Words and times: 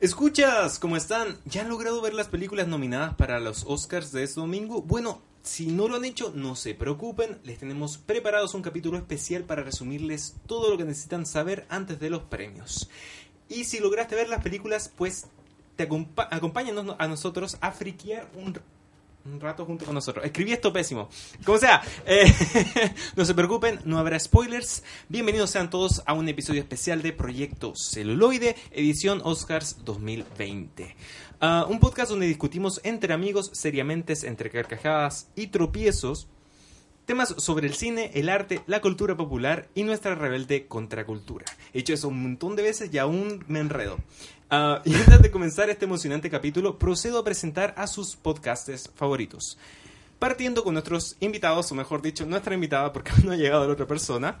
Escuchas, 0.00 0.78
¿cómo 0.78 0.96
están? 0.96 1.38
¿Ya 1.44 1.62
han 1.62 1.68
logrado 1.68 2.00
ver 2.00 2.14
las 2.14 2.28
películas 2.28 2.68
nominadas 2.68 3.14
para 3.16 3.40
los 3.40 3.64
Oscars 3.66 4.12
de 4.12 4.22
este 4.22 4.40
domingo? 4.40 4.80
Bueno, 4.82 5.22
si 5.48 5.66
no 5.66 5.88
lo 5.88 5.96
han 5.96 6.04
hecho, 6.04 6.30
no 6.34 6.54
se 6.54 6.74
preocupen, 6.74 7.38
les 7.42 7.58
tenemos 7.58 7.96
preparados 7.96 8.54
un 8.54 8.60
capítulo 8.62 8.98
especial 8.98 9.44
para 9.44 9.62
resumirles 9.62 10.36
todo 10.46 10.70
lo 10.70 10.76
que 10.76 10.84
necesitan 10.84 11.24
saber 11.24 11.66
antes 11.70 11.98
de 11.98 12.10
los 12.10 12.22
premios. 12.24 12.90
Y 13.48 13.64
si 13.64 13.80
lograste 13.80 14.14
ver 14.14 14.28
las 14.28 14.42
películas, 14.42 14.92
pues 14.94 15.26
te 15.76 15.88
acompa- 15.88 16.28
acompáñanos 16.30 16.94
a 16.98 17.08
nosotros 17.08 17.56
a 17.62 17.72
friquear 17.72 18.28
un, 18.36 18.60
rato 19.40 19.64
junto 19.64 19.86
con 19.86 19.94
nosotros. 19.94 20.24
Escribí 20.24 20.52
esto 20.52 20.72
pésimo. 20.72 21.08
Como 21.44 21.58
sea, 21.58 21.82
eh, 22.04 22.32
no 23.16 23.24
se 23.24 23.34
preocupen, 23.34 23.80
no 23.84 23.98
habrá 23.98 24.18
spoilers. 24.20 24.82
Bienvenidos 25.08 25.50
sean 25.50 25.70
todos 25.70 26.02
a 26.04 26.12
un 26.12 26.28
episodio 26.28 26.60
especial 26.60 27.00
de 27.00 27.12
Proyecto 27.12 27.72
Celuloide, 27.74 28.54
edición 28.70 29.22
Oscars 29.24 29.84
2020. 29.84 30.94
Ah, 31.40 31.66
un 31.68 31.78
podcast 31.78 32.10
donde 32.10 32.26
discutimos 32.26 32.80
entre 32.82 33.14
amigos, 33.14 33.50
seriamente, 33.52 34.14
entre 34.24 34.50
carcajadas 34.50 35.28
y 35.36 35.46
tropiezos, 35.48 36.26
temas 37.06 37.32
sobre 37.38 37.68
el 37.68 37.74
cine, 37.74 38.10
el 38.14 38.28
arte, 38.28 38.60
la 38.66 38.80
cultura 38.80 39.16
popular 39.16 39.68
y 39.76 39.84
nuestra 39.84 40.16
rebelde 40.16 40.66
contracultura. 40.66 41.46
He 41.72 41.78
hecho 41.78 41.94
eso 41.94 42.08
un 42.08 42.22
montón 42.22 42.56
de 42.56 42.64
veces 42.64 42.92
y 42.92 42.98
aún 42.98 43.44
me 43.46 43.60
enredo. 43.60 43.98
Ah, 44.50 44.82
y 44.84 44.92
antes 44.96 45.22
de 45.22 45.30
comenzar 45.30 45.70
este 45.70 45.84
emocionante 45.84 46.28
capítulo, 46.28 46.76
procedo 46.76 47.20
a 47.20 47.24
presentar 47.24 47.72
a 47.76 47.86
sus 47.86 48.16
podcastes 48.16 48.90
favoritos. 48.96 49.58
Partiendo 50.18 50.64
con 50.64 50.74
nuestros 50.74 51.16
invitados, 51.20 51.70
o 51.70 51.76
mejor 51.76 52.02
dicho, 52.02 52.26
nuestra 52.26 52.54
invitada, 52.54 52.92
porque 52.92 53.12
no 53.24 53.30
ha 53.30 53.36
llegado 53.36 53.64
la 53.64 53.74
otra 53.74 53.86
persona. 53.86 54.38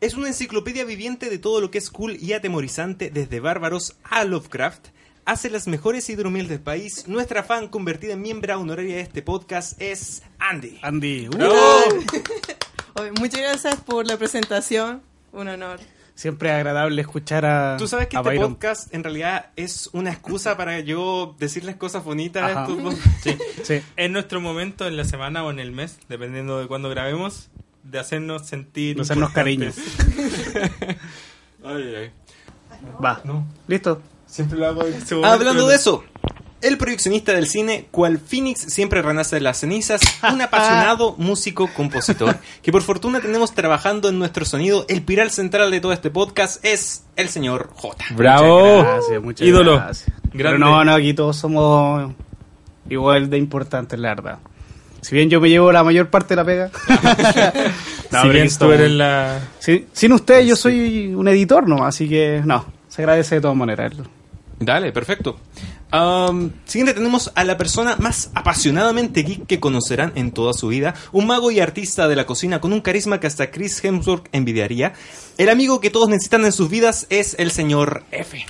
Es 0.00 0.14
una 0.14 0.28
enciclopedia 0.28 0.84
viviente 0.84 1.28
de 1.28 1.38
todo 1.38 1.60
lo 1.60 1.70
que 1.70 1.78
es 1.78 1.90
cool 1.90 2.16
y 2.20 2.32
atemorizante, 2.32 3.10
desde 3.10 3.40
bárbaros 3.40 3.96
a 4.04 4.24
Lovecraft. 4.24 4.88
Hace 5.26 5.50
las 5.50 5.68
mejores 5.68 6.08
hidromiel 6.08 6.48
del 6.48 6.60
país. 6.60 7.06
Nuestra 7.06 7.42
fan 7.42 7.68
convertida 7.68 8.14
en 8.14 8.22
miembro 8.22 8.58
honoraria 8.58 8.96
de 8.96 9.02
este 9.02 9.22
podcast 9.22 9.80
es 9.80 10.22
Andy. 10.38 10.78
Andy. 10.82 11.28
uh, 11.28 11.38
Oye, 13.00 13.12
Muchas 13.18 13.40
gracias 13.40 13.76
por 13.82 14.06
la 14.06 14.16
presentación. 14.16 15.02
Un 15.32 15.48
honor. 15.48 15.78
siempre 16.14 16.50
agradable 16.50 17.00
escuchar 17.02 17.44
a. 17.44 17.76
Tú 17.78 17.86
sabes 17.86 18.08
que 18.08 18.16
este 18.16 18.28
Byron. 18.28 18.54
podcast 18.54 18.92
en 18.94 19.04
realidad 19.04 19.50
es 19.56 19.90
una 19.92 20.10
excusa 20.10 20.56
para 20.56 20.80
yo 20.80 21.36
decirles 21.38 21.76
cosas 21.76 22.02
bonitas 22.02 22.42
a 22.42 22.62
Ajá. 22.64 22.72
estos. 22.72 22.94
Sí. 23.22 23.36
Sí. 23.62 23.82
Es 23.96 24.10
nuestro 24.10 24.40
momento 24.40 24.86
en 24.88 24.96
la 24.96 25.04
semana 25.04 25.44
o 25.44 25.50
en 25.50 25.60
el 25.60 25.70
mes, 25.70 25.98
dependiendo 26.08 26.58
de 26.58 26.66
cuándo 26.66 26.88
grabemos, 26.88 27.50
de 27.82 27.98
hacernos 27.98 28.46
sentir. 28.46 28.96
De 28.96 29.02
hacernos 29.02 29.30
importantes. 29.32 29.76
Ay, 31.64 31.94
ay. 31.96 32.10
Va. 33.02 33.20
¿Listo? 33.66 34.00
Siempre 34.26 34.58
lo 34.58 34.66
hago 34.68 34.82
momento. 34.84 35.24
Ah, 35.24 35.32
Hablando 35.32 35.66
de 35.66 35.74
eso, 35.74 36.04
el 36.62 36.78
proyeccionista 36.78 37.32
del 37.32 37.46
cine, 37.46 37.86
cual 37.90 38.18
Phoenix 38.18 38.60
siempre 38.60 39.02
renace 39.02 39.36
de 39.36 39.40
las 39.40 39.58
cenizas, 39.58 40.00
un 40.32 40.40
apasionado 40.42 41.14
músico 41.18 41.68
compositor, 41.74 42.38
que 42.62 42.70
por 42.72 42.82
fortuna 42.82 43.20
tenemos 43.20 43.52
trabajando 43.52 44.08
en 44.08 44.18
nuestro 44.18 44.44
sonido, 44.44 44.84
el 44.88 45.02
pilar 45.02 45.30
central 45.30 45.70
de 45.70 45.80
todo 45.80 45.92
este 45.92 46.10
podcast 46.10 46.64
es 46.64 47.04
el 47.16 47.28
señor 47.28 47.70
J. 47.74 48.04
¡Bravo! 48.14 48.82
Gracias, 48.82 49.22
muchas 49.22 49.46
Ídolo. 49.46 49.76
gracias. 49.76 50.10
Pero 50.32 50.58
no, 50.58 50.84
no, 50.84 50.94
aquí 50.94 51.12
todos 51.12 51.36
somos 51.36 52.12
igual 52.88 53.28
de 53.30 53.38
importantes, 53.38 53.98
la 53.98 54.10
verdad. 54.10 54.38
Si 55.00 55.14
bien 55.14 55.30
yo 55.30 55.40
me 55.40 55.48
llevo 55.48 55.72
la 55.72 55.82
mayor 55.82 56.10
parte 56.10 56.30
de 56.30 56.36
la 56.36 56.44
pega. 56.44 56.70
No, 58.10 58.22
si 58.22 58.28
bien 58.30 58.46
tú 58.46 58.48
estamos. 58.48 58.74
eres 58.74 58.90
la. 58.90 59.38
Sí, 59.60 59.86
sin 59.92 60.12
ustedes 60.12 60.44
yo 60.44 60.56
soy 60.56 61.14
un 61.14 61.28
editor 61.28 61.68
nomás, 61.68 61.94
así 61.94 62.08
que 62.08 62.42
no, 62.44 62.64
se 62.88 63.02
agradece 63.02 63.36
de 63.36 63.40
todas 63.40 63.56
maneras. 63.56 63.92
Dale, 64.58 64.90
perfecto. 64.90 65.38
Am, 65.92 66.50
siguiente 66.64 66.94
tenemos 66.94 67.32
a 67.34 67.44
la 67.44 67.56
persona 67.56 67.96
más 68.00 68.30
apasionadamente 68.34 69.22
geek 69.22 69.46
que 69.46 69.60
conocerán 69.60 70.12
en 70.16 70.32
toda 70.32 70.52
su 70.54 70.68
vida, 70.68 70.94
un 71.12 71.26
mago 71.28 71.50
y 71.52 71.60
artista 71.60 72.08
de 72.08 72.16
la 72.16 72.26
cocina 72.26 72.60
con 72.60 72.72
un 72.72 72.80
carisma 72.80 73.20
que 73.20 73.28
hasta 73.28 73.50
Chris 73.52 73.84
Hemsworth 73.84 74.26
envidiaría. 74.32 74.92
El 75.38 75.48
amigo 75.48 75.80
que 75.80 75.90
todos 75.90 76.08
necesitan 76.08 76.44
en 76.44 76.52
sus 76.52 76.68
vidas 76.68 77.06
es 77.10 77.36
el 77.38 77.52
señor 77.52 78.02
F. 78.10 78.44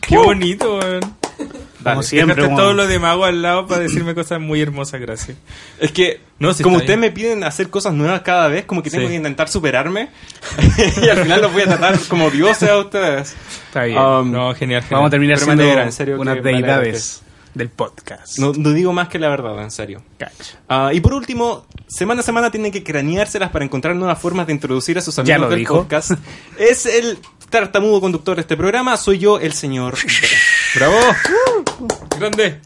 ¡Qué 0.00 0.16
bonito, 0.18 0.78
weón! 0.78 1.23
Como 1.36 1.96
Dale. 1.96 2.02
siempre, 2.02 2.34
Dejaste 2.36 2.48
como- 2.50 2.56
todo 2.62 2.72
lo 2.72 2.86
de 2.86 2.98
mago 2.98 3.24
al 3.26 3.42
lado 3.42 3.66
para 3.66 3.82
decirme 3.82 4.14
cosas 4.14 4.40
muy 4.40 4.60
hermosas, 4.62 5.00
gracias. 5.00 5.36
Es 5.78 5.92
que, 5.92 6.20
No, 6.38 6.54
sí 6.54 6.62
como 6.62 6.78
ustedes 6.78 6.98
me 6.98 7.10
piden 7.10 7.44
hacer 7.44 7.68
cosas 7.68 7.92
nuevas 7.92 8.22
cada 8.22 8.48
vez, 8.48 8.64
como 8.64 8.82
que 8.82 8.88
tengo 8.90 9.04
Sí. 9.04 9.10
que 9.10 9.16
intentar 9.16 9.48
superarme. 9.50 10.08
y 11.02 11.08
al 11.08 11.18
final 11.18 11.42
los 11.42 11.52
voy 11.52 11.62
a 11.62 11.66
tratar 11.66 11.98
como 12.08 12.30
dioses 12.30 12.70
a 12.70 12.78
ustedes. 12.78 13.34
Está 13.66 13.84
bien. 13.84 13.98
Um, 13.98 14.30
No, 14.32 14.54
genial, 14.54 14.80
genial. 14.82 14.84
Vamos 14.90 15.08
a 15.08 15.10
terminar 15.10 15.34
pero 15.38 15.44
siendo 15.56 15.64
en 15.82 15.92
serio, 15.92 16.20
unas 16.20 16.42
deidades 16.42 17.20
del 17.52 17.68
podcast. 17.68 18.38
No, 18.38 18.52
no 18.56 18.70
digo 18.72 18.92
más 18.94 19.08
que 19.08 19.18
la 19.18 19.28
verdad, 19.28 19.62
en 19.62 19.70
serio. 19.70 20.02
Ah, 20.68 20.90
y 20.92 21.00
por 21.00 21.12
último, 21.12 21.66
semana 21.86 22.20
a 22.20 22.24
semana 22.24 22.50
tienen 22.50 22.72
que 22.72 22.82
craneárselas 22.82 23.50
para 23.50 23.64
encontrar 23.64 23.94
nuevas 23.94 24.18
formas 24.18 24.46
de 24.46 24.54
introducir 24.54 24.96
a 24.98 25.02
sus 25.02 25.14
Ya 25.16 25.20
amigos 25.22 25.40
lo 25.40 25.48
del 25.50 25.58
dijo. 25.58 25.74
podcast. 25.76 26.12
Es 26.58 26.86
el 26.86 27.18
tartamudo 27.50 28.00
conductor 28.00 28.34
de 28.36 28.40
este 28.40 28.56
programa, 28.56 28.96
soy 28.96 29.18
yo, 29.18 29.38
el 29.38 29.52
señor. 29.52 29.94
¡Bravo! 30.74 30.98
¡Grande! 32.18 32.60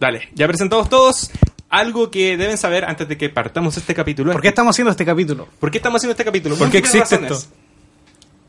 Dale, 0.00 0.28
ya 0.34 0.48
presentados 0.48 0.88
todos. 0.88 1.30
Algo 1.68 2.10
que 2.10 2.36
deben 2.36 2.58
saber 2.58 2.84
antes 2.84 3.08
de 3.08 3.16
que 3.16 3.28
partamos 3.28 3.76
este 3.76 3.94
capítulo. 3.94 4.32
¿Por 4.32 4.42
qué 4.42 4.48
estamos 4.48 4.74
haciendo 4.74 4.90
este 4.90 5.04
capítulo? 5.04 5.48
¿Por 5.60 5.70
qué 5.70 5.78
estamos 5.78 6.00
haciendo 6.00 6.12
este 6.12 6.24
capítulo? 6.24 6.56
¿Por 6.56 6.70
qué 6.70 6.78
existe 6.78 7.16
razones. 7.16 7.48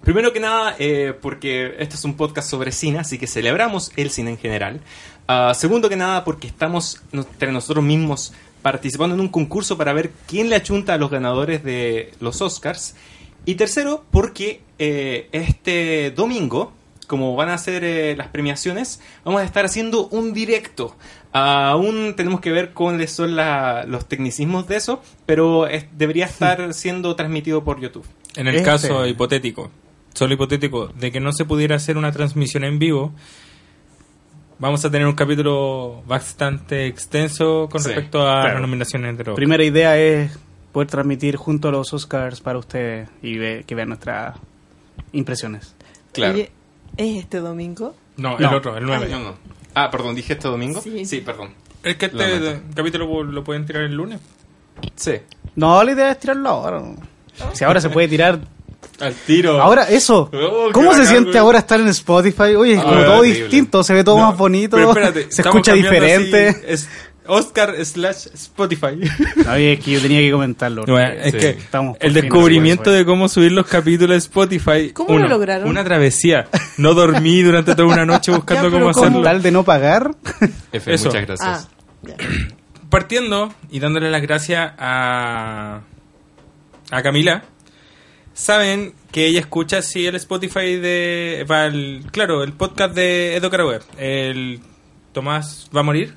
Primero 0.01 0.31
que 0.31 0.39
nada, 0.39 0.75
eh, 0.79 1.13
porque 1.21 1.75
este 1.79 1.95
es 1.95 2.05
un 2.05 2.15
podcast 2.15 2.49
sobre 2.49 2.71
cine, 2.71 2.99
así 2.99 3.17
que 3.17 3.27
celebramos 3.27 3.91
el 3.97 4.09
cine 4.09 4.31
en 4.31 4.37
general. 4.37 4.79
Ah, 5.27 5.53
segundo 5.53 5.89
que 5.89 5.97
nada, 5.97 6.23
porque 6.23 6.47
estamos 6.47 7.01
entre 7.11 7.51
nosotros 7.51 7.83
mismos 7.83 8.33
participando 8.61 9.15
en 9.15 9.21
un 9.21 9.27
concurso 9.27 9.77
para 9.77 9.93
ver 9.93 10.11
quién 10.25 10.49
le 10.49 10.55
achunta 10.55 10.93
a 10.93 10.97
los 10.97 11.11
ganadores 11.11 11.63
de 11.63 12.13
los 12.19 12.41
Oscars. 12.41 12.95
Y 13.45 13.55
tercero, 13.55 14.05
porque 14.09 14.61
eh, 14.79 15.29
este 15.33 16.11
domingo, 16.11 16.73
como 17.07 17.35
van 17.35 17.49
a 17.49 17.57
ser 17.57 17.83
eh, 17.83 18.15
las 18.15 18.27
premiaciones, 18.27 19.01
vamos 19.25 19.41
a 19.41 19.45
estar 19.45 19.65
haciendo 19.65 20.07
un 20.09 20.33
directo. 20.33 20.95
Aún 21.31 22.13
tenemos 22.15 22.41
que 22.41 22.51
ver 22.51 22.73
cuáles 22.73 23.11
son 23.11 23.35
la- 23.35 23.85
los 23.87 24.07
tecnicismos 24.07 24.67
de 24.67 24.75
eso, 24.77 25.01
pero 25.25 25.67
es- 25.67 25.85
debería 25.97 26.25
estar 26.25 26.73
siendo 26.73 27.15
transmitido 27.15 27.63
por 27.63 27.79
YouTube. 27.79 28.05
En 28.35 28.47
el 28.47 28.55
Este. 28.55 28.65
caso 28.65 29.05
hipotético, 29.05 29.71
solo 30.13 30.33
hipotético, 30.33 30.87
de 30.87 31.11
que 31.11 31.19
no 31.19 31.31
se 31.31 31.45
pudiera 31.45 31.75
hacer 31.77 31.97
una 31.97 32.11
transmisión 32.11 32.63
en 32.63 32.77
vivo, 32.79 33.13
vamos 34.59 34.83
a 34.85 34.91
tener 34.91 35.07
un 35.07 35.13
capítulo 35.15 36.01
bastante 36.07 36.87
extenso 36.87 37.67
con 37.69 37.81
Sí, 37.81 37.87
respecto 37.89 38.21
a 38.27 38.41
claro. 38.41 38.53
las 38.53 38.61
nominaciones 38.61 39.17
de 39.17 39.23
los 39.23 39.35
Primera 39.35 39.63
idea 39.63 39.97
es 39.97 40.37
poder 40.71 40.87
transmitir 40.87 41.35
junto 41.35 41.69
a 41.69 41.71
los 41.71 41.93
Oscars 41.93 42.41
para 42.41 42.59
ustedes 42.59 43.09
y 43.21 43.37
ve- 43.37 43.63
que 43.65 43.75
vean 43.75 43.89
nuestras 43.89 44.37
impresiones. 45.11 45.75
Claro. 46.11 46.33
Oye, 46.33 46.51
¿Es 46.97 47.17
este 47.23 47.39
domingo? 47.39 47.95
No, 48.17 48.37
No. 48.39 48.49
el 48.49 48.55
otro, 48.55 48.75
el 48.77 48.85
9. 48.85 49.07
No, 49.09 49.19
no. 49.19 49.35
Ah, 49.75 49.89
perdón, 49.91 50.15
dije 50.15 50.33
este 50.33 50.47
domingo. 50.47 50.81
Sí. 50.81 51.21
perdón. 51.25 51.51
Es 51.83 51.95
que 51.97 52.07
este 52.07 52.61
capítulo 52.75 53.23
lo 53.23 53.43
pueden 53.43 53.65
tirar 53.65 53.83
el 53.83 53.93
lunes. 53.93 54.19
Sí. 54.95 55.13
No, 55.55 55.83
la 55.83 55.91
idea 55.91 56.11
es 56.11 56.19
tirarlo 56.19 56.49
ahora. 56.49 56.81
Si 57.53 57.63
ahora 57.63 57.79
se 57.79 57.89
puede 57.89 58.07
tirar. 58.07 58.39
Al 58.99 59.13
tiro. 59.13 59.61
Ahora, 59.61 59.83
eso. 59.89 60.29
Oh, 60.33 60.69
¿Cómo 60.73 60.91
se 60.93 60.99
bacán, 60.99 61.07
siente 61.07 61.29
güey. 61.31 61.37
ahora 61.39 61.59
estar 61.59 61.79
en 61.79 61.87
Spotify? 61.89 62.55
Oye, 62.57 62.73
es 62.73 62.79
Ah, 62.79 62.83
como 62.83 62.95
todo 63.03 63.17
horrible. 63.19 63.39
distinto, 63.41 63.83
se 63.83 63.93
ve 63.93 64.03
todo 64.03 64.17
No, 64.17 64.23
más 64.29 64.37
bonito, 64.37 64.75
pero 64.75 64.89
espérate, 64.89 65.31
se 65.31 65.41
escucha 65.43 65.73
diferente. 65.73 66.47
así, 66.49 66.61
es- 66.67 66.89
Oscar 67.27 67.75
slash 67.85 68.27
Spotify. 68.33 68.99
Oye, 69.53 69.73
es 69.73 69.79
que 69.83 69.91
yo 69.91 70.01
tenía 70.01 70.19
que 70.19 70.31
comentarlo. 70.31 70.85
Bueno, 70.85 71.13
es 71.13 71.31
Sí. 71.33 71.37
que 71.39 71.49
Estamos 71.49 71.97
el 71.99 72.13
descubrimiento 72.13 72.91
en 72.91 72.99
de 72.99 73.05
cómo 73.05 73.27
subir 73.29 73.51
los 73.51 73.65
capítulos 73.67 74.11
de 74.11 74.17
Spotify. 74.17 74.91
¿Cómo 74.93 75.17
lo 75.17 75.27
lograron? 75.27 75.67
Una 75.69 75.83
travesía. 75.83 76.47
No 76.77 76.93
dormí 76.93 77.41
durante 77.41 77.75
toda 77.75 77.87
una 77.93 78.05
noche 78.05 78.31
buscando 78.35 78.69
Ya, 78.69 78.77
cómo 78.79 78.89
hacerlo. 78.89 79.21
tal 79.21 79.41
de 79.41 79.51
no 79.51 79.63
pagar, 79.63 80.15
F, 80.71 80.93
Eso. 80.93 81.05
muchas 81.09 81.25
gracias. 81.25 81.67
Ah, 81.67 81.67
partiendo 82.89 83.53
y 83.69 83.79
dándole 83.79 84.09
las 84.09 84.21
gracias 84.21 84.71
a, 84.77 85.81
a 86.91 87.01
Camila, 87.01 87.43
saben 88.33 88.93
que 89.11 89.25
ella 89.27 89.39
escucha 89.39 89.81
sí 89.81 90.05
el 90.05 90.15
Spotify 90.15 90.75
de. 90.77 91.41
el- 91.49 92.05
claro, 92.11 92.43
el 92.43 92.53
podcast 92.53 92.95
de 92.95 93.35
Edo 93.35 93.49
Caraweb. 93.49 93.81
El 93.97 94.59
Tomás 95.11 95.69
va 95.75 95.79
a 95.81 95.83
morir. 95.83 96.13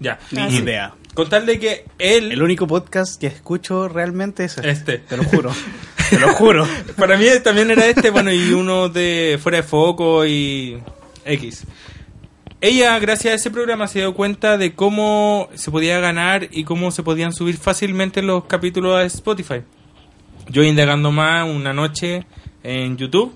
Ya. 0.00 0.18
ni 0.32 0.40
Ah, 0.40 0.50
sí. 0.50 0.56
idea. 0.56 0.94
Con 1.14 1.28
tal 1.28 1.46
de 1.46 1.58
que 1.58 1.84
él. 1.98 2.32
El 2.32 2.42
único 2.42 2.66
podcast 2.66 3.20
que 3.20 3.28
escucho 3.28 3.88
realmente 3.88 4.44
es 4.44 4.56
este. 4.58 4.70
Este. 4.70 4.98
Te 4.98 5.16
lo 5.16 5.24
juro. 5.24 5.52
Te 6.10 6.18
lo 6.18 6.28
juro. 6.34 6.66
Para 6.96 7.16
mí 7.16 7.26
también 7.42 7.70
era 7.70 7.86
este, 7.86 8.10
bueno, 8.10 8.32
y 8.32 8.52
uno 8.52 8.88
de 8.88 9.38
Fuera 9.42 9.58
de 9.58 9.62
Foco 9.62 10.26
y 10.26 10.78
X. 11.24 11.64
Ella, 12.60 12.98
gracias 12.98 13.32
a 13.32 13.36
ese 13.36 13.50
programa, 13.50 13.86
se 13.88 13.98
dio 14.00 14.14
cuenta 14.14 14.56
de 14.56 14.74
cómo 14.74 15.48
se 15.54 15.70
podía 15.70 15.98
ganar 16.00 16.48
y 16.50 16.64
cómo 16.64 16.90
se 16.90 17.02
podían 17.02 17.32
subir 17.32 17.58
fácilmente 17.58 18.22
los 18.22 18.44
capítulos 18.46 18.96
a 18.96 19.04
Spotify. 19.04 19.62
Yo 20.48 20.62
indagando 20.62 21.12
más 21.12 21.48
una 21.48 21.72
noche 21.74 22.24
en 22.62 22.96
YouTube 22.96 23.34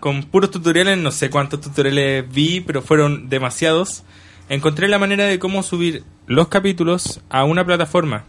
con 0.00 0.22
puros 0.24 0.50
tutoriales, 0.50 0.96
no 0.98 1.10
sé 1.10 1.28
cuántos 1.30 1.60
tutoriales 1.60 2.24
vi, 2.32 2.60
pero 2.60 2.80
fueron 2.82 3.28
demasiados. 3.28 4.02
Encontré 4.48 4.88
la 4.88 4.98
manera 4.98 5.24
de 5.24 5.38
cómo 5.38 5.62
subir 5.62 6.04
los 6.26 6.48
capítulos 6.48 7.20
a 7.30 7.44
una 7.44 7.64
plataforma 7.64 8.24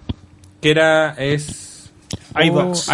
que 0.61 0.71
era 0.71 1.11
es 1.13 1.91
iVoox. 2.43 2.89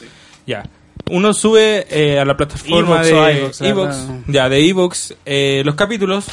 Oh. 0.00 0.04
Ya. 0.46 0.64
Uno 1.10 1.32
sube 1.34 1.86
eh, 1.90 2.18
a 2.20 2.24
la 2.24 2.36
plataforma 2.36 3.02
iVoox 3.32 3.60
o 3.60 3.64
de 3.64 3.72
verdad. 4.08 4.20
ya 4.28 4.48
de 4.48 4.60
iVoox 4.60 5.12
eh, 5.26 5.62
los 5.64 5.74
capítulos 5.74 6.26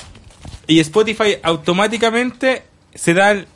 y 0.68 0.80
Spotify 0.80 1.38
automáticamente 1.42 2.64
se 2.94 3.14
da 3.14 3.32
el- 3.32 3.48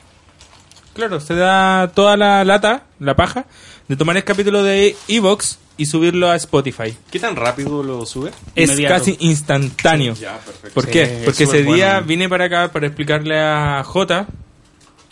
claro, 0.93 1.19
se 1.19 1.35
da 1.35 1.91
toda 1.93 2.17
la 2.17 2.43
lata, 2.43 2.83
la 2.99 3.15
paja 3.15 3.45
de 3.87 3.95
tomar 3.95 4.15
el 4.17 4.23
capítulo 4.23 4.63
de 4.63 4.95
iVoox 5.07 5.57
y 5.77 5.85
subirlo 5.87 6.29
a 6.29 6.35
Spotify. 6.35 6.95
¿Qué 7.11 7.19
tan 7.19 7.35
rápido 7.35 7.81
lo 7.83 8.05
sube? 8.05 8.31
Es 8.55 8.69
Inmediato. 8.69 8.95
casi 8.95 9.17
instantáneo. 9.19 10.13
Ya, 10.13 10.37
perfecto. 10.37 10.73
¿Por 10.73 10.85
Sí, 10.85 10.91
qué? 10.91 11.21
Porque 11.25 11.43
ese 11.45 11.63
día 11.63 11.93
bueno. 11.93 12.07
vine 12.07 12.29
para 12.29 12.45
acá 12.45 12.71
para 12.71 12.87
explicarle 12.87 13.39
a 13.39 13.83
Jota 13.83 14.27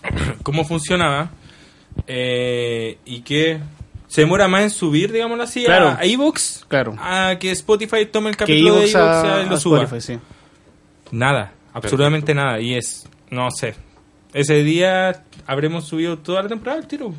cómo 0.44 0.64
funcionaba 0.66 1.32
eh, 2.08 2.98
y 3.06 3.22
que 3.22 3.60
se 4.08 4.22
demora 4.22 4.48
más 4.48 4.62
en 4.64 4.70
subir, 4.70 5.12
digámoslo 5.12 5.44
así, 5.44 5.64
Claro. 5.64 5.90
a, 5.90 6.00
a 6.00 6.06
iVoox 6.06 6.66
Claro. 6.68 6.96
a 7.00 7.38
que 7.40 7.52
Spotify 7.52 8.06
tome 8.06 8.30
el 8.30 8.36
Que 8.38 8.46
capítulo 8.46 8.76
de 8.76 8.86
a, 8.98 9.44
y 9.46 9.50
lo 9.50 9.56
a 9.56 9.60
suba. 9.60 9.84
Spotify, 9.84 10.14
sí. 10.14 10.20
Nada, 11.12 11.54
absolutamente 11.74 12.34
nada. 12.34 12.60
Y 12.60 12.76
es, 12.76 13.08
no 13.30 13.50
sé, 13.52 13.76
ese 14.34 14.64
día 14.64 15.24
habremos 15.48 15.86
subido 15.88 16.18
toda 16.20 16.44
la 16.44 16.50
temporada 16.50 16.80
al 16.80 16.88
tiro. 16.88 17.14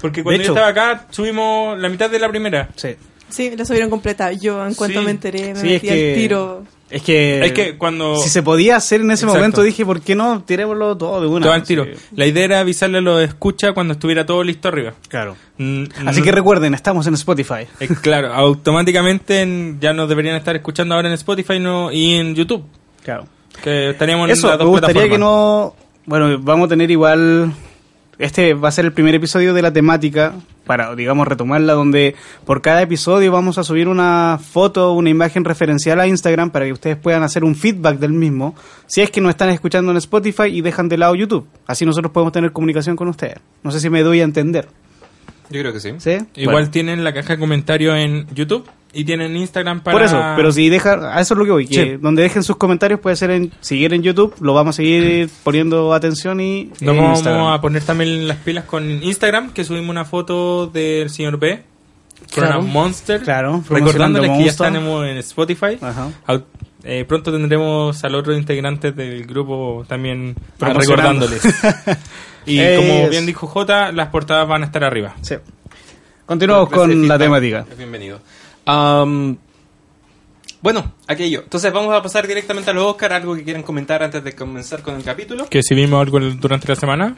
Porque 0.00 0.22
cuando 0.22 0.42
yo 0.42 0.48
estaba 0.50 0.68
acá, 0.68 1.06
subimos 1.10 1.78
la 1.78 1.88
mitad 1.88 2.10
de 2.10 2.18
la 2.18 2.28
primera. 2.28 2.68
Sí. 2.76 2.90
Sí, 3.28 3.54
la 3.56 3.64
subieron 3.64 3.88
completa. 3.90 4.30
Yo, 4.32 4.64
en 4.66 4.74
cuanto 4.74 4.98
Sí. 5.00 5.04
me 5.04 5.10
enteré, 5.10 5.54
me 5.54 5.60
Sí, 5.60 5.66
es 5.74 5.82
metí 5.82 5.88
al 5.88 5.94
que- 5.96 6.14
tiro. 6.14 6.62
Es 6.90 7.00
que, 7.00 7.42
Es 7.46 7.52
que 7.52 7.78
cuando... 7.78 8.16
si 8.18 8.28
se 8.28 8.42
podía 8.42 8.76
hacer 8.76 9.00
en 9.00 9.10
ese 9.12 9.24
Exacto. 9.24 9.38
momento, 9.38 9.62
dije, 9.62 9.86
¿por 9.86 10.02
qué 10.02 10.14
no? 10.14 10.42
Tirémoslo 10.42 10.94
todo 10.98 11.22
de 11.22 11.26
una. 11.26 11.40
todo 11.46 11.54
al 11.54 11.62
tiro. 11.62 11.84
Sí. 11.86 11.92
La 12.14 12.26
idea 12.26 12.44
era 12.44 12.60
avisarle 12.60 12.98
a 12.98 13.00
los 13.00 13.22
escucha 13.22 13.72
cuando 13.72 13.94
estuviera 13.94 14.26
todo 14.26 14.44
listo 14.44 14.68
arriba. 14.68 14.92
Claro. 15.08 15.34
Mm, 15.56 15.84
Así 16.04 16.18
no- 16.20 16.24
que 16.26 16.32
recuerden, 16.32 16.74
estamos 16.74 17.06
en 17.06 17.14
Spotify. 17.14 17.66
eh, 17.80 17.88
claro, 18.02 18.34
automáticamente 18.34 19.40
en- 19.40 19.78
ya 19.80 19.94
nos 19.94 20.06
deberían 20.06 20.36
estar 20.36 20.54
escuchando 20.54 20.94
ahora 20.94 21.08
en 21.08 21.14
Spotify 21.14 21.58
no, 21.58 21.90
y 21.90 22.14
en 22.16 22.34
YouTube. 22.34 22.62
Claro. 23.02 23.26
Que 23.64 23.90
estaríamos 23.90 24.26
en 24.28 24.32
Eso, 24.34 24.48
las 24.48 24.58
me 24.58 24.64
dos 24.64 24.70
gustaría 24.72 25.08
que 25.08 25.16
no... 25.18 25.74
Bueno, 26.04 26.38
vamos 26.40 26.66
a 26.66 26.68
tener 26.68 26.90
igual... 26.90 27.54
Este 28.22 28.54
va 28.54 28.68
a 28.68 28.70
ser 28.70 28.84
el 28.84 28.92
primer 28.92 29.16
episodio 29.16 29.52
de 29.52 29.62
la 29.62 29.72
temática, 29.72 30.32
para, 30.64 30.94
digamos, 30.94 31.26
retomarla, 31.26 31.72
donde 31.72 32.14
por 32.46 32.62
cada 32.62 32.80
episodio 32.80 33.32
vamos 33.32 33.58
a 33.58 33.64
subir 33.64 33.88
una 33.88 34.38
foto, 34.40 34.92
una 34.92 35.10
imagen 35.10 35.44
referencial 35.44 35.98
a 35.98 36.06
Instagram 36.06 36.50
para 36.50 36.64
que 36.66 36.72
ustedes 36.72 36.96
puedan 36.96 37.24
hacer 37.24 37.42
un 37.42 37.56
feedback 37.56 37.98
del 37.98 38.12
mismo, 38.12 38.54
si 38.86 39.00
es 39.00 39.10
que 39.10 39.20
nos 39.20 39.30
están 39.30 39.50
escuchando 39.50 39.90
en 39.90 39.96
Spotify 39.96 40.44
y 40.52 40.60
dejan 40.60 40.88
de 40.88 40.98
lado 40.98 41.16
YouTube. 41.16 41.48
Así 41.66 41.84
nosotros 41.84 42.12
podemos 42.12 42.32
tener 42.32 42.52
comunicación 42.52 42.94
con 42.94 43.08
ustedes. 43.08 43.38
No 43.64 43.72
sé 43.72 43.80
si 43.80 43.90
me 43.90 44.04
doy 44.04 44.20
a 44.20 44.24
entender. 44.24 44.68
Yo 45.50 45.58
creo 45.60 45.72
que 45.72 45.80
sí. 45.80 45.90
¿Sí? 45.98 46.18
Igual 46.36 46.54
Bueno. 46.54 46.70
tienen 46.70 47.02
la 47.02 47.12
caja 47.12 47.32
de 47.32 47.40
comentarios 47.40 47.96
en 47.98 48.28
YouTube 48.32 48.68
y 48.92 49.04
tienen 49.04 49.36
Instagram 49.36 49.80
para... 49.82 49.96
Por 49.96 50.02
eso, 50.04 50.20
pero 50.36 50.52
si 50.52 50.68
dejan, 50.68 51.04
a 51.04 51.20
eso 51.20 51.34
es 51.34 51.38
lo 51.38 51.44
que 51.44 51.50
voy, 51.50 51.66
que 51.66 51.82
Sí. 51.82 51.96
donde 52.00 52.22
dejen 52.22 52.42
sus 52.42 52.56
comentarios 52.56 53.00
puede 53.00 53.16
ser 53.16 53.30
en, 53.30 53.50
seguir 53.60 53.94
en 53.94 54.02
YouTube, 54.02 54.34
lo 54.40 54.54
vamos 54.54 54.74
a 54.74 54.78
seguir 54.78 55.30
poniendo 55.44 55.94
atención 55.94 56.40
y 56.40 56.70
Nos 56.80 56.96
vamos 56.96 57.18
Instagram. 57.18 57.46
a 57.46 57.60
poner 57.60 57.82
también 57.84 58.28
las 58.28 58.36
pilas 58.38 58.64
con 58.64 58.88
Instagram, 59.02 59.52
que 59.52 59.64
subimos 59.64 59.90
una 59.90 60.04
foto 60.04 60.66
del 60.66 61.08
señor 61.10 61.38
B, 61.38 61.62
con 62.34 62.44
Claro. 62.44 62.62
Monster. 62.62 63.20
Claro, 63.22 63.64
Recordándoles 63.68 64.30
que 64.30 64.44
ya 64.44 64.50
estamos 64.50 65.06
en 65.06 65.16
Spotify. 65.18 65.78
Ajá. 65.80 66.10
Eh, 66.84 67.04
pronto 67.06 67.30
tendremos 67.30 68.02
al 68.02 68.14
otro 68.16 68.34
integrante 68.36 68.90
del 68.90 69.24
grupo 69.24 69.84
también 69.88 70.34
recordándoles. 70.58 71.40
y 72.46 72.58
como 72.76 73.08
bien 73.08 73.24
dijo 73.24 73.46
J, 73.46 73.92
las 73.92 74.08
portadas 74.08 74.48
van 74.48 74.62
a 74.62 74.66
estar 74.66 74.82
arriba. 74.84 75.14
Sí. 75.20 75.36
Continuamos 76.26 76.70
con 76.70 77.06
la 77.08 77.18
temática. 77.18 77.64
Bienvenido. 77.76 78.20
Am, 78.66 79.36
bueno, 80.60 80.92
aquello. 81.08 81.40
Entonces 81.42 81.72
vamos 81.72 81.92
a 81.94 82.02
pasar 82.02 82.26
directamente 82.26 82.70
a 82.70 82.74
los 82.74 82.84
Oscar. 82.84 83.12
¿Algo 83.12 83.34
que 83.34 83.42
quieran 83.44 83.62
comentar 83.62 84.02
antes 84.02 84.22
de 84.22 84.32
comenzar 84.34 84.82
con 84.82 84.94
el 84.96 85.02
capítulo? 85.02 85.46
Que 85.48 85.62
si 85.62 85.74
vimos 85.74 86.00
algo 86.00 86.18
el- 86.18 86.38
durante 86.38 86.68
la 86.68 86.76
semana. 86.76 87.16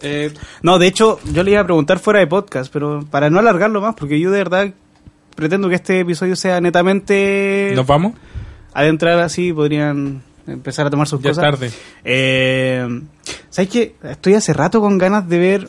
Eh, 0.00 0.32
No, 0.62 0.78
de 0.80 0.88
hecho, 0.88 1.20
yo 1.32 1.44
le 1.44 1.52
iba 1.52 1.60
a 1.60 1.64
preguntar 1.64 2.00
fuera 2.00 2.18
de 2.18 2.26
podcast, 2.26 2.72
pero 2.72 3.04
para 3.08 3.30
no 3.30 3.38
alargarlo 3.38 3.80
más, 3.80 3.94
porque 3.94 4.18
yo 4.18 4.32
de 4.32 4.38
verdad 4.38 4.72
pretendo 5.36 5.68
que 5.68 5.76
este 5.76 6.00
episodio 6.00 6.34
sea 6.34 6.60
netamente 6.60 7.72
¿Nos 7.76 7.86
vamos? 7.86 8.14
adentrar 8.74 9.20
así, 9.20 9.52
podrían 9.52 10.22
empezar 10.48 10.86
a 10.88 10.90
tomar 10.90 11.06
sus 11.06 11.22
Ya 11.22 11.30
es 11.30 11.36
cosas. 11.38 11.52
tarde. 11.52 11.70
Eh, 12.04 13.00
¿Sabes 13.48 13.70
qué? 13.70 13.94
Estoy 14.02 14.34
hace 14.34 14.52
rato 14.52 14.80
con 14.80 14.98
ganas 14.98 15.28
de 15.28 15.38
ver 15.38 15.68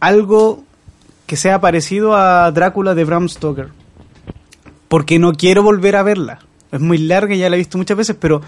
algo 0.00 0.64
que 1.26 1.36
sea 1.36 1.60
parecido 1.60 2.16
a 2.16 2.50
Drácula 2.50 2.94
de 2.96 3.04
Bram 3.04 3.28
Stoker. 3.28 3.68
Porque 4.92 5.18
no 5.18 5.32
quiero 5.32 5.62
volver 5.62 5.96
a 5.96 6.02
verla. 6.02 6.40
Es 6.70 6.78
muy 6.78 6.98
larga, 6.98 7.34
ya 7.34 7.48
la 7.48 7.56
he 7.56 7.58
visto 7.58 7.78
muchas 7.78 7.96
veces, 7.96 8.14
pero 8.20 8.42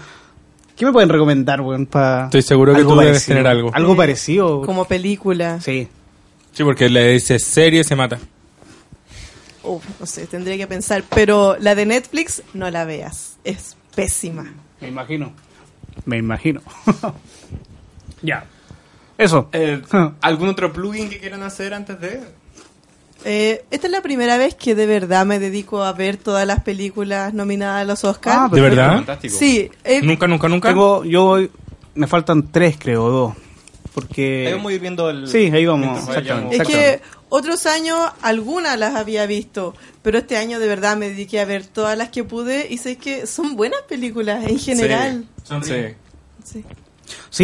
¿qué 0.75 0.85
me 0.85 0.91
pueden 0.91 1.09
recomendar, 1.09 1.59
weón? 1.61 1.87
pa- 1.87 2.25
Estoy 2.25 2.43
seguro 2.43 2.71
que 2.73 2.81
algo 2.81 2.93
tú 2.93 2.99
debes 2.99 3.13
parecido? 3.13 3.35
tener 3.37 3.47
algo. 3.47 3.71
Algo 3.73 3.93
Eh, 3.93 3.97
parecido. 3.97 4.61
Como 4.61 4.85
película. 4.85 5.59
Sí. 5.59 5.87
Sí, 6.51 6.63
porque 6.63 6.87
le 6.87 7.13
dices 7.13 7.41
serie 7.43 7.83
se 7.83 7.95
mata. 7.95 8.19
Uf, 9.63 9.83
no 9.99 10.05
sé, 10.05 10.27
tendría 10.27 10.55
que 10.57 10.67
pensar. 10.67 11.03
Pero 11.09 11.57
la 11.59 11.73
de 11.73 11.87
Netflix, 11.87 12.43
no 12.53 12.69
la 12.69 12.85
veas. 12.85 13.37
Es 13.43 13.75
pésima. 13.95 14.53
Me 14.81 14.87
imagino. 14.89 15.33
Me 16.05 16.17
imagino. 16.17 16.61
ya. 18.21 18.45
Eso. 19.17 19.49
eh, 19.51 19.81
¿Algún 20.21 20.49
otro 20.49 20.71
plugin 20.71 21.09
que 21.09 21.19
quieran 21.19 21.41
hacer 21.41 21.73
antes 21.73 21.99
de...? 21.99 22.44
Eh, 23.23 23.65
esta 23.71 23.87
es 23.87 23.91
la 23.91 24.01
primera 24.01 24.37
vez 24.37 24.55
que 24.55 24.75
de 24.75 24.85
verdad 24.85 25.25
me 25.25 25.39
dedico 25.39 25.83
a 25.83 25.93
ver 25.93 26.17
todas 26.17 26.45
las 26.45 26.61
películas 26.63 27.33
nominadas 27.33 27.81
a 27.81 27.85
los 27.85 28.03
Oscars. 28.03 28.37
Ah, 28.39 28.49
¿De 28.51 28.61
verdad? 28.61 28.95
Fantástico. 28.97 29.35
sí, 29.37 29.69
eh, 29.83 30.01
Nunca, 30.01 30.27
nunca, 30.27 30.47
nunca. 30.47 30.69
Tengo, 30.69 31.03
yo 31.05 31.39
me 31.95 32.07
faltan 32.07 32.51
tres, 32.51 32.75
creo, 32.77 33.09
dos. 33.09 33.33
Porque... 33.93 34.47
Ahí 34.47 34.53
vamos 34.53 34.71
a 34.71 34.75
ir 34.75 34.81
viendo 34.81 35.09
el... 35.09 35.27
Sí, 35.27 35.49
ahí 35.53 35.65
vamos, 35.65 36.07
exactamente. 36.07 36.57
es 36.57 36.67
que 36.67 37.01
otros 37.29 37.65
años 37.65 37.97
algunas 38.21 38.77
las 38.77 38.95
había 38.95 39.25
visto, 39.25 39.73
pero 40.01 40.17
este 40.17 40.37
año 40.37 40.59
de 40.59 40.67
verdad 40.67 40.97
me 40.97 41.09
dediqué 41.09 41.39
a 41.39 41.45
ver 41.45 41.65
todas 41.65 41.97
las 41.97 42.09
que 42.09 42.23
pude 42.23 42.67
y 42.69 42.77
sé 42.77 42.97
que 42.97 43.25
son 43.25 43.55
buenas 43.55 43.81
películas 43.87 44.45
en 44.45 44.59
general. 44.59 45.25
Sí. 45.45 45.55
Sí. 45.63 45.95
Sí, 46.43 46.63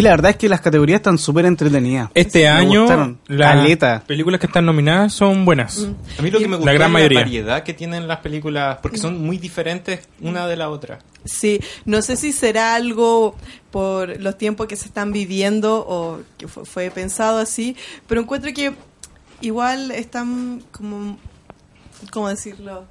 la 0.01 0.09
verdad 0.11 0.31
es 0.31 0.37
que 0.37 0.49
las 0.49 0.61
categorías 0.61 0.97
están 0.99 1.17
súper 1.17 1.45
entretenidas. 1.45 2.09
Este 2.13 2.39
Me 2.41 2.47
año 2.47 3.17
las 3.27 3.55
Caleta. 3.55 4.03
películas 4.07 4.39
que 4.39 4.47
están 4.47 4.65
nominadas 4.65 5.13
son 5.13 5.45
buenas. 5.45 5.87
A 6.17 6.21
mí 6.21 6.31
lo 6.31 6.39
que 6.39 6.45
me 6.45 6.51
La 6.51 6.57
gusta 6.57 6.73
gran 6.73 6.87
es 6.89 6.93
mayoría. 6.93 7.19
la 7.19 7.25
variedad 7.25 7.63
que 7.63 7.73
tienen 7.73 8.07
las 8.07 8.19
películas, 8.19 8.79
porque 8.81 8.97
son 8.97 9.21
muy 9.21 9.37
diferentes 9.37 10.07
una 10.21 10.47
de 10.47 10.55
la 10.55 10.69
otra. 10.69 10.99
Sí, 11.25 11.59
no 11.85 12.01
sé 12.01 12.15
si 12.15 12.31
será 12.31 12.73
algo 12.75 13.35
por 13.69 14.19
los 14.19 14.37
tiempos 14.37 14.67
que 14.67 14.75
se 14.75 14.85
están 14.85 15.11
viviendo 15.11 15.85
o 15.87 16.21
que 16.37 16.47
fue, 16.47 16.65
fue 16.65 16.89
pensado 16.91 17.37
así, 17.39 17.75
pero 18.07 18.21
encuentro 18.21 18.51
que 18.53 18.73
igual 19.41 19.91
están 19.91 20.63
como, 20.71 21.17
¿cómo 22.11 22.29
decirlo? 22.29 22.85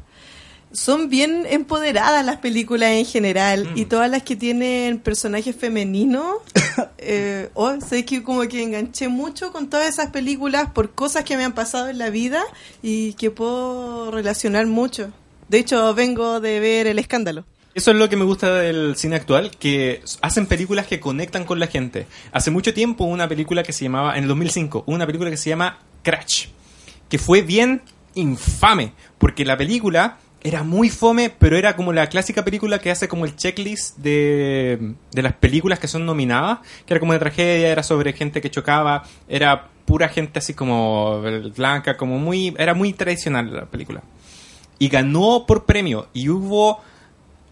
Son 0.73 1.09
bien 1.09 1.47
empoderadas 1.49 2.25
las 2.25 2.37
películas 2.37 2.91
en 2.91 3.05
general 3.05 3.71
Mm. 3.73 3.79
y 3.79 3.85
todas 3.87 4.11
las 4.11 4.23
que 4.23 4.37
tienen 4.37 4.99
personajes 4.99 5.57
femeninos. 5.57 6.37
eh, 6.99 7.50
oh, 7.55 7.81
sé 7.81 8.05
que 8.05 8.23
como 8.23 8.43
que 8.43 8.62
enganché 8.62 9.09
mucho 9.09 9.53
con 9.53 9.69
todas 9.69 9.89
esas 9.89 10.11
películas 10.11 10.71
por 10.71 10.93
cosas 10.93 11.25
que 11.25 11.37
me 11.37 11.45
han 11.45 11.53
pasado 11.53 11.89
en 11.89 11.99
la 11.99 12.11
vida 12.11 12.43
y 12.83 13.15
que 13.15 13.31
puedo 13.31 14.11
relacionar 14.11 14.67
mucho. 14.67 15.12
De 15.49 15.59
hecho, 15.59 15.95
vengo 15.95 16.41
de 16.41 16.61
ver 16.61 16.87
El 16.87 16.99
Escándalo. 16.99 17.45
Eso 17.75 17.93
es 17.93 17.97
lo 17.97 18.09
que 18.09 18.17
me 18.17 18.25
gusta 18.25 18.53
del 18.57 18.97
cine 18.97 19.17
actual, 19.17 19.53
que 19.57 20.03
hacen 20.23 20.47
películas 20.47 20.87
que 20.87 20.99
conectan 20.99 21.45
con 21.45 21.61
la 21.61 21.69
gente. 21.69 22.07
Hace 22.33 22.50
mucho 22.50 22.75
tiempo 22.75 23.05
una 23.05 23.29
película 23.29 23.62
que 23.62 23.73
se 23.73 23.85
llamaba, 23.85 24.17
en 24.17 24.25
el 24.25 24.29
2005, 24.29 24.85
una 24.87 25.07
película 25.07 25.31
que 25.31 25.37
se 25.37 25.50
llama 25.50 25.79
Crash, 26.03 26.47
que 27.09 27.19
fue 27.19 27.43
bien 27.43 27.83
infame, 28.15 28.93
porque 29.19 29.45
la 29.45 29.57
película 29.57 30.19
era 30.43 30.63
muy 30.63 30.89
fome, 30.89 31.31
pero 31.31 31.57
era 31.57 31.77
como 31.77 31.93
la 31.93 32.09
clásica 32.09 32.45
película 32.45 32.79
que 32.79 32.91
hace 32.91 33.09
como 33.09 33.25
el 33.25 33.37
checklist 33.37 33.99
de, 33.99 34.95
de 35.13 35.23
las 35.23 35.35
películas 35.35 35.79
que 35.79 35.89
son 35.89 36.07
nominadas, 36.07 36.61
que 36.87 36.95
era 36.95 37.01
como 37.01 37.13
de 37.13 37.19
tragedia, 37.19 37.69
era 37.69 37.83
sobre 37.83 38.13
gente 38.13 38.41
que 38.41 38.51
chocaba, 38.51 39.05
era 39.29 39.69
pura 39.85 40.09
gente 40.09 40.39
así 40.39 40.55
como 40.55 41.21
blanca, 41.57 41.97
como 41.97 42.19
muy, 42.19 42.55
era 42.59 42.75
muy 42.75 42.93
tradicional 42.93 43.53
la 43.53 43.67
película. 43.67 44.03
Y 44.79 44.89
ganó 44.89 45.45
por 45.47 45.67
premio, 45.67 46.09
y 46.15 46.31
hubo 46.31 46.81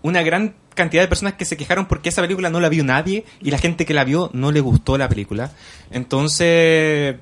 una 0.02 0.22
gran 0.22 0.54
cantidad 0.74 1.02
de 1.02 1.08
personas 1.08 1.34
que 1.34 1.44
se 1.44 1.56
quejaron 1.56 1.86
porque 1.86 2.08
esa 2.08 2.22
película 2.22 2.50
no 2.50 2.60
la 2.60 2.68
vio 2.68 2.84
nadie 2.84 3.24
y 3.40 3.50
la 3.50 3.58
gente 3.58 3.84
que 3.84 3.94
la 3.94 4.04
vio 4.04 4.30
no 4.32 4.52
le 4.52 4.60
gustó 4.60 4.96
la 4.96 5.08
película. 5.08 5.50
Entonces, 5.90 7.16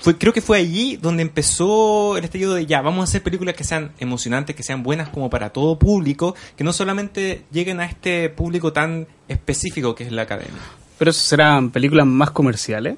fue, 0.00 0.16
creo 0.18 0.32
que 0.32 0.40
fue 0.40 0.58
allí 0.58 0.96
donde 0.96 1.22
empezó 1.22 2.16
el 2.16 2.24
estallido 2.24 2.54
de 2.54 2.66
ya, 2.66 2.80
vamos 2.80 3.00
a 3.00 3.04
hacer 3.04 3.22
películas 3.22 3.54
que 3.54 3.64
sean 3.64 3.92
emocionantes, 3.98 4.56
que 4.56 4.62
sean 4.62 4.82
buenas 4.82 5.08
como 5.08 5.30
para 5.30 5.50
todo 5.50 5.78
público, 5.78 6.34
que 6.56 6.64
no 6.64 6.72
solamente 6.72 7.44
lleguen 7.52 7.80
a 7.80 7.86
este 7.86 8.28
público 8.28 8.72
tan 8.72 9.06
específico 9.28 9.94
que 9.94 10.04
es 10.04 10.12
la 10.12 10.22
academia. 10.22 10.60
Pero 10.98 11.10
eso 11.10 11.20
serán 11.20 11.70
películas 11.70 12.06
más 12.06 12.30
comerciales, 12.30 12.96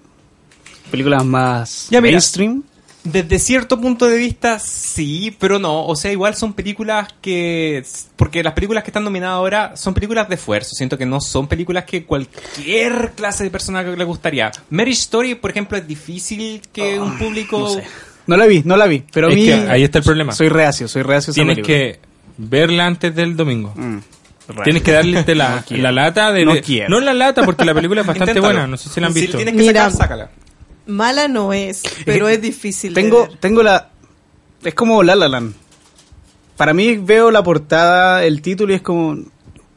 películas 0.91 1.25
más 1.25 1.89
Ya, 1.91 2.01
mira. 2.01 2.13
mainstream. 2.13 2.63
Desde 3.05 3.39
cierto 3.39 3.79
punto 3.79 4.07
de 4.07 4.17
vista, 4.17 4.59
sí, 4.59 5.37
pero 5.39 5.59
no. 5.59 5.85
O 5.87 5.95
sea, 5.95 6.11
igual 6.11 6.35
son 6.37 6.55
películas 6.55 7.07
que... 7.21 7.85
Porque 8.17 8.43
las 8.43 8.55
películas 8.55 8.83
que 8.83 8.89
están 8.91 9.05
nominadas 9.05 9.37
ahora 9.37 9.77
son 9.77 9.93
películas 9.93 10.27
de 10.29 10.37
esfuerzo. 10.37 10.75
Siento 10.75 10.97
que 10.97 11.05
no 11.05 11.21
son 11.21 11.47
películas 11.47 11.85
que 11.85 12.05
cualquier 12.05 13.13
clase 13.15 13.45
de 13.45 13.51
persona 13.51 13.83
le 13.83 14.05
gustaría. 14.05 14.51
Marriage 14.71 15.01
Story, 15.03 15.35
por 15.35 15.51
ejemplo, 15.51 15.77
es 15.77 15.87
difícil 15.87 16.63
que 16.73 16.99
un 16.99 17.19
público... 17.19 17.59
No 17.59 17.69
sé. 17.69 17.85
No 18.27 18.39
la 18.39 18.47
vi, 18.47 18.63
no 18.65 18.75
la 18.79 18.87
vi, 18.87 19.05
pero 19.13 19.27
a 19.27 19.31
Es 19.31 19.37
mí 19.37 19.45
que 19.45 19.53
ahí 19.53 19.83
está 19.85 19.99
el 19.99 20.05
problema. 20.05 20.33
soy 20.33 20.49
reacio, 20.49 20.89
soy 20.89 21.03
reacio 21.03 21.33
a 21.33 21.35
Tienes 21.35 21.59
que 21.59 21.99
verla 22.39 22.87
antes 22.87 23.15
del 23.15 23.37
domingo. 23.37 23.75
Mm. 23.77 23.99
Tienes 24.65 24.83
que 24.83 24.93
darle 24.93 25.23
la, 25.35 25.63
No 25.69 25.77
la 25.77 25.93
lata 25.93 26.33
de... 26.33 26.45
No 26.47 26.55
de- 26.55 26.63
quiero. 26.63 26.89
no 26.89 27.01
la 27.01 27.13
lata, 27.13 27.45
porque 27.45 27.67
la 27.67 27.75
película 27.75 28.01
es 28.01 28.07
bastante 28.07 28.31
Inténtalo. 28.31 28.55
buena. 28.55 28.67
No 28.67 28.79
sé 28.79 28.89
si 28.89 28.99
la 28.99 29.09
han 29.09 29.13
Si 29.13 29.21
visto. 29.21 29.37
tienes 29.37 29.55
que 29.55 29.61
Mira. 29.61 29.91
sacar, 29.91 29.93
sácala. 29.93 30.31
Mala 30.87 31.29
no 31.29 31.53
es, 31.53 31.83
pero 32.05 32.29
es 32.29 32.41
difícil. 32.43 32.93
de 32.95 33.03
Tengo, 33.03 33.27
ver. 33.29 33.37
tengo 33.39 33.63
la. 33.63 33.91
Es 34.63 34.75
como 34.75 35.03
La 35.03 35.15
La 35.15 35.29
Land. 35.29 35.55
Para 36.57 36.73
mí 36.73 36.97
veo 36.97 37.31
la 37.31 37.43
portada, 37.43 38.25
el 38.25 38.41
título 38.43 38.73
y 38.73 38.77
es 38.77 38.83
como. 38.83 39.17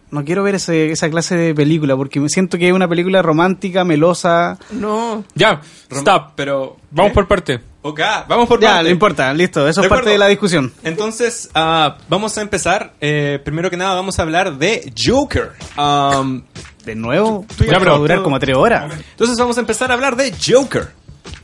No 0.09 0.23
quiero 0.23 0.41
ver 0.43 0.55
ese- 0.55 0.89
esa 0.91 1.09
clase 1.09 1.35
de 1.35 1.53
película 1.53 1.97
porque 1.97 2.21
me 2.21 2.29
siento 2.29 2.57
que 2.57 2.67
es 2.69 2.73
una 2.73 2.87
película 2.87 3.21
romántica, 3.21 3.83
melosa. 3.83 4.57
No. 4.71 5.25
Ya, 5.35 5.59
stop. 5.91 6.31
Pero... 6.35 6.77
Vamos 6.91 7.11
¿eh? 7.11 7.13
por 7.13 7.27
parte. 7.27 7.59
Ok, 7.81 7.99
vamos 8.27 8.47
por 8.47 8.61
Ya, 8.61 8.69
parte. 8.69 8.83
no 8.85 8.89
importa, 8.89 9.33
listo, 9.33 9.67
eso 9.67 9.81
De 9.81 9.87
es 9.87 9.89
parte 9.89 10.01
acuerdo. 10.03 10.11
de 10.11 10.17
la 10.17 10.27
discusión. 10.27 10.71
Entonces, 10.83 11.49
ah, 11.53 11.97
vamos 12.07 12.37
a 12.37 12.41
empezar. 12.41 12.93
Eh, 13.01 13.39
primero 13.43 13.69
que 13.69 13.75
nada, 13.75 13.95
vamos 13.95 14.17
a 14.17 14.21
hablar 14.21 14.57
de 14.57 14.93
Joker. 14.97 15.51
Um, 15.77 16.41
De 16.85 16.95
nuevo, 16.95 17.45
ya 17.59 17.65
ya 17.65 17.79
va 17.79 17.95
a 17.95 17.97
durar 17.97 18.23
como 18.23 18.39
tres 18.39 18.55
horas. 18.55 18.89
Entonces 19.11 19.35
vamos 19.37 19.57
a 19.57 19.59
empezar 19.59 19.91
a 19.91 19.95
hablar 19.95 20.15
de 20.15 20.33
Joker. 20.41 20.87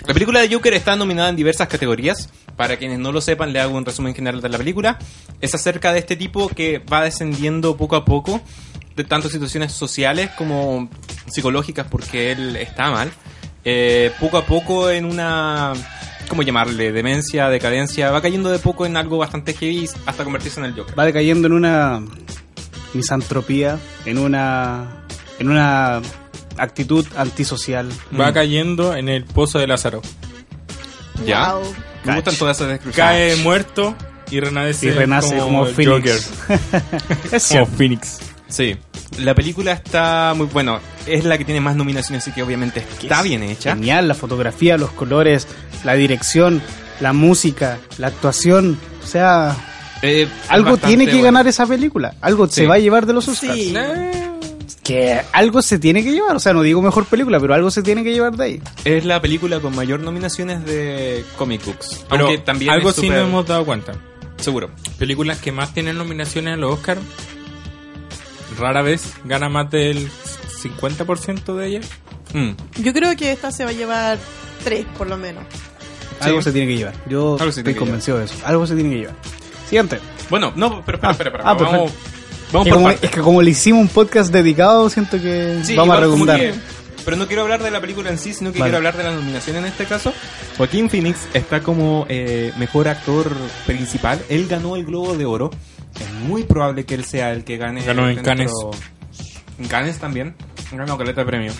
La 0.05 0.13
película 0.13 0.41
de 0.41 0.53
Joker 0.53 0.73
está 0.73 0.95
nominada 0.95 1.29
en 1.29 1.35
diversas 1.35 1.67
categorías. 1.67 2.29
Para 2.57 2.77
quienes 2.77 2.99
no 2.99 3.11
lo 3.11 3.21
sepan, 3.21 3.53
le 3.53 3.59
hago 3.59 3.75
un 3.75 3.85
resumen 3.85 4.13
general 4.13 4.41
de 4.41 4.49
la 4.49 4.57
película. 4.57 4.99
Es 5.39 5.55
acerca 5.55 5.93
de 5.93 5.99
este 5.99 6.15
tipo 6.15 6.49
que 6.49 6.79
va 6.79 7.03
descendiendo 7.03 7.77
poco 7.77 7.95
a 7.95 8.03
poco 8.03 8.41
de 8.95 9.03
tanto 9.03 9.29
situaciones 9.29 9.71
sociales 9.71 10.29
como 10.37 10.89
psicológicas 11.27 11.87
porque 11.89 12.31
él 12.31 12.55
está 12.57 12.91
mal. 12.91 13.11
Eh, 13.63 14.11
poco 14.19 14.37
a 14.37 14.45
poco 14.45 14.89
en 14.89 15.05
una... 15.05 15.73
¿Cómo 16.27 16.41
llamarle? 16.41 16.91
Demencia, 16.91 17.49
decadencia. 17.49 18.11
Va 18.11 18.21
cayendo 18.21 18.49
de 18.49 18.59
poco 18.59 18.85
en 18.85 18.97
algo 18.97 19.17
bastante 19.17 19.53
heavy 19.53 19.89
hasta 20.05 20.23
convertirse 20.23 20.59
en 20.59 20.65
el 20.67 20.73
Joker. 20.73 20.97
Va 20.97 21.05
decayendo 21.05 21.47
en 21.47 21.53
una 21.53 22.01
misantropía, 22.93 23.79
en 24.05 24.17
una. 24.17 25.05
en 25.39 25.49
una 25.49 26.01
actitud 26.57 27.05
antisocial. 27.15 27.89
Va 28.19 28.31
Mm. 28.31 28.33
cayendo 28.33 28.95
en 28.95 29.09
el 29.09 29.25
pozo 29.25 29.59
de 29.59 29.67
Lázaro. 29.67 30.01
¿Ya? 31.25 31.53
Wow. 31.53 31.63
Me 32.05 32.15
gustan 32.15 32.35
todas 32.35 32.57
esas 32.57 32.69
descripciones. 32.69 32.95
Cae 33.11 33.35
muerto 33.37 33.95
y 34.29 34.39
renace, 34.39 34.87
Y 34.87 34.91
renace 34.91 35.37
como, 35.37 35.65
Phoenix. 35.65 36.29
Joker. 36.47 36.59
es 37.31 37.47
Como. 37.49 37.65
Phoenix. 37.65 38.19
Sí, 38.47 38.75
la 39.19 39.33
película 39.33 39.71
está 39.71 40.33
muy 40.35 40.47
bueno. 40.47 40.79
Es 41.07 41.23
la 41.25 41.37
que 41.37 41.45
tiene 41.45 41.59
más 41.61 41.75
nominaciones, 41.75 42.23
así 42.23 42.31
que 42.31 42.43
obviamente 42.43 42.85
está 43.01 43.17
Es 43.19 43.23
bien 43.23 43.43
hecha. 43.43 43.73
Genial, 43.75 44.07
la 44.07 44.13
fotografía, 44.15 44.77
los 44.77 44.91
colores, 44.91 45.47
la 45.83 45.93
dirección, 45.93 46.61
la 46.99 47.13
música, 47.13 47.79
la 47.97 48.07
actuación. 48.07 48.77
O 49.03 49.07
sea, 49.07 49.55
Eh, 50.01 50.27
algo 50.49 50.75
tiene 50.77 51.07
que 51.07 51.21
ganar 51.21 51.47
esa 51.47 51.65
película. 51.65 52.13
Algo 52.21 52.47
Sí. 52.47 52.55
se 52.55 52.67
va 52.67 52.75
a 52.75 52.79
llevar 52.79 53.05
de 53.05 53.13
los 53.13 53.27
Oscars. 53.29 53.53
Sí. 53.57 53.73
Que 54.83 55.21
algo 55.31 55.61
se 55.61 55.79
tiene 55.79 56.03
que 56.03 56.11
llevar. 56.11 56.35
O 56.35 56.39
sea, 56.39 56.51
no 56.53 56.61
digo 56.61 56.81
mejor 56.81 57.05
película, 57.05 57.39
pero 57.39 57.53
algo 57.53 57.71
se 57.71 57.81
tiene 57.83 58.03
que 58.03 58.11
llevar 58.13 58.35
de 58.35 58.43
ahí. 58.43 58.61
Es 58.83 59.05
la 59.05 59.21
película 59.21 59.59
con 59.61 59.73
mayor 59.75 60.01
nominaciones 60.01 60.65
de 60.65 61.23
comic 61.37 61.63
books. 61.65 62.05
Pero 62.09 62.25
Aunque 62.27 62.39
también 62.41 62.71
algo 62.71 62.91
sí 62.91 63.01
súper- 63.01 63.19
nos 63.19 63.27
hemos 63.29 63.45
dado 63.47 63.65
cuenta. 63.65 63.93
Seguro. 64.37 64.69
Películas 64.99 65.39
que 65.39 65.51
más 65.53 65.73
tienen 65.73 65.97
nominaciones 65.97 66.55
a 66.55 66.57
los 66.57 66.73
Oscar 66.73 66.97
rara 68.59 68.81
vez 68.81 69.13
gana 69.23 69.49
más 69.49 69.69
del 69.71 70.09
50% 70.61 71.55
de 71.55 71.67
ellas. 71.67 71.89
Mm. 72.33 72.51
Yo 72.81 72.93
creo 72.93 73.15
que 73.15 73.31
esta 73.31 73.51
se 73.51 73.63
va 73.63 73.71
a 73.71 73.73
llevar 73.73 74.17
tres, 74.63 74.85
por 74.97 75.07
lo 75.07 75.17
menos. 75.17 75.43
Algo 76.19 76.41
se 76.41 76.51
tiene 76.51 76.67
que 76.71 76.77
llevar. 76.77 76.93
Yo 77.09 77.33
Algo 77.33 77.51
se 77.51 77.61
estoy 77.61 77.63
tiene 77.63 77.73
que 77.75 77.79
convencido 77.79 78.19
de 78.19 78.25
eso. 78.25 78.35
Algo 78.45 78.65
se 78.67 78.75
tiene 78.75 78.89
que 78.91 78.97
llevar. 78.97 79.15
Siguiente. 79.65 79.99
Bueno, 80.29 80.53
no, 80.55 80.81
pero 80.85 80.97
espera, 80.97 81.09
Ah, 81.09 81.11
espera, 81.11 81.29
espera. 81.31 81.49
ah, 81.49 81.53
vamos, 81.53 81.91
perfecto. 81.91 82.09
Vamos 82.53 82.67
Es 82.67 82.71
por 82.73 82.77
como, 82.77 82.85
partes. 82.87 83.03
es 83.03 83.11
que 83.15 83.21
como 83.21 83.41
le 83.41 83.51
hicimos 83.51 83.81
un 83.81 83.87
podcast 83.89 84.31
dedicado, 84.31 84.89
siento 84.89 85.19
que 85.21 85.59
Sí, 85.63 85.75
vamos 85.75 85.97
a 85.97 85.99
redundar. 85.99 86.39
que- 86.39 86.53
pero 87.03 87.17
no 87.17 87.27
quiero 87.27 87.41
hablar 87.41 87.61
de 87.61 87.69
la 87.69 87.81
película 87.81 88.09
en 88.11 88.17
sí, 88.17 88.33
sino 88.33 88.53
que 88.53 88.59
Vale. 88.59 88.69
quiero 88.69 88.77
hablar 88.77 88.95
de 88.95 89.03
la 89.03 89.11
nominación 89.11 89.57
en 89.57 89.65
este 89.65 89.83
caso. 89.83 90.13
Joaquín 90.57 90.89
Phoenix 90.89 91.17
está 91.33 91.61
como 91.61 92.05
eh, 92.07 92.53
mejor 92.57 92.87
actor 92.87 93.29
principal. 93.65 94.21
Él 94.29 94.47
ganó 94.47 94.77
el 94.77 94.85
Globo 94.85 95.13
de 95.17 95.25
Oro. 95.25 95.51
Es 95.99 96.09
muy 96.27 96.43
probable 96.43 96.85
que 96.85 96.95
él 96.95 97.03
sea 97.03 97.31
el 97.33 97.43
que 97.43 97.57
gane. 97.57 97.83
Ganó 97.83 98.07
en 98.09 98.21
Cannes. 98.21 98.51
En 99.59 99.67
Cannes 99.67 99.97
también. 99.99 100.33
Ganó 100.71 100.97
caleta 100.97 101.21
de 101.21 101.27
premio. 101.27 101.51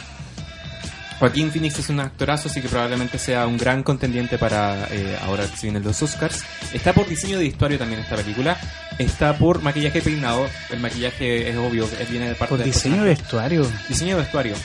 Joaquín 1.19 1.51
Phoenix 1.51 1.79
es 1.79 1.89
un 1.89 1.99
actorazo, 1.99 2.49
así 2.49 2.61
que 2.61 2.67
probablemente 2.67 3.17
sea 3.17 3.47
un 3.47 3.57
gran 3.57 3.81
contendiente 3.83 4.37
para 4.37 4.87
eh, 4.91 5.17
ahora 5.25 5.45
que 5.45 5.55
se 5.55 5.67
vienen 5.67 5.83
los 5.83 6.01
Oscars. 6.01 6.43
Está 6.73 6.91
por 6.93 7.07
diseño 7.07 7.37
de 7.37 7.45
vestuario 7.45 7.77
también 7.77 8.01
esta 8.01 8.15
película. 8.15 8.57
Está 8.99 9.37
por 9.37 9.61
maquillaje 9.61 9.99
y 9.99 10.01
peinado. 10.01 10.45
El 10.69 10.79
maquillaje 10.79 11.49
es 11.49 11.55
obvio, 11.57 11.87
es- 11.99 12.09
viene 12.09 12.27
de 12.29 12.35
parte 12.35 12.49
Por 12.49 12.57
del 12.59 12.71
diseño 12.71 13.03
de 13.03 13.09
vestuario. 13.09 13.65
Diseño 13.87 14.15
de 14.17 14.21
vestuario. 14.23 14.55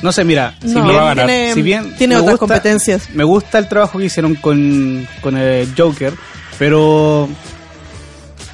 No 0.00 0.10
sé, 0.12 0.24
mira, 0.24 0.54
si 0.60 0.68
No, 0.74 0.88
bien, 0.88 1.14
tiene, 1.14 1.54
si 1.54 1.62
bien 1.62 1.94
tiene 1.96 2.14
otras 2.16 2.32
gusta- 2.32 2.38
competencias. 2.38 3.10
me 3.10 3.24
gusta 3.24 3.58
el 3.58 3.68
trabajo 3.68 3.98
que 3.98 4.06
hicieron 4.06 4.34
con, 4.36 5.06
con 5.20 5.36
el 5.36 5.72
Joker, 5.76 6.12
pero 6.58 7.28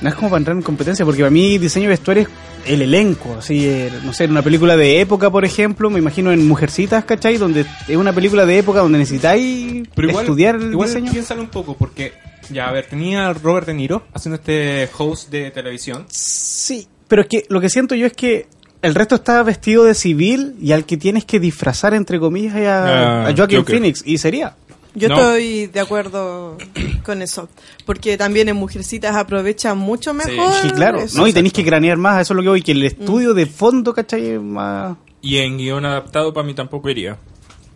no 0.01 0.09
es 0.09 0.15
como 0.15 0.29
para 0.31 0.39
entrar 0.39 0.57
en 0.57 0.63
competencia, 0.63 1.05
porque 1.05 1.21
para 1.23 1.31
mí 1.31 1.57
diseño 1.59 1.85
de 1.85 1.91
vestuario 1.91 2.25
es 2.25 2.29
el 2.69 2.83
elenco, 2.83 3.37
así, 3.39 3.67
eh, 3.67 3.91
no 4.05 4.13
sé, 4.13 4.25
en 4.25 4.31
una 4.33 4.43
película 4.43 4.77
de 4.77 5.01
época, 5.01 5.31
por 5.31 5.45
ejemplo, 5.45 5.91
me 5.91 5.99
imagino 5.99 6.33
en 6.33 6.47
Mujercitas, 6.47 7.05
¿cachai? 7.05 7.37
Donde 7.39 7.65
es 7.89 7.97
una 7.97 8.13
película 8.13 8.45
de 8.47 8.59
época 8.59 8.81
donde 8.81 8.99
necesitáis 8.99 9.89
Pero 9.95 10.09
igual, 10.09 10.25
estudiar 10.25 10.57
el 10.57 10.71
igual 10.71 10.89
diseño. 10.89 11.11
piénsalo 11.13 11.41
un 11.43 11.49
poco, 11.49 11.75
porque, 11.77 12.13
ya, 12.51 12.69
a 12.69 12.73
ver, 12.73 12.87
tenía 12.87 13.29
a 13.29 13.33
Robert 13.33 13.67
De 13.67 13.75
Niro 13.75 14.05
haciendo 14.15 14.37
este 14.37 14.89
host 14.97 15.31
de 15.31 15.51
televisión. 15.51 16.05
Sí, 16.09 16.87
pero 17.09 17.23
es 17.23 17.29
que 17.29 17.45
lo 17.49 17.61
que 17.61 17.69
siento 17.71 17.95
yo 17.95 18.07
es 18.07 18.13
que 18.13 18.47
el 18.83 18.95
resto 18.95 19.17
está 19.17 19.43
vestido 19.43 19.85
de 19.85 19.95
civil 19.95 20.55
y 20.61 20.73
al 20.73 20.85
que 20.85 20.97
tienes 20.97 21.25
que 21.25 21.41
disfrazar, 21.41 21.95
entre 21.95 22.21
comillas, 22.21 22.55
a, 22.55 23.25
Ah, 23.25 23.29
a 23.29 23.35
Joaquin 23.37 23.59
Joker. 23.59 23.75
Phoenix, 23.77 24.03
y 24.07 24.19
sería. 24.19 24.55
Yo 24.99 25.09
No. 25.09 25.15
estoy 25.17 25.67
de 25.67 25.81
acuerdo 25.81 26.57
con 27.05 27.23
eso. 27.23 27.49
Porque 27.87 28.17
también 28.17 28.49
en 28.49 28.57
Mujercitas 28.57 29.15
aprovechan 29.17 29.79
mucho 29.79 30.13
mejor. 30.15 30.53
Sí, 30.63 30.71
claro, 30.71 31.01
eso. 31.01 31.19
¿no? 31.19 31.27
Y 31.27 31.33
tenéis 31.33 31.53
que 31.53 31.65
cranear 31.65 31.97
más, 31.97 32.21
eso 32.23 32.35
es 32.35 32.37
lo 32.37 32.43
que 32.43 32.49
voy, 32.49 32.63
que 32.63 32.73
el 32.73 32.85
estudio 32.85 33.35
de 33.35 33.47
fondo, 33.47 33.95
¿cachai? 33.95 34.27
Es 34.31 34.41
más... 34.41 34.97
Y 35.21 35.39
en 35.39 35.59
guion 35.59 35.85
adaptado 35.85 36.33
para 36.33 36.47
mí 36.47 36.55
tampoco 36.55 36.89
iría. 36.89 37.17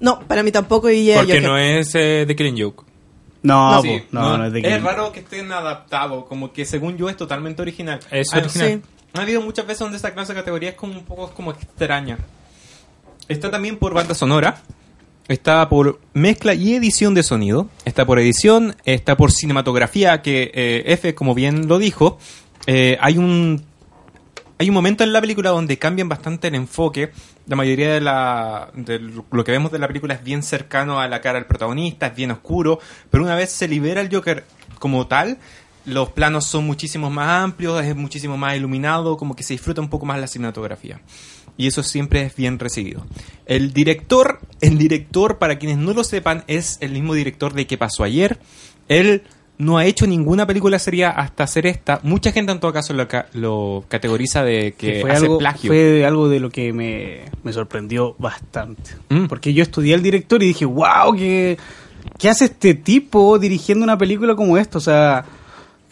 No, 0.00 0.20
para 0.20 0.42
mí 0.42 0.50
tampoco. 0.50 0.90
Ya 0.90 1.18
Porque 1.18 1.40
no 1.40 1.56
es 1.56 1.94
eh, 1.94 2.24
The 2.26 2.34
Killing 2.36 2.60
Joke. 2.60 2.84
No, 3.42 3.82
Sí, 3.82 3.98
po, 4.00 4.06
no, 4.12 4.38
no, 4.38 4.46
es 4.46 4.52
de 4.52 4.60
es 4.60 4.82
raro 4.82 5.10
que 5.12 5.20
estén 5.20 5.50
adaptados, 5.50 6.26
como 6.26 6.52
que 6.52 6.64
según 6.64 6.96
yo 6.96 7.08
es 7.08 7.16
totalmente 7.16 7.60
original. 7.62 7.98
Es 8.10 8.32
original. 8.32 8.82
Ha 9.14 9.20
habido 9.20 9.40
muchas 9.42 9.66
veces 9.66 9.80
donde 9.80 9.96
esta 9.96 10.14
clase 10.14 10.32
de 10.32 10.38
categoría 10.40 10.70
es 10.70 10.74
como 10.76 10.92
un 10.94 11.04
poco 11.04 11.30
como 11.34 11.50
extraña. 11.50 12.18
Está 13.28 13.50
también 13.50 13.76
por 13.78 13.94
banda 13.94 14.14
sonora, 14.14 14.62
está 15.32 15.68
por 15.68 16.00
mezcla 16.12 16.54
y 16.54 16.74
edición 16.74 17.14
de 17.14 17.22
sonido, 17.22 17.68
está 17.84 18.04
por 18.04 18.18
edición, 18.18 18.76
está 18.84 19.16
por 19.16 19.32
cinematografía, 19.32 20.22
que 20.22 20.50
eh, 20.54 20.84
F, 20.86 21.14
como 21.14 21.34
bien 21.34 21.68
lo 21.68 21.78
dijo, 21.78 22.18
eh, 22.66 22.96
hay 23.00 23.18
un 23.18 23.64
hay 24.58 24.68
un 24.68 24.74
momento 24.74 25.02
en 25.02 25.12
la 25.12 25.20
película 25.20 25.50
donde 25.50 25.76
cambian 25.76 26.08
bastante 26.08 26.46
el 26.46 26.54
enfoque. 26.54 27.10
La 27.48 27.56
mayoría 27.56 27.94
de, 27.94 28.00
la, 28.00 28.70
de 28.74 29.00
lo 29.00 29.42
que 29.42 29.50
vemos 29.50 29.72
de 29.72 29.80
la 29.80 29.88
película 29.88 30.14
es 30.14 30.22
bien 30.22 30.44
cercano 30.44 31.00
a 31.00 31.08
la 31.08 31.20
cara 31.20 31.40
del 31.40 31.46
protagonista, 31.46 32.06
es 32.06 32.14
bien 32.14 32.30
oscuro, 32.30 32.78
pero 33.10 33.24
una 33.24 33.34
vez 33.34 33.50
se 33.50 33.66
libera 33.66 34.00
el 34.00 34.14
Joker 34.14 34.44
como 34.78 35.08
tal, 35.08 35.38
los 35.84 36.10
planos 36.10 36.46
son 36.46 36.64
muchísimo 36.64 37.10
más 37.10 37.42
amplios, 37.42 37.84
es 37.84 37.96
muchísimo 37.96 38.36
más 38.36 38.56
iluminado, 38.56 39.16
como 39.16 39.34
que 39.34 39.42
se 39.42 39.54
disfruta 39.54 39.80
un 39.80 39.88
poco 39.88 40.06
más 40.06 40.20
la 40.20 40.28
cinematografía. 40.28 41.00
Y 41.56 41.66
eso 41.66 41.82
siempre 41.82 42.22
es 42.22 42.34
bien 42.34 42.58
recibido. 42.58 43.04
El 43.46 43.72
director, 43.72 44.40
el 44.60 44.78
director, 44.78 45.38
para 45.38 45.58
quienes 45.58 45.78
no 45.78 45.92
lo 45.92 46.02
sepan, 46.04 46.44
es 46.46 46.78
el 46.80 46.92
mismo 46.92 47.14
director 47.14 47.52
de 47.52 47.66
¿Qué 47.66 47.76
pasó 47.78 48.04
ayer? 48.04 48.38
Él 48.88 49.22
no 49.58 49.78
ha 49.78 49.84
hecho 49.84 50.06
ninguna 50.06 50.46
película 50.46 50.78
seria 50.78 51.10
hasta 51.10 51.44
hacer 51.44 51.66
esta. 51.66 52.00
Mucha 52.02 52.32
gente 52.32 52.50
en 52.52 52.58
todo 52.58 52.72
caso 52.72 52.94
lo, 52.94 53.06
ca- 53.06 53.26
lo 53.34 53.84
categoriza 53.86 54.42
de 54.42 54.72
que, 54.72 54.94
que 54.94 55.00
fue 55.02 55.10
hace 55.12 55.24
algo, 55.26 55.38
plagio. 55.38 55.68
fue 55.70 56.04
algo 56.06 56.28
de 56.28 56.40
lo 56.40 56.50
que 56.50 56.72
me, 56.72 57.20
me 57.44 57.52
sorprendió 57.52 58.16
bastante. 58.18 58.90
Mm. 59.10 59.26
Porque 59.26 59.52
yo 59.52 59.62
estudié 59.62 59.94
al 59.94 60.02
director 60.02 60.42
y 60.42 60.46
dije, 60.46 60.64
wow, 60.64 61.14
¿qué, 61.16 61.58
¿qué 62.18 62.28
hace 62.30 62.46
este 62.46 62.74
tipo 62.74 63.38
dirigiendo 63.38 63.84
una 63.84 63.98
película 63.98 64.34
como 64.34 64.56
esta? 64.58 64.78
O 64.78 64.80
sea, 64.80 65.24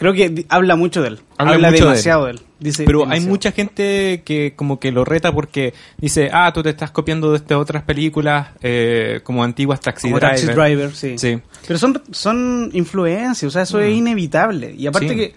creo 0.01 0.13
que 0.15 0.47
habla 0.49 0.75
mucho 0.75 1.03
de 1.03 1.09
él. 1.09 1.21
Habla 1.39 1.53
Habla, 1.55 1.71
mucho 1.71 1.85
de 1.85 1.91
demasiado 1.91 2.25
de 2.25 2.31
él. 2.33 2.41
Dice 2.59 2.85
Pero 2.85 3.07
hay 3.09 3.21
mucha 3.21 3.53
gente 3.53 4.23
que 4.25 4.55
como 4.57 4.81
que 4.81 4.91
lo 4.93 5.05
reta 5.05 5.33
porque 5.33 5.73
dice, 5.99 6.29
ah, 6.33 6.51
tú 6.53 6.63
te 6.63 6.71
estás 6.71 6.91
copiando 6.91 7.31
de 7.31 7.37
estas 7.37 7.59
otras 7.59 7.85
películas 7.85 8.49
eh, 8.63 9.21
como 9.23 9.45
antiguas 9.45 9.81
Taxi 9.81 10.09
Como 10.09 10.19
Driver. 10.19 10.37
Taxi 10.41 10.47
Driver, 10.53 10.95
sí. 10.95 11.19
Sí. 11.19 11.39
Pero 11.67 11.79
son, 11.79 12.03
son 12.11 12.71
influencias, 12.73 13.45
o 13.45 13.51
sea, 13.51 13.63
eso 13.63 13.79
es 13.79 13.95
inevitable. 13.95 14.75
Y 14.77 14.87
aparte 14.87 15.09
Sí. 15.11 15.15
que 15.17 15.35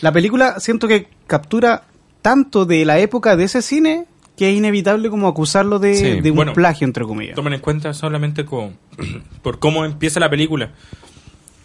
la 0.00 0.10
película 0.12 0.58
siento 0.60 0.88
que 0.88 1.08
captura 1.26 1.82
tanto 2.22 2.64
de 2.64 2.84
la 2.84 2.98
época 2.98 3.36
de 3.36 3.44
ese 3.44 3.62
cine 3.62 4.06
que 4.36 4.50
es 4.50 4.56
inevitable 4.56 5.10
como 5.10 5.26
acusarlo 5.28 5.78
de, 5.80 5.94
Sí. 5.96 6.20
de 6.20 6.30
un 6.30 6.36
Bueno, 6.36 6.52
plagio, 6.54 6.84
entre 6.86 7.04
comillas. 7.04 7.34
Tomen 7.34 7.54
en 7.54 7.60
cuenta 7.60 7.92
solamente 7.94 8.44
con, 8.44 8.76
por 9.42 9.58
cómo 9.58 9.84
empieza 9.84 10.18
la 10.20 10.30
película. 10.30 10.70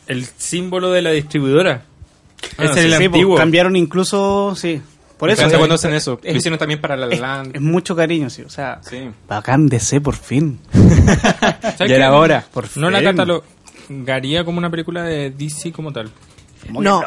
El 0.07 0.25
símbolo 0.25 0.91
de 0.91 1.01
la 1.03 1.11
distribuidora. 1.11 1.85
Ah, 2.57 2.65
es 2.65 2.71
sí, 2.73 2.79
el 2.81 2.93
Sí, 2.97 3.03
antiguo. 3.05 3.35
cambiaron 3.37 3.75
incluso, 3.75 4.55
sí. 4.55 4.81
Por 5.17 5.29
eso 5.29 5.45
es, 5.45 5.53
cuando 5.55 5.75
hacen 5.75 5.93
eso. 5.93 6.19
es- 6.23 6.33
lo 6.33 6.37
hicieron 6.37 6.59
también 6.59 6.81
para 6.81 6.97
La 6.97 7.05
La 7.07 7.13
es- 7.15 7.21
Land. 7.21 7.55
es 7.55 7.61
mucho 7.61 7.95
cariño, 7.95 8.29
sí. 8.29 8.41
O 8.41 8.49
sea, 8.49 8.79
Sí. 8.81 9.09
bacán 9.27 9.67
DC 9.67 10.01
por 10.01 10.15
fin. 10.15 10.59
¿Sabes 10.73 11.89
Ya 11.89 11.95
era 11.95 12.13
hora. 12.13 12.45
Por 12.53 12.65
No 12.77 12.89
la 12.89 12.99
fin. 12.99 13.07
catalogaría 13.09 14.43
como 14.43 14.57
una 14.57 14.69
película 14.69 15.03
de 15.03 15.31
DC 15.31 15.71
como 15.71 15.91
tal. 15.93 16.09
¿Cómo 16.67 16.79
que 16.79 16.83
No. 16.85 17.01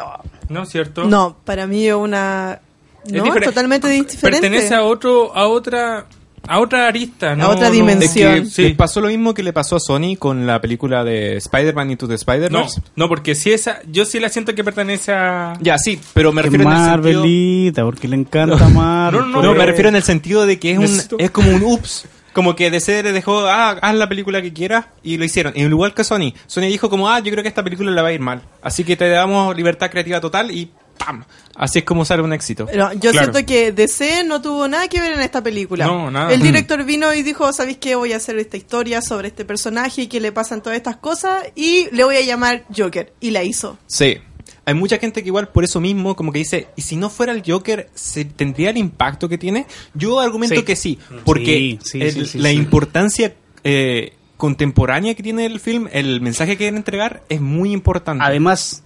¿No 0.49 0.63
es 0.63 0.69
cierto? 0.69 1.03
No, 1.05 1.37
para 1.43 1.67
mí 1.67 1.87
es 1.87 1.93
una... 1.93 2.59
Es 3.05 3.11
No, 3.13 3.23
diferente. 3.23 3.47
totalmente 3.49 3.87
diferente. 3.89 4.41
Pertenece 4.41 4.73
a 4.75 4.83
otro, 4.83 5.35
a 5.35 5.47
otra, 5.47 6.05
a 6.47 6.59
otra 6.59 6.87
arista, 6.87 7.35
¿no? 7.35 7.49
otra 7.49 7.67
no- 7.67 7.73
dimensión. 7.73 8.33
Es 8.33 8.41
que 8.41 8.49
Sí. 8.49 8.61
les 8.63 8.75
pasó 8.75 9.01
lo 9.01 9.07
mismo 9.09 9.33
que 9.33 9.43
le 9.43 9.53
pasó 9.53 9.75
a 9.75 9.79
Sony 9.79 10.15
con 10.17 10.45
la 10.47 10.59
película 10.61 11.03
de 11.03 11.37
Spider-Man 11.37 11.91
Into 11.91 12.07
the 12.07 12.13
No, 12.13 12.15
Spider-Verse. 12.15 12.81
no, 12.95 13.07
porque 13.09 13.35
si 13.35 13.51
esa, 13.51 13.79
yo 13.91 14.05
sí 14.05 14.19
la 14.19 14.29
siento 14.29 14.55
que 14.55 14.63
pertenece 14.63 15.11
a. 15.13 15.53
Ya, 15.61 15.77
sí, 15.77 15.99
pero 16.13 16.31
me 16.31 16.41
Que 16.41 16.49
refiero 16.49 16.63
en 16.69 16.77
el 16.77 16.77
sentido... 16.77 17.19
Marvelita, 17.21 17.83
porque 17.83 18.07
le 18.07 18.15
encanta 18.15 18.67
Marvel. 18.69 19.21
No, 19.21 19.27
no, 19.27 19.33
No, 19.33 19.41
pero- 19.41 19.55
me 19.55 19.65
refiero 19.65 19.89
en 19.89 19.95
el 19.95 20.03
sentido 20.03 20.45
de 20.45 20.59
que 20.59 20.71
es, 20.71 20.77
un, 20.79 21.19
es 21.19 21.31
como 21.31 21.49
un 21.51 21.63
ups. 21.63 22.05
Como 22.33 22.55
que 22.55 22.69
DC 22.69 23.01
le 23.01 23.13
dejó, 23.13 23.47
ah, 23.47 23.71
haz 23.81 23.95
la 23.95 24.07
película 24.07 24.43
que 24.43 24.53
quieras 24.53 24.85
y 25.01 25.17
lo 25.17 25.25
hicieron. 25.25 25.53
Y 25.55 25.61
igual 25.63 25.95
que 25.95 26.03
Sony. 26.03 26.33
Sony 26.45 26.65
dijo 26.67 26.87
como, 26.87 27.09
ah, 27.09 27.17
yo 27.19 27.31
creo 27.31 27.41
que 27.41 27.49
esta 27.49 27.63
película 27.63 27.89
le 27.89 27.99
va 27.99 28.09
a 28.09 28.13
ir 28.13 28.19
mal. 28.19 28.43
Así 28.61 28.83
que 28.83 28.95
te 28.95 29.09
damos 29.09 29.55
libertad 29.57 29.89
creativa 29.89 30.21
total 30.21 30.51
y 30.51 30.69
¡pam! 30.97 31.23
Así 31.55 31.79
es 31.79 31.85
como 31.85 32.05
sale 32.05 32.21
un 32.21 32.33
éxito. 32.33 32.65
Pero 32.67 32.91
yo 32.93 33.11
Claro. 33.11 33.31
siento 33.33 33.45
que 33.47 33.71
DC 33.71 34.23
no 34.25 34.41
tuvo 34.41 34.67
nada 34.67 34.87
que 34.87 34.99
ver 35.01 35.13
en 35.13 35.21
esta 35.21 35.41
película. 35.41 35.85
No, 35.85 36.11
nada. 36.11 36.31
El 36.33 36.39
Mm. 36.39 36.43
director 36.43 36.83
vino 36.83 37.13
y 37.13 37.23
dijo, 37.23 37.51
¿sabéis 37.53 37.77
qué? 37.77 37.95
Voy 37.95 38.13
a 38.13 38.17
hacer 38.17 38.37
esta 38.37 38.57
historia 38.57 39.01
sobre 39.01 39.29
este 39.29 39.45
personaje 39.45 40.03
y 40.03 40.07
que 40.07 40.19
le 40.19 40.31
pasan 40.31 40.61
todas 40.61 40.77
estas 40.77 40.97
cosas 40.97 41.45
y 41.55 41.87
le 41.91 42.03
voy 42.03 42.17
a 42.17 42.21
llamar 42.21 42.63
Joker. 42.75 43.13
Y 43.19 43.31
la 43.31 43.43
hizo. 43.43 43.77
Sí. 43.87 44.17
Hay 44.65 44.73
mucha 44.73 44.97
gente 44.97 45.21
que 45.23 45.27
igual 45.29 45.47
por 45.47 45.63
eso 45.63 45.79
mismo 45.79 46.15
como 46.15 46.31
que 46.33 46.39
dice, 46.39 46.67
¿y 46.75 46.81
si 46.81 46.97
no 46.97 47.09
fuera 47.09 47.31
el 47.31 47.41
Joker, 47.45 47.89
¿se 47.95 48.25
tendría 48.25 48.69
el 48.69 48.77
impacto 48.77 49.29
que 49.29 49.37
tiene? 49.37 49.65
Yo 49.93 50.19
argumento 50.19 50.55
Sí. 50.57 50.63
que 50.63 50.75
sí, 50.75 50.99
porque 51.23 51.79
Sí, 51.81 51.89
sí, 51.91 52.01
el- 52.01 52.11
sí, 52.13 52.25
sí, 52.25 52.37
la 52.39 52.49
sí. 52.49 52.55
importancia 52.55 53.33
eh, 53.63 54.13
contemporánea 54.37 55.15
que 55.15 55.23
tiene 55.23 55.45
el 55.45 55.59
film, 55.59 55.87
el 55.91 56.21
mensaje 56.21 56.51
que 56.51 56.57
quieren 56.57 56.77
entregar, 56.77 57.23
es 57.27 57.41
muy 57.41 57.71
importante. 57.73 58.23
Además, 58.23 58.83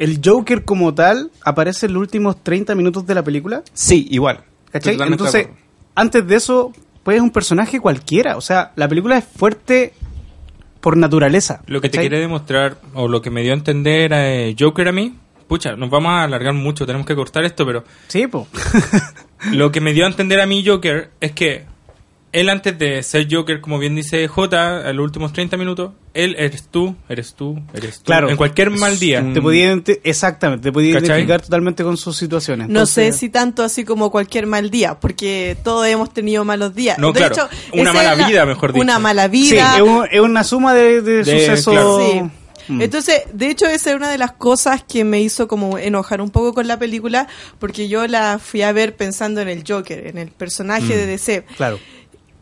el 0.00 0.20
Joker 0.24 0.64
como 0.64 0.94
tal 0.94 1.30
aparece 1.44 1.86
en 1.86 1.92
los 1.92 2.00
últimos 2.00 2.42
30 2.42 2.74
minutos 2.74 3.06
de 3.06 3.14
la 3.14 3.22
película. 3.22 3.62
sí, 3.72 4.08
igual. 4.10 4.40
¿Cachai? 4.72 4.96
Entonces, 5.00 5.48
antes 5.94 6.26
de 6.26 6.36
eso, 6.36 6.72
pues 7.02 7.16
es 7.16 7.22
un 7.22 7.30
personaje 7.30 7.80
cualquiera. 7.80 8.36
O 8.36 8.40
sea, 8.40 8.72
la 8.76 8.88
película 8.88 9.18
es 9.18 9.24
fuerte 9.24 9.92
por 10.80 10.96
naturaleza. 10.96 11.62
Lo 11.66 11.80
que 11.80 11.90
te 11.90 11.98
quiere 11.98 12.18
demostrar, 12.18 12.78
o 12.94 13.08
lo 13.08 13.20
que 13.20 13.30
me 13.30 13.42
dio 13.42 13.52
a 13.52 13.56
entender 13.56 14.12
eh, 14.14 14.56
Joker 14.58 14.88
a 14.88 14.92
mí, 14.92 15.16
pucha, 15.48 15.76
nos 15.76 15.90
vamos 15.90 16.12
a 16.12 16.22
alargar 16.22 16.54
mucho, 16.54 16.86
tenemos 16.86 17.06
que 17.06 17.14
cortar 17.14 17.44
esto, 17.44 17.66
pero 17.66 17.84
Sí, 18.06 18.26
po. 18.26 18.46
lo 19.52 19.70
que 19.70 19.80
me 19.80 19.92
dio 19.92 20.04
a 20.04 20.08
entender 20.08 20.40
a 20.40 20.46
mí 20.46 20.64
Joker 20.64 21.10
es 21.20 21.32
que 21.32 21.66
él 22.32 22.48
antes 22.48 22.78
de 22.78 23.02
ser 23.02 23.26
Joker, 23.30 23.60
como 23.60 23.78
bien 23.78 23.94
dice 23.96 24.26
J, 24.28 24.88
en 24.88 24.96
los 24.96 25.04
últimos 25.04 25.32
30 25.32 25.56
minutos, 25.56 25.92
él 26.14 26.36
eres 26.38 26.68
tú, 26.68 26.94
eres 27.08 27.34
tú, 27.34 27.60
eres 27.74 27.98
tú. 27.98 28.04
Claro. 28.04 28.30
En 28.30 28.36
cualquier 28.36 28.70
mal 28.70 28.98
día. 28.98 29.24
te 29.34 29.40
podía 29.42 29.80
exactamente, 30.04 30.62
te 30.64 30.72
podía 30.72 30.94
¿Cachai? 30.94 31.08
identificar 31.08 31.42
totalmente 31.42 31.82
con 31.82 31.96
sus 31.96 32.16
situaciones. 32.16 32.68
No 32.68 32.86
sé 32.86 33.12
si 33.12 33.28
tanto 33.30 33.62
así 33.62 33.84
como 33.84 34.10
cualquier 34.10 34.46
mal 34.46 34.70
día, 34.70 34.98
porque 35.00 35.56
todos 35.64 35.86
hemos 35.86 36.12
tenido 36.14 36.44
malos 36.44 36.74
días. 36.74 36.98
No, 36.98 37.08
de 37.12 37.18
claro. 37.18 37.34
hecho, 37.34 37.48
Una 37.72 37.92
mala 37.92 38.14
la- 38.14 38.26
vida, 38.28 38.46
mejor 38.46 38.72
dicho. 38.72 38.82
Una 38.82 38.98
mala 38.98 39.24
Sí, 39.24 39.30
vida. 39.30 39.76
es, 39.76 39.82
un- 39.82 40.06
es 40.10 40.20
una 40.20 40.44
suma 40.44 40.74
de, 40.74 41.02
de 41.02 41.24
De- 41.24 41.24
sucesos. 41.24 41.72
claro. 41.72 41.98
Sí. 42.00 42.20
Mm. 42.72 42.82
Entonces, 42.82 43.22
de 43.32 43.50
hecho, 43.50 43.66
esa 43.66 43.90
es 43.90 43.96
una 43.96 44.08
de 44.10 44.18
las 44.18 44.32
cosas 44.32 44.84
que 44.84 45.02
me 45.02 45.20
hizo 45.20 45.48
como 45.48 45.78
enojar 45.78 46.20
un 46.20 46.30
poco 46.30 46.54
con 46.54 46.68
la 46.68 46.78
película, 46.78 47.26
porque 47.58 47.88
yo 47.88 48.06
la 48.06 48.38
fui 48.38 48.62
a 48.62 48.70
ver 48.70 48.94
pensando 48.94 49.40
en 49.40 49.48
el 49.48 49.64
Joker, 49.66 50.06
en 50.06 50.18
el 50.18 50.28
personaje 50.28 50.96
de 50.96 51.06
DC. 51.06 51.44
Claro. 51.56 51.80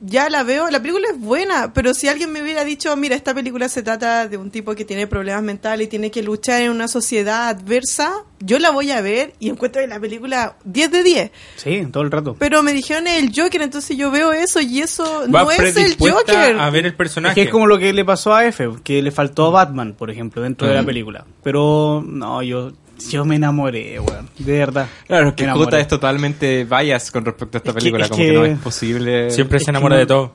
Ya 0.00 0.30
la 0.30 0.44
veo, 0.44 0.70
la 0.70 0.80
película 0.80 1.08
es 1.12 1.18
buena, 1.18 1.72
pero 1.74 1.92
si 1.92 2.06
alguien 2.06 2.30
me 2.30 2.40
hubiera 2.40 2.64
dicho, 2.64 2.94
mira, 2.96 3.16
esta 3.16 3.34
película 3.34 3.68
se 3.68 3.82
trata 3.82 4.28
de 4.28 4.36
un 4.36 4.50
tipo 4.50 4.74
que 4.76 4.84
tiene 4.84 5.06
problemas 5.08 5.42
mentales 5.42 5.86
y 5.86 5.90
tiene 5.90 6.10
que 6.12 6.22
luchar 6.22 6.62
en 6.62 6.70
una 6.70 6.86
sociedad 6.86 7.48
adversa, 7.48 8.12
yo 8.38 8.60
la 8.60 8.70
voy 8.70 8.92
a 8.92 9.00
ver 9.00 9.34
y 9.40 9.48
encuentro 9.50 9.84
la 9.86 9.98
película 9.98 10.56
10 10.64 10.90
de 10.92 11.02
10. 11.02 11.30
Sí, 11.56 11.86
todo 11.90 12.04
el 12.04 12.12
rato. 12.12 12.36
Pero 12.38 12.62
me 12.62 12.72
dijeron 12.72 13.08
el 13.08 13.32
Joker, 13.34 13.60
entonces 13.62 13.96
yo 13.96 14.12
veo 14.12 14.32
eso 14.32 14.60
y 14.60 14.80
eso 14.82 15.22
Va 15.34 15.42
no 15.42 15.50
es 15.50 15.76
el 15.76 15.96
Joker. 15.98 16.56
a 16.60 16.70
ver 16.70 16.84
el 16.86 16.92
Es 16.92 16.96
personaje. 16.96 17.34
que 17.34 17.42
es 17.42 17.50
como 17.50 17.66
lo 17.66 17.76
que 17.78 17.92
le 17.92 18.04
pasó 18.04 18.32
a 18.32 18.46
F, 18.46 18.68
que 18.84 19.02
le 19.02 19.10
faltó 19.10 19.46
a 19.46 19.50
Batman, 19.50 19.94
por 19.98 20.10
ejemplo, 20.12 20.42
dentro 20.42 20.68
de 20.68 20.74
la 20.74 20.82
Mm. 20.82 20.86
película. 20.86 21.24
Pero 21.42 22.04
no, 22.06 22.40
yo 22.42 22.70
yo 23.10 23.24
me 23.24 23.36
enamoré, 23.36 23.98
weón. 24.00 24.28
De 24.38 24.58
verdad. 24.58 24.86
Claro, 25.06 25.34
que. 25.34 25.48
Jota 25.48 25.78
es 25.80 25.88
totalmente 25.88 26.64
bias 26.64 27.10
con 27.10 27.24
respecto 27.24 27.56
a 27.56 27.58
esta 27.58 27.70
Es 27.70 27.74
que- 27.74 27.80
película, 27.80 28.04
es 28.04 28.10
como 28.10 28.22
que, 28.22 28.28
que- 28.28 28.34
no 28.34 28.44
es 28.44 28.58
posible. 28.58 29.30
Siempre 29.30 29.58
es 29.58 29.64
se 29.64 29.70
enamora 29.70 29.94
no- 29.96 30.00
de 30.00 30.06
todo. 30.06 30.32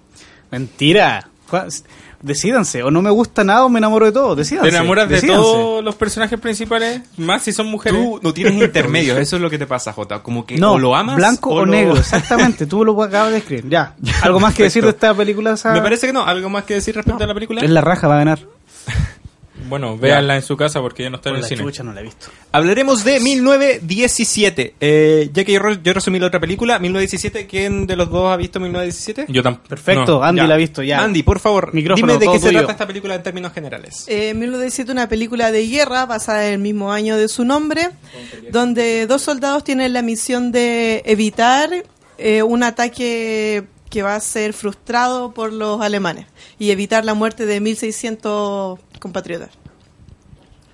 Mentira. 0.51 1.29
Decídanse, 2.21 2.81
o 2.83 2.89
no 2.89 3.01
me 3.01 3.09
gusta 3.09 3.43
nada 3.43 3.65
o 3.65 3.69
me 3.69 3.79
enamoro 3.79 4.05
de 4.05 4.13
todo. 4.13 4.33
Decídanse. 4.33 4.69
Te 4.71 4.75
enamoras 4.77 5.09
de 5.09 5.21
todos 5.21 5.83
los 5.83 5.93
personajes 5.95 6.39
principales, 6.39 7.01
más 7.17 7.41
si 7.43 7.51
son 7.51 7.67
mujeres. 7.67 7.99
Tú 7.99 8.19
no 8.23 8.33
tienes 8.33 8.53
intermedios, 8.53 9.17
eso 9.17 9.35
es 9.35 9.41
lo 9.41 9.49
que 9.49 9.57
te 9.59 9.67
pasa, 9.67 9.91
Jota. 9.91 10.23
Como 10.23 10.45
que 10.45 10.57
No, 10.57 10.73
o 10.73 10.79
lo 10.79 10.95
amas 10.95 11.17
blanco 11.17 11.49
o, 11.49 11.65
negro, 11.65 11.97
exactamente. 11.97 12.65
Tú 12.65 12.85
lo 12.85 13.01
acabas 13.03 13.31
de 13.33 13.39
escribir. 13.39 13.65
Ya. 13.69 13.95
¿Algo 14.21 14.39
más 14.39 14.55
que 14.55 14.63
decir 14.63 14.83
de 14.83 14.91
esta 14.91 15.13
película? 15.13 15.51
esa? 15.53 15.73
Me 15.73 15.81
parece 15.81 16.07
que 16.07 16.13
no. 16.13 16.25
¿Algo 16.25 16.49
más 16.49 16.63
que 16.63 16.75
decir 16.75 16.95
respecto 16.95 17.23
a 17.23 17.27
la 17.27 17.33
película? 17.33 17.59
Es 17.61 17.69
la 17.69 17.81
raja, 17.81 18.07
va 18.07 18.15
a 18.15 18.19
ganar. 18.19 18.39
Bueno, 19.67 19.97
véanla 19.97 20.35
en 20.35 20.41
su 20.41 20.55
casa 20.57 20.81
porque 20.81 21.03
ya 21.03 21.09
no 21.09 21.17
está 21.17 21.29
en 21.29 21.35
el 21.35 21.41
la 21.41 21.47
cine. 21.47 21.61
chucha 21.63 21.83
no 21.83 21.93
la 21.93 22.01
he 22.01 22.03
visto. 22.03 22.27
Hablaremos 22.51 23.03
de 23.03 23.19
1917. 23.19 24.75
Eh, 24.79 25.29
ya 25.33 25.43
que 25.43 25.51
yo, 25.53 25.59
re- 25.59 25.79
yo 25.83 25.93
resumí 25.93 26.19
la 26.19 26.27
otra 26.27 26.39
película, 26.39 26.79
1917, 26.79 27.47
¿quién 27.47 27.87
de 27.87 27.95
los 27.95 28.09
dos 28.09 28.31
ha 28.31 28.37
visto 28.37 28.59
1917? 28.59 29.31
Yo 29.31 29.43
tampoco. 29.43 29.67
Perfecto, 29.69 30.23
Andy 30.23 30.41
Ya. 30.41 30.47
la 30.47 30.53
ha 30.53 30.57
visto 30.57 30.83
ya. 30.83 31.03
Andy, 31.03 31.23
por 31.23 31.39
favor, 31.39 31.73
Micrófono, 31.73 32.07
dime 32.13 32.19
de 32.19 32.25
todo 32.25 32.33
qué 32.35 32.39
se 32.39 32.47
tuyo. 32.47 32.59
trata 32.59 32.71
esta 32.73 32.87
película 32.87 33.15
en 33.15 33.23
términos 33.23 33.53
generales. 33.53 34.05
Eh, 34.07 34.33
1917, 34.33 34.91
una 34.91 35.07
película 35.09 35.51
de 35.51 35.67
guerra 35.67 36.05
basada 36.05 36.47
en 36.47 36.53
el 36.53 36.59
mismo 36.59 36.91
año 36.91 37.17
de 37.17 37.27
su 37.27 37.45
nombre, 37.45 37.89
donde 38.51 39.07
dos 39.07 39.21
soldados 39.21 39.63
tienen 39.63 39.93
la 39.93 40.01
misión 40.01 40.51
de 40.51 41.01
evitar 41.05 41.69
eh, 42.17 42.43
un 42.43 42.63
ataque 42.63 43.63
que 43.93 44.01
va 44.01 44.15
a 44.15 44.19
ser 44.19 44.53
frustrado 44.53 45.33
por 45.35 45.53
los 45.53 45.79
alemanes 45.79 46.25
y 46.57 46.71
evitar 46.71 47.05
la 47.05 47.13
muerte 47.13 47.45
de 47.45 47.61
1.600 47.61 48.79
compatriotas. 48.99 49.51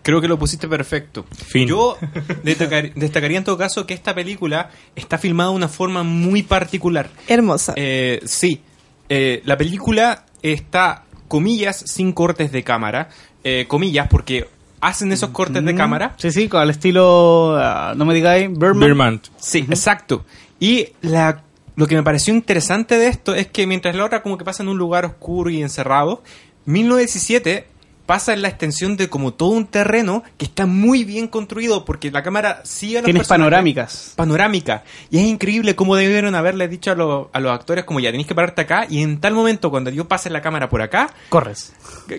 Creo 0.03 0.21
que 0.21 0.29
lo 0.29 0.39
pusiste 0.39 0.69
perfecto. 0.69 1.25
Fin. 1.47 1.67
Yo 1.67 1.97
destacar- 2.45 2.93
destacaría 2.95 3.38
en 3.38 3.43
todo 3.43 3.58
caso 3.58 3.86
que 3.86 3.93
esta 3.93 4.15
película 4.15 4.69
está 4.95 5.17
filmada 5.17 5.49
de 5.49 5.55
una 5.58 5.67
forma 5.67 6.03
muy 6.03 6.43
particular. 6.43 7.10
Hermosa. 7.27 7.73
Eh, 7.75 8.21
sí, 8.25 8.62
Eh, 9.10 9.41
la 9.43 9.58
película 9.58 10.23
está, 10.43 11.03
comillas, 11.27 11.75
sin 11.77 12.13
cortes 12.13 12.51
de 12.51 12.63
cámara. 12.63 13.10
Eh, 13.43 13.65
comillas, 13.67 14.08
porque 14.08 14.47
hacen 14.82 15.12
esos 15.12 15.32
cortes 15.32 15.65
de 15.65 15.75
cámara. 15.75 16.13
Sí, 16.17 16.32
sí, 16.32 16.47
al 16.53 16.69
estilo, 16.69 17.58
ah, 17.58 17.93
no 17.97 18.05
me 18.05 18.13
digáis, 18.13 18.47
Berman. 18.55 18.79
Berman. 18.79 19.21
Sí, 19.38 19.65
exacto. 19.69 20.25
Y 20.60 20.89
la, 21.01 21.43
lo 21.80 21.88
que 21.88 21.96
me 21.96 22.04
pareció 22.04 22.34
interesante 22.34 22.98
de 22.98 23.08
esto 23.08 23.34
es 23.34 23.48
que 23.48 23.65
mientras 23.65 23.96
la 23.96 24.04
otra 24.06 24.22
como 24.22 24.38
que 24.38 24.44
pasa 24.46 24.62
en 24.63 24.70
un 24.70 24.78
lugar 24.78 25.06
oscuro 25.06 25.50
y 25.50 25.62
encerrado, 25.62 26.22
1917 26.65 27.68
pasa 28.06 28.34
en 28.34 28.42
la 28.42 28.48
extensión 28.48 28.98
de 28.98 29.08
como 29.08 29.34
todo 29.36 29.50
un 29.50 29.68
terreno 29.68 30.24
que 30.38 30.46
está 30.46 30.65
muy 30.65 31.04
bien 31.04 31.28
construido 31.28 31.86
porque 31.86 32.10
la 32.10 32.24
cámara 32.24 32.62
sigue 32.65 32.98
a 32.98 33.02
los 33.02 33.06
Tienes 33.06 33.28
panorámicas. 33.28 34.13
Panorámica. 34.15 34.84
Y 35.12 35.20
es 35.20 35.26
increíble 35.26 35.76
cómo 35.76 35.96
debieron 35.96 36.34
haberle 36.34 36.68
dicho 36.68 36.92
a, 36.92 36.96
los- 36.96 37.28
a 37.34 37.39
los 37.39 37.52
actores 37.52 37.86
como 37.86 38.00
ya 38.00 38.10
tenéis 38.10 38.28
que 38.28 38.34
pararte 38.34 38.62
acá 38.63 38.88
y 38.89 39.04
en 39.04 39.20
tal 39.22 39.36
momento 39.36 39.70
cuando 39.70 39.92
yo 39.92 40.08
pase 40.08 40.32
la 40.32 40.42
cámara 40.42 40.70
por 40.70 40.82
acá, 40.82 41.12
Corres. 41.30 41.74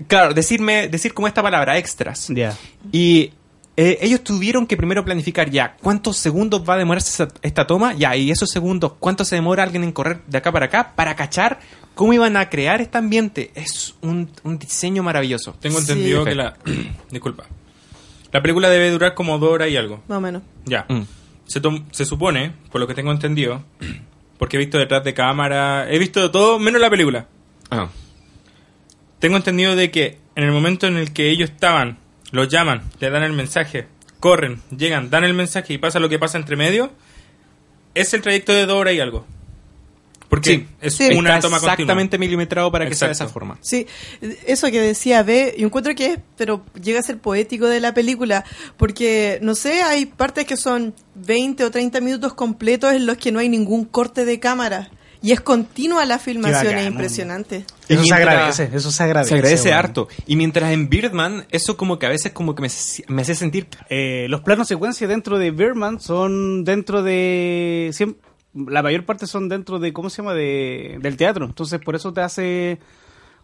claro, 0.07 0.33
decirme, 0.33 0.87
decir 0.89 1.13
como 1.13 1.27
esta 1.27 1.43
palabra, 1.43 1.77
extras. 1.77 2.29
Ya. 2.29 2.57
Y 2.93 3.33
eh, 3.83 3.99
ellos 4.03 4.23
tuvieron 4.23 4.67
que 4.67 4.77
primero 4.77 5.05
planificar 5.05 5.49
ya 5.51 5.77
cuántos 5.81 6.19
segundos 6.19 6.63
va 6.69 6.75
a 6.75 6.77
demorarse 6.77 7.11
esa- 7.25 7.33
esta 7.41 7.67
toma, 7.67 7.95
ya, 7.95 8.15
y 8.15 8.31
esos 8.31 8.51
segundos, 8.51 8.93
cuánto 9.01 9.25
se 9.25 9.37
demora 9.37 9.63
alguien 9.63 9.85
en 9.85 9.93
correr 9.93 10.21
de 10.27 10.37
acá 10.39 10.53
para 10.53 10.67
acá, 10.67 10.93
para 10.95 11.17
cachar 11.17 11.61
cómo 11.95 12.13
iban 12.13 12.37
a 12.37 12.51
crear 12.51 12.81
este 12.83 12.99
ambiente. 12.99 13.51
Es 13.55 13.95
un, 14.03 14.31
un 14.43 14.59
diseño 14.59 15.03
maravilloso. 15.03 15.55
Tengo 15.61 15.81
Sí. 15.81 15.93
entendido 15.93 16.25
que 16.25 16.35
la... 16.35 16.57
Disculpa. 17.11 17.45
La 18.33 18.43
película 18.43 18.69
debe 18.69 18.91
durar 18.91 19.15
como 19.15 19.39
dos 19.39 19.51
horas 19.51 19.71
y 19.71 19.77
algo. 19.77 20.03
Más 20.09 20.19
o 20.19 20.21
menos. 20.21 20.43
Ya. 20.67 20.85
Mm. 20.89 21.03
Se, 21.47 21.61
tom- 21.61 21.85
se 21.91 22.05
supone, 22.05 22.53
por 22.71 22.81
lo 22.81 22.87
que 22.87 22.95
tengo 22.95 23.11
entendido, 23.13 23.65
porque 24.39 24.57
he 24.57 24.61
visto 24.61 24.77
detrás 24.79 25.03
de 25.05 25.15
cámara, 25.15 25.91
he 25.91 25.99
visto 25.99 26.31
todo 26.31 26.59
menos 26.59 26.81
la 26.81 26.91
película. 26.91 27.27
Ah. 27.71 27.89
Tengo 29.19 29.37
entendido 29.37 29.75
de 29.77 29.91
que 29.91 30.19
en 30.37 30.45
el 30.45 30.53
momento 30.53 30.87
en 30.87 30.97
el 30.97 31.13
que 31.13 31.31
ellos 31.31 31.51
estaban, 31.51 31.99
los 32.31 32.49
llaman, 32.49 32.83
le 33.01 33.11
dan 33.11 33.23
el 33.23 33.33
mensaje, 33.33 33.87
corren, 34.19 34.61
llegan, 34.77 35.11
dan 35.11 35.25
el 35.25 35.35
mensaje 35.35 35.75
y 35.75 35.79
pasa 35.79 35.99
lo 35.99 36.09
que 36.09 36.19
pasa 36.19 36.39
entre 36.39 36.57
medio, 36.57 36.91
es 37.95 38.15
el 38.15 38.23
trayecto 38.23 38.53
de 38.53 38.67
dos 38.67 38.77
horas 38.77 38.95
y 38.95 39.01
algo. 39.01 39.27
Porque 40.29 40.51
Sí, 40.51 40.69
es 40.81 40.95
sí. 40.95 41.09
una 41.17 41.31
Está 41.37 41.49
toma 41.49 41.57
exactamente 41.57 42.17
milimetrado 42.17 42.71
para 42.71 42.87
que 42.89 42.95
sea 42.95 43.09
de 43.09 43.15
esa 43.15 43.27
forma. 43.27 43.59
Sí, 43.63 43.89
eso 44.47 44.71
que 44.71 44.81
decía 44.81 45.25
B, 45.25 45.57
yo 45.59 45.67
encuentro 45.67 45.93
que 45.97 46.07
es, 46.07 46.19
pero 46.37 46.65
llega 46.81 47.01
a 47.01 47.03
ser 47.03 47.19
poético 47.19 47.67
de 47.67 47.81
la 47.81 47.95
película, 47.95 48.45
porque, 48.77 49.41
no 49.43 49.57
sé, 49.57 49.83
hay 49.83 50.07
partes 50.07 50.47
que 50.47 50.57
son 50.57 50.95
20 51.17 51.65
o 51.65 51.71
30 51.73 52.01
minutos 52.01 52.35
completos 52.35 52.93
en 52.93 53.07
los 53.07 53.17
que 53.17 53.33
no 53.33 53.41
hay 53.41 53.49
ningún 53.49 53.85
corte 53.85 54.25
de 54.25 54.39
cámara. 54.39 54.89
Y 55.21 55.33
es 55.33 55.41
continua 55.41 56.07
la 56.07 56.21
filmación, 56.21 56.79
es 56.79 56.87
impresionante. 56.87 57.65
Eso 57.95 58.05
se 58.05 58.15
agradece, 58.15 58.71
eso 58.73 58.91
se 58.91 59.03
agradece. 59.03 59.29
Se 59.31 59.35
agradece 59.35 59.73
harto. 59.73 60.09
Y 60.27 60.37
mientras 60.37 60.73
en 60.73 60.89
Birdman, 60.89 61.47
eso 61.51 61.77
como 61.77 61.99
que 61.99 62.07
a 62.07 62.09
veces 62.09 62.33
como 62.33 62.55
que 62.55 62.63
me, 62.63 62.69
me 63.09 63.23
hace 63.23 63.35
sentir... 63.35 63.67
Eh, 63.89 64.27
los 64.29 64.43
planos 64.43 64.69
secuencia 64.69 65.09
dentro 65.09 65.39
de 65.39 65.51
Berman 65.51 66.01
son 66.01 66.65
dentro 66.65 67.03
de... 67.03 67.93
la 68.55 68.83
mayor 68.83 69.05
parte 69.05 69.27
son 69.27 69.49
dentro 69.49 69.79
de, 69.79 69.93
¿cómo 69.93 70.09
se 70.09 70.23
llama? 70.23 70.35
De, 70.35 70.99
del 71.01 71.17
teatro. 71.17 71.45
Entonces, 71.45 71.81
por 71.81 71.97
eso 71.97 72.13
te 72.13 72.21
hace 72.21 72.79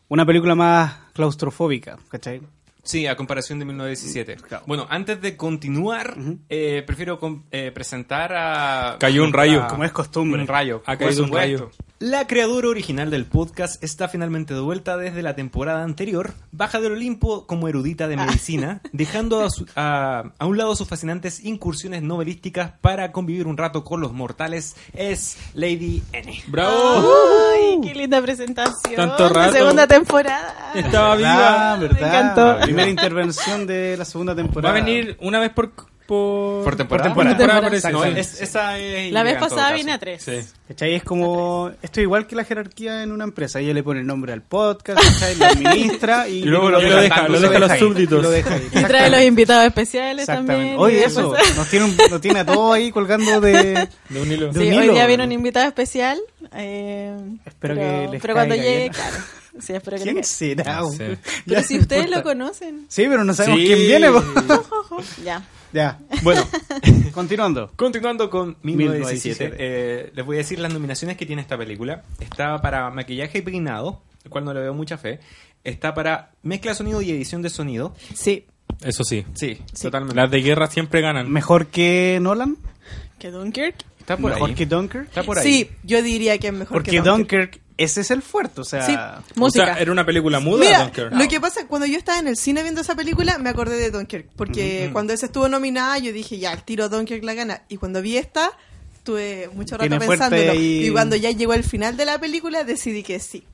una 0.08 0.24
película 0.24 0.54
más 0.54 0.94
claustrofóbica, 1.12 1.98
¿cachai? 2.08 2.40
Sí, 2.86 3.06
a 3.06 3.16
comparación 3.16 3.58
de 3.58 3.64
1917. 3.66 4.36
Claro. 4.36 4.64
Bueno, 4.66 4.86
antes 4.88 5.20
de 5.20 5.36
continuar, 5.36 6.16
eh, 6.48 6.82
prefiero 6.86 7.18
com- 7.20 7.42
eh, 7.50 7.70
presentar 7.72 8.32
a... 8.34 8.96
Cayó 8.98 9.24
un 9.24 9.32
rayo. 9.32 9.64
a- 9.64 9.66
Como 9.68 9.84
es 9.84 9.92
costumbre. 9.92 10.40
Un 10.40 10.46
rayo. 10.46 10.82
Ha 10.86 10.96
caído 10.96 11.24
un 11.24 11.32
rayo. 11.32 11.70
La 11.98 12.26
creadora 12.26 12.68
original 12.68 13.10
del 13.10 13.24
podcast 13.24 13.82
está 13.82 14.08
finalmente 14.08 14.52
de 14.54 14.60
vuelta 14.60 14.96
desde 14.98 15.22
la 15.22 15.34
temporada 15.34 15.82
anterior, 15.82 16.32
baja 16.52 16.78
del 16.78 16.92
Olimpo 16.92 17.46
como 17.46 17.68
erudita 17.68 18.06
de 18.06 18.16
medicina, 18.18 18.82
dejando 18.92 19.40
a, 19.42 19.50
su- 19.50 19.66
a- 19.76 20.32
a 20.38 20.46
un 20.46 20.56
lado 20.58 20.76
sus 20.76 20.86
fascinantes 20.88 21.42
incursiones 21.44 22.02
novelísticas 22.02 22.72
para 22.82 23.12
convivir 23.12 23.46
un 23.46 23.56
rato 23.56 23.82
con 23.82 24.00
los 24.00 24.12
mortales. 24.12 24.76
Es 24.92 25.38
Lady 25.54 26.02
N. 26.12 26.42
¡Bravo! 26.48 27.12
Ay, 27.54 27.80
qué 27.82 27.94
linda 27.94 28.20
presentación. 28.22 28.94
Tanto 28.94 29.28
rato. 29.28 29.40
La 29.40 29.52
segunda 29.52 29.86
temporada. 29.86 30.72
Estaba 30.74 31.16
viva. 31.16 31.76
¿verdad? 31.80 32.00
Me 32.00 32.06
encantó. 32.06 32.66
Primera 32.76 32.90
intervención 33.02 33.66
de 33.66 33.96
la 33.96 34.04
segunda 34.04 34.32
Va 34.32 34.42
temporada. 34.42 34.76
a 34.76 34.80
venir 34.80 35.16
una 35.20 35.38
vez 35.40 35.50
por... 35.50 35.72
Por, 36.06 36.62
Por 36.62 36.76
temporada. 36.76 37.12
Por 37.12 37.26
temporada. 37.26 37.90
No, 37.90 38.04
Sí. 38.04 38.10
es- 38.14 38.40
esa 38.40 38.78
es 38.78 39.10
La 39.10 39.24
vez 39.24 39.38
pasada 39.38 39.72
vine 39.72 39.90
a 39.90 39.98
tres. 39.98 40.22
Sí. 40.22 40.38
¿Cachai? 40.68 40.94
Es 40.94 41.02
como. 41.02 41.72
Esto 41.82 41.98
es 41.98 42.04
igual 42.04 42.28
que 42.28 42.36
la 42.36 42.44
jerarquía 42.44 43.02
en 43.02 43.10
una 43.10 43.24
empresa. 43.24 43.58
Ella 43.58 43.74
le 43.74 43.82
pone 43.82 43.98
el 44.02 44.06
nombre 44.06 44.32
al 44.32 44.40
podcast, 44.40 45.02
¿cachai? 45.02 45.34
Lo 45.34 45.46
administra 45.46 46.28
y, 46.28 46.34
Y 46.34 46.44
luego 46.44 46.70
lo- 46.70 46.80
lo 46.80 47.00
deja- 47.00 47.26
lo 47.26 47.40
deja 47.40 47.56
a 47.56 47.58
los 47.58 47.70
ahí, 47.72 47.80
súbditos. 47.80 48.22
lo 48.22 48.30
deja 48.30 48.54
ahí. 48.54 48.68
Y 48.72 48.84
trae 48.84 49.10
los 49.10 49.20
invitados 49.20 49.66
especiales 49.66 50.26
también. 50.26 50.76
Oye, 50.78 51.04
eso, 51.04 51.34
nos 51.56 51.68
tiene, 51.68 51.86
un- 51.86 51.96
nos 52.08 52.20
tiene 52.20 52.38
a 52.38 52.46
todos 52.46 52.72
ahí 52.76 52.92
colgando 52.92 53.40
de... 53.40 53.88
De 54.08 54.20
un 54.22 54.30
hilo. 54.30 54.52
de 54.52 54.60
Sí, 54.60 54.68
un 54.68 54.74
hoy 54.78 54.84
hilo. 54.84 54.92
día 54.92 55.06
viene 55.08 55.24
un 55.24 55.32
invitado 55.32 55.66
especial. 55.66 56.20
eh, 56.54 57.16
Espero 57.44 57.74
pero, 57.74 57.74
que 57.74 58.08
les 58.12 58.22
Pero 58.22 58.34
cuando 58.34 58.54
caiga 58.54 58.64
llegue, 58.64 58.78
bien. 58.82 58.92
claro. 58.92 59.16
Sí, 59.60 59.72
espero 59.72 59.96
que 59.96 60.02
¿Quién 60.04 60.24
será? 60.24 60.80
Sí. 60.82 60.96
güey? 60.96 60.98
Pero 60.98 61.18
Ya 61.46 61.62
si 61.62 61.74
no 61.74 61.80
ustedes 61.82 62.04
importa. 62.06 62.18
lo 62.18 62.22
conocen. 62.38 62.86
Sí, 62.88 63.04
pero 63.08 63.24
no 63.24 63.34
sabemos 63.34 63.60
Sí. 63.60 63.66
quién 63.66 63.78
viene. 63.78 64.08
Ya. 65.24 65.46
ya, 65.72 65.98
Bueno, 66.22 66.46
continuando. 67.12 67.70
Continuando 67.76 68.30
con 68.30 68.56
1917, 68.62 69.44
1917. 69.50 69.56
eh, 69.58 70.12
les 70.14 70.24
voy 70.26 70.36
a 70.36 70.38
decir 70.38 70.58
las 70.58 70.72
nominaciones 70.72 71.16
que 71.16 71.26
tiene 71.26 71.42
esta 71.42 71.56
película. 71.58 72.02
Está 72.20 72.60
para 72.62 72.90
maquillaje 72.90 73.38
y 73.38 73.42
peinado, 73.42 74.02
el 74.24 74.30
cual 74.30 74.44
no 74.44 74.54
le 74.54 74.60
veo 74.60 74.74
mucha 74.74 74.96
fe. 74.98 75.20
Está 75.64 75.94
para 75.94 76.30
mezcla 76.42 76.70
de 76.72 76.76
sonido 76.76 77.02
y 77.02 77.10
edición 77.10 77.42
de 77.42 77.50
sonido. 77.50 77.94
Sí. 78.14 78.46
Eso 78.82 79.04
sí. 79.04 79.24
Sí, 79.34 79.58
totalmente. 79.80 80.14
Las 80.16 80.30
de 80.30 80.40
guerra 80.40 80.66
siempre 80.68 81.00
ganan. 81.00 81.30
¿Mejor 81.30 81.66
que 81.68 82.18
Nolan? 82.20 82.56
Que 83.18 83.30
Dunkirk. 83.30 83.76
Está 83.98 84.16
por 84.16 84.32
¿Mejor 84.32 84.50
ahí. 84.50 84.54
que 84.54 84.66
Dunkirk? 84.66 85.08
Está 85.08 85.22
por 85.24 85.38
ahí. 85.38 85.44
Sí, 85.44 85.70
yo 85.82 86.00
diría 86.02 86.38
que 86.38 86.48
es 86.48 86.52
mejor 86.52 86.74
Porque 86.76 86.90
que 86.92 87.00
Dunkirk, 87.00 87.60
ese 87.78 88.00
es 88.00 88.10
el 88.10 88.22
fuerte, 88.22 88.60
o 88.60 88.64
sea... 88.64 88.82
Sí. 88.86 88.94
O 89.36 89.40
Música. 89.40 89.64
sea, 89.66 89.78
era 89.78 89.92
una 89.92 90.04
película 90.06 90.40
muda, 90.40 90.64
Mira, 90.64 90.82
Dunkirk? 90.84 91.12
lo 91.12 91.28
que 91.28 91.40
pasa, 91.40 91.66
cuando 91.66 91.86
yo 91.86 91.98
estaba 91.98 92.18
en 92.18 92.28
el 92.28 92.36
cine 92.36 92.62
viendo 92.62 92.80
esa 92.80 92.94
película, 92.94 93.38
me 93.38 93.50
acordé 93.50 93.76
de 93.76 93.90
Dunkirk. 93.90 94.28
Porque 94.36 94.88
cuando 94.92 95.12
esa 95.12 95.26
estuvo 95.26 95.48
nominada, 95.48 95.98
yo 95.98 96.12
dije, 96.12 96.38
ya, 96.38 96.52
el 96.52 96.62
tiro 96.62 96.88
Dunkirk 96.88 97.22
la 97.24 97.34
gana. 97.34 97.62
Y 97.68 97.76
cuando 97.76 98.00
vi 98.02 98.16
esta, 98.16 98.50
tuve 99.02 99.48
mucho 99.52 99.76
rato 99.76 99.98
pensándolo. 99.98 100.54
Y 100.54 100.90
cuando 100.90 101.16
ya 101.16 101.30
llegó 101.30 101.52
el 101.54 101.64
final 101.64 101.96
de 101.96 102.04
la 102.06 102.18
película, 102.18 102.64
decidí 102.64 103.02
que 103.02 103.18
sí. 103.20 103.44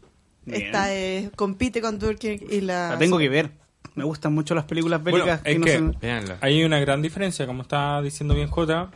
Bien. 0.44 0.62
Esta 0.62 0.94
eh, 0.94 1.30
compite 1.36 1.80
con 1.80 1.98
Dunkirk 1.98 2.42
y 2.50 2.60
la... 2.62 2.90
La 2.90 2.98
tengo 2.98 3.18
que 3.18 3.28
ver. 3.28 3.50
Me 3.94 4.04
gustan 4.04 4.32
mucho 4.32 4.54
las 4.54 4.64
películas 4.64 5.02
Bueno, 5.02 5.18
bélicas 5.18 5.40
es 5.44 5.58
no 5.58 5.64
que 5.66 5.74
son- 5.76 5.96
Véanla. 6.00 6.38
hay 6.40 6.64
una 6.64 6.80
gran 6.80 7.02
diferencia, 7.02 7.46
como 7.46 7.62
está 7.62 8.00
diciendo 8.02 8.34
bien 8.34 8.48
J. 8.48 8.90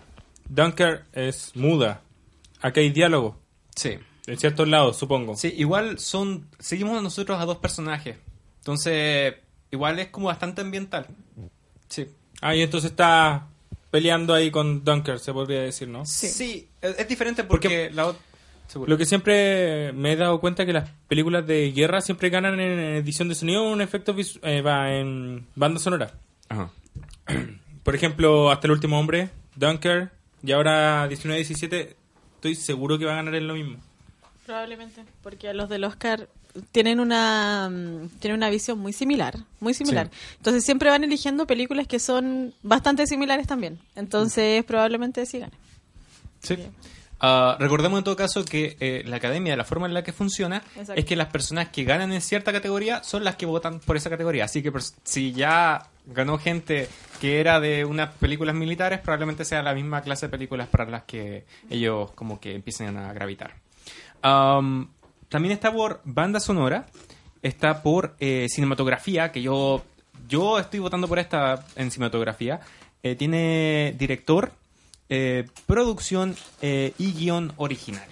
Dunker 0.48 1.04
es 1.12 1.52
muda. 1.54 2.00
Aquí 2.62 2.80
hay 2.80 2.90
diálogo. 2.90 3.38
Sí. 3.74 3.98
En 4.26 4.38
ciertos 4.38 4.66
lados, 4.68 4.96
supongo. 4.96 5.36
Sí, 5.36 5.52
igual 5.56 5.98
son. 5.98 6.48
Seguimos 6.58 7.00
nosotros 7.02 7.40
a 7.40 7.44
dos 7.44 7.58
personajes. 7.58 8.16
Entonces, 8.58 9.34
igual 9.70 9.98
es 9.98 10.08
como 10.08 10.26
bastante 10.26 10.60
ambiental. 10.62 11.06
Sí. 11.88 12.06
Ah, 12.40 12.54
y 12.56 12.62
entonces 12.62 12.90
está 12.90 13.46
peleando 13.90 14.34
ahí 14.34 14.50
con 14.50 14.84
Dunker, 14.84 15.18
se 15.20 15.32
podría 15.32 15.62
decir, 15.62 15.88
¿no? 15.88 16.04
Sí, 16.04 16.68
es, 16.82 16.98
es 16.98 17.08
diferente 17.08 17.44
porque, 17.44 17.90
la 17.92 18.06
otra. 18.06 18.20
Lo 18.86 18.98
que 18.98 19.06
siempre 19.06 19.92
me 19.92 20.12
he 20.12 20.16
dado 20.16 20.40
cuenta 20.40 20.66
que 20.66 20.72
las 20.72 20.90
películas 21.06 21.46
de 21.46 21.70
guerra 21.70 22.00
siempre 22.00 22.30
ganan 22.30 22.58
en 22.58 22.78
edición 22.96 23.28
de 23.28 23.36
sonido 23.36 23.62
un 23.62 23.80
efecto 23.80 24.12
visu- 24.12 24.40
eh, 24.42 24.60
va 24.60 24.92
en 24.92 25.46
banda 25.54 25.78
sonora. 25.78 26.14
Ajá. 26.48 26.70
Por 27.84 27.94
ejemplo, 27.94 28.50
Hasta 28.50 28.66
el 28.66 28.72
último 28.72 28.98
hombre, 28.98 29.30
Dunker 29.54 30.10
y 30.42 30.50
ahora 30.50 31.08
19-17, 31.08 31.94
estoy 32.34 32.54
seguro 32.56 32.98
que 32.98 33.04
va 33.04 33.12
a 33.12 33.16
ganar 33.16 33.36
en 33.36 33.46
lo 33.46 33.54
mismo. 33.54 33.76
Probablemente. 34.46 35.04
Porque 35.22 35.52
los 35.52 35.68
del 35.68 35.85
Oscar 35.85 36.28
tienen 36.72 37.00
una 37.00 37.68
mm, 37.70 38.09
tienen 38.20 38.38
una 38.38 38.48
visión 38.48 38.78
muy 38.78 38.92
similar, 38.92 39.37
muy 39.61 39.74
similar. 39.74 40.11
Entonces 40.37 40.64
siempre 40.64 40.88
van 40.88 41.04
eligiendo 41.04 41.46
películas 41.46 41.87
que 41.87 41.98
son 41.98 42.54
bastante 42.62 43.06
similares 43.06 43.46
también. 43.46 43.78
Entonces 43.94 44.64
probablemente 44.64 45.26
sí 45.26 45.40
gane. 45.40 45.52
Sí. 46.40 46.56
Ah, 47.18 47.56
recordemos 47.59 47.98
en 47.98 48.04
todo 48.04 48.14
caso 48.14 48.44
que 48.44 48.76
eh, 48.78 49.02
la 49.06 49.16
academia, 49.16 49.56
la 49.56 49.64
forma 49.64 49.87
en 49.87 49.94
la 49.94 50.04
que 50.04 50.12
funciona, 50.12 50.62
Exacto. 50.76 50.94
es 50.94 51.04
que 51.06 51.16
las 51.16 51.28
personas 51.28 51.70
que 51.70 51.85
ganan 51.85 52.12
en 52.12 52.20
cierta 52.20 52.52
categoría 52.52 53.02
son 53.02 53.24
las 53.24 53.37
que 53.37 53.46
votan 53.46 53.80
por 53.80 53.96
esa 53.96 54.11
categoría. 54.11 54.44
Así 54.44 54.62
que 54.62 54.70
si 55.02 55.32
ya 55.32 55.88
ganó 56.06 56.38
gente 56.38 56.88
que 57.20 57.40
era 57.40 57.59
de 57.59 57.85
unas 57.85 58.12
películas 58.14 58.54
militares, 58.54 59.00
probablemente 59.00 59.44
sea 59.44 59.62
la 59.62 59.74
misma 59.74 60.02
clase 60.02 60.26
de 60.26 60.30
películas 60.30 60.68
para 60.68 60.85
las 60.85 61.04
que 61.04 61.46
ellos 61.70 62.12
como 62.12 62.38
que 62.38 62.54
empiecen 62.54 62.96
a 62.98 63.12
gravitar. 63.14 63.65
Am, 64.28 64.88
también 65.28 65.52
está 65.52 65.72
por 65.72 66.00
banda 66.04 66.40
sonora, 66.40 66.86
está 67.42 67.82
por 67.82 68.16
eh, 68.18 68.46
cinematografía, 68.48 69.30
que 69.30 69.40
yo 69.42 69.84
yo 70.28 70.58
estoy 70.58 70.80
votando 70.80 71.06
por 71.06 71.18
esta 71.20 71.64
en 71.76 71.90
cinematografía. 71.92 72.60
Eh, 73.02 73.14
tiene 73.14 73.94
director, 73.96 74.50
eh, 75.08 75.46
producción 75.66 76.34
eh, 76.60 76.92
y 76.98 77.12
guion 77.12 77.52
original. 77.56 78.08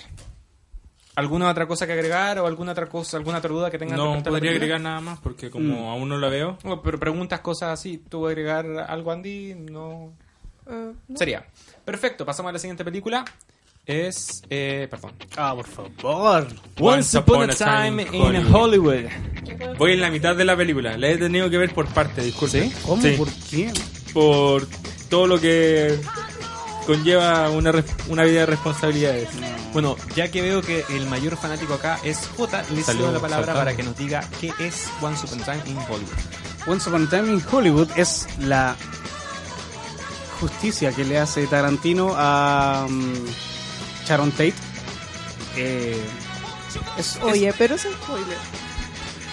¿Alguna 1.16 1.48
otra 1.50 1.66
cosa 1.66 1.86
que 1.86 1.92
agregar 1.92 2.38
o 2.38 2.46
alguna 2.46 2.72
otra 2.72 2.86
cosa, 2.88 3.16
alguna 3.16 3.38
otra 3.38 3.50
duda 3.50 3.70
que 3.70 3.78
tengan? 3.78 3.96
No 3.96 4.22
podría 4.22 4.50
agregar 4.52 4.80
nada 4.80 5.00
más 5.00 5.18
porque 5.20 5.50
como 5.50 5.82
Mm. 5.86 5.88
aún 5.90 6.08
no 6.08 6.18
la 6.18 6.28
veo. 6.28 6.58
Oh, 6.64 6.80
pero 6.82 6.98
preguntas 7.00 7.40
cosas 7.40 7.70
así. 7.70 7.98
¿Tú 7.98 8.26
agregar 8.26 8.66
algo, 8.88 9.10
Andy? 9.12 9.54
No. 9.54 10.12
No. 10.66 10.94
Sería. 11.16 11.44
Perfecto, 11.84 12.24
pasamos 12.24 12.50
a 12.50 12.52
la 12.54 12.58
siguiente 12.58 12.84
película. 12.84 13.24
Es. 13.86 14.42
Eh, 14.48 14.88
perdón. 14.90 15.12
Ah, 15.36 15.54
por 15.54 15.66
favor. 15.66 16.46
Once 16.80 17.18
Upon 17.18 17.50
a 17.50 17.54
Time 17.54 18.06
in 18.12 18.54
Hollywood. 18.54 19.04
Voy 19.78 19.92
en 19.92 20.00
la 20.00 20.10
mitad 20.10 20.34
de 20.34 20.44
la 20.44 20.56
película. 20.56 20.96
La 20.96 21.08
he 21.08 21.18
tenido 21.18 21.50
que 21.50 21.58
ver 21.58 21.74
por 21.74 21.86
parte, 21.88 22.22
disculpe. 22.22 22.70
¿Cómo? 22.86 23.02
Sí. 23.02 23.14
¿Por 23.16 23.28
qué? 23.50 23.72
por 24.14 24.66
todo 25.10 25.26
lo 25.26 25.40
que 25.40 25.98
conlleva 26.86 27.50
una, 27.50 27.72
res- 27.72 27.84
una 28.08 28.22
vida 28.22 28.40
de 28.40 28.46
responsabilidades. 28.46 29.28
Bueno, 29.72 29.96
ya 30.14 30.30
que 30.30 30.40
veo 30.40 30.62
que 30.62 30.84
el 30.90 31.06
mayor 31.08 31.36
fanático 31.36 31.74
acá 31.74 31.98
es 32.04 32.28
J, 32.36 32.62
le 32.72 32.82
cedo 32.84 33.10
la 33.10 33.18
palabra 33.18 33.46
saltando. 33.46 33.58
para 33.60 33.76
que 33.76 33.82
nos 33.82 33.96
diga 33.98 34.22
qué 34.40 34.52
es 34.60 34.86
Once 35.02 35.26
Upon 35.26 35.42
a 35.42 35.44
Time 35.44 35.62
in 35.66 35.76
Hollywood. 35.78 36.12
Once 36.68 36.88
Upon 36.88 37.06
a 37.06 37.10
Time 37.10 37.32
in 37.32 37.42
Hollywood 37.50 37.88
es 37.96 38.28
la 38.38 38.76
justicia 40.40 40.92
que 40.92 41.04
le 41.04 41.18
hace 41.18 41.46
Tarantino 41.48 42.12
a 42.16 42.86
mm, 42.88 43.14
Sharon 44.06 44.30
Tate. 44.32 44.54
Eh, 45.56 45.96
es- 46.98 47.16
es- 47.16 47.22
Oye, 47.22 47.52
pero 47.56 47.74
es 47.76 47.82
spoiler. 47.82 48.36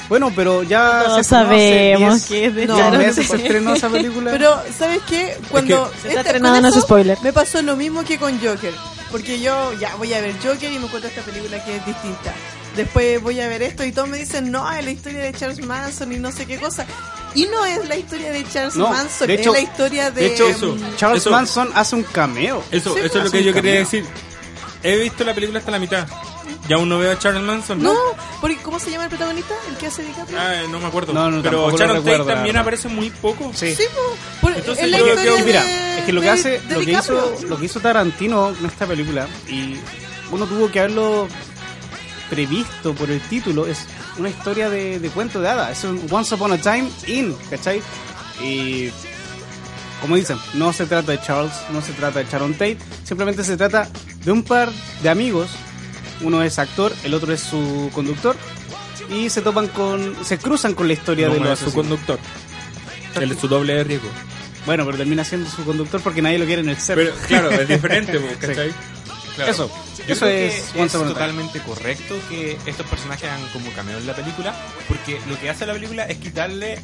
bueno, 0.09 0.31
pero 0.35 0.63
ya 0.63 1.03
Todos 1.05 1.17
se 1.17 1.23
sabemos 1.23 2.13
10 2.13 2.25
que 2.25 2.45
es 2.47 2.55
de 2.55 2.65
No, 2.67 2.77
Sharon 2.77 3.13
se 3.13 3.21
estrenó 3.21 3.73
esa 3.73 3.89
película. 3.89 4.31
Pero, 4.31 4.61
¿sabes 4.77 5.01
qué? 5.07 5.37
Cuando 5.49 5.85
Se 5.87 5.93
está 5.95 6.07
esta- 6.09 6.21
estrenando, 6.21 6.61
con 6.61 6.69
no 6.71 6.75
es 6.77 6.83
spoiler. 6.83 7.17
Me 7.23 7.33
pasó 7.33 7.61
lo 7.61 7.75
mismo 7.75 8.03
que 8.03 8.17
con 8.17 8.37
Joker. 8.39 8.73
Porque 9.11 9.39
yo 9.41 9.73
ya 9.79 9.93
voy 9.95 10.13
a 10.13 10.21
ver 10.21 10.33
Joker 10.41 10.71
y 10.71 10.79
me 10.79 10.85
encuentro 10.85 11.09
esta 11.09 11.21
película 11.21 11.61
que 11.65 11.75
es 11.77 11.85
distinta. 11.85 12.33
Después 12.77 13.21
voy 13.21 13.41
a 13.41 13.47
ver 13.49 13.61
esto 13.63 13.83
y 13.83 13.91
todos 13.91 14.07
me 14.07 14.17
dicen, 14.17 14.49
no, 14.51 14.69
es 14.71 14.85
la 14.85 14.91
historia 14.91 15.19
de 15.19 15.33
Charles 15.33 15.59
Manson 15.65 16.13
y 16.13 16.17
no 16.17 16.31
sé 16.31 16.45
qué 16.45 16.57
cosa. 16.57 16.85
Y 17.35 17.45
no 17.47 17.65
es 17.65 17.85
la 17.89 17.97
historia 17.97 18.31
de 18.31 18.45
Charles 18.49 18.75
No, 18.77 18.89
Manson, 18.89 19.27
de 19.27 19.33
es 19.33 19.41
hecho- 19.41 19.51
la 19.51 19.59
historia 19.59 20.11
de... 20.11 20.21
de 20.21 20.33
hecho, 20.33 20.47
eso. 20.47 20.75
mm, 20.75 20.95
Charles 20.95 21.21
eso- 21.23 21.31
Manson 21.31 21.69
hace 21.75 21.95
un 21.97 22.03
cameo. 22.03 22.63
Eso, 22.71 22.93
Sí, 22.93 22.99
eso 22.99 23.07
es 23.07 23.15
lo 23.15 23.21
hace 23.23 23.31
que 23.39 23.43
yo 23.43 23.53
quería 23.53 23.71
cameo. 23.71 23.79
decir. 23.83 24.05
He 24.83 24.97
visto 24.97 25.23
la 25.23 25.33
película 25.33 25.59
hasta 25.59 25.71
la 25.71 25.79
mitad. 25.79 26.07
Y 26.67 26.73
aún 26.73 26.89
no 26.89 26.97
veo 26.99 27.11
a 27.11 27.19
Charles 27.19 27.41
Manson. 27.43 27.81
No, 27.81 27.93
porque 28.39 28.57
¿cómo 28.57 28.79
se 28.79 28.91
llama 28.91 29.03
el 29.05 29.09
protagonista? 29.09 29.53
El 29.69 29.77
que 29.77 29.87
hace 29.87 30.03
DiCaprio. 30.03 30.37
Ah, 30.39 30.63
no 30.69 30.79
me 30.79 30.85
acuerdo. 30.87 31.13
No, 31.13 31.29
no, 31.29 31.41
Pero 31.41 31.75
Sharon 31.77 32.03
Tate 32.03 32.23
también 32.25 32.57
aparece 32.57 32.87
muy 32.87 33.09
poco. 33.09 33.51
Sí. 33.53 33.75
Sí, 33.75 33.83
por- 34.41 34.51
Entonces 34.55 34.89
la 34.89 34.97
yo 34.99 35.15
creo 35.15 35.35
que- 35.37 35.43
Mira, 35.43 35.63
de- 35.63 35.99
es 35.99 36.05
que 36.05 36.13
lo 36.13 36.21
que 36.21 36.27
de- 36.27 36.31
hace, 36.33 36.59
de 36.61 36.73
lo 36.75 36.81
que 36.81 36.91
hizo, 36.91 37.35
lo 37.47 37.57
que 37.57 37.65
hizo 37.65 37.79
Tarantino 37.79 38.49
en 38.49 38.65
esta 38.65 38.85
película 38.87 39.27
y 39.47 39.75
uno 40.31 40.45
tuvo 40.45 40.71
que 40.71 40.79
haberlo 40.79 41.27
previsto 42.29 42.93
por 42.93 43.09
el 43.11 43.19
título 43.21 43.67
es 43.67 43.85
una 44.17 44.29
historia 44.29 44.69
de, 44.69 44.99
de 44.99 45.09
cuento 45.09 45.41
de 45.41 45.49
hadas, 45.49 45.77
es 45.77 45.83
un 45.83 46.05
Once 46.09 46.33
Upon 46.33 46.53
a 46.53 46.57
Time 46.57 46.89
in, 47.07 47.35
¿cachai? 47.49 47.81
Y 48.41 48.89
como 50.01 50.15
dicen, 50.15 50.37
no 50.55 50.73
se 50.73 50.85
trata 50.85 51.11
de 51.11 51.21
Charles, 51.21 51.53
no 51.71 51.81
se 51.81 51.93
trata 51.93 52.19
de 52.19 52.25
Sharon 52.25 52.53
Tate, 52.53 52.77
simplemente 53.03 53.43
se 53.43 53.55
trata 53.55 53.87
de 54.25 54.31
un 54.31 54.43
par 54.43 54.69
de 55.01 55.09
amigos, 55.09 55.51
uno 56.21 56.43
es 56.43 56.59
actor, 56.59 56.91
el 57.03 57.13
otro 57.13 57.31
es 57.33 57.39
su 57.39 57.89
conductor 57.93 58.35
y 59.09 59.29
se 59.29 59.41
topan 59.41 59.67
con, 59.67 60.15
se 60.25 60.37
cruzan 60.37 60.73
con 60.73 60.87
la 60.87 60.93
historia 60.93 61.27
No, 61.27 61.35
de 61.35 61.39
los 61.39 61.61
es 61.61 61.69
su 61.69 61.73
conductor. 61.73 62.19
Él 63.19 63.31
es 63.31 63.39
su 63.39 63.47
doble 63.47 63.73
de 63.75 63.83
riesgo. 63.83 64.09
Bueno, 64.65 64.85
pero 64.85 64.97
termina 64.97 65.23
siendo 65.23 65.49
su 65.49 65.63
conductor 65.63 66.01
porque 66.01 66.21
nadie 66.21 66.37
lo 66.37 66.45
quiere 66.45 66.61
en 66.61 66.69
el 66.69 66.77
set. 66.77 66.95
Pero 66.95 67.13
claro, 67.27 67.51
es 67.51 67.67
diferente, 67.67 68.19
po, 68.19 68.27
¿cachai? 68.39 68.71
Claro. 69.35 69.51
Eso, 69.51 69.71
Yo 70.07 70.13
eso 70.13 70.25
creo 70.25 70.47
es 70.47 70.61
que 70.73 70.83
es 70.83 70.91
totalmente 70.91 71.59
correcto 71.61 72.15
que 72.29 72.57
estos 72.65 72.85
personajes 72.87 73.29
hagan 73.29 73.45
como 73.53 73.71
cameo 73.71 73.97
en 73.97 74.05
la 74.07 74.13
película, 74.15 74.53
porque 74.87 75.19
lo 75.29 75.39
que 75.39 75.49
hace 75.49 75.65
la 75.65 75.73
película 75.73 76.03
es 76.05 76.17
quitarle 76.17 76.79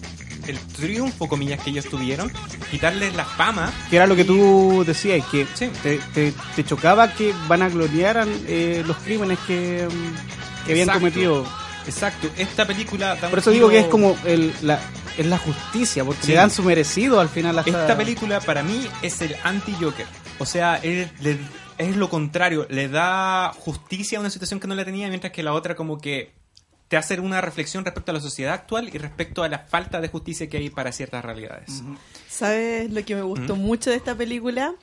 el 0.48 0.58
triunfo, 0.60 1.28
comillas, 1.28 1.62
que 1.62 1.72
ellos 1.72 1.86
tuvieron, 1.86 2.32
quitarles 2.72 3.14
la 3.16 3.26
fama. 3.26 3.74
Que 3.90 3.98
era 3.98 4.08
lo 4.08 4.16
que 4.16 4.24
tú 4.24 4.84
decías, 4.88 5.26
que 5.30 5.46
Sí. 5.56 5.70
te, 5.84 5.98
te- 6.14 6.34
te 6.56 6.64
chocaba 6.64 7.14
que 7.14 7.34
van 7.50 7.62
a 7.64 7.70
gloriar 7.70 8.26
eh, 8.48 8.82
los 8.88 8.96
crímenes 8.98 9.40
que, 9.46 9.86
mm, 9.90 10.66
que 10.66 10.72
habían 10.72 10.88
Exacto. 10.88 11.00
cometido. 11.00 11.48
Exacto, 11.86 12.30
esta 12.38 12.66
película 12.68 13.16
Por 13.30 13.40
eso 13.40 13.50
digo 13.52 13.70
que 13.70 13.80
es 13.80 13.88
como 13.88 14.18
el, 14.26 14.54
la, 14.62 14.80
es 15.18 15.26
la 15.26 15.38
justicia, 15.38 16.04
porque 16.06 16.22
Sí. 16.22 16.28
le 16.30 16.36
dan 16.36 16.52
su 16.52 16.62
merecido 16.64 17.20
al 17.20 17.30
final 17.30 17.58
hasta... 17.60 17.82
Esta 17.82 17.98
película 17.98 18.40
para 18.42 18.62
mí 18.64 18.88
es 19.02 19.22
el 19.22 19.36
anti-Joker. 19.44 20.06
O 20.40 20.46
sea, 20.46 20.76
es, 20.84 21.08
le- 21.22 21.40
es 21.78 21.96
lo 21.96 22.10
contrario. 22.10 22.66
Le 22.70 22.88
da 22.90 23.52
justicia 23.54 24.18
a 24.18 24.22
una 24.22 24.30
situación 24.30 24.60
que 24.60 24.68
no 24.68 24.76
la 24.76 24.86
tenía, 24.86 25.08
mientras 25.10 25.32
que 25.34 25.44
la 25.44 25.54
otra 25.54 25.76
como 25.76 26.00
que 26.00 26.32
te 26.88 26.96
hace 26.96 27.20
una 27.20 27.42
reflexión 27.42 27.84
respecto 27.84 28.12
a 28.12 28.14
la 28.14 28.22
sociedad 28.22 28.54
actual 28.54 28.90
y 28.94 28.98
respecto 28.98 29.44
a 29.44 29.50
la 29.50 29.60
falta 29.60 30.00
de 30.00 30.08
justicia 30.08 30.48
que 30.48 30.56
hay 30.58 30.70
para 30.70 30.92
ciertas 30.94 31.24
realidades. 31.26 31.84
¿Sabes 32.30 32.90
lo 32.92 33.04
que 33.04 33.14
me 33.14 33.24
gustó 33.24 33.56
¿Mm? 33.58 33.60
mucho 33.60 33.90
de 33.90 33.98
esta 33.98 34.16
película? 34.16 34.74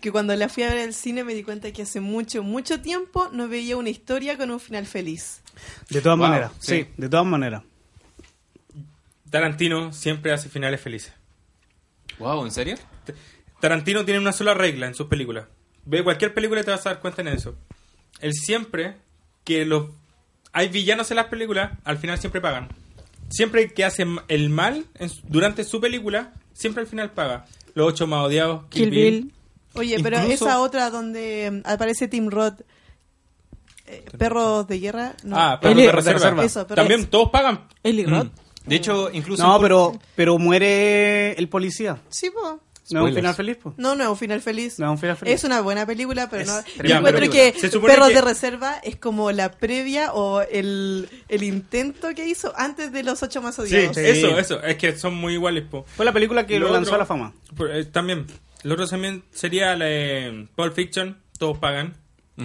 Que 0.00 0.10
cuando 0.10 0.34
la 0.34 0.48
fui 0.48 0.64
a 0.64 0.70
ver 0.70 0.78
al 0.80 0.92
cine 0.92 1.22
me 1.22 1.34
di 1.34 1.44
cuenta 1.44 1.70
que 1.72 1.82
hace 1.82 2.00
mucho, 2.00 2.42
mucho 2.42 2.80
tiempo 2.80 3.28
no 3.32 3.46
veía 3.46 3.76
una 3.76 3.90
historia 3.90 4.36
con 4.36 4.50
un 4.50 4.58
final 4.58 4.86
feliz. 4.86 5.40
De 5.88 6.00
todas 6.00 6.18
Wow, 6.18 6.26
maneras, 6.28 6.52
sí. 6.58 6.82
sí, 6.82 6.88
de 6.96 7.08
todas 7.08 7.26
maneras. 7.26 7.62
Tarantino 9.30 9.92
siempre 9.92 10.32
hace 10.32 10.48
finales 10.48 10.80
felices. 10.80 11.12
Wow, 12.18 12.44
¿en 12.44 12.50
serio? 12.50 12.76
Tarantino 13.60 14.04
tiene 14.04 14.20
una 14.20 14.32
sola 14.32 14.52
regla 14.54 14.86
en 14.86 14.94
sus 14.94 15.06
películas. 15.06 15.46
Ve 15.84 16.02
cualquier 16.04 16.32
película 16.34 16.60
y 16.60 16.64
te 16.64 16.70
vas 16.70 16.86
a 16.86 16.90
dar 16.90 17.00
cuenta 17.00 17.22
en 17.22 17.28
eso. 17.28 17.54
Él 18.20 18.32
siempre 18.34 18.96
que 19.44 19.64
los 19.64 19.86
hay 20.52 20.68
villanos 20.68 21.10
en 21.10 21.16
las 21.16 21.26
películas, 21.26 21.72
al 21.84 21.98
final 21.98 22.18
siempre 22.18 22.40
pagan. 22.40 22.68
Siempre 23.30 23.72
que 23.72 23.84
hace 23.84 24.04
el 24.28 24.50
mal 24.50 24.84
en 24.98 25.08
su- 25.08 25.22
durante 25.26 25.64
su 25.64 25.80
película, 25.80 26.32
siempre 26.52 26.82
al 26.82 26.86
final 26.86 27.10
paga. 27.10 27.46
Los 27.74 27.88
ocho 27.88 28.06
más 28.06 28.26
odiados, 28.26 28.64
Kill, 28.68 28.82
Kill 28.82 28.90
Bill. 28.90 29.20
Bill. 29.22 29.32
Oye, 29.74 30.00
pero 30.02 30.18
esa 30.18 30.60
otra 30.60 30.90
donde 30.90 31.62
mm, 31.64 31.68
aparece 31.68 32.06
Tim 32.06 32.28
Roth, 32.28 32.60
eh, 33.86 34.04
Perros 34.18 34.66
de 34.68 34.78
Guerra, 34.78 35.14
no. 35.24 35.36
Ah, 35.38 35.58
Perros 35.60 35.78
Eli- 35.78 35.86
de 35.86 35.92
reserva. 35.92 36.44
Eso, 36.44 36.66
pero 36.66 36.76
También 36.76 37.00
es- 37.00 37.10
todos 37.10 37.30
pagan. 37.30 37.66
Eli 37.82 38.04
Roth. 38.04 38.28
De 38.66 38.76
hecho, 38.76 39.10
incluso... 39.12 39.42
No, 39.44 39.58
pero, 39.60 39.98
pero 40.14 40.38
muere 40.38 41.32
el 41.32 41.48
policía. 41.48 41.98
Sí, 42.10 42.30
po. 42.30 42.60
No 42.90 43.06
es 43.06 43.10
un 43.10 43.14
final 43.16 43.34
feliz. 43.34 43.58
No, 43.76 43.94
no 43.94 44.04
es 44.04 44.10
un 44.10 44.16
final 44.16 44.40
feliz. 44.42 44.78
No 44.78 44.86
es 44.86 44.90
un 44.92 44.98
final 44.98 45.16
feliz. 45.16 45.34
Es 45.34 45.44
una 45.44 45.60
buena 45.60 45.86
película, 45.86 46.28
pero 46.28 46.42
Es 46.42 46.48
no. 46.48 46.54
Yo 46.84 46.96
encuentro 46.96 47.20
película. 47.20 47.52
que 47.52 47.78
Perros 47.80 48.08
que- 48.08 48.14
de 48.14 48.20
Reserva 48.22 48.76
es 48.82 48.96
como 48.96 49.30
la 49.32 49.50
previa 49.52 50.12
o 50.12 50.40
el, 50.42 51.08
el 51.28 51.42
intento 51.42 52.08
que 52.14 52.26
hizo 52.26 52.52
antes 52.56 52.92
de 52.92 53.02
los 53.02 53.22
ocho 53.22 53.40
más 53.40 53.54
Sí, 53.54 53.62
odiados. 53.62 53.96
eso, 53.96 54.38
eso. 54.38 54.62
Es 54.62 54.76
que 54.76 54.96
son 54.98 55.14
muy 55.14 55.34
iguales, 55.34 55.64
po. 55.70 55.84
Fue 55.96 56.04
la 56.04 56.12
película 56.12 56.46
que 56.46 56.58
lo, 56.58 56.66
Lo 56.66 56.72
lanzó 56.74 56.90
otro- 56.90 56.96
a 56.96 56.98
la 56.98 57.06
fama. 57.06 57.32
Por- 57.56 57.70
eh, 57.70 57.84
también. 57.84 58.26
Lo 58.64 58.74
otro 58.74 58.86
también 58.86 59.22
sería 59.32 59.74
la 59.76 59.84
de 59.86 60.46
Pulp 60.54 60.74
Fiction. 60.74 61.18
Todos 61.38 61.58
pagan. 61.58 61.96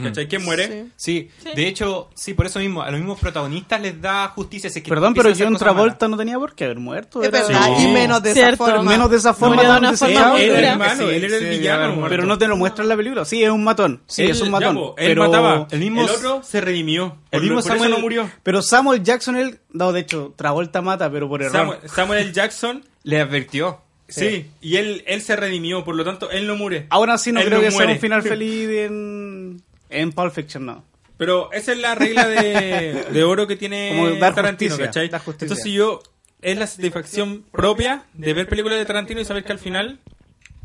¿Cachai? 0.03 0.27
¿Quién 0.27 0.43
muere? 0.43 0.67
Sí. 0.67 0.91
Sí, 0.97 1.29
Sí. 1.41 1.49
de 1.55 1.67
hecho, 1.67 2.09
sí, 2.13 2.33
por 2.33 2.45
eso 2.45 2.59
mismo, 2.59 2.81
a 2.81 2.91
los 2.91 2.99
mismos 2.99 3.17
protagonistas 3.19 3.79
les 3.81 3.99
da 4.01 4.27
justicia. 4.27 4.69
si 4.69 4.79
es 4.79 4.83
que 4.83 4.89
Perdón, 4.89 5.13
pero 5.13 5.31
John 5.37 5.55
Travolta 5.55 6.07
no 6.09 6.17
tenía 6.17 6.37
por 6.37 6.55
qué 6.55 6.65
haber 6.65 6.77
muerto. 6.79 7.21
Es 7.21 7.29
era- 7.29 7.41
verdad, 7.47 7.77
Sí. 7.77 7.85
y 7.85 7.91
menos 7.93 8.21
de 8.21 8.33
Cierto. 8.33 8.65
esa 8.65 8.75
forma. 8.75 8.91
Menos 8.91 9.09
de 9.09 9.17
esa 9.17 9.33
forma 9.33 9.55
muy 9.55 10.41
Él 10.41 10.49
era 10.51 10.55
dura. 10.57 10.71
el 10.73 10.77
malo, 10.79 11.09
él 11.09 11.23
era 11.23 11.37
el 11.37 11.43
Sí, 11.43 11.49
villano. 11.59 12.05
Pero 12.09 12.25
no 12.25 12.37
te 12.37 12.47
lo 12.47 12.57
muestra 12.57 12.83
en 12.83 12.89
la 12.89 12.97
película. 12.97 13.23
Sí, 13.25 13.41
es 13.43 13.49
un 13.49 13.63
matón. 13.63 14.01
Sí, 14.07 14.23
Él- 14.23 14.31
es 14.31 14.41
un 14.41 14.51
matón. 14.51 14.77
él 14.77 14.93
pero... 14.97 15.25
mataba. 15.25 15.67
el 15.71 15.79
mismo- 15.79 16.01
El 16.03 16.09
otro 16.09 16.43
se 16.43 16.59
redimió. 16.59 17.17
el 17.31 17.41
mismo 17.41 17.55
por 17.55 17.63
eso 17.65 17.73
Samuel- 17.73 17.91
no 17.91 17.99
murió. 17.99 18.29
Pero 18.43 18.61
Samuel 18.61 19.01
Jackson, 19.03 19.37
él... 19.37 19.59
No, 19.71 19.93
de 19.93 20.01
hecho, 20.01 20.33
Travolta 20.35 20.81
mata, 20.81 21.09
pero 21.11 21.29
por 21.29 21.41
error. 21.41 21.53
Samuel, 21.53 21.79
Samuel 21.85 22.19
L. 22.23 22.33
Jackson, 22.33 22.83
Le 23.03 23.21
advirtió. 23.21 23.81
sí, 24.09 24.49
y 24.61 24.77
él, 24.77 25.03
él 25.07 25.21
se 25.21 25.35
redimió, 25.35 25.83
por 25.83 25.95
lo 25.95 26.03
tanto, 26.05 26.29
él 26.31 26.47
no 26.47 26.55
muere. 26.55 26.87
Ahora 26.89 27.17
sí 27.17 27.31
no 27.31 27.39
Él 27.41 27.47
creo 27.47 27.59
no 27.59 27.65
que 27.65 27.71
sea 27.71 27.87
un 27.87 27.99
final 27.99 28.21
feliz 28.23 28.69
en, 28.69 29.61
en 29.89 30.11
Pulp 30.11 30.33
Fiction, 30.33 30.65
no. 30.65 30.83
Pero 31.17 31.51
esa 31.51 31.71
es 31.71 31.79
la 31.79 31.95
regla 31.95 32.27
de, 32.27 33.05
de 33.11 33.23
oro 33.23 33.47
que 33.47 33.55
tiene 33.55 33.93
Como 33.95 34.09
dar 34.19 34.35
Tarantino, 34.35 34.71
justicia, 34.71 34.85
¿cachai? 34.87 35.09
dar 35.09 35.21
justicia. 35.21 35.45
Entonces 35.45 35.73
yo, 35.73 36.01
es 36.41 36.57
la 36.57 36.67
satisfacción 36.67 37.43
propia 37.51 38.03
de 38.13 38.33
ver 38.33 38.47
películas 38.47 38.77
de 38.77 38.85
Tarantino 38.85 39.19
y 39.19 39.25
saber 39.25 39.43
que 39.43 39.51
al 39.51 39.59
final 39.59 39.99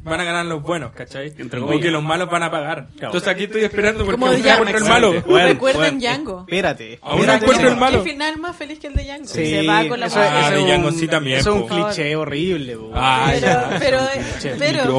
van 0.04 0.20
a 0.20 0.24
ganar 0.24 0.44
los 0.46 0.62
buenos, 0.62 0.92
¿cachai? 0.92 1.32
Entre 1.38 1.60
o 1.60 1.80
que 1.80 1.90
los 1.90 2.02
malos 2.02 2.28
van 2.28 2.42
a 2.42 2.50
pagar. 2.50 2.88
Entonces 3.00 3.28
aquí 3.28 3.44
estoy 3.44 3.62
esperando 3.62 4.04
porque 4.04 4.42
ya- 4.42 4.54
encuentro 4.54 4.78
el 4.78 4.84
malo. 4.84 5.12
Recuerden 5.12 5.58
bueno, 5.58 5.98
Django. 6.00 6.40
Espérate. 6.40 6.98
Aún 7.02 7.30
encuentro 7.30 7.68
el 7.68 7.76
malo. 7.76 7.98
El 7.98 8.04
final 8.10 8.36
más 8.38 8.56
feliz 8.56 8.78
que 8.80 8.88
el 8.88 8.94
de 8.94 9.04
Django. 9.04 9.26
Sí, 9.28 9.46
Se 9.46 9.66
va 9.66 9.88
con 9.88 10.00
la. 10.00 10.06
Ah, 10.12 10.48
eso 10.50 10.56
de 10.58 10.64
Django 10.66 10.90
sí 10.90 11.06
también, 11.08 11.38
Eso 11.38 11.54
es 11.54 11.62
un 11.62 11.68
cliché 11.68 12.16
horrible. 12.16 12.76
Ah, 12.94 13.28
Pero, 13.32 13.46
ya. 13.46 13.76
pero, 13.78 13.98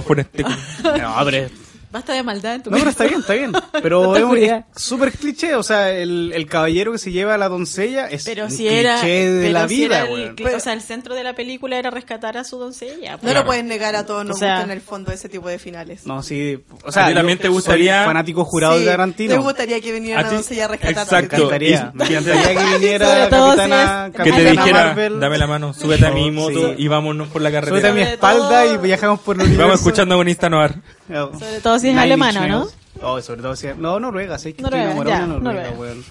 pero, 0.08 0.22
este. 0.22 0.44
No, 1.00 1.16
pero 1.26 1.48
Basta 1.94 2.14
de 2.14 2.24
maldad 2.24 2.56
en 2.56 2.64
tu 2.64 2.72
No, 2.72 2.78
pero 2.80 2.90
está 2.90 3.04
bien, 3.06 3.20
está 3.20 3.34
bien. 3.34 3.52
Pero 3.84 4.16
es 4.16 4.54
súper 4.76 5.12
cliché. 5.12 5.54
O 5.56 5.62
sea, 5.62 5.92
el, 5.92 6.32
el 6.34 6.48
caballero 6.48 6.92
que 6.92 6.98
se 6.98 7.12
lleva 7.12 7.36
a 7.36 7.38
la 7.38 7.48
doncella 7.50 8.08
es 8.08 8.24
Pero 8.26 8.46
un 8.46 8.52
si 8.52 8.68
era, 8.68 8.96
cliché 9.00 9.30
de 9.32 9.42
pero 9.42 9.54
la 9.54 9.68
si 9.68 9.76
vida, 9.76 10.00
era 10.00 10.10
el, 10.12 10.56
o 10.56 10.60
sea, 10.60 10.74
el 10.74 10.82
centro 10.82 11.14
de 11.14 11.24
la 11.24 11.34
película 11.36 11.78
era 11.78 11.92
rescatar 11.92 12.36
a 12.38 12.44
su 12.44 12.58
doncella. 12.58 13.14
No 13.14 13.20
pues. 13.20 13.34
lo 13.36 13.46
pueden 13.46 13.68
negar 13.68 13.96
a 13.96 14.08
todos, 14.08 14.26
nos 14.26 14.38
O 14.38 14.40
sea- 14.40 14.54
gustan 14.56 14.72
en 14.72 14.78
el 14.78 14.82
fondo 14.82 15.12
ese 15.12 15.30
tipo 15.30 15.48
de 15.48 15.60
finales. 15.60 16.08
No, 16.08 16.24
sí. 16.24 16.60
O 16.84 16.90
¿A 16.90 16.92
sea, 16.92 17.08
ti 17.10 17.14
también 17.14 17.38
yo 17.38 17.42
te 17.44 17.48
soy 17.50 17.54
gustaría- 17.54 18.06
fanático 18.06 18.44
jurado 18.44 18.74
Sí, 18.80 18.86
de 18.86 18.90
Tarantino. 18.90 19.34
¿Te 19.36 19.40
gustaría 19.40 19.80
que 19.80 19.92
viniera 19.92 20.20
¿A 20.20 20.22
una 20.24 20.30
ti? 20.30 20.36
doncella 20.38 20.66
a 20.66 20.68
rescatar 20.70 20.96
Me 20.96 21.02
Exacto. 21.04 21.38
me 21.38 22.06
encantaría 22.06 22.56
que 22.56 22.78
viniera 22.80 23.08
la 23.20 23.30
capitana, 23.30 24.06
es- 24.08 24.12
Que 24.14 24.18
te 24.24 24.30
capitana 24.32 24.52
dijera, 24.52 24.86
Marvel. 24.88 25.20
dame 25.20 25.38
la 25.38 25.48
mano, 25.48 25.74
súbete 25.76 26.08
a 26.08 26.12
mi 26.12 26.24
Sí. 26.26 26.32
moto 26.32 26.74
y 26.76 26.88
vámonos 26.88 27.28
por 27.28 27.42
la 27.44 27.50
Súbete 27.50 27.68
a 27.68 27.70
carretera. 27.72 27.94
mi 27.94 28.02
espalda 28.02 28.66
y 28.66 28.78
viajamos 28.78 29.20
por 29.20 29.36
el 29.36 29.42
Y 29.42 29.46
universo. 29.46 29.68
vamos 29.68 29.80
escuchando 29.82 30.16
Bonista 30.16 30.50
Noir. 30.50 30.74
Sobre 31.08 31.60
todo 31.62 31.80
si 31.80 31.88
es 31.90 31.94
Nine 31.94 32.02
alemana, 32.04 32.48
¿no? 32.48 32.68
Oh, 33.02 33.22
sobre 33.22 33.42
todo 33.42 33.56
si 33.56 33.68
es... 33.68 33.78
No, 33.78 34.00
Noruega, 34.00 34.38
sí, 34.40 34.54
que 34.54 34.62
Noruega, 34.62 34.92
estoy 34.92 35.02
enamorado 35.02 35.16
ya, 35.16 35.22
de 35.22 35.28
Noruega, 35.44 35.70
Noruega. 35.72 35.80
weón. 35.80 36.06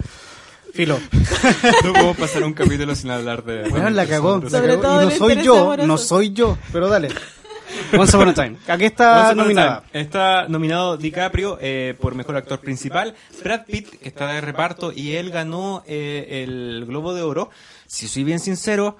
Filo. 0.74 0.98
No 1.85 1.92
podemos 1.92 2.16
pasar 2.16 2.44
un 2.44 2.55
capítulo 2.55 2.94
sin 2.94 3.11
hablar 3.11 3.44
de. 3.44 3.68
Weón, 3.68 3.94
la 3.94 4.07
cagó. 4.07 4.40
la 4.42 4.48
Sobre 4.50 4.68
cagó. 4.78 4.83
todo 4.83 5.02
Y 5.02 5.05
no 5.07 5.11
soy 5.11 5.42
yo, 5.42 5.57
amoroso. 5.61 5.87
no 5.87 5.98
soy 5.98 6.33
yo, 6.33 6.59
pero 6.72 6.88
dale. 6.88 7.09
Once 7.98 8.16
Upon 8.16 8.28
a 8.31 8.35
Time. 8.35 8.57
Aquí 8.68 8.85
está 8.87 9.35
nominada. 9.35 9.85
Está 9.92 10.48
nominado 10.48 10.96
DiCaprio 10.96 11.59
eh, 11.61 11.94
por 12.00 12.14
mejor 12.14 12.37
actor 12.37 12.59
principal. 12.61 13.14
Brad 13.44 13.66
Pitt 13.66 13.98
que 14.00 14.09
está 14.09 14.28
de 14.33 14.40
reparto 14.40 14.92
y 14.94 15.12
él 15.16 15.31
ganó 15.31 15.83
eh, 15.87 16.42
el 16.42 16.85
Globo 16.87 17.12
de 17.14 17.20
Oro. 17.22 17.50
Si 17.87 18.09
soy 18.09 18.24
bien 18.24 18.40
sincero, 18.40 18.96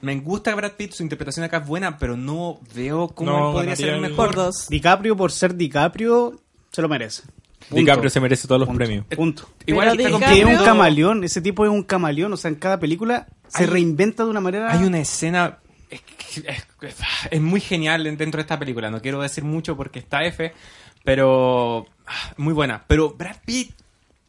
me 0.00 0.16
gusta 0.20 0.54
Brad 0.54 0.72
Pitt, 0.72 0.92
su 0.92 1.02
interpretación 1.02 1.44
acá 1.44 1.58
es 1.58 1.66
buena, 1.66 1.98
pero 1.98 2.16
no 2.16 2.60
veo 2.74 3.08
cómo 3.08 3.30
No, 3.30 3.48
él 3.48 3.54
podría 3.54 3.76
ser 3.76 3.88
el 3.90 4.00
mejor. 4.00 4.16
Por 4.26 4.34
dos. 4.34 4.66
DiCaprio, 4.68 5.16
por 5.16 5.32
ser 5.32 5.54
DiCaprio, 5.54 6.40
se 6.72 6.82
lo 6.82 6.88
merece. 6.88 7.22
Punto. 7.68 7.76
DiCaprio 7.80 8.10
se 8.10 8.20
merece 8.20 8.46
todos 8.46 8.60
los 8.60 8.68
Punto. 8.68 8.78
premios. 8.78 9.06
Punto. 9.06 9.48
Igual 9.66 9.96
Pero 9.96 10.16
está 10.18 10.30
Que 10.32 10.40
es 10.42 10.46
un 10.58 10.64
camaleón, 10.64 11.24
ese 11.24 11.40
tipo 11.40 11.64
es 11.64 11.70
un 11.70 11.82
camaleón, 11.82 12.32
o 12.32 12.36
sea, 12.36 12.48
en 12.50 12.54
cada 12.56 12.78
película 12.78 13.26
se 13.48 13.64
Hay- 13.64 13.68
reinventa 13.70 14.24
de 14.24 14.30
una 14.30 14.40
manera... 14.40 14.70
Hay 14.72 14.84
una 14.84 15.00
escena. 15.00 15.58
Es, 15.90 16.00
que- 16.02 16.40
es- 16.50 16.66
es- 16.82 16.96
es 17.30 17.40
muy 17.40 17.60
genial 17.60 18.04
dentro 18.04 18.36
de 18.38 18.42
esta 18.42 18.58
película. 18.58 18.90
No 18.90 19.00
quiero 19.00 19.20
decir 19.22 19.42
mucho 19.44 19.76
porque 19.76 19.98
está 19.98 20.24
F, 20.24 20.52
pero. 21.04 21.86
ah, 22.06 22.34
Muy 22.36 22.52
buena. 22.52 22.84
Pero 22.86 23.10
Brad 23.14 23.36
Pitt, 23.44 23.72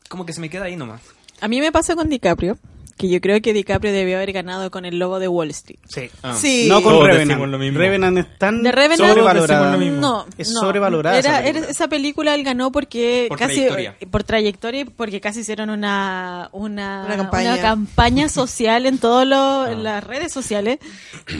como 0.09 0.25
que 0.25 0.33
se 0.33 0.39
me 0.41 0.49
queda 0.49 0.65
ahí 0.65 0.75
nomás. 0.75 1.01
A 1.41 1.47
mí 1.47 1.59
me 1.59 1.71
pasa 1.71 1.95
con 1.95 2.09
DiCaprio, 2.09 2.57
que 2.97 3.07
yo 3.09 3.21
creo 3.21 3.39
que 3.41 3.53
DiCaprio 3.53 3.91
debió 3.93 4.17
haber 4.17 4.31
ganado 4.33 4.71
con 4.71 4.83
el 4.85 4.97
lobo 4.97 5.19
de 5.19 5.27
Wall 5.27 5.51
Street. 5.51 5.79
Sí. 5.87 6.09
Ah. 6.23 6.35
Sí. 6.35 6.65
No 6.67 6.81
con 6.81 6.93
Todos 6.93 7.05
Revenant. 7.07 7.29
decimos 7.29 7.49
lo 7.49 7.57
mismo. 7.59 7.77
Revenant 7.79 8.17
es 8.17 8.37
tan 8.39 8.63
De 8.63 8.71
Revenant 8.71 9.09
sobrevalorada. 9.09 9.71
decimos 9.71 9.71
lo 9.71 9.77
mismo. 9.77 10.01
No, 10.01 10.25
Es 10.37 10.49
no. 10.51 10.59
sobrevalorada 10.61 11.17
Era, 11.19 11.29
esa 11.29 11.37
era- 11.39 11.43
película. 11.51 11.71
esa 11.71 11.87
película 11.87 12.35
él 12.35 12.43
ganó 12.43 12.71
porque 12.71 13.25
Por 13.29 13.37
casi 13.37 13.55
trayectoria. 13.67 13.95
por 14.09 14.23
trayectoria 14.23 14.81
y 14.81 14.85
porque 14.85 15.21
casi 15.21 15.41
hicieron 15.41 15.69
una 15.69 16.49
una, 16.51 17.03
Una 17.05 17.17
campaña. 17.17 17.53
una 17.53 17.61
campaña 17.61 18.29
social 18.29 18.85
en 18.85 18.97
todas 18.97 19.27
Ah. 19.31 19.69
las 19.75 20.03
redes 20.03 20.31
sociales 20.33 20.79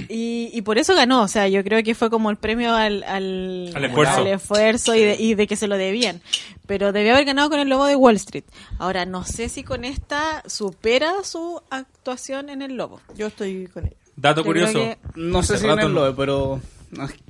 y, 0.10 0.50
y 0.54 0.62
por 0.62 0.78
eso 0.78 0.94
ganó. 0.96 1.22
O 1.24 1.28
sea, 1.28 1.48
yo 1.48 1.64
creo 1.64 1.82
que 1.84 1.96
fue 1.96 2.10
como 2.10 2.30
el 2.30 2.38
premio 2.38 2.76
al, 2.76 3.04
al, 3.04 3.72
Al 3.76 3.86
esfuerzo. 3.86 4.18
al 4.22 4.28
esfuerzo 4.28 4.96
y, 4.96 5.04
de, 5.04 5.16
y 5.20 5.34
de 5.36 5.48
que 5.48 5.56
se 5.56 5.68
lo 5.68 5.78
debían. 5.78 6.22
Pero 6.68 6.92
debió 6.92 7.14
haber 7.14 7.26
ganado 7.26 7.50
con 7.50 7.60
el 7.60 7.70
Lobo 7.70 7.86
de 7.86 7.96
Wall 7.96 8.16
Street. 8.18 8.44
Ahora, 8.78 9.06
no 9.06 9.24
sé 9.24 9.50
si 9.50 9.64
con 9.64 9.86
esta 9.86 10.44
supera 10.48 11.24
su 11.24 11.62
actuación 11.70 12.50
en 12.50 12.62
el 12.62 12.76
Lobo. 12.76 13.02
Yo 13.16 13.28
estoy 13.28 13.68
con 13.68 13.86
ella. 13.88 13.96
Dato 14.16 14.42
Yo 14.42 14.46
curioso. 14.46 14.74
que- 14.74 14.98
No 15.16 15.42
sé 15.44 15.58
si 15.58 15.68
en 15.68 15.80
el. 15.80 15.94
Loe, 15.94 16.14
pero 16.14 16.60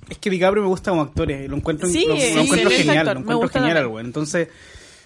es 0.10 0.17
que 0.17 0.30
DiCaprio 0.30 0.63
me 0.63 0.69
gusta 0.69 0.91
como 0.91 1.04
actor, 1.04 1.30
eh, 1.32 1.47
lo 1.47 1.56
encuentro, 1.58 1.88
Sí, 1.88 2.06
lo, 2.08 2.13
lo 2.15 2.19
sí, 2.19 2.28
encuentro 2.39 2.69
genial, 2.71 3.06
lo 3.06 3.12
encuentro 3.19 3.50
genial 3.50 3.88
güey. 3.88 4.06
Entonces, 4.06 4.50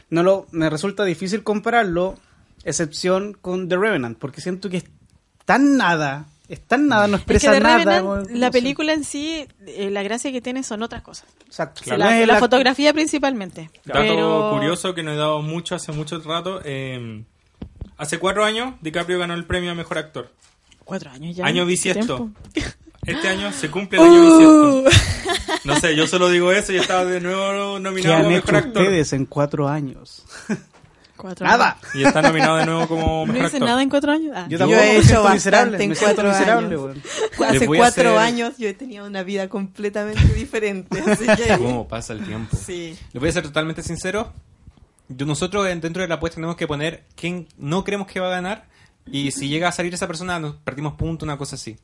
no 0.10 0.24
lo, 0.24 0.48
me 0.52 0.70
resulta 0.70 1.04
difícil 1.06 1.44
compararlo, 1.44 2.18
excepción 2.64 3.34
con 3.34 3.68
The 3.70 3.78
Revenant, 3.78 4.18
porque 4.18 4.42
siento 4.42 4.70
que 4.70 4.78
es 4.78 4.86
tan 5.46 5.78
nada, 5.78 6.28
es 6.54 6.62
tan 6.68 6.88
nada, 6.88 7.08
no 7.08 7.18
Es 7.18 7.24
que 7.24 7.34
expresa 7.34 7.52
de 7.54 7.60
nada. 7.62 7.78
Revenant, 8.02 8.30
la 8.32 8.52
película 8.52 8.94
en 8.94 9.04
sí, 9.04 9.48
eh, 9.66 9.90
la 9.90 10.04
gracia 10.04 10.32
que 10.32 10.42
tiene 10.42 10.64
son 10.64 10.84
otras 10.84 11.02
cosas. 11.02 11.26
Exacto. 11.46 11.82
La, 11.86 11.98
No 11.98 12.12
es 12.12 12.28
la 12.28 12.36
act- 12.38 12.40
fotografía 12.40 12.94
principalmente. 12.94 13.70
Dato 13.86 14.00
Pero- 14.00 14.52
curioso 14.54 14.94
que 14.94 15.04
no 15.04 15.12
he 15.14 15.16
dado 15.16 15.42
mucho 15.42 15.76
hace 15.76 15.92
mucho 15.92 16.20
rato. 16.20 16.62
eh, 16.64 17.24
hace 17.98 18.18
cuatro 18.20 18.44
años, 18.46 18.76
DiCaprio 18.82 19.20
ganó 19.20 19.34
el 19.34 19.46
premio 19.46 19.72
a 19.72 19.76
mejor 19.76 19.98
actor. 19.98 20.32
Cuatro 20.84 21.10
años 21.12 21.36
ya. 21.36 21.46
Año 21.46 21.64
¿Qué 21.64 21.70
bisiesto. 21.70 22.30
Este 23.06 23.28
año 23.30 23.52
se 23.52 23.70
cumple 23.72 24.00
el 24.00 24.06
año 24.06 24.22
bisiesto. 24.84 25.64
No 25.64 25.80
sé, 25.80 25.96
yo 25.96 26.06
solo 26.08 26.30
digo 26.30 26.52
eso 26.52 26.74
y 26.74 26.78
estaba 26.78 27.06
de 27.06 27.20
nuevo 27.22 27.76
¿Qué 27.76 27.80
nominado 27.82 28.16
a 28.16 28.20
han 28.20 28.28
mejor 28.28 28.50
hecho 28.56 28.58
actor. 28.68 28.82
ustedes 28.84 29.14
en 29.14 29.26
cuatro 29.26 29.68
años? 29.68 30.24
Cuatro 31.22 31.46
Nada. 31.46 31.78
años. 31.82 31.96
Y 31.96 32.04
está 32.04 32.22
nominado 32.22 32.56
de 32.58 32.66
nuevo 32.66 32.88
como 32.88 33.06
¿No 33.28 33.34
mejor 33.34 33.48
hice 33.48 33.58
actor. 33.58 33.70
nada 33.70 33.82
en 33.84 33.90
cuatro 33.90 34.12
años? 34.12 34.34
Ah. 34.36 34.48
Yo 34.50 34.58
he 34.68 34.98
hecho 34.98 35.22
bastante 35.24 35.78
miserable, 35.78 35.84
en 35.84 35.96
cuatro 35.96 36.28
miserable, 36.30 36.76
años. 36.76 36.98
Hace 37.48 37.68
cuatro 37.68 37.84
hacer- 38.12 38.18
años 38.18 38.54
yo 38.58 38.76
tenía 38.76 39.04
una 39.04 39.22
vida 39.24 39.48
completamente 39.48 40.22
diferente. 40.36 41.00
Así 41.00 41.26
que, 41.26 41.58
¿Cómo 41.58 41.88
pasa 41.88 42.14
el 42.14 42.26
tiempo? 42.26 42.58
sí. 42.58 42.98
Les 43.14 43.20
voy 43.20 43.30
a 43.30 43.32
ser 43.34 43.44
totalmente 43.44 43.84
sincero. 43.84 44.34
Yo, 45.10 45.26
nosotros 45.26 45.68
en- 45.68 45.80
dentro 45.82 46.02
de 46.02 46.08
la 46.08 46.16
apuesta 46.16 46.36
tenemos 46.36 46.56
que 46.56 46.68
poner 46.68 47.04
quién 47.16 47.48
no 47.58 47.84
creemos 47.84 48.08
que 48.08 48.20
va 48.20 48.28
a 48.28 48.32
ganar. 48.32 48.66
Y 49.06 49.32
si 49.32 49.48
llega 49.50 49.68
a 49.68 49.72
salir 49.72 49.94
esa 49.94 50.08
persona, 50.08 50.40
nos 50.40 50.56
perdimos 50.56 50.94
punto, 50.94 51.26
una 51.26 51.38
cosa 51.38 51.56
así. 51.56 51.76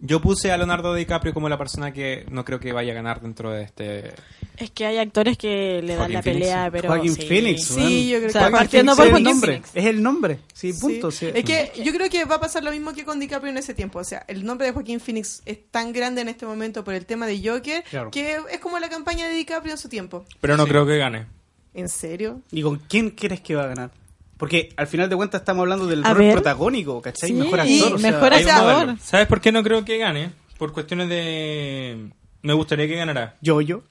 Yo 0.00 0.20
puse 0.20 0.52
a 0.52 0.56
Leonardo 0.56 0.94
DiCaprio 0.94 1.32
como 1.34 1.48
la 1.48 1.58
persona 1.58 1.92
que 1.92 2.26
no 2.30 2.44
creo 2.44 2.60
que 2.60 2.72
vaya 2.72 2.92
a 2.92 2.94
ganar 2.94 3.20
dentro 3.20 3.50
de 3.50 3.62
este. 3.62 4.12
Es 4.56 4.70
que 4.70 4.86
hay 4.86 4.98
actores 4.98 5.36
que 5.36 5.80
le 5.82 5.94
dan 5.96 5.98
Joaquin 5.98 6.14
la 6.14 6.22
Phoenix. 6.22 6.40
pelea, 6.46 6.68
pero. 6.70 6.88
Joaquin 6.88 7.14
sí. 7.14 7.22
Phoenix, 7.26 7.62
Sí, 7.64 8.08
yo 8.08 8.18
creo 8.18 8.28
O 8.28 8.32
sea, 8.32 8.46
que 8.46 8.50
partiendo 8.52 8.94
Phoenix 8.96 9.10
por 9.10 9.14
es 9.14 9.18
el 9.18 9.24
nombre. 9.24 9.52
Phoenix. 9.52 9.70
Es 9.74 9.84
el 9.86 10.02
nombre, 10.02 10.38
sí, 10.54 10.72
punto. 10.74 11.10
Sí. 11.10 11.26
sí. 11.26 11.32
Es 11.34 11.44
que 11.44 11.72
yo 11.82 11.92
creo 11.92 12.08
que 12.10 12.24
va 12.24 12.36
a 12.36 12.40
pasar 12.40 12.62
lo 12.64 12.70
mismo 12.70 12.92
que 12.92 13.04
con 13.04 13.18
DiCaprio 13.20 13.50
en 13.52 13.58
ese 13.58 13.74
tiempo. 13.74 13.98
O 13.98 14.04
sea, 14.04 14.24
el 14.28 14.44
nombre 14.44 14.66
de 14.66 14.72
Joaquín 14.72 15.00
Phoenix 15.00 15.42
es 15.44 15.58
tan 15.70 15.92
grande 15.92 16.20
en 16.22 16.28
este 16.28 16.46
momento 16.46 16.84
por 16.84 16.94
el 16.94 17.04
tema 17.06 17.26
de 17.26 17.40
Joker 17.46 17.82
Claro. 17.90 18.10
que 18.10 18.38
es 18.50 18.58
como 18.60 18.78
la 18.78 18.88
campaña 18.88 19.26
de 19.28 19.34
DiCaprio 19.34 19.72
en 19.72 19.78
su 19.78 19.88
tiempo. 19.88 20.24
Pero 20.40 20.56
no 20.56 20.64
Sí. 20.64 20.70
creo 20.70 20.86
que 20.86 20.98
gane. 20.98 21.26
¿En 21.74 21.88
serio? 21.88 22.40
¿Y 22.50 22.62
con 22.62 22.76
quién 22.88 23.10
crees 23.10 23.40
que 23.42 23.54
va 23.54 23.64
a 23.64 23.66
ganar? 23.68 23.90
Porque 24.38 24.68
al 24.76 24.86
final 24.86 25.08
de 25.08 25.16
cuentas 25.16 25.40
estamos 25.40 25.62
hablando 25.62 25.86
del 25.86 26.04
A 26.04 26.10
rol 26.12 26.18
ver. 26.18 26.32
protagónico, 26.34 27.00
¿cachai? 27.00 27.30
Sí, 27.30 27.34
mejor 27.34 27.60
actor. 27.60 27.94
o 27.94 27.98
sea, 27.98 28.10
mejor 28.12 28.34
actor. 28.34 28.96
¿Sabes 29.00 29.26
por 29.26 29.40
qué 29.40 29.50
no 29.52 29.62
creo 29.62 29.84
que 29.84 29.96
gane? 29.98 30.32
Por 30.58 30.72
cuestiones 30.72 31.08
de... 31.08 32.10
Me 32.42 32.52
gustaría 32.52 32.86
que 32.86 32.96
ganara. 32.96 33.36
Yo-yo. 33.40 33.82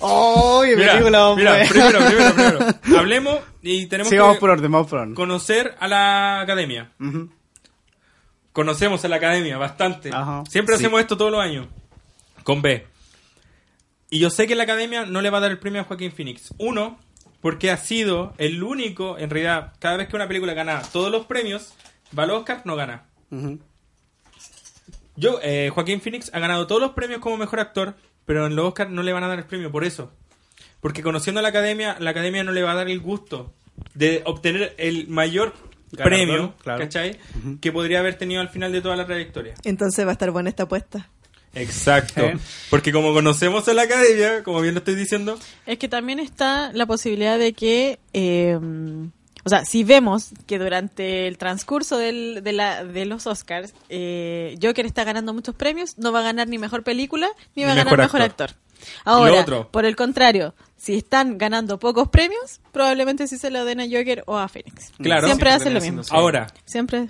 ¡Oh! 0.00 0.62
Mira, 0.64 0.92
película, 0.92 1.34
mira, 1.36 1.58
primero, 1.68 1.98
primero, 2.06 2.34
primero. 2.34 2.58
Hablemos 3.00 3.38
y 3.62 3.86
tenemos 3.86 4.10
Sí, 4.10 4.14
que 4.16 4.20
vamos 4.20 4.38
por 4.38 4.50
orden, 4.50 4.70
vamos 4.70 4.86
por 4.88 5.00
orden. 5.00 5.14
conocer 5.14 5.74
a 5.80 5.88
la 5.88 6.40
academia. 6.40 6.92
Ujú. 7.00 7.28
Conocemos 8.52 9.04
a 9.04 9.08
la 9.08 9.16
academia 9.16 9.58
bastante. 9.58 10.10
Ajá. 10.12 10.44
Siempre 10.48 10.76
Sí. 10.76 10.84
hacemos 10.84 11.00
esto 11.00 11.16
todos 11.16 11.32
los 11.32 11.40
años. 11.40 11.66
Con 12.44 12.62
B. 12.62 12.86
Y 14.10 14.20
yo 14.20 14.30
sé 14.30 14.46
que 14.46 14.54
la 14.54 14.62
academia 14.62 15.04
no 15.04 15.20
le 15.20 15.30
va 15.30 15.38
a 15.38 15.40
dar 15.40 15.50
el 15.50 15.58
premio 15.58 15.80
a 15.80 15.84
Joaquín 15.84 16.12
Phoenix. 16.12 16.54
Uno, 16.58 16.98
porque 17.40 17.70
ha 17.70 17.76
sido 17.76 18.34
el 18.38 18.62
único, 18.62 19.18
en 19.18 19.30
realidad, 19.30 19.72
cada 19.78 19.96
vez 19.96 20.08
que 20.08 20.16
una 20.16 20.28
película 20.28 20.54
gana 20.54 20.82
todos 20.92 21.10
los 21.10 21.26
premios, 21.26 21.74
va 22.16 22.24
al 22.24 22.30
Oscar, 22.30 22.62
no 22.64 22.76
gana. 22.76 23.04
Yo, 25.16 25.40
eh, 25.42 25.70
Joaquín 25.72 26.00
Phoenix 26.00 26.30
ha 26.32 26.38
ganado 26.38 26.66
todos 26.66 26.80
los 26.80 26.92
premios 26.92 27.20
como 27.20 27.36
mejor 27.36 27.60
actor, 27.60 27.94
pero 28.24 28.46
en 28.46 28.56
los 28.56 28.66
Oscar 28.66 28.90
no 28.90 29.02
le 29.02 29.12
van 29.12 29.24
a 29.24 29.28
dar 29.28 29.38
el 29.38 29.46
premio 29.46 29.70
por 29.70 29.84
eso. 29.84 30.12
Porque 30.80 31.02
conociendo 31.02 31.40
a 31.40 31.42
la 31.42 31.48
academia, 31.48 31.96
la 31.98 32.10
academia 32.10 32.44
no 32.44 32.52
le 32.52 32.62
va 32.62 32.72
a 32.72 32.76
dar 32.76 32.88
el 32.88 33.00
gusto 33.00 33.52
de 33.94 34.22
obtener 34.24 34.74
el 34.78 35.08
mayor 35.08 35.54
premio, 35.90 36.54
claro. 36.62 36.80
¿cachai? 36.80 37.18
Que 37.60 37.72
podría 37.72 38.00
haber 38.00 38.16
tenido 38.16 38.40
al 38.40 38.48
final 38.48 38.72
de 38.72 38.80
toda 38.80 38.96
la 38.96 39.06
trayectoria. 39.06 39.54
Entonces 39.64 40.04
va 40.04 40.10
a 40.10 40.12
estar 40.12 40.30
buena 40.30 40.50
esta 40.50 40.64
apuesta. 40.64 41.08
Exacto. 41.54 42.20
¿Eh? 42.20 42.38
Porque 42.70 42.92
como 42.92 43.12
conocemos 43.12 43.66
a 43.68 43.74
la 43.74 43.82
academia, 43.82 44.42
como 44.42 44.60
bien 44.60 44.74
lo 44.74 44.78
estoy 44.78 44.94
diciendo, 44.94 45.38
Es 45.66 45.78
que 45.78 45.88
también 45.88 46.18
está 46.20 46.70
la 46.72 46.86
posibilidad 46.86 47.38
de 47.38 47.52
que, 47.52 47.98
eh, 48.12 48.58
o 49.44 49.48
sea, 49.48 49.64
si 49.64 49.82
vemos 49.84 50.30
que 50.46 50.58
durante 50.58 51.26
el 51.26 51.38
transcurso 51.38 51.96
del- 51.98 52.42
de, 52.44 52.52
la, 52.52 52.84
de 52.84 53.06
los 53.06 53.26
Oscars, 53.26 53.72
eh, 53.88 54.56
Joker 54.62 54.84
está 54.86 55.04
ganando 55.04 55.32
muchos 55.32 55.54
premios, 55.54 55.96
no 55.98 56.12
va 56.12 56.20
a 56.20 56.24
ganar 56.24 56.48
ni 56.48 56.58
mejor 56.58 56.82
película, 56.82 57.28
ni 57.54 57.64
va 57.64 57.72
a 57.72 57.74
ganar 57.74 57.86
mejor 57.86 57.98
mejor 58.00 58.22
actor. 58.22 58.50
actor. 58.50 58.62
Ahora, 59.04 59.40
otro. 59.40 59.68
por 59.72 59.84
el 59.84 59.96
contrario, 59.96 60.54
si 60.76 60.94
están 60.94 61.36
ganando 61.38 61.78
pocos 61.80 62.08
premios, 62.08 62.60
probablemente 62.72 63.26
sí 63.26 63.36
se 63.36 63.50
lo 63.50 63.64
den 63.64 63.80
a 63.80 63.84
Joker 63.84 64.22
o 64.26 64.36
a 64.38 64.46
Phoenix. 64.48 64.92
Claro. 65.02 65.26
Siempre 65.26 65.50
Siempre 65.50 65.50
hacen 65.50 65.74
lo 65.74 65.80
mismo. 65.80 66.02
ahora, 66.16 66.46
Siempre. 66.64 67.08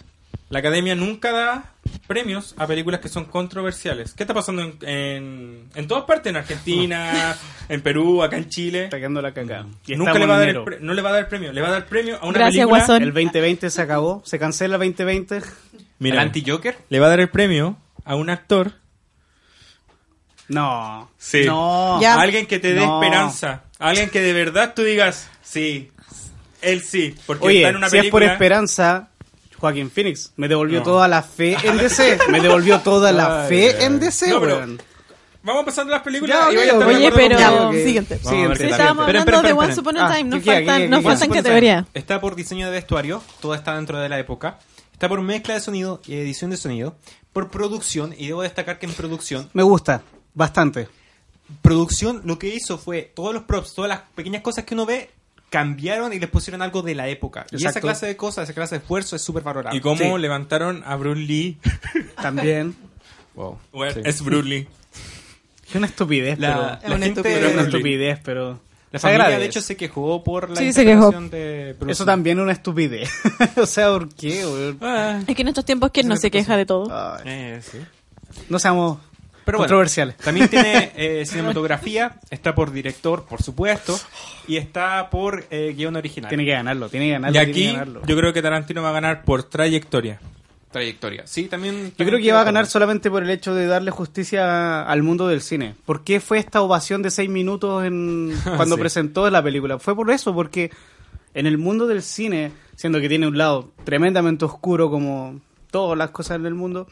La 0.51 0.59
academia 0.61 0.95
nunca 0.95 1.31
da 1.33 1.73
premios 2.07 2.55
a 2.57 2.67
películas 2.67 3.01
que 3.01 3.09
son 3.09 3.27
controversiales. 3.27 4.15
¿Qué 4.15 4.23
está 4.23 4.33
pasando 4.35 4.63
en, 4.63 4.79
en, 4.83 5.65
en 5.75 5.87
todas 5.89 6.05
partes? 6.05 6.31
En 6.31 6.37
Argentina, 6.37 7.37
en 7.69 7.81
Perú, 7.83 8.23
acá 8.23 8.37
en 8.39 8.49
Chile. 8.49 8.85
Está 8.85 8.97
quedando 8.99 9.21
la 9.21 9.33
caca. 9.35 9.67
Y 9.87 9.95
Nunca 9.97 10.15
le 10.15 10.27
va 10.27 10.39
a 10.39 10.43
en 10.43 10.47
dar 10.47 10.57
el 10.57 10.65
pre- 10.65 10.79
no 10.81 10.95
le 10.95 11.03
va 11.03 11.11
a 11.11 11.13
dar 11.13 11.21
el 11.23 11.29
premio, 11.29 11.53
le 11.53 11.61
va 11.61 11.69
a 11.69 11.73
dar 11.73 11.87
premio 11.87 12.17
a 12.21 12.25
una 12.27 12.33
Gracias, 12.39 12.55
película. 12.67 12.79
Guasón. 12.79 13.03
El 13.03 13.13
2020 13.13 13.71
se 13.71 13.83
acabó, 13.83 14.23
se 14.25 14.39
cancela 14.39 14.77
el 14.77 14.81
2020. 14.81 15.43
Mira, 15.99 16.15
¿El 16.17 16.29
anti-Joker? 16.29 16.77
le 16.89 16.99
va 17.01 17.07
a 17.07 17.11
dar 17.11 17.21
el 17.21 17.29
premio 17.29 17.77
a 18.05 18.15
un 18.15 18.31
actor 18.31 18.73
No. 20.49 21.11
Sí. 21.19 21.45
No. 21.45 22.01
Ya. 22.01 22.15
Alguien 22.21 22.47
que 22.47 22.59
te 22.59 22.73
dé 22.75 22.81
No. 22.87 23.03
esperanza. 23.03 23.65
Alguien 23.79 24.09
que 24.11 24.21
de 24.21 24.33
verdad 24.33 24.73
tú 24.75 24.83
digas, 24.83 25.29
sí, 25.43 25.91
él 26.63 26.81
sí. 26.83 27.15
Porque 27.27 27.47
Oye, 27.47 27.59
está 27.59 27.69
en 27.71 27.77
una 27.77 27.91
si 27.91 27.99
es 27.99 28.05
por 28.07 28.21
película. 28.21 28.33
esperanza, 28.33 29.09
Joaquín 29.59 29.91
Phoenix 29.91 30.33
me 30.37 30.49
devolvió 30.49 30.79
No. 30.81 30.85
toda 30.85 31.09
la 31.09 31.23
fe 31.23 31.57
en 31.65 31.77
DC. 31.79 32.19
Me 32.29 32.41
devolvió 32.41 32.81
toda 32.81 33.13
la 33.13 33.43
Ay, 33.45 33.49
fe 33.49 33.85
en 33.85 33.99
DC, 34.01 34.29
No, 34.31 34.41
pero-. 34.41 34.67
Vamos 35.43 35.65
pasando 35.65 35.93
las 35.93 36.03
películas 36.03 36.37
Ya, 36.37 36.53
y 36.53 36.69
a 36.69 36.75
de 36.79 36.85
Oye, 36.85 37.13
pero- 37.13 37.37
contigo. 37.37 37.69
ok. 37.69 37.75
Siguiente. 37.75 38.15
A 38.23 38.29
Siguiente. 38.29 38.65
estábamos 38.71 39.07
hablando 39.07 39.19
esperen, 39.19 39.43
de 39.43 39.49
esperen. 39.49 39.71
Once 39.71 39.81
Upon 39.81 39.97
a 39.97 40.07
Ah, 40.07 40.17
Time. 40.17 40.31
Nos 40.31 40.45
faltan, 40.45 40.81
¿Qué- 40.83 40.89
nos 40.89 41.01
qué- 41.01 41.05
faltan 41.09 41.31
a 41.31 41.35
categorías. 41.35 41.87
Está 41.95 42.21
por 42.21 42.35
diseño 42.37 42.67
de 42.67 42.73
vestuario, 42.73 43.23
todo 43.41 43.55
está 43.55 43.77
dentro 43.77 43.99
de 43.99 44.09
la 44.09 44.19
época. 44.19 44.59
Está 44.93 45.09
por 45.09 45.21
mezcla 45.23 45.55
de 45.55 45.61
sonido 45.61 46.01
y 46.07 46.15
edición 46.17 46.51
de 46.51 46.57
sonido. 46.57 46.97
Por 47.33 47.51
producción, 47.51 48.15
y 48.19 48.27
debo 48.27 48.43
destacar 48.43 48.79
que 48.81 48.87
en 48.87 48.93
producción, 48.93 49.49
Me 49.55 49.63
gusta, 49.63 50.03
bastante. 50.35 50.89
producción 51.63 52.23
lo 52.25 52.39
que 52.39 52.49
hizo 52.55 52.77
fue 52.79 53.03
todos 53.15 53.33
los 53.33 53.45
props, 53.45 53.75
todas 53.75 53.89
las 53.89 54.01
pequeñas 54.15 54.43
cosas 54.43 54.65
que 54.65 54.75
uno 54.75 54.87
ve, 54.87 55.11
cambiaron 55.51 56.13
y 56.13 56.19
les 56.19 56.29
pusieron 56.29 56.63
algo 56.63 56.83
de 56.83 56.95
la 56.95 57.09
época. 57.09 57.47
Y 57.51 57.57
esa 57.65 57.81
clase 57.81 58.07
de 58.07 58.17
cosas, 58.17 58.45
esa 58.45 58.55
clase 58.55 58.77
de 58.77 58.81
esfuerzo 58.81 59.17
es 59.17 59.23
súper 59.23 59.43
valorable. 59.43 59.77
Y 59.79 59.81
cómo 59.81 59.97
Sí. 60.17 60.21
levantaron 60.23 60.83
a 60.87 60.97
Bruce 60.97 61.21
Lee. 61.21 61.59
También. 62.23 62.75
Wow. 63.35 63.59
Sí. 63.95 64.01
Es 64.05 64.23
Bruce 64.23 64.49
Lee. 64.49 64.69
Es 65.69 65.75
una 65.75 65.87
estupidez, 65.87 66.39
La, 66.39 66.49
pero... 66.49 66.63
la 66.63 66.75
Es 66.75 66.85
una 66.85 66.93
gente- 67.07 67.07
estupidez. 67.21 67.37
Es 67.39 67.43
una 67.45 67.53
Bruce 67.53 67.63
Lee. 67.71 67.77
estupidez, 67.77 68.21
pero... 68.25 68.61
La 68.91 68.99
familia, 68.99 69.25
agradece. 69.25 69.41
de 69.43 69.47
hecho, 69.51 69.61
se 69.61 69.77
quejó 69.77 70.25
por 70.25 70.49
la 70.49 70.57
Sí, 70.57 70.73
se 70.73 70.83
quejó. 70.87 71.13
interpretación 71.13 71.31
de 71.31 71.73
Bruce 71.79 71.93
Eso 71.93 72.05
también 72.07 72.39
es 72.39 72.43
una 72.43 72.53
estupidez. 72.53 73.11
o 73.59 73.67
sea, 73.67 73.91
¿por 73.91 74.09
qué? 74.15 74.43
Ah. 74.81 75.21
Es 75.27 75.37
que 75.37 75.43
en 75.43 75.49
estos 75.49 75.67
tiempos, 75.67 75.91
¿quién 75.93 76.09
no 76.09 76.17
se 76.17 76.31
queja 76.31 76.57
de 76.57 76.65
todo? 76.65 76.89
Ay, 76.91 77.21
Eh, 77.27 77.61
sí. 77.63 77.79
no 78.49 78.59
seamos 78.59 78.99
Pero 79.49 79.59
bueno, 79.59 79.69
controversiales. 79.69 80.17
también 80.19 80.49
tiene 80.49 80.93
eh, 80.97 81.25
cinematografía, 81.27 82.17
está 82.31 82.55
por 82.55 82.71
director, 82.71 83.25
por 83.25 83.43
supuesto, 83.43 83.99
y 84.47 84.57
está 84.59 85.09
por 85.11 85.47
eh, 85.51 85.75
guion 85.77 85.97
original. 85.97 86.29
Tiene 86.29 86.45
que 86.45 86.53
ganarlo, 86.53 86.89
tiene 86.89 87.07
que 87.07 87.13
ganarlo. 87.13 87.31
Y 87.31 87.45
tiene 87.45 87.51
aquí 87.53 87.67
que 87.67 87.73
ganarlo. 87.73 88.03
yo 88.07 88.17
creo 88.17 88.33
que 88.33 88.43
Tarantino 88.43 88.83
va 88.83 88.91
a 88.91 88.93
ganar 88.93 89.25
por 89.25 89.43
trayectoria. 89.45 90.21
trayectoria. 90.71 91.27
Sí, 91.27 91.45
también. 91.45 91.93
Yo 91.97 92.05
creo 92.05 92.19
que 92.21 92.31
va 92.31 92.43
a 92.43 92.45
ganar 92.45 92.67
solamente 92.67 93.11
por 93.11 93.23
el 93.23 93.31
hecho 93.31 93.55
de 93.55 93.67
darle 93.67 93.91
justicia 93.91 94.83
al 94.83 95.03
mundo 95.03 95.27
del 95.29 95.41
cine. 95.41 95.75
¿Por 95.87 96.05
qué 96.05 96.21
fue 96.21 96.39
esta 96.39 96.61
ovación 96.61 97.01
de 97.03 97.11
seis 97.11 97.31
minutos 97.31 97.85
en, 97.87 98.35
cuando 98.57 98.77
Sí. 98.77 98.81
presentó 98.81 99.29
la 99.31 99.43
película? 99.43 99.79
Fue 99.79 99.97
por 99.97 100.11
eso, 100.11 100.35
porque 100.35 100.71
en 101.35 101.47
el 101.47 101.57
mundo 101.57 101.87
del 101.87 102.03
cine, 102.03 102.53
siendo 102.77 103.01
que 103.01 103.09
tiene 103.09 103.27
un 103.27 103.39
lado 103.39 103.73
tremendamente 103.85 104.45
oscuro 104.45 104.91
como 104.91 105.41
todas 105.71 105.97
las 105.97 106.11
cosas 106.11 106.37
en 106.37 106.45
el 106.47 106.55
mundo, 106.55 106.87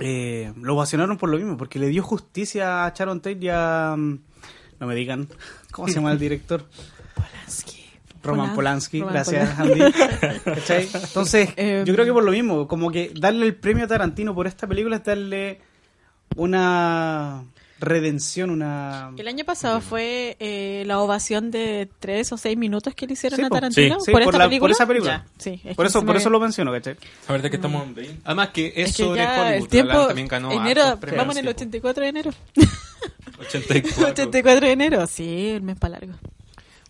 eh, 0.00 0.52
lo 0.60 0.74
ovacionaron 0.74 1.16
por 1.18 1.28
lo 1.28 1.36
mismo, 1.36 1.56
porque 1.56 1.78
le 1.78 1.88
dio 1.88 2.02
justicia 2.02 2.84
a 2.86 2.92
Sharon 2.94 3.20
Tate 3.20 3.38
y 3.40 3.48
a... 3.48 3.94
mm, 3.96 4.18
No 4.80 4.86
me 4.86 4.94
digan, 4.94 5.28
¿cómo 5.72 5.88
se 5.88 5.94
llama 5.94 6.12
el 6.12 6.18
director? 6.18 6.64
Roman 8.22 8.54
Polanski, 8.54 9.00
Roman 9.00 9.12
gracias 9.14 9.58
Andy. 9.58 9.80
¿Cachai? 10.44 10.88
Entonces, 10.94 11.48
yo 11.50 11.94
creo 11.94 12.06
que 12.06 12.12
por 12.12 12.24
lo 12.24 12.32
mismo, 12.32 12.66
como 12.66 12.90
que 12.90 13.12
darle 13.14 13.44
el 13.46 13.54
premio 13.54 13.84
a 13.84 13.88
Tarantino 13.88 14.34
por 14.34 14.46
esta 14.46 14.66
película 14.66 14.96
es 14.96 15.04
darle 15.04 15.60
una 16.36 17.44
redención, 17.84 18.50
una... 18.50 19.12
El 19.16 19.28
año 19.28 19.44
pasado 19.44 19.80
fue 19.80 20.36
eh, 20.40 20.84
la 20.86 20.98
ovación 21.00 21.50
de 21.50 21.88
tres 22.00 22.32
o 22.32 22.36
seis 22.36 22.56
minutos 22.56 22.94
que 22.94 23.06
le 23.06 23.12
hicieron 23.14 23.38
Sí, 23.38 23.44
a. 23.44 23.48
Tarantino 23.48 23.94
Sí, 24.00 24.06
sí, 24.06 24.12
por, 24.12 24.22
por 24.22 24.22
esta 24.22 24.38
la- 24.38 24.44
por 24.44 24.48
película. 24.50 24.72
esa 24.72 24.86
película. 24.86 25.12
Ya, 25.26 25.26
sí, 25.42 25.60
es 25.64 25.76
Por 25.76 25.86
eso, 25.86 26.00
por 26.04 26.14
me- 26.14 26.20
eso 26.20 26.30
lo 26.30 26.40
menciono, 26.40 26.72
¿cachai? 26.72 26.96
A 27.28 27.32
ver 27.32 27.42
de 27.42 27.50
qué 27.50 27.56
estamos 27.56 27.80
hablando. 27.82 28.02
Además 28.24 28.48
que 28.50 28.66
es, 28.76 28.90
Es 28.90 28.96
que 28.96 29.02
sobre 29.04 29.26
Hollywood. 29.26 29.52
el 29.54 29.68
tiempo, 29.68 30.06
también 30.06 30.28
ganó 30.28 30.52
enero, 30.52 30.98
vamos 31.16 31.36
en 31.36 31.46
el 31.46 31.54
sí, 31.54 31.64
po. 31.64 31.68
84 31.68 32.02
de 32.02 32.08
enero. 32.08 32.30
84. 33.40 34.08
84 34.12 34.66
de 34.66 34.72
enero, 34.72 35.06
sí, 35.06 35.48
el 35.50 35.62
mes 35.62 35.76
para 35.78 35.98
largo. 35.98 36.14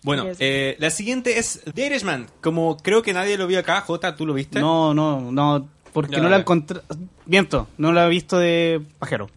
Bueno, 0.03 0.25
eh, 0.39 0.75
la 0.79 0.91
siguiente 0.91 1.39
es 1.39 1.61
The 1.73 1.87
Irishman. 1.87 2.27
Como 2.41 2.77
creo 2.77 3.01
que 3.01 3.11
nadie 3.13 3.37
lo 3.37 3.47
vio 3.47 3.59
acá, 3.59 3.81
Jota, 3.81 4.15
¿tú 4.15 4.25
lo 4.27 4.33
viste? 4.35 4.59
No, 4.59 4.93
no, 4.93 5.31
no, 5.31 5.67
porque 5.93 6.17
Ya, 6.17 6.21
no 6.21 6.29
la 6.29 6.37
encontré... 6.37 6.81
Miento, 7.25 7.67
no 7.79 7.91
la 7.91 8.05
he 8.05 8.09
visto 8.09 8.37
de 8.37 8.81
pajero. 8.99 9.29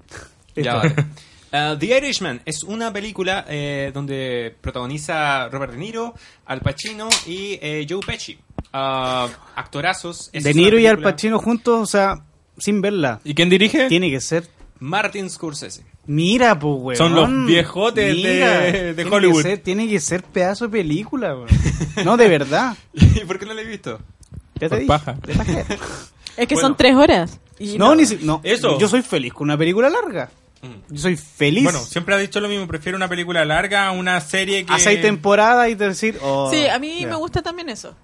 Ya, 0.55 0.75
vale. 0.75 0.95
Uh, 1.53 1.77
The 1.79 1.97
Irishman 1.97 2.43
es 2.45 2.63
una 2.63 2.93
película 2.93 3.45
eh, 3.49 3.91
donde 3.95 4.55
protagoniza 4.61 5.49
Robert 5.49 5.73
De 5.73 5.79
Niro, 5.79 6.15
Al 6.47 6.61
Pacino 6.61 7.09
y 7.27 7.59
eh, 7.63 7.87
Joe 7.89 8.01
Pesci. 8.07 8.39
Uh, 8.75 9.29
actorazos. 9.57 10.29
Esa 10.33 10.49
De 10.49 10.55
Niro 10.55 10.79
y 10.79 10.87
Al 10.87 10.99
Pacino 10.99 11.39
juntos, 11.39 11.81
o 11.81 11.87
sea, 11.87 12.23
sin 12.59 12.81
verla. 12.83 13.21
¿Y 13.25 13.35
quién 13.35 13.49
dirige? 13.49 13.89
Tiene 13.89 14.11
que 14.11 14.21
ser... 14.21 14.47
Martin 14.81 15.29
Scorsese. 15.29 15.85
Mira, 16.07 16.57
pues, 16.59 16.75
weón. 16.81 16.97
Son 16.97 17.15
los 17.15 17.47
viejotes 17.47 18.15
de- 18.23 18.93
de 18.95 18.95
tiene 18.95 19.11
Hollywood. 19.11 19.43
Que 19.43 19.49
ser, 19.49 19.59
tiene 19.59 19.89
que 19.89 19.99
ser 20.01 20.23
pedazo 20.23 20.67
de 20.67 20.71
película, 20.79 21.35
weón. 21.35 21.49
No, 22.05 22.17
de 22.17 22.29
verdad. 22.29 22.77
¿Y 22.93 23.21
por 23.25 23.39
qué 23.39 23.47
no 23.47 23.55
la 23.55 23.63
he 23.63 23.65
visto? 23.65 23.99
Ya 24.61 24.69
te 24.69 24.69
Por 24.69 24.79
dije. 24.79 24.87
paja. 24.89 25.13
de. 25.15 25.33
Es 26.37 26.47
que 26.47 26.55
Bueno. 26.55 26.69
son 26.69 26.77
tres 26.77 26.95
horas. 26.95 27.41
Y 27.59 27.77
No, 27.79 27.95
ni 27.97 28.07
si- 28.07 28.19
no. 28.23 28.41
Eso. 28.45 28.79
Yo 28.79 28.87
soy 28.89 29.03
feliz 29.03 29.33
con 29.33 29.47
una 29.47 29.59
película 29.59 29.91
larga. 29.91 30.31
Mm. 30.63 30.93
Yo 30.95 31.01
soy 31.01 31.17
feliz. 31.17 31.65
Bueno, 31.65 31.79
siempre 31.81 32.15
ha 32.15 32.19
dicho 32.19 32.41
lo 32.41 32.49
mismo. 32.49 32.67
Prefiero 32.67 32.97
una 32.97 33.09
película 33.09 33.45
larga 33.45 33.87
a 33.87 33.93
una 33.93 34.21
serie 34.21 34.65
que... 34.67 34.73
a 34.73 34.79
seis 34.79 35.01
temporadas 35.01 35.69
y 35.69 35.75
decir. 35.75 36.19
oh, 36.23 36.51
Sí, 36.51 36.67
a 36.67 36.79
mí 36.79 37.05
me 37.07 37.15
gusta 37.15 37.43
también 37.43 37.69
eso. 37.69 37.95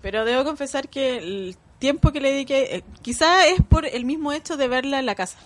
Pero 0.00 0.24
debo 0.24 0.44
confesar 0.44 0.88
que 0.88 1.18
el 1.18 1.56
tiempo 1.78 2.12
que 2.12 2.20
le 2.20 2.32
dediqué, 2.32 2.76
eh, 2.76 2.84
quizá 3.02 3.46
es 3.48 3.60
por 3.68 3.86
el 3.86 4.04
mismo 4.04 4.32
hecho 4.32 4.56
de 4.56 4.68
verla 4.68 5.00
en 5.00 5.06
la 5.06 5.14
casa. 5.14 5.38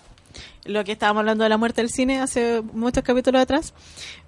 Lo 0.65 0.83
que 0.83 0.91
estábamos 0.91 1.21
hablando 1.21 1.43
de 1.43 1.49
la 1.49 1.57
muerte 1.57 1.81
del 1.81 1.89
cine 1.89 2.19
hace 2.19 2.61
muchos 2.73 3.03
capítulos 3.03 3.41
atrás. 3.41 3.73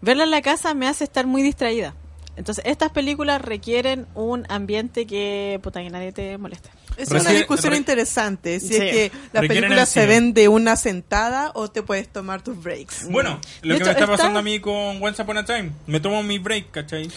Verla 0.02 0.24
en 0.24 0.32
la 0.32 0.42
casa 0.42 0.74
me 0.74 0.88
hace 0.88 1.04
estar 1.04 1.28
muy 1.28 1.44
distraída. 1.44 1.94
Entonces, 2.36 2.64
estas 2.66 2.92
películas 2.92 3.42
requieren 3.42 4.08
un 4.16 4.46
ambiente 4.50 5.06
que, 5.06 5.60
puta, 5.62 5.82
que 5.82 5.90
nadie 5.90 6.14
te 6.14 6.38
moleste. 6.38 6.70
Es 7.00 7.10
una 7.12 7.32
discusión 7.32 7.72
re- 7.72 7.78
interesante. 7.78 8.60
Si 8.60 8.68
Sí. 8.70 8.76
es 8.76 8.80
que 8.92 9.12
las 9.34 9.42
Requieren 9.44 9.48
películas 9.70 9.96
el 9.98 10.02
se 10.02 10.08
ven 10.08 10.34
de 10.34 10.48
una 10.48 10.76
sentada 10.76 11.52
o 11.56 11.70
te 11.70 11.82
puedes 11.84 12.08
tomar 12.10 12.42
tus 12.42 12.62
breaks. 12.62 13.08
Bueno, 13.10 13.40
lo 13.62 13.74
De 13.74 13.78
que 13.80 13.84
hecho, 13.84 13.86
me 13.86 13.92
está 13.92 14.04
está- 14.04 14.08
pasando 14.18 14.40
a 14.40 14.42
mí 14.42 14.60
con 14.60 15.02
Once 15.02 15.22
Upon 15.22 15.38
a 15.38 15.46
Time. 15.46 15.72
Me 15.88 16.00
tomo 16.00 16.22
mi 16.24 16.38
break, 16.40 16.72
¿cachai? 16.72 17.10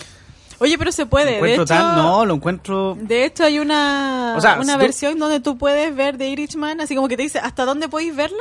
Oye, 0.58 0.78
pero 0.78 0.92
se 0.92 1.06
puede. 1.06 1.40
De 1.42 1.54
hecho, 1.54 1.64
tan- 1.64 1.96
no, 1.96 2.24
lo 2.24 2.34
encuentro. 2.34 2.96
de 3.00 3.24
hecho, 3.24 3.42
hay 3.44 3.58
una, 3.58 4.34
O 4.36 4.40
sea, 4.40 4.54
una 4.56 4.64
si 4.64 4.72
tú- 4.72 4.78
versión 4.78 5.18
donde 5.18 5.40
tú 5.40 5.58
puedes 5.58 5.94
ver 5.96 6.16
The 6.16 6.28
Irishman, 6.28 6.80
así 6.80 6.94
como 6.94 7.08
que 7.08 7.16
te 7.16 7.24
dice 7.24 7.40
hasta 7.40 7.64
dónde 7.64 7.88
podéis 7.88 8.14
verla 8.14 8.38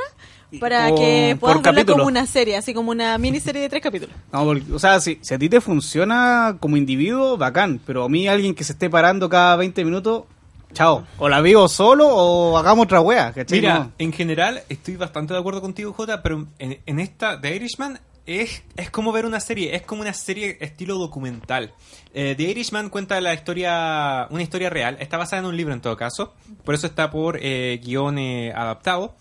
para 0.60 0.90
Con- 0.90 0.98
que 0.98 1.36
puedas 1.40 1.56
verla 1.56 1.72
capítulo. 1.72 1.96
como 1.96 2.06
una 2.06 2.24
serie, 2.26 2.56
así 2.56 2.74
como 2.74 2.92
una 2.92 3.18
miniserie 3.18 3.62
de 3.62 3.68
tres 3.68 3.82
capítulos. 3.82 4.14
No, 4.32 4.44
porque- 4.44 4.72
o 4.72 4.78
sea, 4.78 5.00
si, 5.00 5.18
si 5.20 5.34
a 5.34 5.38
ti 5.38 5.48
te 5.48 5.60
funciona 5.60 6.56
como 6.60 6.76
individuo, 6.76 7.36
bacán. 7.36 7.80
Pero 7.84 8.04
a 8.04 8.08
mí, 8.08 8.28
alguien 8.28 8.54
que 8.54 8.62
se 8.62 8.74
esté 8.74 8.88
parando 8.88 9.28
cada 9.28 9.56
20 9.56 9.84
minutos, 9.84 10.24
chao. 10.72 11.06
O 11.18 11.28
la 11.28 11.40
vivo 11.40 11.68
solo 11.68 12.08
o 12.08 12.56
hagamos 12.58 12.84
otra 12.84 13.00
wea. 13.00 13.32
¿cachai? 13.32 13.60
Mira, 13.60 13.78
No. 13.78 13.92
en 13.98 14.12
general 14.12 14.62
estoy 14.68 14.96
bastante 14.96 15.34
de 15.34 15.40
acuerdo 15.40 15.60
contigo, 15.60 15.92
Jota, 15.92 16.22
pero 16.22 16.46
en, 16.58 16.80
en 16.86 17.00
esta, 17.00 17.40
The 17.40 17.54
Irishman, 17.56 18.00
es, 18.24 18.62
es 18.76 18.90
como 18.90 19.10
ver 19.10 19.26
una 19.26 19.40
serie, 19.40 19.74
es 19.74 19.82
como 19.82 20.02
una 20.02 20.12
serie 20.12 20.56
estilo 20.60 20.96
documental. 20.96 21.72
Eh, 22.14 22.34
The 22.36 22.42
Irishman 22.44 22.88
cuenta 22.88 23.20
la 23.20 23.34
historia, 23.34 24.26
una 24.30 24.42
historia 24.42 24.70
real, 24.70 24.96
está 25.00 25.16
basada 25.16 25.40
en 25.40 25.46
un 25.46 25.56
libro 25.56 25.74
en 25.74 25.80
todo 25.80 25.96
caso, 25.96 26.32
por 26.64 26.74
eso 26.74 26.86
está 26.86 27.10
por 27.10 27.38
eh, 27.42 27.80
guion 27.82 28.18
eh, 28.18 28.52
adaptado. 28.54 29.14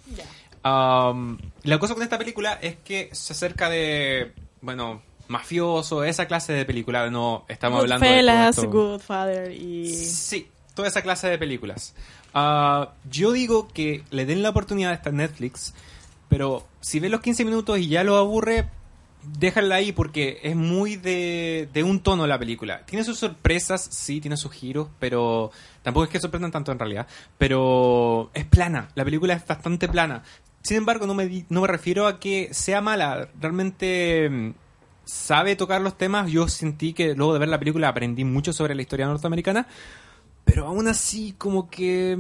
Um, 0.64 1.40
la 1.64 1.80
cosa 1.80 1.96
con 1.96 2.04
esta 2.04 2.20
película 2.20 2.60
es 2.62 2.76
que 2.84 3.10
se 3.14 3.34
acerca 3.34 3.70
de, 3.70 4.34
bueno, 4.62 5.02
mafioso, 5.28 6.04
esa 6.04 6.28
clase 6.28 6.54
de 6.54 6.66
película, 6.66 7.10
no 7.10 7.46
estamos 7.48 7.80
hablando 7.80 8.06
de... 8.06 8.12
Goodfellas, 8.14 8.58
esto. 8.58 8.70
Goodfather 8.70 9.52
y... 9.52 9.88
Sí, 9.96 10.48
toda 10.74 10.88
esa 10.88 11.02
clase 11.02 11.28
de 11.28 11.38
películas. 11.38 11.96
Ah, 12.34 12.94
yo 13.10 13.32
digo 13.32 13.68
que 13.68 14.04
le 14.10 14.26
den 14.26 14.42
la 14.42 14.50
oportunidad 14.50 14.92
a 14.92 14.96
esta 14.96 15.12
Netflix, 15.12 15.74
pero 16.30 16.68
si 16.80 17.00
ves 17.00 17.12
los 17.12 17.22
15 17.22 17.46
minutos 17.46 17.80
y 17.80 17.88
ya 17.88 18.04
lo 18.04 18.18
aburre, 18.18 18.70
déjala 19.24 19.76
ahí 19.76 19.92
porque 19.92 20.40
es 20.44 20.56
muy 20.56 20.96
de, 20.96 21.70
de 21.74 21.84
un 21.84 22.00
tono 22.00 22.26
la 22.28 22.40
película. 22.40 22.86
Tiene 22.86 23.04
sus 23.04 23.20
sorpresas, 23.20 23.88
sí, 23.92 24.22
tiene 24.22 24.38
sus 24.38 24.52
giros, 24.52 24.88
pero 25.00 25.52
tampoco 25.84 26.06
es 26.06 26.10
que 26.10 26.20
sorprendan 26.20 26.52
tanto 26.52 26.72
en 26.72 26.80
realidad. 26.80 27.08
Pero 27.38 28.32
es 28.34 28.46
plana, 28.46 28.90
la 28.96 29.04
película 29.06 29.34
es 29.34 29.46
bastante 29.46 29.88
plana. 29.88 30.24
Sin 30.64 30.78
embargo, 30.78 31.08
no 31.08 31.14
me, 31.14 31.46
no 31.50 31.62
me 31.62 31.68
refiero 31.68 32.08
a 32.08 32.20
que 32.20 32.54
sea 32.54 32.82
mala, 32.82 33.30
realmente 33.40 34.30
mm, 34.30 34.54
sabe 35.06 35.56
tocar 35.56 35.82
los 35.82 35.98
temas. 35.98 36.32
Yo 36.32 36.48
sentí 36.48 36.94
que 36.94 37.16
luego 37.16 37.34
de 37.34 37.40
ver 37.40 37.50
la 37.50 37.60
película 37.60 37.90
aprendí 37.90 38.24
mucho 38.24 38.54
sobre 38.54 38.76
la 38.76 38.82
historia 38.82 39.08
norteamericana, 39.08 39.68
pero 40.46 40.68
aún 40.68 40.88
así 40.88 41.34
como 41.38 41.70
que... 41.70 42.18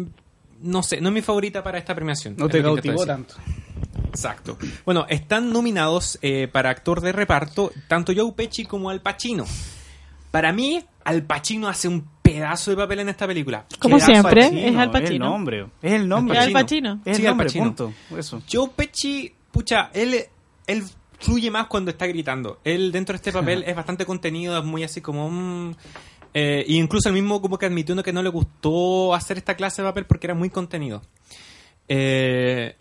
No 0.62 0.84
sé, 0.84 1.02
no 1.02 1.10
es 1.10 1.14
mi 1.16 1.22
favorita 1.22 1.64
para 1.64 1.78
esta 1.80 1.96
premiación. 1.96 2.36
No 2.38 2.48
te 2.48 2.62
cautivó 2.62 3.06
tanto. 3.06 3.36
Exacto. 4.10 4.58
Bueno, 4.86 5.06
están 5.10 5.52
nominados 5.52 6.20
eh, 6.22 6.48
para 6.48 6.70
actor 6.70 7.02
de 7.02 7.12
reparto 7.12 7.72
tanto 7.88 8.14
Joe 8.16 8.32
Pesci 8.34 8.66
como 8.66 8.90
Al 8.90 9.02
Pacino. 9.02 9.46
Para 10.30 10.54
mí, 10.54 10.84
Al 11.04 11.24
Pacino 11.24 11.68
hace 11.68 11.88
un 11.88 12.08
pedazo 12.22 12.72
de 12.72 12.78
papel 12.78 13.00
en 13.00 13.10
esta 13.10 13.26
película. 13.26 13.66
Como 13.80 13.96
Pedazo 13.98 14.12
siempre. 14.12 14.42
es 14.46 14.52
Al 14.52 14.90
Es 14.90 14.96
el 14.96 15.02
Pacino. 15.02 15.26
nombre. 15.26 15.68
Es 15.82 15.94
el 15.94 16.08
nombre. 16.08 16.38
Es 16.38 16.46
Al 16.46 16.52
Pacino. 16.52 17.02
Es 17.06 17.18
el 17.20 17.26
Al 17.26 17.32
nombre, 17.32 17.46
Pacino. 17.48 17.66
punto. 17.66 17.94
Eso. 18.16 18.42
Joe 18.52 18.70
Pesci, 18.76 19.34
pucha, 19.52 19.90
él, 19.94 20.16
él 20.68 20.84
fluye 21.20 21.50
más 21.50 21.68
cuando 21.68 21.90
está 21.92 22.06
gritando. 22.06 22.60
Él 22.64 22.92
dentro 22.92 23.14
de 23.14 23.18
este 23.18 23.32
papel 23.32 23.64
es 23.68 23.76
bastante 23.76 24.06
contenido, 24.06 24.58
es 24.60 24.64
muy 24.64 24.84
así 24.84 25.02
como... 25.02 25.30
mm, 25.30 25.76
eh, 26.34 26.64
y 26.68 26.78
incluso 26.78 27.10
el 27.10 27.16
mismo 27.16 27.42
como 27.42 27.58
que 27.58 27.66
admitió 27.66 27.94
uno 27.94 28.04
que 28.04 28.14
no 28.14 28.24
le 28.24 28.30
gustó 28.30 29.14
hacer 29.14 29.38
esta 29.38 29.56
clase 29.56 29.82
de 29.82 29.88
papel 29.88 30.06
porque 30.06 30.28
era 30.28 30.34
muy 30.34 30.50
contenido. 30.50 31.02
Eh, 31.88 32.76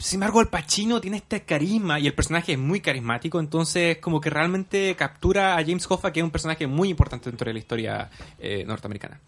sin 0.00 0.16
embargo, 0.16 0.40
el 0.40 0.48
Pacino 0.48 0.98
tiene 0.98 1.18
este 1.18 1.42
carisma 1.42 2.00
y 2.00 2.06
el 2.06 2.14
personaje 2.14 2.52
es 2.52 2.58
muy 2.58 2.80
carismático, 2.80 3.38
entonces 3.38 3.98
como 3.98 4.18
que 4.18 4.30
realmente 4.30 4.96
captura 4.96 5.58
a 5.58 5.62
James 5.62 5.86
Hoffa, 5.88 6.10
que 6.10 6.20
es 6.20 6.24
un 6.24 6.30
personaje 6.30 6.66
muy 6.66 6.88
importante 6.88 7.28
dentro 7.28 7.44
de 7.44 7.52
la 7.52 7.58
historia 7.58 8.10
eh, 8.38 8.64
norteamericana. 8.66 9.20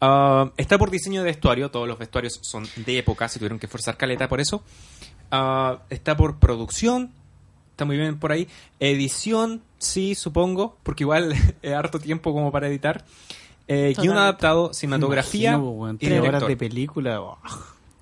Ah, 0.00 0.52
está 0.56 0.78
por 0.78 0.90
diseño 0.90 1.22
de 1.22 1.26
vestuario, 1.26 1.72
todos 1.72 1.88
los 1.88 1.98
vestuarios 1.98 2.38
son 2.42 2.64
de 2.76 2.98
época, 2.98 3.28
se 3.28 3.40
tuvieron 3.40 3.58
que 3.58 3.66
forzar 3.66 3.96
caleta 3.96 4.28
por 4.28 4.40
eso. 4.40 4.62
Ah, 5.32 5.82
está 5.90 6.16
por 6.16 6.38
producción, 6.38 7.12
está 7.82 7.86
muy 7.86 7.96
bien 7.96 8.18
por 8.18 8.30
ahí. 8.32 8.46
Edición, 8.78 9.60
sí, 9.78 10.14
supongo, 10.14 10.76
porque 10.82 11.02
igual 11.04 11.34
es 11.62 11.72
harto 11.72 11.98
tiempo 11.98 12.32
como 12.32 12.52
para 12.52 12.68
editar. 12.68 13.04
Eh, 13.68 13.94
guion 14.00 14.16
adaptado, 14.18 14.72
cinematografía 14.74 15.50
Imagino, 15.52 15.74
pues, 15.78 15.94
y 15.94 15.98
tres 15.98 16.12
horas 16.20 16.22
director. 16.32 16.48
de 16.48 16.56
película. 16.56 17.20
oh. 17.20 17.38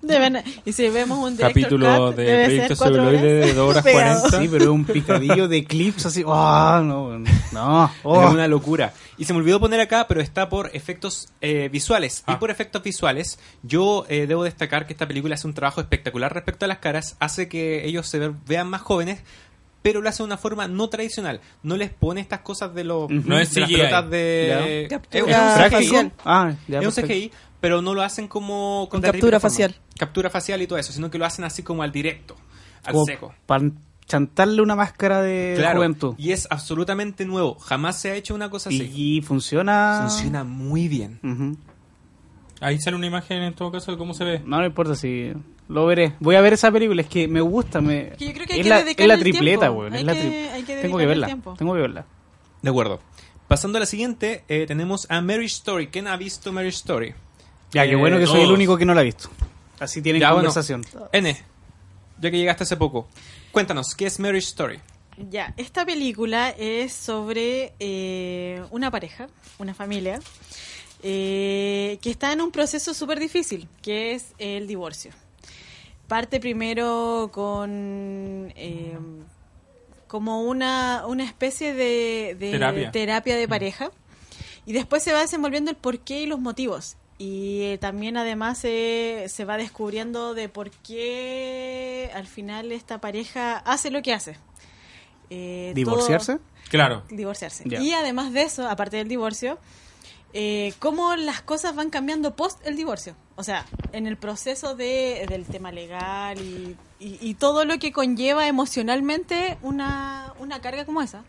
Deben- 0.03 0.43
y 0.64 0.72
si 0.72 0.89
vemos 0.89 1.18
un 1.18 1.37
director 1.37 1.49
Capítulo 1.62 2.07
cut, 2.09 2.16
de 2.16 2.24
debe 2.24 2.45
Proyecto 2.47 2.76
Celuloide 2.76 3.35
de 3.35 3.53
dos 3.53 3.68
horas 3.70 3.85
pegado. 3.85 4.20
40. 4.22 4.39
Sí, 4.41 4.49
pero 4.51 4.64
es 4.64 4.70
un 4.70 4.85
picadillo 4.87 5.47
de 5.47 5.64
clips 5.64 6.07
así. 6.07 6.22
Oh, 6.26 6.81
no, 6.83 7.18
no. 7.53 7.91
oh. 8.03 8.24
Es 8.24 8.31
una 8.31 8.49
locura. 8.49 8.95
Y 9.18 9.26
se 9.26 9.35
me 9.35 9.41
olvidó 9.41 9.61
poner 9.61 9.78
acá, 9.81 10.07
pero 10.09 10.22
está 10.22 10.49
por 10.49 10.70
efectos 10.72 11.28
eh, 11.43 11.68
visuales. 11.70 12.24
Y 12.26 12.33
Ah. 12.33 12.39
por 12.39 12.51
efectos 12.51 12.83
visuales, 12.83 13.39
yo 13.62 14.07
eh, 14.09 14.26
debo 14.26 14.45
destacar 14.45 14.87
que 14.87 14.95
esta 14.95 15.07
película 15.07 15.35
hace 15.35 15.47
un 15.47 15.53
trabajo 15.53 15.83
espectacular 15.83 16.33
respecto 16.33 16.64
a 16.64 16.68
las 16.68 16.78
caras. 16.78 17.16
Hace 17.20 17.51
que 17.51 17.85
ellos 17.85 18.09
se 18.09 18.20
ve- 18.20 18.33
vean 18.47 18.68
más 18.68 18.81
jóvenes, 18.81 19.20
pero 19.83 20.01
lo 20.01 20.09
hace 20.09 20.22
de 20.22 20.26
una 20.26 20.37
forma 20.37 20.68
no 20.68 20.89
tradicional. 20.89 21.41
No 21.62 21.76
les 21.76 21.91
pone 21.91 22.20
estas 22.20 22.41
cosas 22.41 22.74
de, 22.74 22.85
los. 22.85 23.11
No 23.11 23.39
es 23.39 23.57
las 23.57 23.66
CGI. 23.68 23.76
pelotas 23.76 24.11
de... 24.11 24.85
Es- 25.11 25.22
un 25.22 25.31
facial. 25.70 26.12
Ah, 26.24 26.53
es 26.68 26.99
un. 26.99 27.05
CGI, 27.05 27.31
pero 27.61 27.83
no 27.83 27.95
lo 27.95 28.03
hacen 28.03 28.28
como 28.28 28.89
Con 28.91 29.01
captura 29.01 29.41
facial. 29.41 29.74
Captura 29.99 30.31
facial 30.31 30.61
y 30.62 30.66
todo 30.66 30.78
eso, 30.78 30.93
sino 30.93 31.11
que 31.11 31.18
lo 31.18 31.24
hacen 31.26 31.45
así 31.45 31.62
como 31.62 31.83
al 31.83 31.93
directo, 31.93 32.37
al 32.85 32.93
Como 32.95 33.05
seco. 33.05 33.35
Para 33.47 33.70
chantarle 34.07 34.61
una 34.62 34.74
máscara 34.74 35.22
de 35.22 35.55
Claro, 35.57 35.78
juventud. 35.78 36.14
y 36.18 36.33
es 36.33 36.49
absolutamente 36.51 37.24
nuevo. 37.26 37.55
Jamás 37.61 38.01
se 38.01 38.11
ha 38.11 38.14
hecho 38.16 38.35
una 38.35 38.51
cosa 38.51 38.68
así. 38.70 38.91
Y 38.95 39.22
funciona. 39.22 39.99
Funciona 40.09 40.43
muy 40.45 40.89
bien. 40.89 41.20
Ahí 42.61 42.78
sale 42.78 42.97
una 42.97 43.07
imagen 43.07 43.43
en 43.43 43.55
todo 43.55 43.70
caso 43.72 43.93
de 43.93 43.97
cómo 43.99 44.12
se 44.14 44.24
ve. 44.24 44.43
No, 44.45 44.59
no 44.59 44.66
importa 44.66 44.95
si 44.95 45.33
lo 45.70 45.86
veré. 45.86 46.14
Voy 46.20 46.34
a 46.36 46.40
ver 46.40 46.52
esa 46.52 46.70
película, 46.70 47.02
es 47.02 47.08
que 47.08 47.26
me 47.28 47.40
gusta. 47.40 47.80
Me... 47.80 48.10
Que 48.18 48.26
yo 48.26 48.32
creo 48.34 48.46
que 48.46 48.52
hay 48.54 48.60
es, 48.60 48.64
que 48.64 48.70
la, 48.70 48.80
es 48.80 49.06
la 49.08 49.18
tripleta, 49.18 49.68
que- 49.68 49.72
tri- 49.74 50.50
hay 50.52 50.62
que 50.64 50.76
Tengo 50.82 50.98
que 50.98 51.06
verla. 51.06 51.26
Tengo 51.56 51.74
que 51.74 51.80
verla. 51.80 52.04
De 52.62 52.70
acuerdo. 52.70 53.00
Pasando 53.48 53.78
a 53.78 53.80
la 53.80 53.86
siguiente, 53.86 54.44
eh, 54.48 54.66
tenemos 54.66 55.06
a 55.10 55.20
Mary 55.22 55.46
Story. 55.46 55.88
¿Quién 55.88 56.06
ha 56.06 56.16
visto 56.16 56.52
Mary 56.52 56.68
Story? 56.68 57.14
Ya, 57.72 57.84
qué 57.84 57.92
Eh, 57.92 57.96
bueno 57.96 58.18
que 58.18 58.26
soy 58.26 58.42
el 58.42 58.52
único 58.52 58.76
que 58.76 58.84
no 58.84 58.94
la 58.94 59.00
ha 59.00 59.04
visto. 59.04 59.28
Así 59.80 60.02
tienen 60.02 60.20
Ya, 60.20 60.32
bueno. 60.32 60.48
conversación. 60.48 60.84
N, 61.12 61.36
ya 62.20 62.30
que 62.30 62.36
llegaste 62.36 62.64
hace 62.64 62.76
poco. 62.76 63.08
Cuéntanos, 63.50 63.94
¿qué 63.94 64.06
es 64.06 64.20
Mary 64.20 64.38
Story? 64.38 64.78
Ya, 65.30 65.52
esta 65.56 65.84
película 65.86 66.50
es 66.50 66.92
sobre 66.92 67.72
eh, 67.80 68.62
una 68.70 68.90
pareja, 68.90 69.28
una 69.58 69.74
familia, 69.74 70.20
eh, 71.02 71.98
que 72.02 72.10
está 72.10 72.32
en 72.32 72.40
un 72.40 72.50
proceso 72.50 72.94
súper 72.94 73.18
difícil, 73.18 73.68
que 73.82 74.12
es 74.12 74.34
el 74.38 74.66
divorcio. 74.66 75.12
Parte 76.11 76.40
primero 76.40 77.30
con 77.32 78.52
eh, 78.56 78.98
como 80.08 80.42
una, 80.42 81.04
una 81.06 81.22
especie 81.24 81.72
de, 81.72 82.36
de 82.36 82.50
Terapia. 82.50 82.90
terapia 82.90 83.36
de 83.36 83.46
pareja 83.46 83.92
y 84.66 84.72
después 84.72 85.04
se 85.04 85.12
va 85.12 85.20
desenvolviendo 85.20 85.70
el 85.70 85.76
porqué 85.76 86.22
y 86.22 86.26
los 86.26 86.40
motivos. 86.40 86.96
Y 87.16 87.62
eh, 87.62 87.78
también 87.78 88.16
además 88.16 88.58
se, 88.58 89.26
se 89.28 89.44
va 89.44 89.56
descubriendo 89.56 90.34
de 90.34 90.48
por 90.48 90.70
qué 90.70 92.11
al 92.12 92.26
final 92.26 92.72
esta 92.72 92.98
pareja 93.00 93.58
hace 93.58 93.90
lo 93.92 94.02
que 94.02 94.12
hace. 94.12 94.36
Eh, 95.30 95.70
¿Divorciarse? 95.76 96.34
todo- 96.38 96.44
Claro. 96.70 97.04
divorciarse. 97.11 97.64
Y 97.68 97.92
además 97.92 98.32
de 98.32 98.42
eso, 98.42 98.68
aparte 98.68 98.96
del 98.96 99.06
divorcio, 99.08 99.58
eh, 100.33 100.72
cómo 100.78 101.16
las 101.16 101.43
cosas 101.43 101.74
van 101.74 101.91
cambiando 101.91 102.37
post 102.37 102.64
el 102.66 102.76
divorcio. 102.76 103.14
O 103.37 103.43
sea, 103.43 103.64
en 103.93 104.07
el 104.07 104.16
proceso 104.16 104.74
de, 104.76 105.24
del 105.28 105.45
tema 105.47 105.72
legal 105.72 106.39
y, 106.41 106.76
y- 106.99 107.18
y 107.20 107.35
todo 107.35 107.64
lo 107.64 107.78
que 107.78 107.91
conlleva 107.91 108.47
emocionalmente 108.47 109.57
una, 109.62 110.35
una 110.39 110.61
carga 110.61 110.85
como 110.85 111.01
esa. 111.03 111.24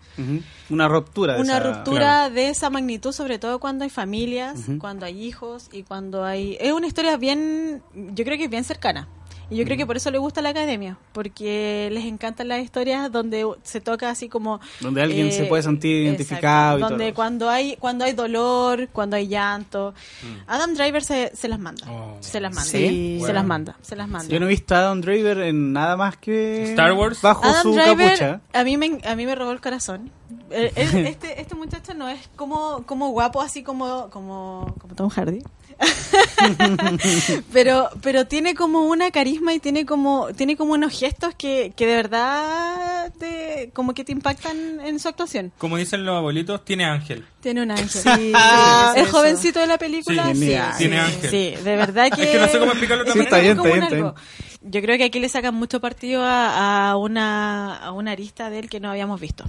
Una 0.70 0.88
ruptura. 0.88 1.36
de 1.36 1.42
Una 1.42 1.58
esa- 1.58 1.74
ruptura 1.74 2.30
de 2.30 2.50
esa 2.50 2.70
magnitud, 2.70 3.12
sobre 3.14 3.40
todo 3.40 3.60
cuando 3.60 3.84
hay 3.86 3.90
familias, 3.90 4.60
cuando 4.80 5.06
hay 5.06 5.24
hijos 5.26 5.70
y 5.72 5.84
cuando 5.84 6.24
hay... 6.26 6.58
Es 6.60 6.74
una 6.74 6.88
historia 6.88 7.16
bien, 7.18 7.82
yo 7.94 8.24
creo 8.26 8.38
que 8.38 8.44
es 8.46 8.50
bien 8.50 8.64
cercana. 8.66 9.08
Y 9.52 9.58
yo 9.58 9.66
creo 9.66 9.78
que 9.78 9.86
por 9.86 9.98
eso 9.98 10.10
le 10.12 10.18
gusta 10.18 10.42
la 10.42 10.50
academia, 10.50 10.98
porque 11.12 11.90
les 11.92 12.06
encantan 12.06 12.48
las 12.48 12.62
historias 12.62 13.12
donde 13.12 13.46
se 13.64 13.82
toca 13.82 14.10
así 14.10 14.30
como... 14.30 14.56
eh, 14.56 14.60
Donde 14.80 15.02
alguien 15.02 15.32
se 15.32 15.44
puede 15.46 15.62
sentir 15.62 16.06
identificado 16.06 16.80
y 16.80 16.82
Donde 16.82 17.06
todo. 17.08 17.16
cuando 17.16 17.50
hay 17.50 17.76
cuando 17.78 18.06
hay 18.06 18.14
dolor, 18.14 18.88
cuando 18.94 19.16
hay 19.18 19.28
llanto. 19.28 19.94
Adam 20.48 20.74
Driver 20.74 21.04
se, 21.04 21.32
se 21.36 21.48
las 21.48 21.60
manda. 21.60 21.86
Oh. 21.92 22.18
se 22.22 22.40
las 22.40 22.54
manda. 22.54 22.70
Sí. 22.70 23.20
Se 23.26 23.34
las 23.34 23.46
manda. 23.46 23.76
Se 23.82 23.96
las 23.96 24.08
manda. 24.08 24.28
Yo 24.34 24.40
no 24.40 24.46
he 24.46 24.50
visto 24.50 24.74
a 24.74 24.80
Adam 24.80 25.02
Driver 25.02 25.40
en 25.42 25.74
nada 25.74 25.98
más 25.98 26.18
que. 26.18 26.64
Star 26.72 26.94
Wars. 26.94 27.22
Bajo 27.22 27.44
Adam 27.44 27.62
su 27.62 27.74
Driver 27.74 27.98
capucha. 28.18 28.42
a 28.54 28.64
mí 28.64 28.78
me 28.78 29.00
a 29.06 29.16
mí 29.16 29.26
me 29.26 29.36
robó 29.36 29.52
el 29.52 29.60
corazón. 29.62 30.12
Eh, 30.50 30.72
él- 30.76 31.06
este 31.08 31.42
este 31.42 31.56
muchacho 31.56 31.94
no 31.94 32.08
es 32.10 32.30
como 32.36 32.84
como 32.86 33.10
guapo 33.10 33.42
así 33.42 33.64
como 33.64 34.10
como 34.10 34.74
como 34.80 34.96
Tom 34.96 35.10
Hardy. 35.10 35.44
pero 37.54 37.90
pero 38.02 38.26
tiene 38.26 38.56
como 38.56 38.84
una 38.84 39.12
carisma 39.12 39.54
y 39.54 39.60
tiene 39.60 39.86
como 39.86 40.28
tiene 40.36 40.56
como 40.56 40.74
unos 40.74 40.98
gestos 40.98 41.34
que, 41.36 41.74
que 41.76 41.86
de 41.86 41.96
verdad 41.96 43.12
te, 43.18 43.72
como 43.74 43.94
que 43.94 44.04
te 44.04 44.12
impactan 44.12 44.80
en 44.82 45.00
su 45.00 45.08
actuación. 45.08 45.52
Como 45.58 45.78
dicen 45.78 46.06
los 46.06 46.16
abuelitos, 46.18 46.64
tiene 46.66 46.86
ángel. 46.86 47.26
Tiene 47.40 47.64
un 47.64 47.72
ángel. 47.72 47.90
Sí, 47.90 48.10
el 48.96 49.04
eso. 49.04 49.12
jovencito 49.12 49.60
de 49.60 49.68
la 49.68 49.78
película, 49.78 50.26
Sí, 50.34 50.36
sí, 50.36 50.58
tiene 50.78 51.00
ángel. 51.00 51.30
sí, 51.30 51.54
de 51.64 51.76
verdad 51.76 52.10
que... 52.16 52.24
Es 52.24 52.30
que 52.30 52.40
no 52.40 52.48
sé 52.48 52.60
cómo 52.60 52.72
explicarlo 52.72 53.12
Sí, 53.12 53.20
está 53.20 53.40
bien, 53.40 53.58
está 53.58 53.70
bien, 53.70 53.84
está. 53.84 54.16
Yo 54.64 54.82
creo 54.82 54.98
que 54.98 55.06
aquí 55.06 55.20
le 55.20 55.30
sacan 55.30 55.56
mucho 55.56 55.80
partido 55.80 56.24
a, 56.24 56.92
a 56.92 56.98
una, 56.98 57.76
a 57.78 57.92
una 57.92 58.12
arista 58.12 58.50
de 58.50 58.60
él 58.60 58.70
que 58.70 58.80
no 58.80 58.92
habíamos 58.92 59.20
visto. 59.20 59.46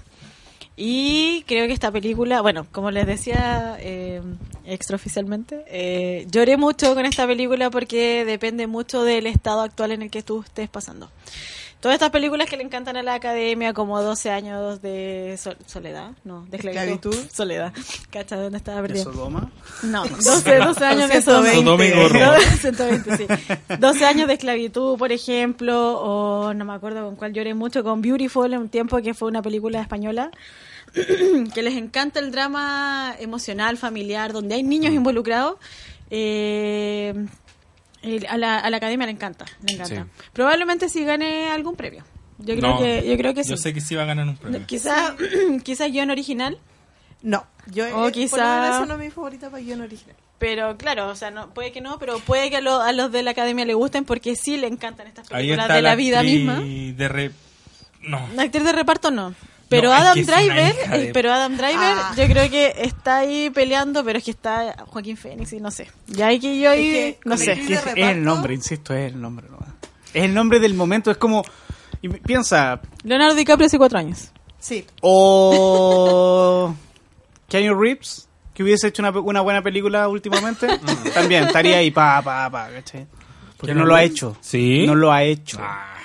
Y 0.76 1.45
creo 1.47 1.66
que 1.66 1.74
esta 1.74 1.91
película, 1.91 2.41
bueno, 2.41 2.66
como 2.72 2.91
les 2.91 3.07
decía 3.07 3.76
eh, 3.80 4.22
extraoficialmente, 4.67 5.65
eh, 5.69 6.27
lloré 6.31 6.57
mucho 6.57 6.95
con 6.95 7.07
esta 7.07 7.27
película 7.27 7.71
porque 7.71 8.25
depende 8.25 8.67
mucho 8.67 9.03
del 9.05 9.27
estado 9.27 9.61
actual 9.63 9.93
en 9.93 10.03
el 10.03 10.11
que 10.11 10.23
tú 10.23 10.43
estés 10.45 10.69
pasando. 10.69 11.11
Todas 11.81 11.97
estas 11.97 12.11
películas 12.11 12.49
que 12.49 12.57
le 12.57 12.63
encantan 12.63 12.97
a 12.97 13.03
la 13.03 13.15
academia, 13.15 13.73
como 13.73 14.01
12 14.01 14.31
años 14.31 14.81
de 14.83 15.35
sol- 15.37 15.57
soledad, 15.67 16.13
no, 16.23 16.47
de 16.49 16.59
esclavitud. 16.59 17.13
Soledad. 17.33 17.73
¿Cacha 18.09 18.37
dónde 18.37 18.59
estaba 18.59 18.81
¿De 18.83 18.87
perdida? 18.87 19.03
Sodoma? 19.03 19.51
No, 19.83 20.05
12, 20.07 20.59
12 20.59 20.85
años 20.85 21.11
de 21.11 21.21
120. 21.21 21.23
Sodoma 21.65 21.85
y 21.85 21.91
Gomorra. 21.91 22.39
120, 22.39 23.17
sí. 23.17 23.27
12 23.81 24.05
años 24.07 24.29
de 24.29 24.35
esclavitud, 24.35 24.97
por 24.97 25.11
ejemplo, 25.11 26.01
o 26.01 26.55
no 26.55 26.65
me 26.65 26.73
acuerdo 26.73 27.05
con 27.05 27.17
cuál 27.17 27.33
lloré 27.33 27.53
mucho, 27.55 27.83
con 27.83 28.01
Beautiful, 28.01 28.53
en 28.55 28.61
un 28.61 28.69
tiempo 28.69 28.99
que 29.03 29.13
fue 29.13 29.27
una 29.27 29.43
película 29.43 29.81
española, 29.81 30.31
que 30.93 31.62
les 31.62 31.74
encanta 31.74 32.20
el 32.20 32.30
drama 32.32 33.14
emocional, 33.18 33.76
familiar, 33.78 34.32
donde 34.32 34.55
hay 34.57 34.64
Mm. 34.64 34.68
niños 34.68 34.93
involucrados. 34.95 35.57
Eh, 36.11 37.14
el- 38.03 38.26
a, 38.26 38.36
la, 38.36 38.59
a 38.59 38.68
la 38.70 38.76
academia 38.76 39.07
le 39.07 39.12
encanta, 39.12 39.45
le 39.66 39.74
encanta. 39.74 40.05
Sí. 40.05 40.11
Probablemente 40.32 40.88
sí 40.88 41.05
gane 41.05 41.51
algún 41.51 41.76
premio. 41.76 42.05
Yo 42.38 42.57
creo 42.57 42.70
No, 42.74 42.78
que, 42.78 43.05
yo 43.09 43.16
creo 43.16 43.34
que 43.34 43.45
sí. 43.45 43.51
Yo 43.51 43.57
sé 43.57 43.72
que 43.72 43.80
sí 43.80 43.95
va 43.95 44.03
a 44.03 44.07
ganar 44.07 44.26
un 44.26 44.36
premio. 44.36 44.66
Quizás 44.66 45.12
quizá 45.62 45.86
guion 45.88 46.11
original, 46.11 46.59
No, 47.22 47.47
yo 47.70 47.84
O 47.97 48.09
eh, 48.09 48.12
quizá- 48.12 48.78
por 48.80 48.88
no 48.88 48.95
es 48.95 49.01
mi 49.01 49.11
favorita 49.11 49.49
para 49.49 49.62
guion 49.62 49.80
original. 49.80 50.16
Pero 50.38 50.76
claro, 50.76 51.09
o 51.09 51.14
sea, 51.14 51.30
no, 51.30 51.55
puede 51.55 51.70
que 51.70 51.80
no, 51.80 52.01
pero 52.01 52.18
puede 52.18 52.51
que 52.51 52.57
a, 52.57 52.61
lo- 52.61 52.80
a 52.82 52.90
los 52.93 53.12
de 53.12 53.22
la 53.22 53.30
academia 53.30 53.64
le 53.64 53.74
gusten 53.74 54.05
porque 54.05 54.34
sí 54.34 54.57
le 54.57 54.66
encantan 54.66 55.07
estas 55.07 55.28
películas 55.28 55.68
de 55.68 55.82
la, 55.82 55.95
vida 55.95 56.22
misma. 56.24 56.59
De 56.61 57.09
re... 57.09 57.30
No. 58.01 58.18
Actriz 58.36 58.64
de 58.64 58.72
reparto 58.72 59.12
no. 59.12 59.36
Pero 59.73 59.89
No, 59.89 59.95
Adam 59.95 60.14
Driver, 60.25 60.77
eh, 60.93 61.11
pero 61.12 61.33
Adam 61.33 61.57
Driver, 61.57 61.77
Ah. 61.99 62.14
yo 62.16 62.27
creo 62.27 62.49
que 62.51 62.73
está 62.79 63.18
ahí 63.18 63.51
peleando, 63.51 64.05
pero 64.05 64.18
es 64.18 64.25
que 64.25 64.31
está 64.31 64.77
Joaquín 64.87 65.16
Phoenix 65.16 65.53
y 65.53 65.61
no 65.61 65.70
sé. 65.70 65.89
Ya 66.07 66.27
hay 66.29 66.39
que 66.39 66.59
yo 66.59 66.70
ahí, 66.70 66.89
Es 66.97 67.14
que 67.16 67.20
no 67.25 67.37
sé. 67.37 67.53
el 67.53 67.59
Es, 67.61 67.66
que 67.66 67.75
es, 68.03 68.09
el 68.09 68.23
nombre, 68.23 68.55
insisto, 68.55 68.95
es 68.95 69.12
el 69.12 69.20
nombre. 69.20 69.47
¿no? 69.51 69.59
Es 70.14 70.25
el 70.25 70.35
nombre 70.35 70.61
del 70.61 70.75
momento, 70.75 71.11
es 71.11 71.16
como... 71.16 71.43
y 72.03 72.09
piensa, 72.09 72.81
Leonardo 73.03 73.35
DiCaprio 73.35 73.66
hace 73.66 73.79
cuatro 73.79 73.99
años. 73.99 74.31
Sí, 74.59 74.85
o... 75.01 76.75
Keanu 77.49 77.75
Reeves, 77.79 78.29
que 78.55 78.62
hubiese 78.62 78.89
hecho 78.89 79.03
una, 79.03 79.11
una 79.20 79.41
buena 79.41 79.62
película 79.62 80.09
últimamente, 80.09 80.66
también 81.14 81.45
estaría 81.45 81.79
ahí, 81.79 81.91
pa, 81.91 82.20
pa, 82.23 82.49
pa, 82.51 82.68
¿cachai? 82.70 83.07
Porque 83.63 83.75
no 83.75 83.87
lo 83.87 83.95
ha 83.95 84.03
hecho. 84.03 84.37
¿Sí? 84.41 84.85
No 84.87 84.95
lo 84.95 85.11
ha 85.13 85.23
hecho. 85.25 85.59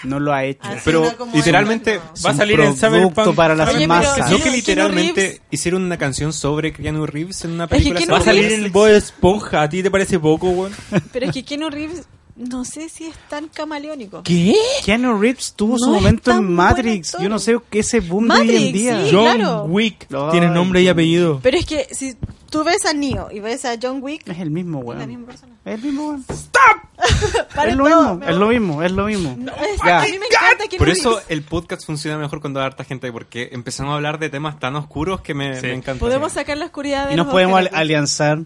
No 0.04 0.20
lo 0.20 0.32
ha 0.32 0.46
hecho. 0.46 0.62
Así 0.64 0.82
Pero 0.86 1.02
no 1.20 1.28
literalmente 1.34 1.96
el- 1.96 2.02
Es 2.14 2.24
Va 2.26 2.30
a 2.30 2.34
salir 2.36 2.60
en 2.60 2.76
producto 2.76 2.88
Cyberpunk. 2.88 3.36
para 3.36 3.56
las 3.56 3.74
Oye, 3.76 3.88
masas. 3.88 4.30
¿No 4.32 4.38
que 4.40 4.52
literalmente 4.52 5.22
Reeves- 5.22 5.42
hicieron 5.52 5.84
una 5.84 5.98
canción 5.98 6.32
sobre 6.34 6.72
Keanu 6.72 7.06
Reeves 7.08 7.44
en 7.46 7.52
una 7.52 7.68
que 7.68 7.76
película? 7.78 7.98
Keanu 8.00 8.14
Va 8.14 8.20
a 8.20 8.22
salir 8.24 8.44
poco? 8.48 8.56
en 8.66 8.72
Bob 8.72 8.88
Esponja. 8.90 9.62
¿A 9.64 9.70
ti 9.70 9.82
te 9.84 9.90
parece 9.92 10.20
poco, 10.20 10.50
weón? 10.50 10.72
Pero 11.12 11.26
es 11.26 11.32
que 11.34 11.44
Keanu 11.44 11.70
Reeves, 11.72 12.04
no 12.36 12.64
sé 12.64 12.90
si 12.90 13.06
es 13.06 13.16
tan 13.28 13.48
camaleónico. 13.48 14.22
¿Qué? 14.22 14.54
Keanu 14.86 15.18
Reeves 15.20 15.54
tuvo 15.56 15.80
su 15.80 15.88
No 15.90 15.96
es 15.96 16.02
momento 16.04 16.32
en 16.32 16.54
Matrix. 16.54 17.18
Yo 17.20 17.28
no 17.28 17.40
sé 17.40 17.58
qué 17.68 17.80
ese 17.80 18.00
boom 18.00 18.28
de 18.28 18.34
hoy 18.36 18.40
en 18.42 18.46
Matrix, 18.48 18.74
día. 18.74 19.02
sí. 19.04 19.10
John 19.12 19.24
claro. 19.36 19.64
Wick. 19.64 20.08
Ay, 20.14 20.30
Tiene 20.32 20.48
nombre 20.50 20.84
y 20.84 20.88
apellido. 20.90 21.40
Pero 21.42 21.58
es 21.58 21.66
que 21.66 21.88
si 21.92 22.16
tú 22.50 22.64
ves 22.64 22.86
a 22.86 22.94
Neo 22.94 23.30
y 23.32 23.40
ves 23.40 23.66
a 23.66 23.76
John 23.82 24.00
Wick, 24.02 24.28
Es 24.28 24.40
el 24.40 24.50
mismo, 24.52 24.80
es 24.80 24.86
la 24.88 24.94
weón. 24.96 25.08
misma 25.10 25.26
persona. 25.28 25.54
Es 25.66 25.74
el 25.76 25.82
mismo, 25.82 26.08
weón. 26.10 26.26
Paren 27.56 27.72
Es 27.72 27.78
lo 27.78 27.84
todo, 27.88 28.16
mismo, 28.16 28.28
es 28.30 28.36
lo 28.36 28.48
mismo, 28.48 28.84
es 28.84 28.92
lo 28.92 29.06
mismo. 29.06 29.36
No, 29.38 29.52
es- 29.54 29.80
Ya. 29.86 30.00
a 30.00 30.04
mí 30.04 30.12
me 30.20 30.26
encanta 30.26 30.68
Keanu 30.68 30.78
Por 30.78 30.90
eso 30.90 31.22
el 31.30 31.44
podcast 31.44 31.86
funciona 31.86 32.18
mejor 32.18 32.42
cuando 32.42 32.60
hay 32.60 32.66
harta 32.66 32.84
gente, 32.84 33.12
porque 33.12 33.50
empezamos 33.52 33.92
a 33.92 33.96
hablar 33.96 34.18
de 34.20 34.30
temas 34.30 34.60
tan 34.60 34.76
oscuros 34.76 35.22
que 35.22 35.34
me, 35.34 35.60
Sí. 35.60 35.68
me 35.68 35.74
encanta. 35.76 36.00
Podemos 36.00 36.34
sacar 36.34 36.58
la 36.58 36.66
oscuridad 36.66 37.08
de 37.08 37.14
Y 37.14 37.16
nos 37.16 37.28
podemos 37.28 37.60
al- 37.60 37.70
alianzar. 37.74 38.40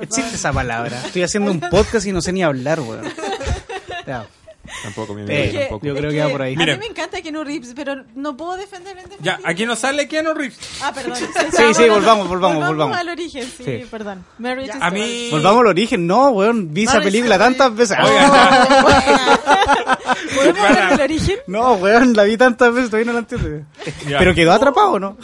Existe 0.00 0.34
esa 0.36 0.52
palabra. 0.52 1.02
Estoy 1.06 1.22
haciendo 1.22 1.50
un 1.50 1.60
podcast 1.70 2.06
y 2.06 2.12
no 2.12 2.20
sé 2.22 2.32
ni 2.32 2.42
hablar, 2.42 2.80
weón. 2.80 3.04
Ya. 4.06 4.26
Tampoco, 4.82 5.14
mi 5.14 5.22
amigo, 5.22 5.52
que- 5.52 5.58
tampoco. 5.58 5.86
yo 5.86 5.94
creo 5.94 6.08
es 6.10 6.14
que 6.14 6.22
va 6.22 6.28
por 6.30 6.42
ahí. 6.42 6.54
A 6.54 6.58
mí 6.58 6.64
me 6.78 6.86
encanta 6.86 7.20
Keanu 7.22 7.44
Reeves, 7.44 7.72
pero 7.74 8.04
no 8.14 8.36
puedo 8.36 8.56
defender 8.56 8.96
el 8.98 9.04
Ya, 9.20 9.38
aquí 9.44 9.66
no 9.66 9.76
sale 9.76 10.08
Keanu 10.08 10.34
Reeves. 10.34 10.58
Ah, 10.82 10.92
perdón. 10.92 11.14
Sí, 11.52 11.74
sí, 11.74 11.88
volvamos, 11.88 12.28
volvamos, 12.28 12.66
volvamos. 12.66 12.96
al 12.96 13.08
origen, 13.08 13.44
sí, 13.44 13.64
Sí. 13.64 13.84
perdón. 13.90 14.24
Marriage 14.38 14.72
A 14.80 14.90
mí... 14.90 15.28
Volvamos 15.30 15.60
al 15.62 15.66
origen. 15.68 16.06
No, 16.06 16.30
weón. 16.30 16.72
Vi 16.72 16.84
esa 16.84 17.00
película 17.00 17.38
tantas 17.38 17.74
veces. 17.74 17.96
¿Podemos 20.34 20.60
hablar 20.60 20.90
del 20.92 21.00
origen? 21.02 21.38
No, 21.46 21.74
weón, 21.74 22.12
la 22.14 22.22
vi 22.24 22.36
tantas 22.36 22.72
veces, 22.72 22.90
todavía 22.90 23.06
no 23.06 23.12
la 23.14 23.18
entiendo. 23.20 23.66
Ya. 24.08 24.18
Pero 24.18 24.34
quedó 24.34 24.52
atrapado, 24.52 24.98
¿no? 24.98 25.16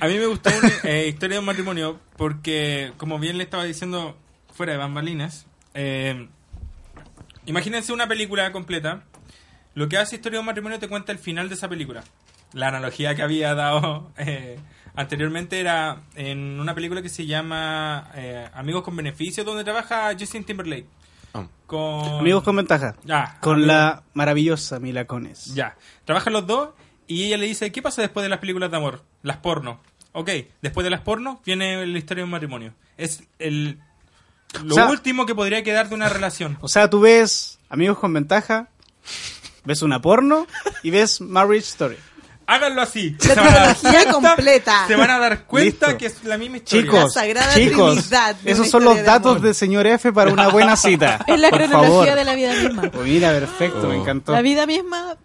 A 0.00 0.06
mí 0.06 0.18
me 0.18 0.26
gustó 0.26 0.50
una 0.58 0.70
eh, 0.84 1.08
historia 1.08 1.34
de 1.36 1.40
un 1.40 1.44
matrimonio 1.46 1.98
porque, 2.16 2.92
como 2.96 3.18
bien 3.18 3.36
le 3.38 3.44
estaba 3.44 3.64
diciendo 3.64 4.16
fuera 4.60 4.74
de 4.74 4.78
bambalinas, 4.78 5.46
eh, 5.72 6.28
imagínense 7.46 7.94
una 7.94 8.06
película 8.06 8.52
completa. 8.52 9.04
Lo 9.72 9.88
que 9.88 9.96
hace 9.96 10.16
Historia 10.16 10.36
de 10.36 10.40
un 10.40 10.44
matrimonio 10.44 10.78
te 10.78 10.86
cuenta 10.86 11.12
el 11.12 11.18
final 11.18 11.48
de 11.48 11.54
esa 11.54 11.66
película. 11.66 12.04
La 12.52 12.68
analogía 12.68 13.14
que 13.14 13.22
había 13.22 13.54
dado 13.54 14.10
eh, 14.18 14.58
anteriormente 14.94 15.60
era 15.60 16.02
en 16.14 16.60
una 16.60 16.74
película 16.74 17.00
que 17.00 17.08
se 17.08 17.24
llama 17.24 18.10
eh, 18.14 18.50
Amigos 18.52 18.82
con 18.82 18.94
Beneficios, 18.96 19.46
donde 19.46 19.64
trabaja 19.64 20.12
Justin 20.12 20.44
Timberlake. 20.44 20.84
Oh. 21.32 21.48
Con... 21.66 22.18
Amigos 22.20 22.44
con 22.44 22.56
ventaja. 22.56 22.96
Ya, 23.04 23.38
Con 23.40 23.54
amigos- 23.54 23.66
la 23.68 24.02
maravillosa 24.12 24.78
Mila 24.78 25.06
Cones. 25.06 25.54
Ya. 25.54 25.74
Trabajan 26.04 26.34
los 26.34 26.46
dos 26.46 26.74
y 27.06 27.24
ella 27.24 27.38
le 27.38 27.46
dice, 27.46 27.72
¿qué 27.72 27.80
pasa 27.80 28.02
después 28.02 28.24
de 28.24 28.28
las 28.28 28.40
películas 28.40 28.70
de 28.70 28.76
amor? 28.76 29.06
Las 29.22 29.38
porno. 29.38 29.80
Ok, 30.12 30.28
después 30.60 30.84
de 30.84 30.90
las 30.90 31.00
porno 31.00 31.40
viene 31.46 31.86
la 31.86 31.96
historia 31.96 32.20
de 32.20 32.24
un 32.24 32.30
matrimonio. 32.30 32.74
Es 32.98 33.22
el 33.38 33.80
lo 34.64 34.72
O 34.72 34.74
sea- 34.74 34.86
último 34.88 35.26
que 35.26 35.34
podría 35.34 35.62
quedar 35.62 35.88
de 35.88 35.94
una 35.94 36.08
relación. 36.08 36.58
O 36.60 36.68
sea, 36.68 36.88
tú 36.90 37.00
ves 37.00 37.58
Amigos 37.68 37.98
con 37.98 38.12
ventaja, 38.12 38.68
ves 39.64 39.82
una 39.82 40.00
porno 40.02 40.46
y 40.82 40.90
ves 40.90 41.20
Marriage 41.20 41.66
Story. 41.68 41.96
Háganlo 42.46 42.82
así. 42.82 43.16
La 43.20 43.24
Se 43.26 43.34
van 43.36 43.46
a 43.46 43.50
dar 43.52 43.74
trilogía 43.76 44.00
cuenta- 44.10 44.12
completa. 44.34 44.84
Se 44.88 44.96
van 44.96 45.10
a 45.10 45.18
dar 45.20 45.44
cuenta 45.46 45.86
Listo. 45.86 45.98
que 45.98 46.06
es 46.06 46.24
la 46.24 46.36
misma 46.36 46.56
historia. 46.56 46.82
Chicos, 46.84 47.02
La 47.04 47.08
Sagrada 47.22 47.54
chicos, 47.54 47.94
Trinidad 47.94 48.34
de 48.34 48.50
esos 48.50 48.68
son 48.68 48.82
los 48.84 48.96
de 48.96 49.02
datos 49.04 49.36
amor. 49.36 49.42
de 49.46 49.54
señor 49.54 49.86
F 49.86 50.12
para 50.12 50.32
una 50.32 50.48
buena 50.48 50.74
cita. 50.76 51.24
Es 51.28 51.38
la 51.38 51.48
Por 51.50 51.60
cronología 51.60 51.88
favor. 51.90 52.14
de 52.16 52.24
la 52.24 52.34
vida 52.34 52.54
misma. 52.54 52.82
Pues 52.90 53.04
mira, 53.06 53.30
perfecto, 53.30 53.86
me 53.86 53.94
Oh. 53.96 54.00
encantó. 54.02 54.32
La 54.32 54.42
vida 54.42 54.66
misma 54.66 55.16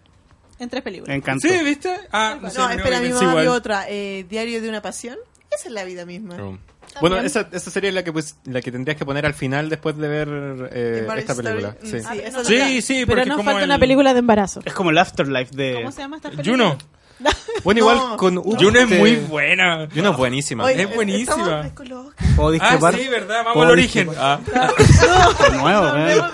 en 0.60 0.68
tres 0.70 0.78
Me 0.80 0.82
películas. 0.82 1.16
encantó. 1.16 1.48
Sí, 1.48 1.64
¿viste? 1.64 1.98
Ah, 2.12 2.36
no, 2.40 2.48
sé, 2.48 2.58
No, 2.58 2.70
espera, 2.70 3.00
mi 3.00 3.08
mamá 3.08 3.40
vio 3.40 3.52
otra. 3.54 3.86
eh, 3.88 4.24
Diario 4.30 4.62
de 4.62 4.68
una 4.68 4.80
pasión. 4.80 5.16
Esa 5.50 5.66
es 5.66 5.74
la 5.74 5.82
vida 5.82 6.06
misma. 6.06 6.36
Oh. 6.40 6.56
Bueno, 7.00 7.18
esa, 7.18 7.48
esa 7.52 7.70
sería 7.70 7.92
la 7.92 8.02
que 8.04 8.12
pues 8.12 8.36
la 8.44 8.60
que 8.60 8.70
tendrías 8.72 8.96
que 8.96 9.04
poner 9.04 9.26
al 9.26 9.34
final 9.34 9.68
después 9.68 9.96
de 9.96 10.08
ver 10.08 10.28
eh, 10.72 11.06
esta 11.18 11.32
Story. 11.32 11.48
película. 11.48 11.76
Mm, 11.82 11.86
Sí. 11.86 11.90
sí, 11.90 11.96
esa 11.96 12.14
es 12.26 12.34
la- 12.34 12.44
Sí, 12.44 12.82
sí, 12.82 13.04
Pero 13.06 13.24
nos 13.24 13.36
como 13.36 13.44
falta 13.50 13.60
el- 13.64 13.70
una 13.70 13.78
película 13.78 14.12
de 14.12 14.18
embarazo. 14.20 14.60
Es 14.64 14.72
como 14.74 14.90
el 14.90 14.98
Afterlife 14.98 15.54
de... 15.56 15.74
¿Cómo 15.74 15.92
se 15.92 16.00
llama 16.02 16.16
esta 16.16 16.30
película? 16.30 16.50
Juno. 16.52 16.78
Bueno, 17.64 17.80
No, 17.80 17.92
igual 17.92 18.16
con 18.18 18.36
Hugo 18.36 18.56
Juno 18.58 18.78
es 18.78 18.88
te- 18.90 18.98
muy 18.98 19.16
buena. 19.16 19.88
Juno 19.92 20.10
es 20.10 20.16
buenísima. 20.18 20.64
Oye, 20.64 20.82
Es 20.82 20.94
buenísima. 20.94 21.60
Oscar. 21.60 21.72
¿Puedo 22.36 22.58
Ah, 22.60 22.92
sí, 22.92 23.08
¿verdad? 23.08 23.38
Vamos 23.38 23.52
¿Puedo 23.54 23.66
al 23.68 23.72
origen. 23.72 24.10
Ah. 24.18 24.38
De 25.50 25.56
nuevo. 25.56 26.26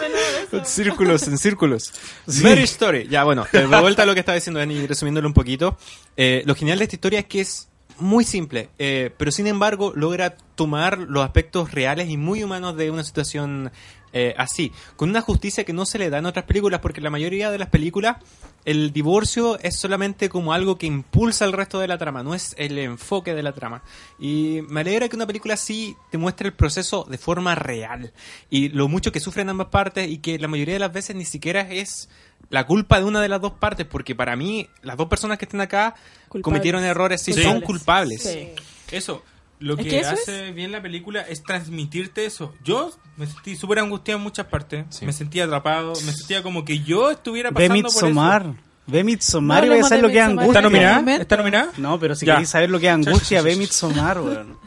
En 0.52 0.64
círculos, 0.66 1.28
en 1.28 1.38
círculos. 1.38 1.92
Marriage 2.26 2.64
Story. 2.64 3.06
Ya, 3.08 3.22
bueno, 3.24 3.46
de 3.52 3.64
vuelta 3.66 4.02
a 4.02 4.06
lo 4.06 4.14
que 4.14 4.20
estaba 4.20 4.34
diciendo 4.34 4.58
Dani, 4.58 4.86
resumiéndolo 4.86 5.28
un 5.28 5.34
poquito. 5.34 5.78
Eh, 6.16 6.42
lo 6.46 6.54
genial 6.56 6.78
de 6.78 6.84
esta 6.84 6.96
historia 6.96 7.20
es 7.20 7.26
que 7.26 7.40
es 7.42 7.68
muy 8.02 8.24
simple, 8.24 8.68
eh, 8.78 9.10
pero 9.16 9.30
sin 9.30 9.46
embargo 9.46 9.92
logra 9.94 10.36
tomar 10.54 10.98
los 10.98 11.24
aspectos 11.24 11.72
reales 11.72 12.10
y 12.10 12.16
muy 12.16 12.44
humanos 12.44 12.76
de 12.76 12.90
una 12.90 13.04
situación 13.04 13.70
eh, 14.12 14.34
así, 14.36 14.72
con 14.96 15.08
una 15.08 15.22
justicia 15.22 15.64
que 15.64 15.72
no 15.72 15.86
se 15.86 15.98
le 15.98 16.10
da 16.10 16.18
en 16.18 16.26
otras 16.26 16.44
películas, 16.44 16.80
porque 16.80 17.00
la 17.00 17.08
mayoría 17.08 17.50
de 17.50 17.58
las 17.58 17.68
películas 17.68 18.16
el 18.64 18.92
divorcio 18.92 19.58
es 19.58 19.78
solamente 19.78 20.28
como 20.28 20.52
algo 20.52 20.78
que 20.78 20.86
impulsa 20.86 21.44
el 21.44 21.52
resto 21.52 21.80
de 21.80 21.88
la 21.88 21.98
trama, 21.98 22.22
no 22.22 22.34
es 22.34 22.54
el 22.58 22.78
enfoque 22.78 23.34
de 23.34 23.42
la 23.42 23.52
trama. 23.52 23.82
Y 24.18 24.60
me 24.68 24.80
alegra 24.80 25.08
que 25.08 25.16
una 25.16 25.26
película 25.26 25.54
así 25.54 25.96
te 26.10 26.18
muestre 26.18 26.48
el 26.48 26.54
proceso 26.54 27.06
de 27.08 27.18
forma 27.18 27.54
real 27.54 28.12
y 28.50 28.68
lo 28.68 28.86
mucho 28.88 29.10
que 29.10 29.20
sufren 29.20 29.48
ambas 29.48 29.68
partes 29.68 30.08
y 30.08 30.18
que 30.18 30.38
la 30.38 30.48
mayoría 30.48 30.74
de 30.74 30.80
las 30.80 30.92
veces 30.92 31.16
ni 31.16 31.24
siquiera 31.24 31.62
es 31.62 32.08
la 32.50 32.66
culpa 32.66 32.98
de 32.98 33.04
una 33.06 33.20
de 33.20 33.28
las 33.28 33.40
dos 33.40 33.52
partes, 33.52 33.86
porque 33.86 34.14
para 34.14 34.36
mí 34.36 34.68
las 34.82 34.96
dos 34.96 35.08
personas 35.08 35.38
que 35.38 35.44
están 35.46 35.60
acá 35.60 35.94
Culpables. 36.28 36.42
cometieron 36.44 36.84
errores 36.84 37.26
y 37.28 37.32
Sí. 37.32 37.42
son 37.42 37.60
culpables. 37.60 38.22
Sí. 38.22 38.50
Eso, 38.90 39.22
lo 39.58 39.74
Es 39.74 39.80
que, 39.84 39.88
que 39.88 39.98
eso 40.00 40.10
hace 40.12 40.52
bien 40.52 40.70
la 40.72 40.82
película 40.82 41.22
es 41.22 41.42
transmitirte 41.42 42.26
eso. 42.26 42.54
Yo 42.64 42.92
me 43.16 43.26
sentí 43.26 43.56
súper 43.56 43.78
angustiado 43.78 44.18
en 44.18 44.24
muchas 44.24 44.46
partes, 44.46 44.84
Sí. 44.90 45.06
me 45.06 45.12
sentía 45.12 45.44
atrapado, 45.44 45.92
me 46.04 46.12
sentía 46.12 46.42
como 46.42 46.64
que 46.64 46.80
yo 46.80 47.10
estuviera 47.10 47.50
Ve 47.50 47.68
pasando 47.68 47.88
por 47.88 48.08
eso. 48.10 48.56
Ve 48.84 49.04
Midsommar 49.04 49.60
No 49.60 49.66
y 49.66 49.68
voy 49.70 49.78
a 49.78 49.82
saber 49.84 50.02
lo 50.02 50.08
que 50.10 50.18
es 50.18 50.24
angustia. 50.24 50.48
¿Está 50.48 50.60
nominada? 50.62 51.14
¿Está 51.16 51.36
nominada? 51.36 51.70
No, 51.78 52.00
pero 52.00 52.14
si 52.16 52.26
Ya. 52.26 52.34
queréis 52.34 52.48
saber 52.48 52.68
lo 52.68 52.80
que 52.80 52.88
es 52.88 52.92
angustia, 52.92 53.40
ve 53.40 53.54
Midsommar, 53.56 54.20
weón. 54.20 54.58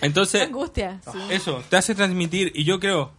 Entonces, 0.00 0.42
Angustia. 0.42 1.00
sí. 1.12 1.18
eso, 1.30 1.62
te 1.68 1.76
hace 1.76 1.94
transmitir, 1.94 2.50
y 2.54 2.64
yo 2.64 2.80
creo, 2.80 3.12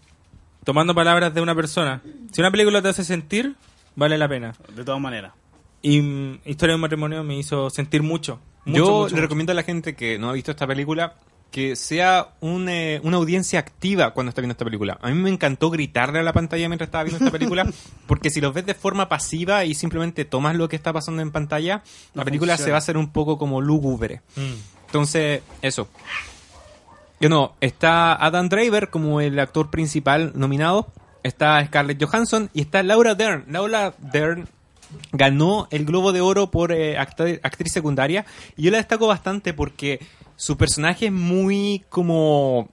tomando 0.63 0.95
palabras 0.95 1.33
de 1.33 1.41
una 1.41 1.53
persona, 1.53 2.01
si 2.31 2.41
una 2.41 2.49
película 2.51 2.81
te 2.81 2.87
hace 2.89 3.03
sentir, 3.03 3.55
vale 3.99 4.17
la 4.17 4.27
pena. 4.27 4.55
De 4.75 4.83
todas 4.83 4.99
maneras. 5.01 5.33
Y 5.81 6.01
mm, 6.01 6.39
Historia 6.45 6.71
de 6.73 6.75
un 6.75 6.81
matrimonio 6.81 7.23
me 7.23 7.37
hizo 7.37 7.69
sentir 7.69 8.01
mucho. 8.03 8.39
mucho, 8.65 8.77
Yo 8.77 8.85
mucho, 8.85 8.95
le 9.07 9.11
mucho. 9.13 9.21
recomiendo 9.21 9.51
a 9.51 9.55
la 9.55 9.63
gente 9.63 9.95
que 9.95 10.17
no 10.17 10.29
ha 10.29 10.33
visto 10.33 10.51
esta 10.51 10.65
película 10.67 11.15
que 11.51 11.75
sea 11.75 12.35
un, 12.41 12.69
eh, 12.69 13.01
una 13.03 13.17
audiencia 13.17 13.57
activa 13.59 14.11
cuando 14.13 14.29
está 14.29 14.39
viendo 14.39 14.51
esta 14.51 14.65
película. 14.65 14.99
A 15.01 15.09
mí 15.09 15.15
me 15.15 15.31
encantó 15.31 15.71
gritarle 15.71 16.19
a 16.19 16.23
la 16.23 16.31
pantalla 16.31 16.67
mientras 16.69 16.89
estaba 16.89 17.03
viendo 17.05 17.25
esta 17.25 17.31
película, 17.35 17.65
porque 18.07 18.29
si 18.29 18.39
los 18.39 18.53
ves 18.53 18.67
de 18.67 18.75
forma 18.75 19.09
pasiva 19.09 19.65
y 19.65 19.73
simplemente 19.73 20.25
tomas 20.25 20.55
lo 20.55 20.69
que 20.69 20.75
está 20.75 20.93
pasando 20.93 21.23
en 21.23 21.31
pantalla, 21.31 21.81
la 22.13 22.21
No 22.21 22.25
película 22.25 22.51
funciona. 22.53 22.65
se 22.65 22.71
va 22.71 22.77
a 22.77 22.79
hacer 22.79 22.97
un 22.97 23.11
poco 23.11 23.39
como 23.39 23.61
lúgubre. 23.61 24.21
Mm. 24.35 24.53
Entonces, 24.85 25.41
eso. 25.63 25.89
Yo 27.19 27.29
no, 27.29 27.55
está 27.61 28.13
Adam 28.13 28.47
Driver 28.47 28.89
como 28.91 29.19
el 29.19 29.39
actor 29.39 29.71
principal 29.71 30.31
nominado, 30.35 30.87
está 31.23 31.65
Scarlett 31.65 32.03
Johansson 32.03 32.49
y 32.53 32.61
está 32.61 32.83
Laura 32.83 33.15
Dern. 33.15 33.45
Laura 33.47 33.93
Dern 33.99 34.47
ganó 35.11 35.67
el 35.71 35.85
Globo 35.85 36.11
de 36.11 36.21
Oro 36.21 36.49
por 36.49 36.71
eh, 36.71 36.97
actriz 36.97 37.71
secundaria 37.71 38.25
y 38.57 38.63
yo 38.63 38.71
la 38.71 38.77
destaco 38.77 39.07
bastante 39.07 39.53
porque 39.53 39.99
su 40.35 40.57
personaje 40.57 41.07
es 41.07 41.11
muy 41.11 41.83
como 41.89 42.69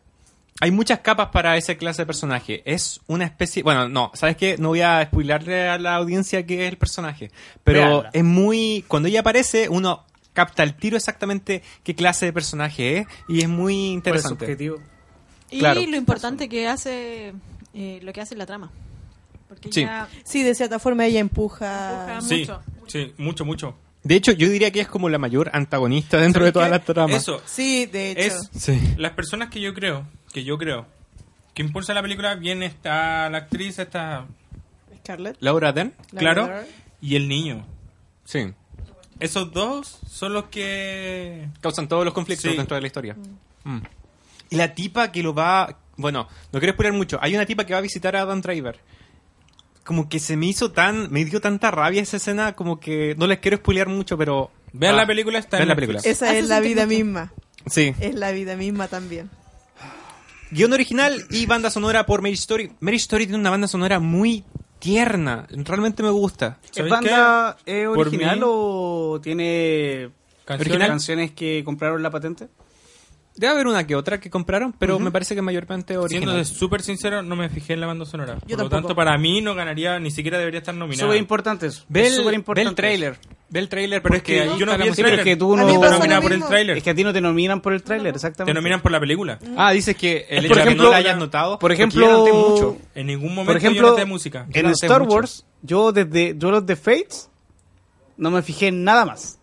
hay 0.60 0.70
muchas 0.70 1.00
capas 1.00 1.28
para 1.32 1.56
esa 1.58 1.74
clase 1.74 2.02
de 2.02 2.06
personaje. 2.06 2.62
Es 2.64 3.00
una 3.08 3.26
especie. 3.26 3.62
Bueno, 3.62 3.88
no, 3.90 4.10
¿sabes 4.14 4.36
qué? 4.38 4.56
No 4.58 4.68
voy 4.68 4.80
a 4.80 5.04
spoilarle 5.04 5.68
a 5.68 5.78
la 5.78 5.96
audiencia 5.96 6.46
qué 6.46 6.64
es 6.66 6.72
el 6.72 6.78
personaje. 6.78 7.30
Pero 7.62 8.04
es 8.12 8.24
muy. 8.24 8.82
Cuando 8.88 9.08
ella 9.08 9.20
aparece, 9.20 9.68
uno 9.68 10.04
capta 10.32 10.62
al 10.62 10.74
tiro 10.76 10.96
exactamente 10.96 11.62
qué 11.82 11.94
clase 11.94 12.24
de 12.26 12.32
personaje 12.32 12.98
es 12.98 13.06
y 13.28 13.40
es 13.42 13.48
muy 13.48 13.74
el 13.88 13.92
interesante. 13.92 14.46
subjetivo. 14.46 14.78
Y 15.50 15.58
Claro. 15.58 15.80
lo 15.86 15.96
importante 15.96 16.48
que 16.48 16.66
hace, 16.68 17.34
eh, 17.76 18.00
lo 18.02 18.12
que 18.12 18.20
hace 18.20 18.34
la 18.34 18.46
trama. 18.46 18.70
Porque 19.48 19.70
Sí. 19.72 19.82
ya 19.82 20.08
Sí, 20.24 20.42
de 20.42 20.54
cierta 20.56 20.78
forma 20.80 21.06
ella 21.06 21.20
empuja. 21.20 22.14
empuja 22.14 22.20
Sí, 22.22 22.40
mucho. 22.40 22.62
sí, 22.88 23.14
mucho, 23.18 23.44
mucho. 23.44 23.76
De 24.02 24.14
hecho, 24.16 24.32
yo 24.32 24.48
diría 24.48 24.70
que 24.72 24.80
es 24.80 24.88
como 24.88 25.08
la 25.08 25.18
mayor 25.18 25.50
antagonista 25.52 26.16
dentro 26.18 26.44
de 26.44 26.50
¿Sabes 26.50 26.54
todas 26.54 26.70
las 26.70 26.84
tramas. 26.84 27.16
Eso, 27.22 27.40
Sí, 27.44 27.86
de 27.86 28.12
hecho. 28.12 28.20
es 28.20 28.50
Sí. 28.56 28.80
las 28.98 29.12
personas 29.12 29.50
que 29.50 29.60
yo 29.60 29.74
creo, 29.74 30.06
que 30.32 30.42
yo 30.44 30.58
creo, 30.58 30.86
que 31.54 31.62
impulsa 31.62 31.92
la 31.94 32.02
película, 32.02 32.34
bien 32.34 32.62
está 32.62 33.28
la 33.30 33.38
actriz, 33.38 33.78
está 33.78 34.26
Scarlett. 34.98 35.36
Laura 35.40 35.72
Dern. 35.72 35.92
La 36.12 36.20
claro, 36.20 36.50
y 37.00 37.16
el 37.16 37.28
niño. 37.28 37.64
Sí. 38.24 38.52
Esos 39.18 39.52
dos 39.52 39.98
son 40.08 40.32
los 40.34 40.44
que... 40.46 41.48
Causan 41.60 41.88
todos 41.88 42.04
los 42.04 42.12
conflictos 42.12 42.50
Sí. 42.50 42.56
dentro 42.56 42.74
de 42.74 42.80
la 42.82 42.86
historia. 42.86 43.16
Mm. 43.64 43.78
Y 44.50 44.56
la 44.56 44.74
tipa 44.74 45.10
que 45.12 45.22
lo 45.22 45.34
va... 45.34 45.78
Bueno, 45.96 46.28
no 46.52 46.58
quiero 46.58 46.74
spoiler 46.74 46.92
mucho. 46.92 47.18
Hay 47.22 47.34
una 47.34 47.46
tipa 47.46 47.64
que 47.64 47.72
va 47.72 47.78
a 47.78 47.82
visitar 47.82 48.14
a 48.16 48.22
Adam 48.22 48.40
Driver. 48.40 48.78
Como 49.84 50.08
que 50.08 50.18
se 50.18 50.36
me 50.36 50.46
hizo 50.46 50.72
tan... 50.72 51.10
Me 51.12 51.24
dio 51.24 51.40
tanta 51.40 51.70
rabia 51.70 52.02
esa 52.02 52.16
escena, 52.16 52.54
como 52.54 52.80
que... 52.80 53.14
No 53.18 53.26
les 53.26 53.38
quiero 53.38 53.56
spoilear 53.58 53.88
mucho, 53.88 54.18
pero... 54.18 54.50
Vean 54.72 54.94
Ah, 54.94 54.98
la 54.98 55.06
película, 55.06 55.38
está 55.38 55.56
vean 55.58 55.62
en 55.64 55.68
la 55.68 55.74
película. 55.76 56.00
Esa 56.04 56.26
Hace 56.26 56.38
es 56.40 56.48
la 56.48 56.60
vida 56.60 56.84
mucho. 56.86 56.96
misma. 56.96 57.32
Sí. 57.66 57.94
Es 58.00 58.14
la 58.14 58.32
vida 58.32 58.56
misma 58.56 58.88
también. 58.88 59.30
Guión 60.50 60.72
original 60.72 61.24
y 61.30 61.46
banda 61.46 61.70
sonora 61.70 62.04
por 62.06 62.20
Mary 62.22 62.34
Story. 62.34 62.72
Mary 62.80 62.96
Story 62.96 63.26
tiene 63.26 63.38
una 63.40 63.50
banda 63.50 63.66
sonora 63.68 63.98
muy 64.00 64.44
tierna. 64.78 65.46
Realmente 65.50 66.02
me 66.02 66.10
gusta. 66.10 66.58
¿Es 66.64 66.70
¿Sabes 66.76 66.90
banda 66.90 67.56
qué? 67.64 67.82
eh, 67.82 67.86
original 67.88 68.36
mí- 68.36 68.42
o 68.46 69.20
tiene 69.22 70.10
¿Canciones? 70.44 70.86
Canciones 70.88 71.30
que 71.32 71.62
compraron 71.64 72.02
la 72.02 72.10
patente? 72.10 72.48
Debe 73.38 73.52
haber 73.52 73.66
una 73.66 73.86
que 73.86 73.94
otra 73.94 74.18
que 74.18 74.30
compraron, 74.30 74.72
pero 74.72 74.98
me 74.98 75.10
parece 75.10 75.34
que 75.34 75.42
mayormente 75.42 75.92
Siendo 75.92 76.04
original. 76.04 76.46
súper 76.46 76.80
sincero, 76.82 77.22
no 77.22 77.36
me 77.36 77.48
fijé 77.50 77.74
en 77.74 77.80
la 77.80 77.86
banda 77.86 78.06
sonora. 78.06 78.36
Por 78.36 78.50
lo 78.50 78.56
tampoco. 78.56 78.70
tanto, 78.70 78.94
para 78.96 79.18
mí 79.18 79.42
no 79.42 79.54
ganaría, 79.54 79.98
ni 80.00 80.10
siquiera 80.10 80.38
debería 80.38 80.60
estar 80.60 80.74
nominada. 80.74 81.06
Súper 81.06 81.18
importante 81.18 81.66
eso. 81.66 81.84
Ve 81.88 82.02
Es 82.06 82.06
el, 82.08 82.14
súper 82.14 82.30
ve 82.30 82.36
importante 82.36 82.68
el 82.70 82.74
trailer. 82.74 83.18
Ve 83.48 83.60
el 83.60 83.68
trailer 83.68 84.02
Pero 84.02 84.16
es 84.16 84.22
que 84.22 84.50
yo 84.58 84.66
no 84.66 84.72
vi 84.72 84.72
el 84.72 84.78
pero 84.78 84.90
es 84.90 84.96
trailer. 84.96 85.24
que 85.24 85.36
tú 85.36 85.54
no... 85.56 85.68
lo 85.68 85.72
nominan 85.90 86.22
por 86.22 86.32
el 86.32 86.44
trailer. 86.44 86.76
Es 86.78 86.82
que 86.82 86.90
a 86.90 86.94
ti 86.94 87.04
no 87.04 87.12
te 87.12 87.20
nominan 87.20 87.60
por 87.60 87.74
el 87.74 87.82
tráiler, 87.82 88.14
exactamente. 88.14 88.52
Te 88.52 88.54
nominan 88.60 88.80
por 88.80 88.90
la 88.90 88.98
película. 89.00 89.38
Ah, 89.56 89.70
dices 89.72 89.94
que 89.96 90.26
el 90.30 90.48
por 90.48 90.56
hecho 90.58 90.60
de 90.60 90.62
que 90.62 90.68
ejemplo- 90.70 90.84
no 90.84 90.90
la 90.90 90.96
hayas 90.96 91.18
notado. 91.18 91.58
por 91.58 91.70
ejemplo, 91.72 92.26
yo 92.26 92.48
mucho. 92.50 92.78
En 92.94 93.06
ningún 93.06 93.34
momento 93.34 93.52
Por 93.52 93.60
yo 93.62 93.68
ejemplo, 93.68 93.90
noté 93.90 94.04
música. 94.06 94.46
Yo 94.48 94.60
en 94.60 94.66
Star 94.70 95.02
mucho. 95.02 95.14
Wars, 95.14 95.46
yo 95.62 95.92
desde 95.92 96.32
Duel 96.34 96.54
of 96.54 96.64
the 96.66 96.74
Fates 96.76 97.28
no 98.16 98.30
me 98.30 98.40
fijé 98.42 98.68
en 98.68 98.82
nada 98.82 99.04
más. 99.04 99.38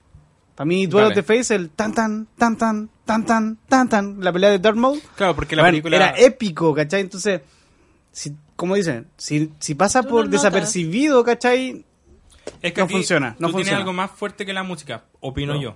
Para 0.56 0.66
mí, 0.66 0.86
Duel 0.88 1.06
Vale. 1.06 1.14
of 1.14 1.16
the 1.16 1.24
Fates, 1.24 1.52
el 1.52 1.70
tan 1.70 1.94
tan, 1.94 2.28
tan 2.38 2.58
tan, 2.58 2.90
tan 3.06 3.26
tan, 3.26 3.58
tan 3.68 3.90
tan, 3.90 4.22
la 4.24 4.32
pelea 4.32 4.50
de 4.50 4.60
Darth 4.60 4.78
Maul, 4.78 5.02
Claro, 5.16 5.36
porque 5.36 5.56
la 5.56 5.64
bueno, 5.64 5.72
película 5.74 5.96
era 5.98 6.10
épico, 6.18 6.74
¿cachai? 6.74 7.02
Entonces, 7.02 7.42
si, 8.12 8.34
como 8.56 8.76
dicen, 8.76 9.08
si, 9.18 9.52
si 9.60 9.76
pasa 9.76 10.04
Tú 10.04 10.10
por 10.10 10.26
no 10.26 10.32
desapercibido, 10.32 11.24
¿cachai? 11.24 11.86
Es 12.62 12.74
que 12.74 12.82
no 12.82 12.88
funciona, 12.90 13.36
no 13.40 13.48
tú 13.48 13.54
funciona. 13.54 13.64
tienes 13.64 13.80
algo 13.80 13.94
más 13.94 14.12
fuerte 14.12 14.46
que 14.46 14.54
la 14.54 14.64
música, 14.64 15.04
opino 15.20 15.54
No. 15.56 15.62
yo. 15.62 15.76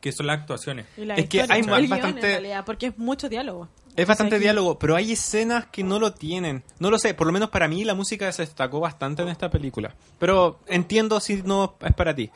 Que 0.00 0.12
son 0.12 0.26
las 0.26 0.38
actuaciones. 0.40 0.86
Y 0.96 1.04
la 1.04 1.14
Es 1.16 1.28
que 1.28 1.42
hay 1.48 1.62
más- 1.62 1.88
bastante- 1.88 2.20
realidad, 2.20 2.64
porque 2.64 2.86
es 2.88 2.98
mucho 2.98 3.28
diálogo. 3.28 3.68
Es 3.96 4.06
bastante 4.06 4.38
diálogo, 4.38 4.78
pero 4.78 4.94
hay 4.94 5.12
escenas 5.12 5.66
que 5.66 5.82
no 5.82 5.98
lo 5.98 6.12
tienen. 6.12 6.62
No 6.78 6.90
lo 6.90 6.98
sé, 6.98 7.14
por 7.14 7.26
lo 7.26 7.32
menos 7.32 7.48
para 7.48 7.66
mí 7.66 7.82
la 7.82 7.94
música 7.94 8.30
se 8.30 8.42
destacó 8.42 8.78
bastante 8.78 9.22
en 9.22 9.28
esta 9.28 9.48
película. 9.50 9.94
Pero 10.18 10.60
entiendo 10.66 11.18
si 11.18 11.42
no 11.42 11.76
es 11.80 11.94
para 11.94 12.14
ti. 12.14 12.30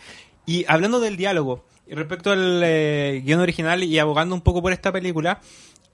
Y 0.46 0.64
hablando 0.68 1.00
del 1.00 1.16
diálogo, 1.18 1.64
y 1.90 1.94
respecto 1.94 2.30
al 2.30 2.62
eh, 2.62 3.20
guion 3.24 3.40
original 3.40 3.82
y 3.82 3.98
abogando 3.98 4.36
un 4.36 4.42
poco 4.42 4.62
por 4.62 4.72
esta 4.72 4.92
película, 4.92 5.40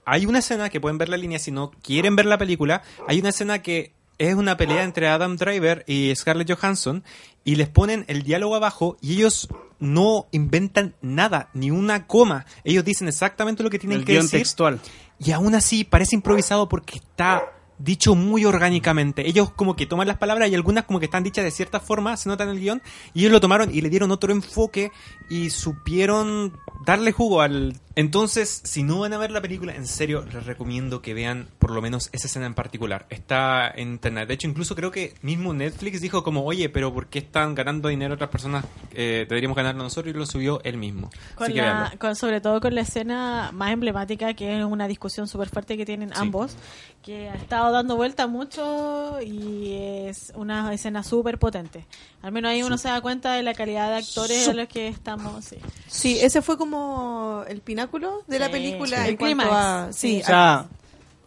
hay 0.05 0.27
una 0.27 0.39
escena 0.39 0.69
que 0.69 0.79
pueden 0.79 0.99
ver 0.99 1.09
la 1.09 1.17
línea 1.17 1.39
si 1.39 1.49
no 1.49 1.71
quieren 1.81 2.15
ver 2.15 2.27
la 2.27 2.37
película. 2.37 2.83
Hay 3.07 3.19
una 3.19 3.29
escena 3.29 3.63
que 3.63 3.93
es 4.19 4.35
una 4.35 4.57
pelea 4.57 4.83
entre 4.83 5.07
Adam 5.07 5.37
Driver 5.37 5.83
y 5.87 6.13
Scarlett 6.15 6.53
Johansson 6.53 7.03
y 7.43 7.55
les 7.55 7.67
ponen 7.67 8.05
el 8.07 8.21
diálogo 8.21 8.55
abajo 8.55 8.97
y 9.01 9.13
ellos 9.13 9.47
no 9.79 10.27
inventan 10.31 10.93
nada, 11.01 11.49
ni 11.55 11.71
una 11.71 12.05
coma. 12.05 12.45
Ellos 12.63 12.85
dicen 12.85 13.07
exactamente 13.07 13.63
lo 13.63 13.71
que 13.71 13.79
tienen 13.79 13.97
El 13.97 14.05
que 14.05 14.13
decir. 14.13 14.39
textual. 14.39 14.79
Y 15.17 15.31
aún 15.31 15.55
así 15.55 15.83
parece 15.83 16.15
improvisado 16.15 16.69
porque 16.69 16.99
está 16.99 17.43
dicho 17.79 18.15
muy 18.15 18.45
orgánicamente. 18.45 19.27
Ellos 19.27 19.51
como 19.51 19.75
que 19.75 19.85
toman 19.85 20.07
las 20.07 20.17
palabras 20.17 20.49
y 20.49 20.55
algunas 20.55 20.85
como 20.85 20.99
que 20.99 21.05
están 21.05 21.23
dichas 21.23 21.43
de 21.43 21.51
cierta 21.51 21.79
forma, 21.79 22.17
se 22.17 22.29
nota 22.29 22.43
en 22.43 22.51
el 22.51 22.59
guion, 22.59 22.81
y 23.13 23.21
ellos 23.21 23.31
lo 23.31 23.39
tomaron 23.39 23.73
y 23.73 23.81
le 23.81 23.89
dieron 23.89 24.11
otro 24.11 24.31
enfoque 24.31 24.91
y 25.29 25.49
supieron 25.49 26.53
darle 26.85 27.11
jugo 27.11 27.41
al... 27.41 27.75
Entonces, 27.95 28.61
si 28.63 28.83
no 28.83 28.99
van 28.99 29.13
a 29.13 29.17
ver 29.17 29.31
la 29.31 29.41
película, 29.41 29.75
en 29.75 29.87
serio, 29.87 30.23
les 30.31 30.45
recomiendo 30.45 31.01
que 31.01 31.15
vean 31.15 31.47
por 31.57 31.71
lo 31.71 31.81
menos 31.81 32.09
esa 32.13 32.27
escena 32.27 32.45
en 32.45 32.53
particular. 32.53 33.07
Está 33.09 33.71
en 33.71 33.93
internet. 33.93 34.27
De 34.27 34.35
hecho, 34.35 34.47
incluso 34.47 34.75
creo 34.75 34.91
que 34.91 35.15
mismo 35.23 35.51
Netflix 35.51 35.99
dijo 35.99 36.23
como, 36.23 36.45
oye, 36.45 36.69
pero 36.69 36.93
¿por 36.93 37.07
qué 37.07 37.17
están 37.17 37.55
ganando 37.55 37.89
dinero 37.89 38.13
otras 38.13 38.29
personas? 38.29 38.65
Eh, 38.93 39.25
deberíamos 39.27 39.57
ganarlo 39.57 39.81
nosotros 39.81 40.13
y 40.13 40.17
lo 40.17 40.27
subió 40.27 40.61
él 40.63 40.77
mismo. 40.77 41.09
Con 41.33 41.45
Así 41.45 41.53
que 41.53 41.61
la, 41.61 41.73
véanlo. 41.73 41.97
con, 41.99 42.15
sobre 42.15 42.39
todo 42.39 42.61
con 42.61 42.75
la 42.75 42.81
escena 42.81 43.49
más 43.51 43.71
emblemática, 43.71 44.35
que 44.35 44.59
es 44.59 44.63
una 44.63 44.87
discusión 44.87 45.27
súper 45.27 45.49
fuerte 45.49 45.75
que 45.75 45.85
tienen 45.85 46.09
Sí. 46.09 46.15
ambos, 46.17 46.55
que 47.01 47.29
ha 47.29 47.35
estado 47.35 47.71
dando 47.71 47.95
vuelta 47.95 48.27
mucho 48.27 49.19
y 49.21 49.73
es 49.73 50.31
una 50.35 50.71
escena 50.71 51.01
súper 51.01 51.39
potente. 51.39 51.87
Al 52.21 52.31
menos 52.31 52.51
ahí 52.51 52.61
uno 52.61 52.77
se 52.77 52.89
da 52.89 53.01
cuenta 53.01 53.33
de 53.33 53.41
la 53.41 53.55
calidad 53.55 53.89
de 53.89 53.95
actores 53.97 54.45
de 54.45 54.53
los 54.53 54.67
que 54.67 54.87
estamos. 55.17 55.45
Sí. 55.45 55.57
Sí, 55.87 56.19
ese 56.21 56.41
fue 56.41 56.57
como 56.57 57.43
el 57.47 57.61
pináculo 57.61 58.23
de 58.27 58.39
la 58.39 58.49
película 58.49 58.97
Sí. 58.97 59.03
en 59.03 59.09
El 59.09 59.17
cuanto 59.17 59.53
a... 59.53 59.87
Sí, 59.91 60.21
O 60.23 60.25
sea, 60.25 60.65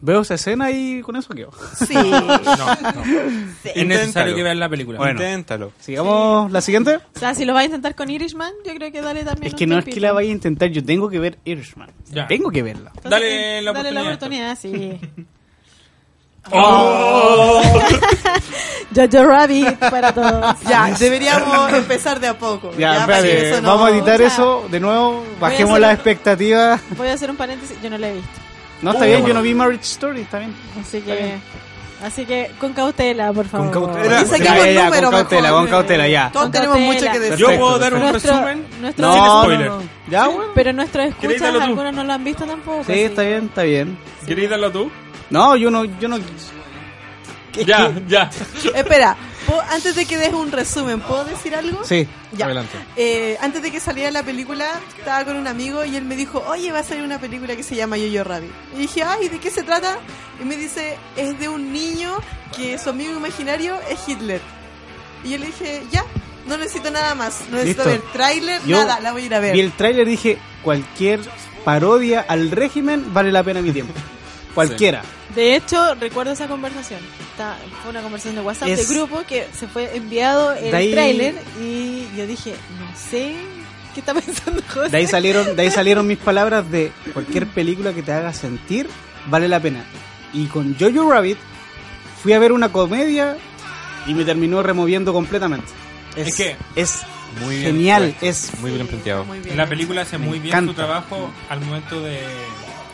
veo 0.01 0.23
esa 0.23 0.35
escena 0.35 0.71
y 0.71 1.03
con 1.03 1.17
eso 1.17 1.35
quedo. 1.35 1.51
sí. 1.87 1.95
No, 1.95 2.67
no. 2.67 3.03
Es 3.03 3.27
necesario 3.65 3.83
Inténtalo. 3.83 4.35
que 4.37 4.43
vean 4.43 4.59
la 4.59 4.69
película. 4.69 4.99
Bueno. 4.99 5.13
Inténtalo. 5.21 5.73
Sigamos 5.81 6.51
la 6.51 6.61
siguiente. 6.61 6.97
O 7.15 7.19
sea, 7.19 7.35
si 7.35 7.45
lo 7.45 7.53
vas 7.55 7.63
a 7.63 7.67
intentar 7.67 7.95
con 7.95 8.09
Irishman, 8.11 8.53
yo 8.65 8.75
creo 8.75 8.91
que 8.93 9.01
dale 9.03 9.25
también 9.25 9.49
Es 9.49 9.53
un 9.55 9.59
que 9.59 9.67
no 9.67 9.79
es 9.79 9.85
que 9.85 10.01
la 10.01 10.13
vaya 10.13 10.29
a 10.31 10.33
intentar, 10.33 10.69
yo 10.71 10.85
tengo 10.85 11.09
que 11.11 11.19
ver 11.19 11.39
Irishman. 11.45 11.91
Ya. 12.11 12.27
Tengo 12.27 12.51
que 12.51 12.63
verla. 12.63 12.91
Entonces, 12.97 13.11
Dale 13.11 13.63
la 13.63 13.73
dale 13.73 13.91
la 13.93 14.01
oportunidad. 14.03 14.53
oportunidad, 14.53 14.59
sí. 14.59 15.25
Oh. 16.53 17.63
Jojo 18.95 19.25
Rabbit 19.25 19.79
para 19.79 20.13
todos. 20.13 20.57
Ya, 20.69 20.91
deberíamos 20.99 21.73
empezar 21.73 22.19
de 22.21 22.29
a 22.29 22.37
poco. 22.39 22.73
Ya, 22.77 23.01
espérate, 23.01 23.51
eso 23.51 23.61
no- 23.61 23.69
vamos 23.69 23.89
a 23.89 23.91
editar 23.95 24.15
o 24.15 24.19
sea, 24.19 24.27
eso 24.27 24.67
de 24.71 24.81
nuevo, 24.81 25.25
bajemos 25.41 25.79
las 25.79 25.95
expectativas. 25.95 26.81
Voy 26.97 27.09
a 27.09 27.15
hacer 27.15 27.31
un 27.31 27.37
paréntesis, 27.37 27.77
yo 27.83 27.91
no 27.91 27.99
la 27.99 28.09
he 28.09 28.15
visto. 28.15 28.29
No, 28.83 28.93
está 28.93 29.05
Oh, 29.05 29.07
bien, 29.07 29.19
yo 29.19 29.23
bueno. 29.25 29.39
no 29.41 29.43
vi 29.43 29.55
Marriage 29.55 29.85
Story, 29.85 30.23
está 30.23 30.39
bien. 30.39 30.55
Así 30.81 31.01
que, 31.03 31.37
así 32.05 32.25
que 32.25 32.51
con 32.59 32.73
cautela, 32.73 33.33
por 33.33 33.47
favor. 33.47 33.71
cautela. 33.71 34.23
Y 34.23 34.27
saquemos 34.27 34.59
Ya, 34.59 34.67
ya, 34.67 34.73
ya, 34.73 34.91
con 35.03 35.11
cautela, 35.11 35.43
mejor. 35.43 35.61
con 35.61 35.67
cautela, 35.71 36.09
ya. 36.09 36.31
Todos 36.33 36.45
Con 36.47 36.53
tenemos 36.53 36.77
cautela. 36.77 36.95
mucho 37.01 37.13
que 37.13 37.19
decir. 37.21 37.37
Yo 37.39 37.59
puedo 37.59 37.79
dar 37.79 37.95
un 37.95 38.01
Nuestro- 38.01 38.33
resumen. 38.33 38.67
nuestro- 38.81 39.13
Sin 39.13 39.23
No, 39.23 39.43
spoiler. 39.43 39.69
no, 39.69 39.77
no. 39.77 39.83
Ya, 40.11 40.27
bueno. 40.29 40.51
Pero 40.55 40.73
nuestros 40.73 41.15
¿Queréis 41.21 41.43
escuchas, 41.43 41.63
algunos 41.63 41.95
no 41.95 42.05
lo 42.05 42.13
han 42.13 42.25
visto 42.25 42.45
tampoco. 42.45 42.85
Sí, 42.85 42.93
así 42.93 43.03
está 43.03 43.23
bien, 43.23 43.45
está 43.45 43.63
bien. 43.63 43.99
¿Queréis 44.27 44.51
darlo 44.51 44.73
tú? 44.73 44.91
No, 45.31 45.57
yo 45.57 45.71
no, 45.71 45.85
yo 45.85 46.09
no. 46.09 46.19
¿Qué- 47.53 47.65
Ya, 47.65 47.93
qué? 47.93 48.03
ya. 48.07 48.31
Espera, 48.75 49.17
¿puedo- 49.47 49.61
antes 49.71 49.95
de 49.97 50.05
que 50.07 50.17
des 50.17 50.33
un 50.33 50.53
resumen, 50.53 51.01
¿puedo 51.01 51.25
decir 51.25 51.55
algo? 51.55 51.85
Sí. 51.85 52.07
Ya. 52.33 52.47
Adelante. 52.47 52.79
Eh, 52.97 53.37
antes 53.41 53.61
de 53.63 53.71
que 53.73 53.81
saliera 53.81 54.11
la 54.13 54.23
película, 54.23 54.69
estaba 54.99 55.25
con 55.25 55.37
un 55.37 55.49
amigo 55.49 55.85
y 55.85 55.97
él 55.97 56.05
me 56.05 56.15
dijo, 56.15 56.45
oye, 56.49 56.71
va 56.71 56.81
a 56.81 56.85
salir 56.85 57.03
una 57.03 57.19
película 57.19 57.57
que 57.57 57.63
se 57.65 57.75
llama 57.75 57.97
Yo-Yo 57.97 58.23
Rabbit. 58.23 58.51
Y 58.77 58.79
dije, 58.81 59.03
ay, 59.03 59.29
¿de 59.29 59.39
qué 59.39 59.51
se 59.51 59.63
trata? 59.65 59.99
Y 60.41 60.45
me 60.45 60.57
dice, 60.57 60.97
es 61.17 61.39
de 61.41 61.49
un 61.49 61.73
niño 61.73 62.17
que 62.57 62.79
su 62.79 62.91
amigo 62.91 63.13
imaginario 63.17 63.77
es 63.91 63.99
Hitler. 64.09 64.41
Y 65.25 65.31
yo 65.31 65.39
le 65.39 65.47
dije, 65.47 65.83
ya, 65.91 66.05
no 66.47 66.57
necesito 66.57 66.91
nada 66.93 67.15
más, 67.17 67.43
no 67.51 67.57
necesito 67.57 67.85
Listo. 67.85 68.01
ver 68.03 68.13
tráiler, 68.13 68.61
nada, 68.67 69.01
la 69.01 69.11
voy 69.13 69.23
a 69.23 69.27
ir 69.27 69.35
a 69.35 69.41
ver. 69.41 69.53
Vi 69.55 69.61
el 69.61 69.73
tráiler 69.73 70.07
y 70.07 70.11
dije, 70.13 70.39
cualquier 70.63 71.21
parodia 71.65 72.25
al 72.29 72.53
régimen 72.53 73.13
vale 73.13 73.33
la 73.33 73.43
pena 73.43 73.61
mi 73.61 73.73
tiempo. 73.73 73.93
Cualquiera. 74.55 75.03
De 75.35 75.55
hecho, 75.55 75.95
recuerdo 75.95 76.33
esa 76.33 76.49
conversación. 76.49 77.01
Está- 77.31 77.57
fue 77.83 77.91
una 77.91 78.03
conversación 78.03 78.35
de 78.35 78.41
WhatsApp 78.43 78.69
Es- 78.69 78.89
de 78.89 78.95
grupo 78.95 79.23
que 79.29 79.47
se 79.57 79.69
fue 79.69 79.97
enviado 79.97 80.53
el 80.53 80.75
ahí- 80.75 80.93
tráiler 80.93 81.35
y 81.61 82.07
yo 82.17 82.27
dije, 82.27 82.55
no 82.79 82.87
sé 82.99 83.35
qué 83.95 84.01
está 84.01 84.13
pensando 84.15 84.61
José. 84.73 84.89
De 84.91 84.97
ahí 84.99 85.07
salieron, 85.07 85.55
de 85.57 85.63
ahí 85.63 85.71
salieron 85.71 86.07
mis 86.07 86.19
palabras 86.31 86.69
de 86.71 86.91
cualquier 87.13 87.47
película 87.47 87.93
que 87.93 88.03
te 88.03 88.13
haga 88.13 88.33
sentir 88.33 88.89
vale 89.27 89.47
la 89.49 89.61
pena. 89.61 89.85
Y 90.33 90.47
con 90.47 90.77
Jojo 90.79 91.11
Rabbit 91.11 91.39
fui 92.23 92.33
a 92.33 92.39
ver 92.39 92.53
una 92.53 92.71
comedia 92.71 93.37
y 94.07 94.15
me 94.15 94.25
terminó 94.25 94.63
removiendo 94.63 95.13
completamente. 95.13 95.67
Es, 96.17 96.29
Es 96.29 96.35
que- 96.37 96.57
es 96.75 96.99
Muy 97.41 97.57
bien 97.57 97.67
genial, 97.73 98.03
puesto. 98.19 98.27
es 98.27 98.61
Muy 98.61 98.71
bien 98.73 98.87
planteado. 98.89 99.25
Muy 99.25 99.39
bien. 99.39 99.57
La 99.57 99.67
película 99.69 100.03
hace 100.03 100.19
Me 100.19 100.27
muy 100.27 100.39
bien 100.41 100.49
encanta. 100.55 100.73
su 100.73 100.77
trabajo 100.77 101.31
al 101.49 101.61
momento 101.61 102.01
de, 102.01 102.21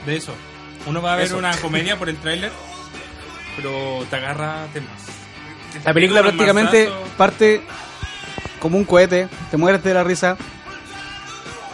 de 0.05 0.17
eso. 0.17 0.35
Uno 0.87 1.03
va 1.03 1.15
a 1.15 1.17
ver 1.17 1.27
Eso. 1.27 1.37
una 1.39 1.57
comedia 1.59 1.97
por 1.99 2.09
el 2.09 2.17
tráiler, 2.17 2.53
pero 3.57 4.05
te 4.09 4.17
agarra 4.17 4.67
temas. 4.73 4.91
La 5.85 5.93
película 5.93 6.23
prácticamente 6.23 6.91
parte 7.19 7.63
como 8.61 8.79
un 8.79 8.85
cohete, 8.85 9.29
te 9.51 9.57
mueres 9.57 9.83
de 9.85 9.93
la 9.95 10.03
risa, 10.05 10.37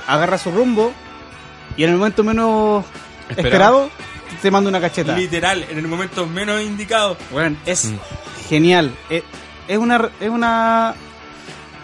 agarra 0.06 0.38
su 0.38 0.50
rumbo 0.50 0.92
y 1.76 1.84
en 1.84 1.90
el 1.90 1.96
momento 1.96 2.24
menos 2.24 2.84
Esperado. 3.28 3.84
esperado 3.86 3.90
te 4.40 4.50
manda 4.50 4.68
una 4.70 4.80
cacheta. 4.80 5.14
Literal, 5.16 5.64
en 5.70 5.78
el 5.78 5.86
momento 5.86 6.26
menos 6.26 6.60
indicado. 6.62 7.16
Bueno, 7.30 7.56
es 7.66 7.84
Mm. 7.86 7.98
genial. 8.48 8.90
Es, 9.10 9.22
es 9.68 9.78
una 9.78 10.10
es 10.20 10.28
una 10.30 10.94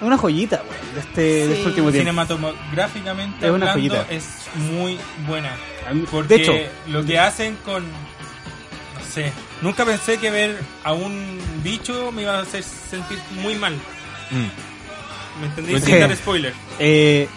una 0.01 0.16
joyita 0.16 0.62
weón, 0.62 0.95
de 0.95 1.01
este, 1.01 1.20
de 1.20 1.53
este 1.55 1.66
último 1.68 1.91
tiempo. 1.91 2.11
Cinematográficamente 2.11 3.47
Es 3.47 3.53
una 3.53 3.72
hablando, 3.72 3.95
joyita. 3.97 4.12
es 4.14 4.38
muy 4.57 4.99
buena. 5.26 5.51
A 5.86 5.92
Porque 6.11 6.36
de 6.36 6.42
hecho, 6.42 6.53
lo 6.88 7.05
que 7.05 7.18
hacen 7.18 7.57
con... 7.64 7.84
No 7.84 9.05
sé, 9.14 9.32
nunca 9.62 9.84
pensé 9.84 10.18
que 10.18 10.30
ver 10.30 10.59
a 10.84 10.92
un 10.92 11.38
bicho 11.62 12.12
me 12.12 12.22
iba 12.22 12.38
a 12.38 12.42
hacer 12.42 12.62
sentir 12.62 13.18
muy 13.42 13.55
mal. 13.55 13.74
Mm. 14.30 15.40
¿Me 15.40 15.46
entendí? 15.46 15.70
Pues 15.72 15.84
Sin 15.84 15.94
sí. 15.94 16.01
dar 16.01 16.16
spoiler. 16.16 16.55
eh, 16.78 17.28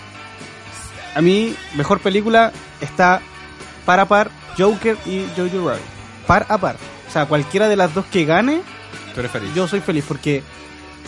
a 1.14 1.22
mí 1.22 1.54
mejor 1.76 2.00
película 2.00 2.52
está 2.82 3.22
para 3.86 4.06
par 4.06 4.32
Joker 4.58 4.98
y 5.06 5.26
Jojo 5.36 5.70
Rabbit. 5.70 5.84
Par 6.28 6.46
a 6.50 6.58
par. 6.58 6.78
O 7.08 7.12
sea, 7.12 7.26
cualquiera 7.26 7.68
de 7.68 7.76
las 7.76 7.94
dos 7.94 8.06
que 8.06 8.26
gane, 8.26 8.62
Tú 9.14 9.20
eres 9.20 9.32
feliz. 9.32 9.50
yo 9.54 9.68
soy 9.68 9.82
feliz 9.82 10.06
porque 10.08 10.42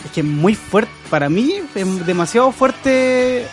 es 0.04 0.10
que 0.12 0.20
es 0.20 0.26
muy 0.26 0.54
fuerte. 0.54 0.92
Para 1.10 1.28
mí 1.30 1.54
es 1.74 2.06
demasiado 2.06 2.52
fuerte. 2.52 3.46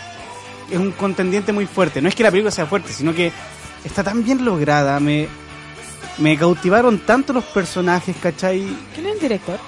Es 0.72 0.78
un 0.80 0.92
contendiente 0.92 1.52
muy 1.52 1.66
fuerte. 1.66 2.02
No 2.02 2.08
es 2.10 2.16
que 2.16 2.24
la 2.24 2.32
película 2.32 2.52
sea 2.52 2.66
fuerte, 2.66 2.92
sino 2.94 3.14
que 3.14 3.32
está 3.84 4.04
tan 4.04 4.24
bien 4.24 4.44
lograda. 4.46 5.00
Me, 5.00 5.28
me 6.18 6.38
cautivaron 6.38 7.00
tanto 7.00 7.34
los 7.34 7.44
personajes, 7.46 8.16
¿cachai? 8.22 8.66
¿Quién 8.94 9.08
es 9.08 9.14
el 9.16 9.20
director? 9.20 9.60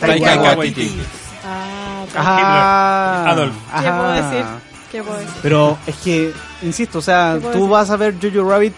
Taika 0.00 0.54
Waititi. 0.56 1.00
Ah, 1.44 2.04
ok. 2.08 2.16
Ajá. 2.16 3.30
Adolf. 3.30 3.54
¿Qué 3.82 3.90
puedo 3.90 4.12
decir? 4.12 4.44
¿Qué 4.92 5.02
puedo 5.02 5.18
decir? 5.18 5.34
Pero 5.42 5.78
es 5.86 5.96
que, 5.96 6.32
insisto, 6.62 6.98
o 6.98 7.02
sea, 7.02 7.32
¿Qué 7.34 7.40
puedo 7.40 7.52
tú 7.52 7.58
decir? 7.58 7.70
vas 7.72 7.90
a 7.90 7.96
ver 7.96 8.14
Jojo 8.22 8.48
Rabbit 8.48 8.74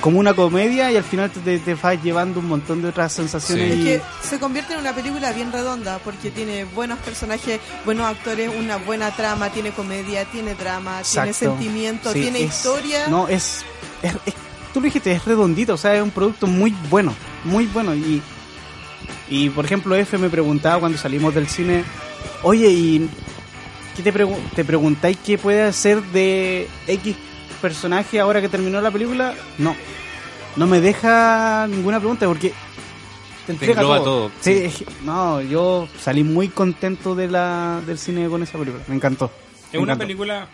como 0.00 0.18
una 0.18 0.32
comedia 0.34 0.90
y 0.90 0.96
al 0.96 1.04
final 1.04 1.30
te, 1.30 1.58
te, 1.58 1.74
vas 1.74 2.02
llevando 2.02 2.40
un 2.40 2.46
montón 2.48 2.80
de 2.82 2.88
otras 2.88 3.12
sensaciones. 3.12 3.74
Sí. 3.74 3.80
y- 3.82 3.88
Es 3.90 4.00
que 4.00 4.28
se 4.28 4.38
convierte 4.38 4.72
en 4.74 4.80
una 4.80 4.94
película 4.94 5.32
bien 5.32 5.52
redonda 5.52 5.98
porque 5.98 6.30
tiene 6.30 6.64
buenos 6.64 6.98
personajes, 7.00 7.60
buenos 7.84 8.06
actores, 8.06 8.50
una 8.58 8.76
buena 8.78 9.10
trama, 9.14 9.50
tiene 9.50 9.72
comedia, 9.72 10.24
tiene 10.26 10.54
drama, 10.54 11.02
tiene 11.02 11.28
Exacto. 11.30 11.56
sentimiento, 11.56 12.12
Sí, 12.12 12.22
tiene 12.22 12.42
es- 12.44 12.54
historia. 12.56 13.08
No, 13.08 13.28
es, 13.28 13.64
es, 14.02 14.12
es- 14.26 14.34
Tú 14.72 14.78
lo 14.80 14.84
dijiste, 14.84 15.10
es 15.10 15.24
redondito, 15.24 15.74
o 15.74 15.76
sea, 15.76 15.96
es 15.96 16.02
un 16.02 16.12
producto 16.12 16.46
muy 16.46 16.72
bueno, 16.88 17.12
muy 17.44 17.66
bueno. 17.66 17.92
Y, 17.94 18.22
y 19.28 19.50
por 19.50 19.64
ejemplo, 19.64 19.96
F 19.96 20.16
me 20.16 20.30
preguntaba 20.30 20.78
cuando 20.78 20.96
salimos 20.96 21.34
del 21.34 21.48
cine, 21.48 21.82
oye, 22.44 22.68
¿y 22.70 23.10
qué 23.96 24.02
te, 24.04 24.14
pregu- 24.14 24.38
te 24.54 24.64
preguntáis 24.64 25.18
qué 25.26 25.38
puede 25.38 25.62
hacer 25.64 26.00
de 26.12 26.68
X 26.86 27.16
personaje 27.60 28.20
ahora 28.20 28.40
que 28.40 28.48
terminó 28.48 28.80
la 28.80 28.90
película? 28.90 29.34
No, 29.58 29.74
no 30.56 30.66
me 30.66 30.80
deja 30.80 31.66
ninguna 31.68 31.98
pregunta 31.98 32.26
porque 32.26 32.52
te 33.46 33.52
entrega 33.52 33.74
engloba 33.80 33.98
todo. 33.98 34.28
todo, 34.28 34.30
Sí, 34.40 34.70
no, 35.04 35.40
yo 35.40 35.88
salí 36.00 36.22
muy 36.24 36.48
contento 36.48 37.14
de 37.14 37.28
la, 37.28 37.80
del 37.86 37.98
cine 37.98 38.28
con 38.28 38.42
esa 38.42 38.58
película, 38.58 38.82
me 38.88 38.94
encantó. 38.94 39.30
Es 39.68 39.72
me 39.74 39.78
una 39.80 39.92
encantó. 39.92 40.04
película. 40.06 40.48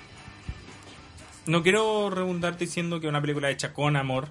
No 1.47 1.63
quiero 1.63 2.11
redundar 2.11 2.57
diciendo 2.59 2.99
que 3.01 3.07
es 3.07 3.11
una 3.11 3.21
película 3.21 3.51
hecha 3.51 3.73
con 3.73 3.97
amor, 3.97 4.29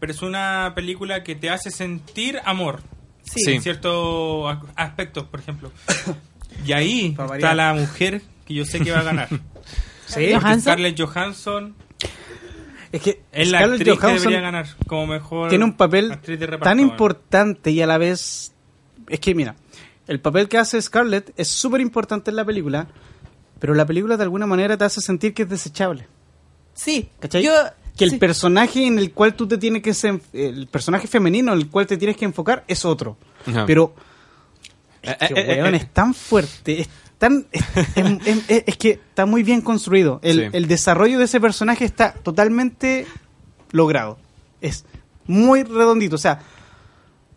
pero 0.00 0.12
es 0.12 0.20
una 0.22 0.72
película 0.74 1.22
que 1.22 1.34
te 1.36 1.48
hace 1.50 1.70
sentir 1.70 2.40
amor 2.44 2.82
Sí. 3.24 3.40
Sí. 3.44 3.52
en 3.52 3.62
ciertos 3.62 4.58
aspectos, 4.74 5.24
por 5.24 5.40
ejemplo. 5.40 5.70
Y 6.66 6.72
ahí 6.72 7.16
está 7.34 7.54
la 7.54 7.72
mujer 7.72 8.20
que 8.46 8.52
yo 8.52 8.66
sé 8.66 8.80
que 8.80 8.90
va 8.92 8.98
a 8.98 9.02
ganar. 9.04 9.28
Sí, 10.14 10.32
Johansson. 10.32 10.60
Scarlett 10.60 11.00
Johansson 11.00 11.74
es 12.92 13.00
que 13.02 13.22
es 13.32 13.50
la 13.50 13.58
Scarlett 13.58 13.80
actriz 13.80 13.94
que 13.94 14.00
Johansson 14.00 14.30
debería 14.30 14.40
ganar 14.40 14.66
como 14.86 15.06
mejor 15.06 15.48
tiene 15.48 15.64
un 15.64 15.72
papel 15.76 16.18
tan 16.62 16.78
importante 16.80 17.70
y 17.70 17.80
a 17.80 17.86
la 17.86 17.98
vez 17.98 18.52
es 19.08 19.20
que 19.20 19.34
mira 19.34 19.56
el 20.08 20.20
papel 20.20 20.48
que 20.48 20.58
hace 20.58 20.80
Scarlett 20.82 21.32
es 21.36 21.48
súper 21.48 21.80
importante 21.80 22.30
en 22.30 22.36
la 22.36 22.44
película 22.44 22.88
pero 23.58 23.74
la 23.74 23.86
película 23.86 24.16
de 24.16 24.24
alguna 24.24 24.46
manera 24.46 24.76
te 24.76 24.84
hace 24.84 25.00
sentir 25.00 25.32
que 25.34 25.42
es 25.44 25.48
desechable 25.48 26.06
Sí, 26.74 27.08
¿cachai? 27.20 27.42
yo 27.44 27.52
que 27.96 28.04
el 28.04 28.10
sí. 28.10 28.18
personaje 28.18 28.86
en 28.86 28.98
el 28.98 29.12
cual 29.12 29.34
tú 29.34 29.46
te 29.46 29.58
tienes 29.58 29.82
que 29.82 29.92
se- 29.94 30.20
el 30.32 30.66
personaje 30.66 31.06
femenino 31.06 31.52
en 31.52 31.58
el 31.58 31.68
cual 31.68 31.86
te 31.86 31.96
tienes 31.96 32.16
que 32.16 32.24
enfocar 32.26 32.64
es 32.68 32.84
otro 32.84 33.16
pero 33.66 33.94
Eh, 35.02 35.16
es, 35.20 35.28
que, 35.28 35.40
eh, 35.40 35.44
eh, 35.58 35.62
weón, 35.62 35.74
eh. 35.74 35.78
es 35.78 35.92
tan 35.92 36.14
fuerte 36.14 36.80
es 36.82 36.88
tan 37.22 37.46
es, 37.52 37.62
es- 37.96 38.06
es- 38.26 38.50
es- 38.50 38.64
es 38.66 38.76
que 38.76 38.90
está 38.90 39.24
muy 39.26 39.42
bien 39.44 39.60
construido 39.62 40.18
el, 40.22 40.36
Sí. 40.40 40.48
el 40.52 40.66
desarrollo 40.66 41.18
de 41.18 41.24
ese 41.26 41.40
personaje 41.40 41.84
está 41.84 42.12
totalmente 42.12 43.06
logrado 43.70 44.18
es 44.60 44.84
muy 45.26 45.62
redondito 45.62 46.16
o 46.16 46.18
sea 46.18 46.40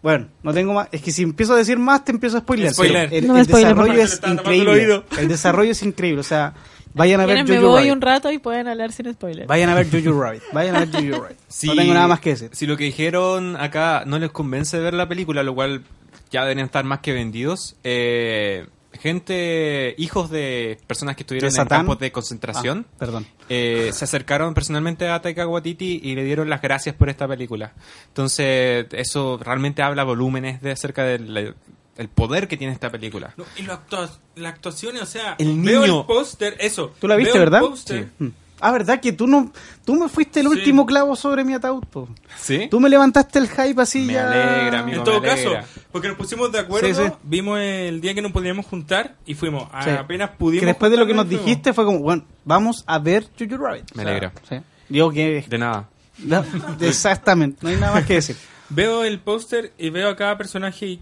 bueno, 0.01 0.27
no 0.43 0.53
tengo 0.53 0.71
más. 0.75 0.87
Es 0.91 1.01
que 1.01 1.11
si 1.11 1.23
empiezo 1.23 1.55
a 1.55 1.57
decir 1.57 1.79
más, 1.79 2.05
te 2.05 2.11
empiezo 2.11 2.37
a 2.37 2.41
spoiler. 2.41 2.71
Spoiler. 2.71 3.11
El, 3.11 3.25
No 3.25 3.33
me 3.33 3.39
el 3.39 3.45
spoiler, 3.47 3.73
por 3.75 3.85
desarrollo 3.85 4.03
es 4.03 4.21
increíble. 4.23 5.03
El 5.17 5.27
desarrollo 5.27 5.71
es 5.71 5.81
increíble. 5.81 6.19
O 6.19 6.23
sea, 6.23 6.53
vayan 6.93 7.21
a 7.21 7.25
ver 7.25 7.37
¿Quieren 7.37 7.51
me 7.51 7.57
Jojo 7.57 7.69
voy 7.71 7.79
Rabbit. 7.79 7.91
un 7.93 8.01
rato 8.01 8.31
y 8.31 8.37
pueden 8.37 8.67
hablar 8.67 8.91
sin 8.91 9.11
spoiler? 9.11 9.47
Vayan 9.47 9.69
a 9.69 9.73
ver 9.73 9.87
Jojo 9.89 10.21
Rabbit. 10.21 10.43
Vayan 10.53 10.75
a 10.75 10.79
ver 10.85 10.91
Jojo 10.91 11.23
Rabbit. 11.23 11.37
Si- 11.47 11.65
No 11.65 11.75
tengo 11.75 11.95
nada 11.95 12.07
más 12.07 12.19
que 12.19 12.29
decir. 12.29 12.49
Si 12.53 12.67
lo 12.67 12.77
que 12.77 12.83
dijeron 12.83 13.55
acá 13.55 14.03
no 14.05 14.19
les 14.19 14.29
convence 14.29 14.77
de 14.77 14.83
ver 14.83 14.93
la 14.93 15.07
película, 15.09 15.41
lo 15.41 15.55
cual 15.55 15.81
ya 16.29 16.41
deberían 16.43 16.67
estar 16.67 16.83
más 16.85 16.99
que 16.99 17.11
vendidos, 17.11 17.75
eh, 17.83 18.67
gente, 19.09 19.93
hijos 19.97 20.29
de 20.29 20.77
personas 20.87 21.15
que 21.15 21.23
estuvieron 21.23 21.53
¿De 21.53 21.61
en 21.61 21.67
campos 21.67 21.99
de 21.99 22.11
concentración, 22.11 22.85
Ah, 22.89 22.95
perdón. 22.97 23.25
eh, 23.49 23.91
se 23.93 24.03
acercaron 24.05 24.53
personalmente 24.53 25.07
a 25.07 25.21
Taika 25.21 25.47
Waititi 25.47 26.01
y 26.03 26.15
le 26.15 26.23
dieron 26.23 26.49
las 26.49 26.61
gracias 26.61 26.95
por 26.95 27.09
esta 27.09 27.27
película. 27.27 27.73
Entonces, 28.07 28.87
eso 28.91 29.37
realmente 29.41 29.81
habla 29.81 30.03
volúmenes 30.03 30.61
de 30.61 30.71
acerca 30.71 31.03
del 31.03 31.55
el 31.97 32.09
poder 32.09 32.47
que 32.49 32.57
tiene 32.57 32.73
esta 32.73 32.91
película. 32.91 33.33
No, 33.37 33.45
y 33.55 33.61
lo 33.61 33.71
actua- 33.73 34.09
las 34.35 34.53
actuaciones, 34.53 35.01
o 35.01 35.05
sea, 35.05 35.35
El 35.39 35.61
veo 35.61 35.81
niño. 35.85 36.01
el 36.01 36.05
póster, 36.05 36.57
eso. 36.59 36.91
¿Tú 36.99 37.07
la 37.07 37.15
viste, 37.15 37.31
veo 37.33 37.41
verdad? 37.41 37.61
póster, 37.61 38.09
Mm. 38.19 38.27
Ah, 38.61 38.71
¿verdad? 38.71 38.99
Que 39.01 39.11
tú 39.11 39.27
no... 39.27 39.51
Tú 39.83 39.95
me 39.95 40.07
fuiste 40.09 40.39
el 40.39 40.45
Sí. 40.47 40.51
último 40.53 40.85
clavo 40.85 41.15
sobre 41.15 41.43
mi 41.43 41.53
ataúd. 41.53 41.83
po. 41.85 42.07
¿Sí? 42.37 42.67
Tú 42.71 42.79
me 42.79 42.89
levantaste 42.89 43.37
el 43.39 43.49
hype 43.49 43.81
así 43.81 43.99
Me 43.99 44.13
ya... 44.13 44.27
alegra, 44.31 44.79
amigo. 44.79 44.97
En 44.99 45.03
todo 45.03 45.19
me 45.21 45.27
caso, 45.27 45.49
alegra. 45.49 45.65
porque 45.91 46.07
nos 46.07 46.17
pusimos 46.17 46.51
de 46.51 46.59
acuerdo, 46.59 46.87
Sí, 46.87 46.93
sí. 46.93 47.11
vimos 47.23 47.59
el 47.59 47.99
día 48.01 48.13
que 48.13 48.21
nos 48.21 48.31
podíamos 48.31 48.65
juntar 48.65 49.15
y 49.25 49.33
fuimos. 49.35 49.67
A- 49.73 49.83
Sí. 49.83 49.89
Apenas 49.89 50.31
pudimos. 50.31 50.61
Que 50.61 50.65
después 50.67 50.89
de 50.91 50.97
lo 50.97 51.05
que 51.05 51.13
nos 51.13 51.25
fuimos. 51.25 51.45
dijiste 51.45 51.73
fue 51.73 51.85
como, 51.85 51.99
bueno, 51.99 52.23
vamos 52.45 52.83
a 52.87 52.97
ver 52.99 53.27
Jojo 53.37 53.57
Rabbit. 53.63 53.93
Me 53.93 54.03
alegra. 54.03 54.31
sí. 54.49 54.55
Digo 54.89 55.11
que... 55.11 55.43
De 55.47 55.57
nada. 55.57 55.89
no, 56.19 56.43
exactamente. 56.81 57.59
No 57.61 57.69
hay 57.69 57.75
nada 57.75 57.93
más 57.93 58.05
que 58.05 58.13
decir. 58.15 58.35
Veo 58.69 59.03
el 59.03 59.19
póster 59.19 59.73
y 59.77 59.89
veo 59.91 60.09
a 60.09 60.15
cada 60.15 60.37
personaje 60.37 60.87
y 60.87 61.01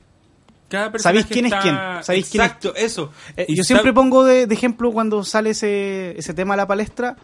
cada 0.70 0.92
personaje 0.92 1.22
¿Sabéis 1.22 1.34
quién 1.34 1.46
es 1.46 1.62
quién? 1.62 1.76
¿Sabéis 2.02 2.30
quién 2.30 2.44
es- 2.44 2.48
Exacto, 2.50 2.76
eso. 2.76 3.12
Eh, 3.38 3.46
Y 3.48 3.56
yo 3.56 3.64
siempre 3.64 3.94
pongo 3.94 4.26
de, 4.26 4.48
de 4.48 4.54
ejemplo 4.56 4.92
cuando 4.92 5.24
sale 5.24 5.52
ese, 5.52 6.18
ese 6.18 6.34
tema 6.34 6.56
a 6.56 6.58
la 6.58 6.68
palestra, 6.68 7.16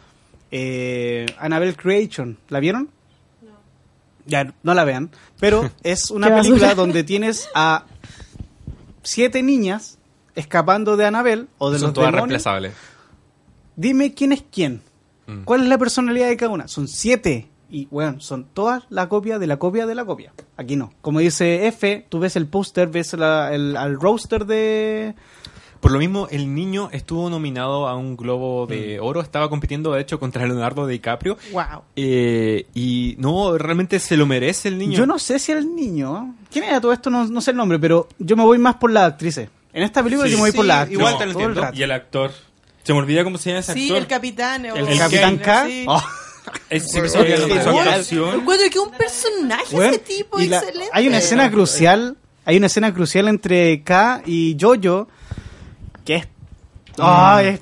eh, 0.52 1.26
Annabelle 1.40 1.76
Creation. 1.76 2.38
¿La 2.50 2.60
vieron? 2.60 2.90
No. 3.42 3.50
Ya, 4.26 4.54
no 4.64 4.74
la 4.74 4.84
vean. 4.84 5.10
Pero 5.40 5.70
es 5.84 6.12
una 6.12 6.34
película 6.36 6.76
donde 6.76 7.04
tienes 7.04 7.50
a 7.56 7.86
siete 9.04 9.44
niñas 9.44 9.98
escapando 10.36 10.98
de 10.98 11.06
Annabelle 11.06 11.48
o 11.58 11.72
de 11.72 11.80
Son 11.80 11.88
los 11.88 11.94
todas 11.94 12.08
demonios. 12.12 12.30
reemplazables. 12.44 12.74
Dime 13.76 14.14
quién 14.14 14.32
es 14.34 14.44
quién. 14.52 14.82
Mm. 15.28 15.44
¿Cuál 15.44 15.62
es 15.64 15.68
la 15.68 15.78
personalidad 15.78 16.28
de 16.28 16.38
cada 16.38 16.52
una? 16.52 16.68
Son 16.68 16.88
siete. 16.88 17.48
Y 17.72 17.86
bueno, 17.92 18.20
son 18.20 18.46
todas 18.46 18.84
la 18.90 19.08
copia 19.10 19.38
de 19.38 19.46
la 19.46 19.58
copia 19.58 19.86
de 19.86 19.94
la 19.94 20.04
copia. 20.04 20.34
Aquí 20.58 20.76
no. 20.76 20.92
Como 21.02 21.20
dice 21.20 21.68
F, 21.68 22.06
tú 22.10 22.18
ves 22.20 22.36
el 22.36 22.48
póster, 22.48 22.88
ves 22.88 23.14
la- 23.14 23.54
el, 23.54 23.78
al 23.78 24.00
roster 24.00 24.46
de, 24.48 25.14
Por 25.80 25.92
lo 25.92 26.00
mismo, 26.00 26.28
el 26.30 26.54
niño 26.54 26.90
estuvo 26.92 27.30
nominado 27.30 27.88
a 27.88 27.96
un 27.96 28.18
Globo 28.18 28.68
de 28.68 28.98
Mm. 29.00 29.06
Oro. 29.06 29.22
Estaba 29.22 29.50
compitiendo, 29.50 29.94
de 29.94 30.02
hecho, 30.02 30.20
contra 30.20 30.46
Leonardo 30.46 30.86
DiCaprio. 30.86 31.38
Wow. 31.54 31.84
Eh, 31.96 32.66
y 32.76 33.16
no, 33.18 33.58
realmente 33.58 34.00
se 34.00 34.18
lo 34.18 34.26
merece 34.26 34.68
el 34.68 34.78
niño. 34.78 34.98
Yo 34.98 35.06
no 35.06 35.18
sé 35.20 35.40
si 35.40 35.54
el 35.54 35.74
niño. 35.76 36.36
¿Quién 36.52 36.66
era 36.66 36.82
todo 36.82 36.92
esto? 36.92 37.10
No, 37.10 37.26
no 37.28 37.40
sé 37.42 37.52
el 37.52 37.58
nombre, 37.58 37.80
pero 37.80 38.10
yo 38.20 38.36
me 38.36 38.44
voy 38.44 38.58
más 38.58 38.76
por 38.76 38.92
las 38.92 39.04
actrices. 39.14 39.48
En 39.72 39.84
esta 39.84 40.04
película 40.04 40.26
Sí, 40.28 40.32
yo 40.34 40.38
me 40.38 40.42
voy 40.44 40.52
sí, 40.52 40.58
por 40.58 40.66
las 40.66 40.80
actrices. 40.82 41.00
igual 41.00 41.18
te 41.18 41.26
lo 41.28 41.34
todo 41.34 41.68
el. 41.70 41.78
Y 41.80 41.84
el 41.84 41.92
actor. 41.92 42.32
Se 42.84 42.92
me 42.94 43.00
olvida 43.00 43.24
cómo 43.24 43.38
se 43.38 43.50
llama 43.52 43.60
ese 43.60 43.74
Sí, 43.74 43.84
actor. 43.84 43.98
el 43.98 44.08
capitán. 44.08 44.66
o- 44.66 44.76
El 44.76 44.88
El 44.88 44.98
Capitán 44.98 45.38
K. 45.38 45.66
sí. 45.66 45.86
Oh, 45.88 46.02
Es- 46.70 46.92
se. 46.92 47.00
Encuentro 47.00 48.70
que 48.72 48.80
un 48.80 48.92
personaje 48.92 49.76
bueno, 49.76 49.92
ese 49.92 50.00
tipo 50.00 50.40
y 50.40 50.48
la- 50.48 50.58
excelente. 50.58 50.90
hay 50.94 51.08
una 51.08 51.18
escena 51.20 51.50
crucial. 51.52 52.18
Hay 52.46 52.58
una 52.58 52.66
escena 52.68 52.94
crucial 52.94 53.28
entre 53.28 53.84
K 53.84 54.24
y 54.26 54.58
Jojo. 54.60 55.08
Que 56.10 56.16
es. 56.16 56.28
Ah, 56.98 57.42
es, 57.44 57.62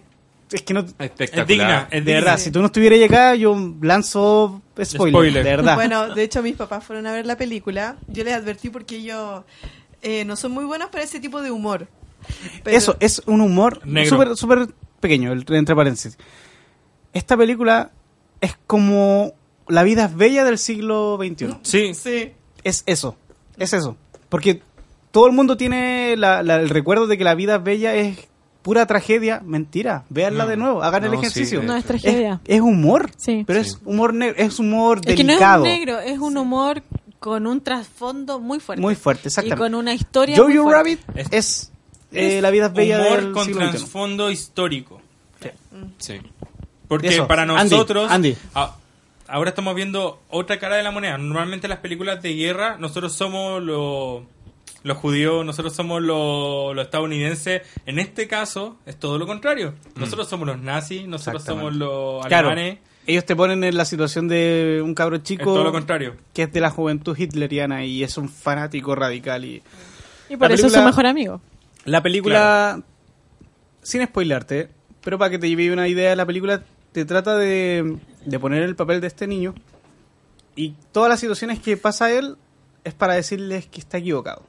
es 0.54 0.62
que 0.62 0.74
no. 0.74 0.80
Espectacular. 0.80 1.42
Es 1.42 1.48
digna, 1.48 1.82
es 1.84 1.90
De 1.92 2.00
digna. 2.00 2.14
verdad, 2.22 2.38
si 2.40 2.50
tú 2.50 2.60
no 2.62 2.68
estuvieras 2.68 3.02
acá, 3.04 3.36
yo 3.36 3.54
lanzo 3.82 4.62
spoiler. 4.82 5.12
Spoiler. 5.14 5.44
De 5.44 5.50
verdad. 5.50 5.76
Bueno, 5.76 6.16
de 6.16 6.24
hecho 6.24 6.42
mis 6.42 6.56
papás 6.56 6.82
fueron 6.86 7.08
a 7.08 7.12
ver 7.12 7.26
la 7.26 7.36
película. 7.38 7.98
Yo 8.08 8.24
les 8.24 8.34
advertí 8.34 8.70
porque 8.70 8.96
ellos 8.96 9.44
eh, 10.02 10.24
no 10.24 10.38
son 10.38 10.54
muy 10.54 10.64
buenos 10.64 10.88
para 10.90 11.04
ese 11.04 11.20
tipo 11.20 11.42
de 11.42 11.52
humor. 11.52 11.90
Pero- 12.64 12.78
Eso, 12.78 12.96
es 13.02 13.22
un 13.26 13.42
humor 13.42 13.82
súper 14.08 14.38
súper 14.38 14.68
pequeño, 15.02 15.34
entre 15.34 15.76
paréntesis. 15.76 16.18
Esta 17.12 17.36
película 17.36 17.92
es 18.40 18.56
como 18.66 19.34
la 19.68 19.84
vida 19.84 20.06
es 20.06 20.16
bella 20.16 20.46
del 20.46 20.58
siglo 20.58 21.18
XXI. 21.22 21.48
Sí, 21.64 21.94
Sí. 21.94 22.32
Es 22.64 22.84
eso, 22.86 23.18
es 23.58 23.74
eso. 23.74 23.98
Porque 24.30 24.62
todo 25.12 25.28
el 25.28 25.34
mundo 25.34 25.58
tiene 25.58 26.16
la- 26.18 26.44
la- 26.44 26.56
el 26.56 26.70
recuerdo 26.70 27.08
de 27.08 27.18
que 27.18 27.24
la 27.26 27.36
vida 27.36 27.58
es 27.58 27.64
bella 27.64 27.94
es 27.96 28.18
pura 28.68 28.86
tragedia. 28.86 29.42
Mentira, 29.46 30.04
véanla 30.10 30.44
No. 30.44 30.50
de 30.50 30.58
nuevo, 30.58 30.84
hagan 30.84 31.06
el 31.06 31.12
No, 31.12 31.20
ejercicio. 31.22 31.64
No 31.64 31.74
es 31.78 31.86
tragedia. 31.86 32.42
es 32.46 32.60
humor, 32.60 33.10
Sí. 33.16 33.46
pero 33.48 33.64
Sí. 33.64 33.70
es 33.70 33.80
humor 33.86 34.14
negro, 34.14 34.36
es 34.38 34.60
humor 34.60 35.00
Es 35.06 35.16
que 35.16 35.24
no 35.24 35.32
es 35.32 35.40
delicado. 35.40 35.64
un 35.64 35.70
negro, 35.70 36.00
es 36.02 36.20
un 36.20 36.36
humor 36.38 36.84
con 37.20 37.48
un 37.48 37.62
trasfondo 37.62 38.42
muy 38.42 38.60
fuerte. 38.60 38.82
Muy 38.82 38.96
fuerte, 38.96 39.22
Y 39.26 39.28
exactamente. 39.30 39.58
con 39.62 39.74
una 39.74 39.94
historia 39.94 40.36
muy 40.36 40.52
Jojo 40.58 40.64
fuerte. 40.70 40.78
Rabbit 40.78 41.00
Es- 41.16 41.32
es, 41.32 41.72
eh, 42.12 42.42
la 42.42 42.50
vida 42.50 42.66
es 42.66 42.74
bella 42.74 43.00
humor 43.00 43.22
del 43.22 43.32
con 43.32 43.46
siglo 43.46 43.62
XXI. 43.62 43.78
trasfondo 43.78 44.32
histórico. 44.32 45.02
Sí. 46.00 46.16
Porque 46.90 47.08
Eso. 47.08 47.26
para 47.26 47.44
Andy, 47.44 47.54
nosotros. 47.70 48.12
Andy. 48.12 48.36
Ah, 48.54 48.76
ahora 49.30 49.50
estamos 49.52 49.76
viendo 49.76 50.20
otra 50.30 50.60
cara 50.60 50.76
de 50.76 50.84
la 50.84 50.92
moneda. 50.92 51.18
Normalmente 51.18 51.70
las 51.70 51.80
películas 51.80 52.22
de 52.22 52.34
guerra, 52.34 52.76
nosotros 52.78 53.14
somos 53.14 53.62
los 53.64 54.24
los 54.88 54.98
judíos, 54.98 55.46
nosotros 55.46 55.74
somos 55.76 56.02
los, 56.02 56.76
los 56.76 56.84
estadounidenses. 56.86 57.62
En 57.86 58.00
este 58.00 58.28
caso, 58.28 58.78
es 58.86 58.98
todo 58.98 59.18
lo 59.20 59.28
contrario. 59.28 59.74
Nosotros 59.96 60.28
somos 60.28 60.48
los 60.48 60.60
nazis, 60.60 61.08
nosotros 61.08 61.44
somos 61.44 61.76
los 61.76 62.26
Claro, 62.26 62.50
alemanes. 62.50 62.80
ellos 63.06 63.26
te 63.26 63.36
ponen 63.36 63.64
en 63.64 63.78
la 63.78 63.86
situación 63.86 64.28
de 64.28 64.82
un 64.84 64.94
cabro 64.96 65.18
Es 65.18 65.24
chico 65.24 65.44
todo 65.46 65.64
lo 65.64 65.72
contrario. 65.72 66.16
que 66.34 66.44
es 66.44 66.52
de 66.54 66.60
la 66.62 66.70
juventud 66.72 67.16
hitleriana 67.18 67.86
y 67.86 68.04
es 68.04 68.18
un 68.18 68.30
fanático 68.30 68.96
radical. 68.96 69.46
Y 69.46 69.62
Y 70.30 70.38
por 70.38 70.50
La 70.50 70.56
eso 70.56 70.68
es 70.68 70.74
su 70.74 70.82
mejor 70.82 71.06
amigo. 71.06 71.42
la 71.86 72.02
película, 72.04 72.82
sin 73.82 74.04
spoilarte, 74.06 74.70
pero 75.04 75.18
para 75.18 75.30
que 75.32 75.40
te 75.40 75.48
lleve 75.50 75.72
una 75.72 75.88
idea, 75.88 76.16
la 76.16 76.26
película 76.26 76.64
te 76.92 77.06
trata 77.06 77.38
de, 77.38 77.98
de 78.26 78.40
poner 78.40 78.64
el 78.64 78.76
papel 78.76 79.00
de 79.02 79.08
este 79.08 79.28
niño 79.28 79.54
y 80.56 80.74
todas 80.92 81.10
las 81.10 81.20
situaciones 81.20 81.60
que 81.60 81.78
pasa 81.78 82.06
a 82.06 82.12
él 82.12 82.36
es 82.84 82.94
para 82.94 83.14
decirles 83.14 83.68
que 83.68 83.80
está 83.80 83.98
equivocado. 84.00 84.44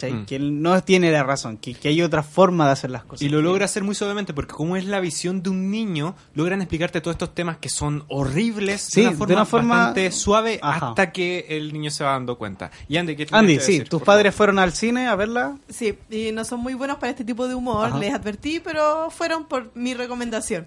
¿Cachai? 0.00 0.12
Mm. 0.12 0.26
Que 0.26 0.36
él 0.36 0.62
no 0.62 0.82
tiene 0.82 1.10
la 1.12 1.22
razón, 1.22 1.56
que, 1.56 1.74
que 1.74 1.88
hay 1.88 2.02
otra 2.02 2.22
forma 2.22 2.66
de 2.66 2.72
hacer 2.72 2.90
las 2.90 3.04
cosas. 3.04 3.22
Y 3.22 3.28
lo 3.28 3.42
logra 3.42 3.64
hacer 3.66 3.84
muy 3.84 3.94
suavemente 3.94 4.32
porque 4.34 4.54
como 4.54 4.76
es 4.76 4.84
la 4.84 5.00
visión 5.00 5.42
de 5.42 5.50
un 5.50 5.70
niño, 5.70 6.14
logran 6.34 6.60
explicarte 6.62 7.00
todos 7.00 7.14
estos 7.14 7.34
temas 7.34 7.58
que 7.58 7.68
son 7.68 8.04
horribles 8.08 8.80
Sí, 8.90 9.02
de 9.02 9.08
una 9.08 9.10
de 9.12 9.16
forma, 9.18 9.34
una 9.34 9.44
forma- 9.46 9.76
bastante 9.76 10.12
suave 10.12 10.58
Ajá. 10.62 10.88
hasta 10.90 11.12
que 11.12 11.46
el 11.50 11.72
niño 11.72 11.90
se 11.90 12.04
va 12.04 12.12
dando 12.12 12.36
cuenta. 12.38 12.70
Y 12.88 12.96
Andy, 12.96 13.16
¿qué 13.16 13.26
Andy, 13.30 13.54
sí, 13.54 13.72
decir, 13.72 13.88
tus 13.88 14.02
padres 14.02 14.34
fueron 14.34 14.58
al 14.58 14.72
cine 14.72 15.06
a 15.08 15.14
verla. 15.16 15.56
Sí, 15.68 15.96
y 16.10 16.32
no 16.32 16.44
son 16.44 16.60
muy 16.60 16.74
buenos 16.74 16.96
para 16.98 17.10
este 17.10 17.24
tipo 17.24 17.46
de 17.48 17.54
humor, 17.54 17.86
Ajá. 17.88 17.98
les 17.98 18.12
advertí, 18.14 18.60
pero 18.60 19.10
fueron 19.10 19.44
por 19.44 19.70
mi 19.74 19.94
recomendación. 19.94 20.66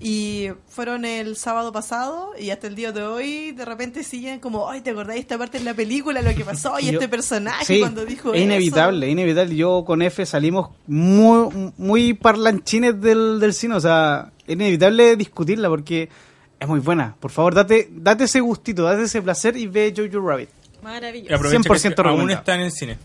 Y 0.00 0.50
fueron 0.68 1.04
el 1.04 1.34
sábado 1.36 1.72
pasado 1.72 2.30
y 2.38 2.50
hasta 2.50 2.68
el 2.68 2.76
día 2.76 2.92
de 2.92 3.02
hoy 3.02 3.50
de 3.50 3.64
repente 3.64 4.04
siguen 4.04 4.38
como, 4.38 4.70
ay, 4.70 4.80
¿te 4.80 4.90
acordáis 4.90 5.22
esta 5.22 5.36
parte 5.36 5.58
en 5.58 5.64
la 5.64 5.74
película, 5.74 6.22
lo 6.22 6.32
que 6.36 6.44
pasó 6.44 6.78
y 6.78 6.84
Yo- 6.86 6.92
este 6.92 7.08
personaje 7.08 7.64
Sí, 7.64 7.80
cuando 7.80 8.04
dijo 8.04 8.32
es 8.32 8.36
eso? 8.36 8.44
inevitable, 8.44 9.06
es 9.06 9.12
inevitable. 9.12 9.56
Yo 9.56 9.84
con 9.84 10.00
F 10.02 10.24
salimos 10.24 10.70
muy, 10.86 11.72
muy 11.76 12.14
parlanchines 12.14 13.00
del, 13.00 13.40
del 13.40 13.52
cine, 13.52 13.74
o 13.74 13.80
sea, 13.80 14.30
es 14.46 14.52
inevitable 14.54 15.16
discutirla 15.16 15.68
porque 15.68 16.08
es 16.60 16.68
muy 16.68 16.78
buena. 16.78 17.16
Por 17.18 17.32
favor, 17.32 17.54
date, 17.56 17.88
date 17.90 18.24
ese 18.24 18.38
gustito, 18.38 18.84
date 18.84 19.02
ese 19.02 19.20
placer 19.20 19.56
y 19.56 19.66
ve 19.66 19.92
Jojo 19.96 20.24
Rabbit. 20.24 20.48
Maravilloso. 20.80 21.34
aprovecha 21.34 21.58
100% 21.90 21.94
que 22.02 22.08
aún 22.08 22.30
está 22.30 22.54
en 22.54 22.60
el 22.60 22.70
cine. 22.70 22.98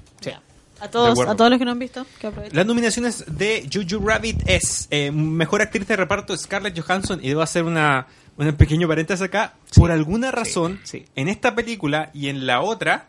A 0.84 0.90
todos, 0.90 1.18
a 1.18 1.34
todos 1.34 1.50
los 1.50 1.60
que 1.60 1.64
no 1.64 1.72
han 1.72 1.80
visto, 1.80 2.06
que. 2.20 2.30
Las 2.52 2.66
nominaciones 2.66 3.24
de 3.26 3.70
Juju 3.72 4.06
Rabbit 4.06 4.44
es 4.46 4.90
eh, 4.92 5.12
Mejor 5.12 5.62
Actriz 5.62 5.88
de 5.88 5.96
Reparto 5.96 6.36
Scarlett 6.36 6.78
Johansson 6.78 7.22
y 7.24 7.30
debo 7.30 7.42
hacer 7.42 7.64
una, 7.64 8.08
un 8.36 8.52
pequeño 8.56 8.86
paréntesis 8.86 9.24
acá. 9.24 9.54
Por 9.78 9.92
alguna 9.92 10.30
razón, 10.32 10.82
sí. 10.84 11.06
en 11.16 11.30
esta 11.30 11.56
película 11.56 12.10
y 12.14 12.28
en 12.28 12.46
la 12.46 12.60
otra, 12.60 13.08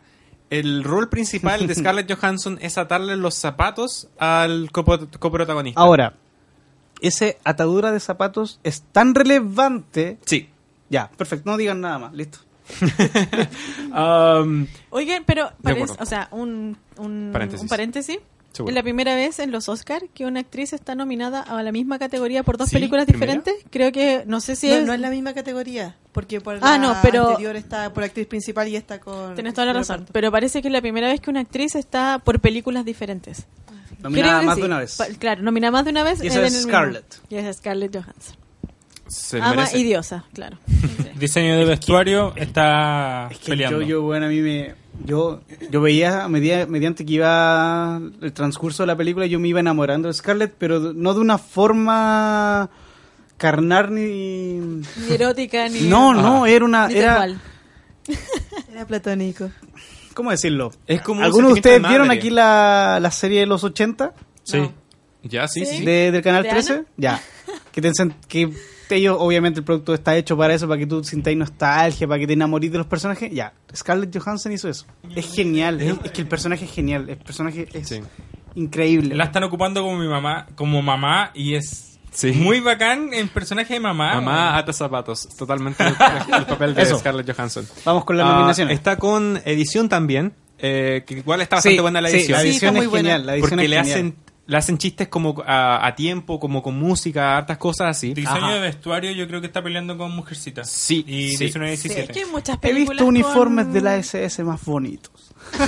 el 0.49 0.85
rol 0.85 1.09
principal 1.09 1.67
de 1.67 1.75
Scarlett 1.75 2.09
Johansson 2.09 2.59
es 2.61 2.77
atarle 2.77 3.17
los 3.17 3.35
zapatos 3.35 4.07
al 4.17 4.71
coprotagonista. 4.71 5.81
Ahora, 5.81 6.13
ese 7.01 7.39
atadura 7.43 7.91
de 7.91 7.99
zapatos 7.99 8.61
es 8.63 8.83
tan 8.93 9.13
relevante. 9.13 10.17
Sí. 10.23 10.47
Ya, 10.89 11.11
perfecto, 11.17 11.51
no 11.51 11.57
digan 11.57 11.81
nada 11.81 11.99
más, 11.99 12.13
listo. 12.13 12.39
Um, 13.95 14.67
Oigan, 14.89 15.23
pero, 15.25 15.51
parece- 15.61 15.95
o 15.99 16.05
sea, 16.05 16.27
un, 16.31 16.77
un 16.97 17.29
Paréntesis. 17.31 17.61
un 17.63 17.67
paréntesis. 17.69 18.17
Es 18.67 18.73
la 18.73 18.83
primera 18.83 19.15
vez 19.15 19.39
en 19.39 19.51
los 19.51 19.67
Oscar 19.67 20.03
que 20.13 20.25
una 20.25 20.39
actriz 20.39 20.71
está 20.71 20.95
nominada 20.95 21.41
a 21.41 21.61
la 21.61 21.73
misma 21.73 21.99
categoría 21.99 22.41
por 22.43 22.57
dos 22.57 22.69
¿Sí? 22.69 22.75
películas 22.75 23.05
¿Primera? 23.05 23.33
diferentes. 23.33 23.65
Creo 23.69 23.91
que, 23.91 24.23
no 24.27 24.39
sé 24.39 24.55
si 24.55 24.69
no, 24.69 24.75
es... 24.75 24.85
no 24.85 24.93
es 24.93 24.99
la 25.01 25.09
misma 25.09 25.33
categoría, 25.33 25.97
porque 26.13 26.39
por 26.39 26.55
Ah, 26.57 26.59
la 26.61 26.77
no, 26.77 26.95
pero- 27.01 27.29
anterior 27.31 27.57
está 27.57 27.91
por 27.93 28.03
actriz 28.05 28.27
principal 28.27 28.67
y 28.69 28.77
está 28.77 28.99
con... 29.01 29.35
Tienes 29.35 29.53
toda 29.53 29.65
la 29.67 29.73
razón. 29.73 29.95
reparto. 29.97 30.13
Pero 30.13 30.31
parece 30.31 30.61
que 30.61 30.69
es 30.69 30.71
la 30.71 30.79
primera 30.81 31.07
vez 31.09 31.19
que 31.19 31.29
una 31.29 31.41
actriz 31.41 31.75
está 31.75 32.19
por 32.23 32.39
películas 32.39 32.85
diferentes. 32.85 33.45
Nominada 34.01 34.41
más 34.43 34.55
sí. 34.55 34.61
de 34.61 34.67
una 34.67 34.79
vez. 34.79 34.95
Pa- 34.95 35.07
claro, 35.19 35.41
nominada 35.41 35.71
más 35.71 35.83
de 35.83 35.91
una 35.91 36.03
vez. 36.03 36.23
Y 36.23 36.27
esa 36.27 36.45
es 36.45 36.61
Scarlett. 36.63 37.21
Y 37.29 37.35
esa 37.35 37.49
es 37.49 37.57
Scarlett 37.57 37.93
Johansson. 37.93 38.37
Se 39.07 39.37
Ama 39.39 39.55
merece. 39.55 39.77
y 39.79 39.83
diosa, 39.83 40.25
claro. 40.33 40.57
Diseño 41.19 41.57
de 41.57 41.65
vestuario 41.65 42.33
está 42.35 43.27
Es 43.31 43.39
que 43.39 43.49
peleando. 43.51 43.81
yo, 43.81 43.87
yo, 43.87 44.01
bueno, 44.01 44.25
a 44.25 44.29
mí 44.29 44.39
me... 44.41 44.73
Yo, 45.05 45.41
yo 45.69 45.81
veía, 45.81 46.23
a 46.23 46.29
medida, 46.29 46.65
mediante 46.67 47.05
que 47.05 47.13
iba 47.13 47.99
el 48.21 48.31
transcurso 48.33 48.83
de 48.83 48.87
la 48.87 48.95
película, 48.95 49.25
yo 49.25 49.39
me 49.39 49.49
iba 49.49 49.59
enamorando 49.59 50.07
de 50.07 50.13
Scarlett, 50.13 50.53
pero 50.57 50.79
no 50.93 51.13
de 51.13 51.19
una 51.19 51.37
forma 51.37 52.69
carnal 53.37 53.93
ni... 53.93 54.53
Ni 54.59 54.85
erótica, 55.13 55.67
ni... 55.67 55.81
No, 55.81 56.13
no, 56.13 56.45
era 56.45 56.63
una... 56.63 56.87
ni 56.87 56.95
Era. 56.95 57.27
Era 58.71 58.85
platónico. 58.87 59.49
¿Cómo 60.13 60.31
decirlo? 60.31 60.71
Es 60.87 61.01
como 61.01 61.19
un 61.19 61.25
¿Algunos 61.25 61.49
de 61.49 61.53
ustedes 61.55 61.81
vieron 61.87 62.09
aquí 62.11 62.29
la, 62.29 62.99
la 63.01 63.11
serie 63.11 63.41
de 63.41 63.45
los 63.45 63.63
80 63.63 64.13
Sí. 64.43 64.57
No. 64.59 64.71
Ya, 65.23 65.47
sí, 65.47 65.65
sí. 65.65 65.77
Sí. 65.79 65.85
de- 65.85 66.11
del 66.11 66.21
Canal 66.21 66.43
¿De 66.43 66.49
13? 66.49 66.73
Ana? 66.73 66.83
Ya. 66.97 67.21
Que, 67.71 67.81
te 67.81 67.91
que 68.29 68.53
ellos, 68.89 69.17
obviamente, 69.19 69.59
el 69.59 69.65
producto 69.65 69.93
está 69.93 70.15
hecho 70.15 70.37
para 70.37 70.53
eso, 70.53 70.67
para 70.67 70.77
que 70.79 70.85
tú 70.87 71.03
sintáis 71.03 71.37
nostalgia, 71.37 72.07
para 72.07 72.19
que 72.19 72.27
te 72.27 72.33
enamorís 72.33 72.71
de 72.71 72.77
los 72.77 72.87
personajes. 72.87 73.31
Ya, 73.33 73.53
Scarlett 73.75 74.15
Johansson 74.17 74.51
hizo 74.51 74.69
eso. 74.69 74.85
Es 75.15 75.33
genial. 75.33 75.81
Es, 75.81 75.95
es 76.03 76.11
que 76.11 76.21
el 76.21 76.27
personaje 76.27 76.65
es 76.65 76.71
genial. 76.71 77.09
El 77.09 77.17
personaje 77.17 77.67
es 77.73 77.87
Sí. 77.87 78.01
increíble. 78.55 79.15
La 79.15 79.25
están 79.25 79.43
ocupando 79.43 79.81
como 79.81 79.97
mi 79.97 80.07
mamá, 80.07 80.47
como 80.55 80.81
mamá 80.81 81.31
y 81.33 81.55
es 81.55 81.99
Sí. 82.11 82.31
muy 82.31 82.61
bacán 82.61 83.13
en 83.13 83.27
personaje 83.27 83.73
de 83.73 83.79
mamá. 83.81 84.15
Mamá 84.15 84.43
weón. 84.45 84.55
ata 84.55 84.71
zapatos. 84.73 85.27
Totalmente 85.37 85.83
el, 85.83 85.89
el 86.33 86.45
papel 86.45 86.73
de 86.73 86.83
Eso. 86.83 86.97
Scarlett 86.99 87.29
Johansson. 87.35 87.67
Vamos 87.83 88.05
con 88.05 88.17
las 88.17 88.25
Ah, 88.27 88.33
nominaciones. 88.35 88.77
Está 88.77 88.97
con 88.97 89.41
edición 89.45 89.89
también. 89.89 90.33
eh, 90.57 91.03
que 91.05 91.15
igual 91.15 91.41
está 91.41 91.57
bastante 91.57 91.75
Sí, 91.75 91.81
buena 91.81 91.99
la 91.99 92.07
sí, 92.09 92.15
edición. 92.15 92.37
la 92.37 92.41
Sí, 92.43 92.47
edición 92.47 92.69
está 92.69 92.77
muy 92.79 92.85
es 92.85 92.89
buena. 92.91 93.17
La 93.17 93.33
edición 93.33 93.49
porque 93.49 93.63
es 93.65 93.69
le 93.69 93.75
genial. 93.75 93.91
hacen, 93.97 94.15
le 94.47 94.57
hacen 94.57 94.77
chistes 94.77 95.07
como 95.07 95.43
a, 95.45 95.85
a 95.87 95.95
tiempo, 95.95 96.39
como 96.39 96.61
con 96.61 96.77
música, 96.77 97.35
hartas 97.37 97.57
cosas 97.57 97.97
así. 97.97 98.13
Diseño 98.13 98.37
Ajá. 98.45 98.53
de 98.53 98.59
vestuario 98.59 99.11
yo 99.11 99.27
creo 99.27 99.41
que 99.41 99.47
está 99.47 99.63
peleando 99.63 99.97
con 99.97 100.11
Mujercita. 100.15 100.63
Sí, 100.63 101.03
Y 101.07 101.29
sí. 101.31 101.37
19 101.45 101.73
Es 101.73 101.83
17. 101.83 102.13
que 102.13 102.19
hay 102.19 102.25
muchas 102.31 102.57
He 102.61 102.73
visto 102.73 103.05
uniformes 103.05 103.65
con- 103.65 103.73
de 103.73 103.81
la 103.81 103.95
SS 103.97 104.43
más 104.43 104.63
bonitos. 104.63 105.11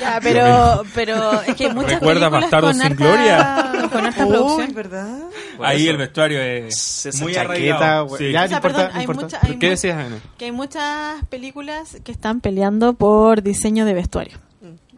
Ya, 0.00 0.20
pero, 0.22 0.82
pero 0.94 1.40
es 1.42 1.54
que 1.54 1.66
hay 1.66 1.74
muchas 1.74 1.94
Recuerda 1.94 2.30
películas 2.30 2.42
Bastardos 2.42 2.72
sin 2.76 2.82
harta- 2.82 2.94
Gloria. 3.04 3.88
Con 3.92 4.06
harta 4.06 4.26
producción. 4.26 4.74
¿verdad? 4.74 5.18
Ahí 5.62 5.88
el 5.88 5.96
vestuario 5.96 6.40
es 6.40 7.06
Esa 7.06 7.24
muy 7.24 7.32
chaqueta. 7.32 8.06
Sí. 8.16 8.30
Ya, 8.32 8.40
O 8.40 8.42
no 8.44 8.48
sea, 8.48 8.56
importa, 8.58 8.60
perdón, 8.60 8.90
no 8.92 8.98
hay 8.98 9.00
importa. 9.04 9.22
mucha- 9.24 9.40
¿Pero 9.40 9.52
hay 9.52 9.58
¿Qué 9.58 9.70
decías, 9.70 9.98
Ana? 9.98 10.16
que 10.36 10.44
hay 10.46 10.52
muchas 10.52 11.24
películas 11.26 11.96
que 12.04 12.12
están 12.12 12.40
peleando 12.40 12.92
por 12.94 13.42
diseño 13.42 13.84
de 13.84 13.94
vestuario. 13.94 14.38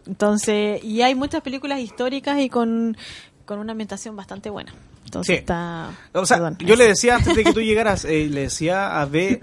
Entonces, 0.07 0.83
y 0.85 1.03
hay 1.03 1.15
muchas 1.15 1.43
películas 1.43 1.81
históricas 1.81 2.39
y 2.41 2.49
con, 2.49 2.97
con 3.45 3.59
una 3.59 3.73
ambientación 3.73 4.17
bastante 4.17 4.51
buena. 4.51 4.73
Entonces 5.05 5.35
Sí. 5.37 5.41
está... 5.41 5.91
O 6.13 6.25
sea, 6.27 6.37
perdón, 6.37 6.59
yo 6.61 6.77
le 6.77 6.87
decía 6.87 7.17
antes 7.17 7.35
de 7.35 7.43
que 7.45 7.53
tú 7.53 7.61
llegaras, 7.61 8.05
eh, 8.05 8.29
le 8.31 8.43
decía 8.43 9.01
a 9.01 9.07
B 9.07 9.41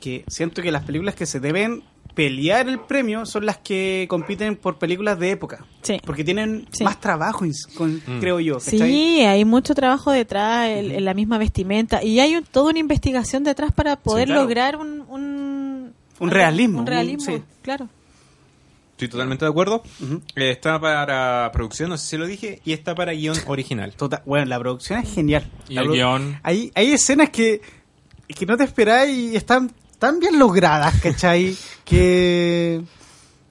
que 0.00 0.24
siento 0.28 0.62
que 0.62 0.70
las 0.70 0.84
películas 0.84 1.14
que 1.14 1.26
se 1.26 1.40
deben 1.40 1.82
pelear 2.14 2.68
el 2.68 2.80
premio 2.80 3.24
son 3.24 3.46
las 3.46 3.58
que 3.58 4.06
compiten 4.10 4.56
por 4.56 4.78
películas 4.78 5.18
de 5.18 5.30
época. 5.30 5.64
Sí. 5.82 6.00
Porque 6.04 6.24
tienen 6.24 6.66
Sí. 6.72 6.84
más 6.84 7.00
trabajo, 7.00 7.44
con- 7.76 7.96
Mm. 8.06 8.20
creo 8.20 8.40
yo. 8.40 8.60
Sí, 8.60 8.80
hay 9.22 9.44
mucho 9.44 9.74
trabajo 9.74 10.10
detrás, 10.10 10.68
el- 10.68 10.90
en 10.92 11.04
la 11.04 11.14
misma 11.14 11.38
vestimenta, 11.38 12.02
y 12.02 12.18
hay 12.20 12.36
un- 12.36 12.44
toda 12.44 12.70
una 12.70 12.78
investigación 12.80 13.42
detrás 13.44 13.72
para 13.72 13.96
poder 13.96 14.26
claro. 14.26 14.42
lograr 14.42 14.76
un... 14.76 15.02
Un, 15.08 15.92
Un 16.18 16.30
realismo, 16.30 16.78
Un 16.78 16.80
un- 16.82 16.86
realismo, 16.86 17.24
sí. 17.36 17.42
claro. 17.62 17.88
Estoy 19.00 19.08
totalmente 19.08 19.46
de 19.46 19.50
acuerdo. 19.50 19.82
Eh, 20.36 20.50
está 20.50 20.78
para 20.78 21.50
producción, 21.54 21.88
no 21.88 21.96
sé 21.96 22.06
si 22.06 22.16
lo 22.18 22.26
dije, 22.26 22.60
y 22.66 22.74
está 22.74 22.94
para 22.94 23.12
guion 23.12 23.34
original. 23.46 23.94
Tota- 23.96 24.22
bueno, 24.26 24.44
la 24.44 24.58
producción 24.58 24.98
es 24.98 25.14
genial. 25.14 25.50
Y 25.70 25.74
La 25.76 25.80
el 25.80 25.88
guion. 25.88 26.38
Hay, 26.42 26.70
hay 26.74 26.92
escenas 26.92 27.30
que, 27.30 27.62
que 28.28 28.44
no 28.44 28.58
te 28.58 28.64
esperáis 28.64 29.16
y 29.16 29.36
están 29.36 29.72
tan 29.98 30.20
bien 30.20 30.38
logradas, 30.38 31.00
¿cachai? 31.00 31.56
que... 31.86 32.82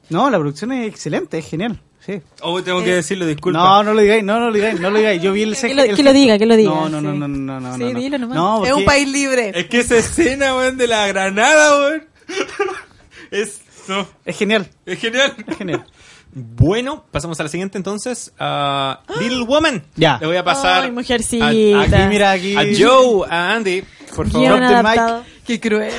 No, 0.09 0.29
la 0.29 0.37
producción 0.37 0.71
es 0.71 0.87
excelente, 0.87 1.39
es 1.39 1.49
genial. 1.49 1.81
Sí. 2.05 2.21
Oh, 2.41 2.61
tengo 2.61 2.83
que 2.83 2.93
decirlo, 2.93 3.25
disculpa. 3.25 3.57
No, 3.57 3.83
no 3.83 3.95
lo 3.95 4.01
digáis, 4.01 4.23
no, 4.23 4.39
no 4.39 4.47
lo 4.47 4.53
digáis, 4.53 4.79
no 4.79 4.91
lo 4.91 4.99
digáis. 4.99 5.19
Yo 5.19 5.33
vi 5.33 5.41
el 5.41 5.55
Que 5.55 5.61
CG 5.61 5.75
lo, 5.75 5.81
el 5.81 5.95
que 5.95 6.03
lo 6.03 6.13
diga, 6.13 6.37
que 6.37 6.45
lo 6.45 6.55
diga. 6.55 6.69
No, 6.69 6.89
no, 6.89 7.01
no, 7.01 7.11
sí. 7.11 7.17
no, 7.17 7.27
no, 7.27 7.59
no. 7.59 7.73
Sí, 7.75 7.83
no, 7.85 7.93
no. 7.93 7.99
dilo 7.99 8.17
nomás. 8.19 8.35
No, 8.37 8.65
Es 8.67 8.73
un 8.73 8.85
país 8.85 9.07
libre. 9.07 9.51
Es 9.55 9.65
que 9.65 9.79
esa 9.79 9.97
escena, 9.97 10.55
weón, 10.55 10.77
de 10.77 10.85
la 10.85 11.07
granada, 11.07 11.79
weón. 11.79 12.07
es, 13.31 13.61
no, 13.89 14.07
Es 14.23 14.37
genial, 14.37 14.69
es 14.85 14.99
genial. 14.99 15.33
es 15.47 15.57
genial. 15.57 15.85
Bueno, 16.31 17.05
pasamos 17.09 17.39
a 17.39 17.43
la 17.43 17.49
siguiente 17.49 17.79
entonces. 17.79 18.31
a 18.37 19.01
Little 19.19 19.45
Woman. 19.45 19.83
Ya. 19.95 20.19
Le 20.21 20.27
voy 20.27 20.37
a 20.37 20.43
pasar 20.43 20.83
Ay, 20.83 20.91
mujercita. 20.91 21.47
a- 21.47 21.49
Aquí, 21.49 22.07
mira, 22.07 22.29
aquí. 22.31 22.55
a 22.55 22.61
Joe, 22.77 23.27
a 23.27 23.53
Andy. 23.53 23.83
Por 24.15 24.29
favor, 24.29 24.61
adaptado. 24.63 25.23
Qué 25.43 25.59
cruel. 25.59 25.91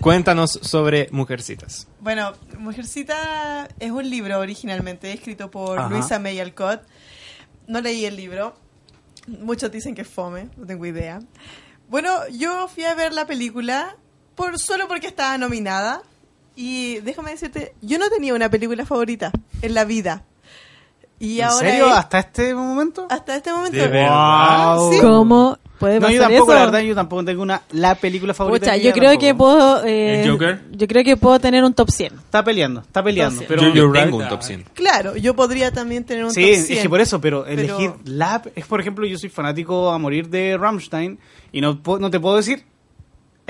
cuéntanos 0.00 0.52
sobre 0.62 1.08
Mujercitas. 1.10 1.88
Bueno, 2.00 2.32
Mujercita 2.58 3.68
es 3.78 3.90
un 3.90 4.08
libro 4.08 4.38
originalmente 4.38 5.12
escrito 5.12 5.50
por 5.50 5.78
Ajá. 5.78 5.88
Luisa 5.88 6.18
May 6.20 6.38
Alcott. 6.40 6.82
No 7.66 7.80
leí 7.80 8.04
el 8.04 8.14
libro. 8.16 8.54
Muchos 9.26 9.70
dicen 9.70 9.94
que 9.96 10.02
es 10.02 10.08
fome, 10.08 10.48
no 10.56 10.66
tengo 10.66 10.86
idea. 10.86 11.20
Bueno, 11.88 12.10
yo 12.28 12.68
fui 12.68 12.84
a 12.84 12.94
ver 12.94 13.12
la 13.12 13.26
película 13.26 13.96
por 14.34 14.58
solo 14.58 14.88
porque 14.88 15.08
estaba 15.08 15.36
nominada. 15.36 16.02
Y 16.56 16.98
déjame 17.00 17.30
decirte, 17.32 17.74
yo 17.80 17.98
no 17.98 18.08
tenía 18.10 18.34
una 18.34 18.50
película 18.50 18.84
favorita 18.84 19.30
en 19.62 19.74
la 19.74 19.84
vida. 19.84 20.24
Y 21.18 21.40
¿En 21.40 21.44
ahora 21.46 21.70
serio? 21.70 21.86
es- 21.88 21.92
¿Hasta 21.96 22.18
este 22.20 22.54
momento? 22.54 23.06
hasta 23.10 23.36
este 23.36 23.52
momento. 23.52 23.76
¿De 23.78 23.88
verdad? 23.88 24.76
Wow. 24.76 24.92
Sí. 24.92 25.00
¿Cómo 25.00 25.58
puede 25.78 25.94
No, 25.96 26.00
pasar 26.06 26.14
yo 26.16 26.22
tampoco, 26.22 26.52
eso? 26.52 26.58
la 26.58 26.64
verdad, 26.66 26.80
yo 26.80 26.94
tampoco 26.94 27.24
tengo 27.24 27.42
una 27.42 27.62
la 27.72 27.94
película 27.94 28.32
favorita. 28.34 28.66
Pucha, 28.72 28.76
yo 28.78 28.92
creo 28.92 29.18
que 29.18 29.28
tampoco. 29.28 29.52
puedo... 29.54 29.84
eh, 29.84 30.22
¿El 30.22 30.30
Joker? 30.30 30.62
Yo 30.72 30.86
creo 30.88 31.04
que 31.04 31.16
puedo 31.18 31.38
tener 31.38 31.62
un 31.62 31.74
top 31.74 31.90
100. 31.90 32.14
Está 32.14 32.42
peleando, 32.42 32.80
está 32.80 33.02
peleando. 33.02 33.42
Pero, 33.46 33.62
Yo- 33.62 33.68
Yo 33.68 33.92
tengo 33.92 34.18
right. 34.18 34.22
un 34.22 34.28
top 34.28 34.42
100. 34.42 34.64
Claro, 34.74 35.16
yo 35.16 35.36
podría 35.36 35.70
también 35.72 36.04
tener 36.04 36.24
un 36.24 36.32
sí, 36.32 36.40
top 36.40 36.50
es 36.50 36.66
100. 36.68 36.82
que 36.82 36.88
por 36.88 37.00
eso, 37.02 37.20
pero 37.20 37.44
Pero- 37.44 37.60
elegir 37.60 37.92
la... 38.04 38.42
Es, 38.54 38.64
por 38.66 38.80
ejemplo, 38.80 39.06
yo 39.06 39.18
soy 39.18 39.28
fanático 39.28 39.90
a 39.90 39.98
morir 39.98 40.28
de 40.30 40.56
Rammstein 40.58 41.18
y 41.52 41.60
no, 41.60 41.80
no 41.98 42.10
te 42.10 42.18
puedo 42.18 42.36
decir... 42.36 42.64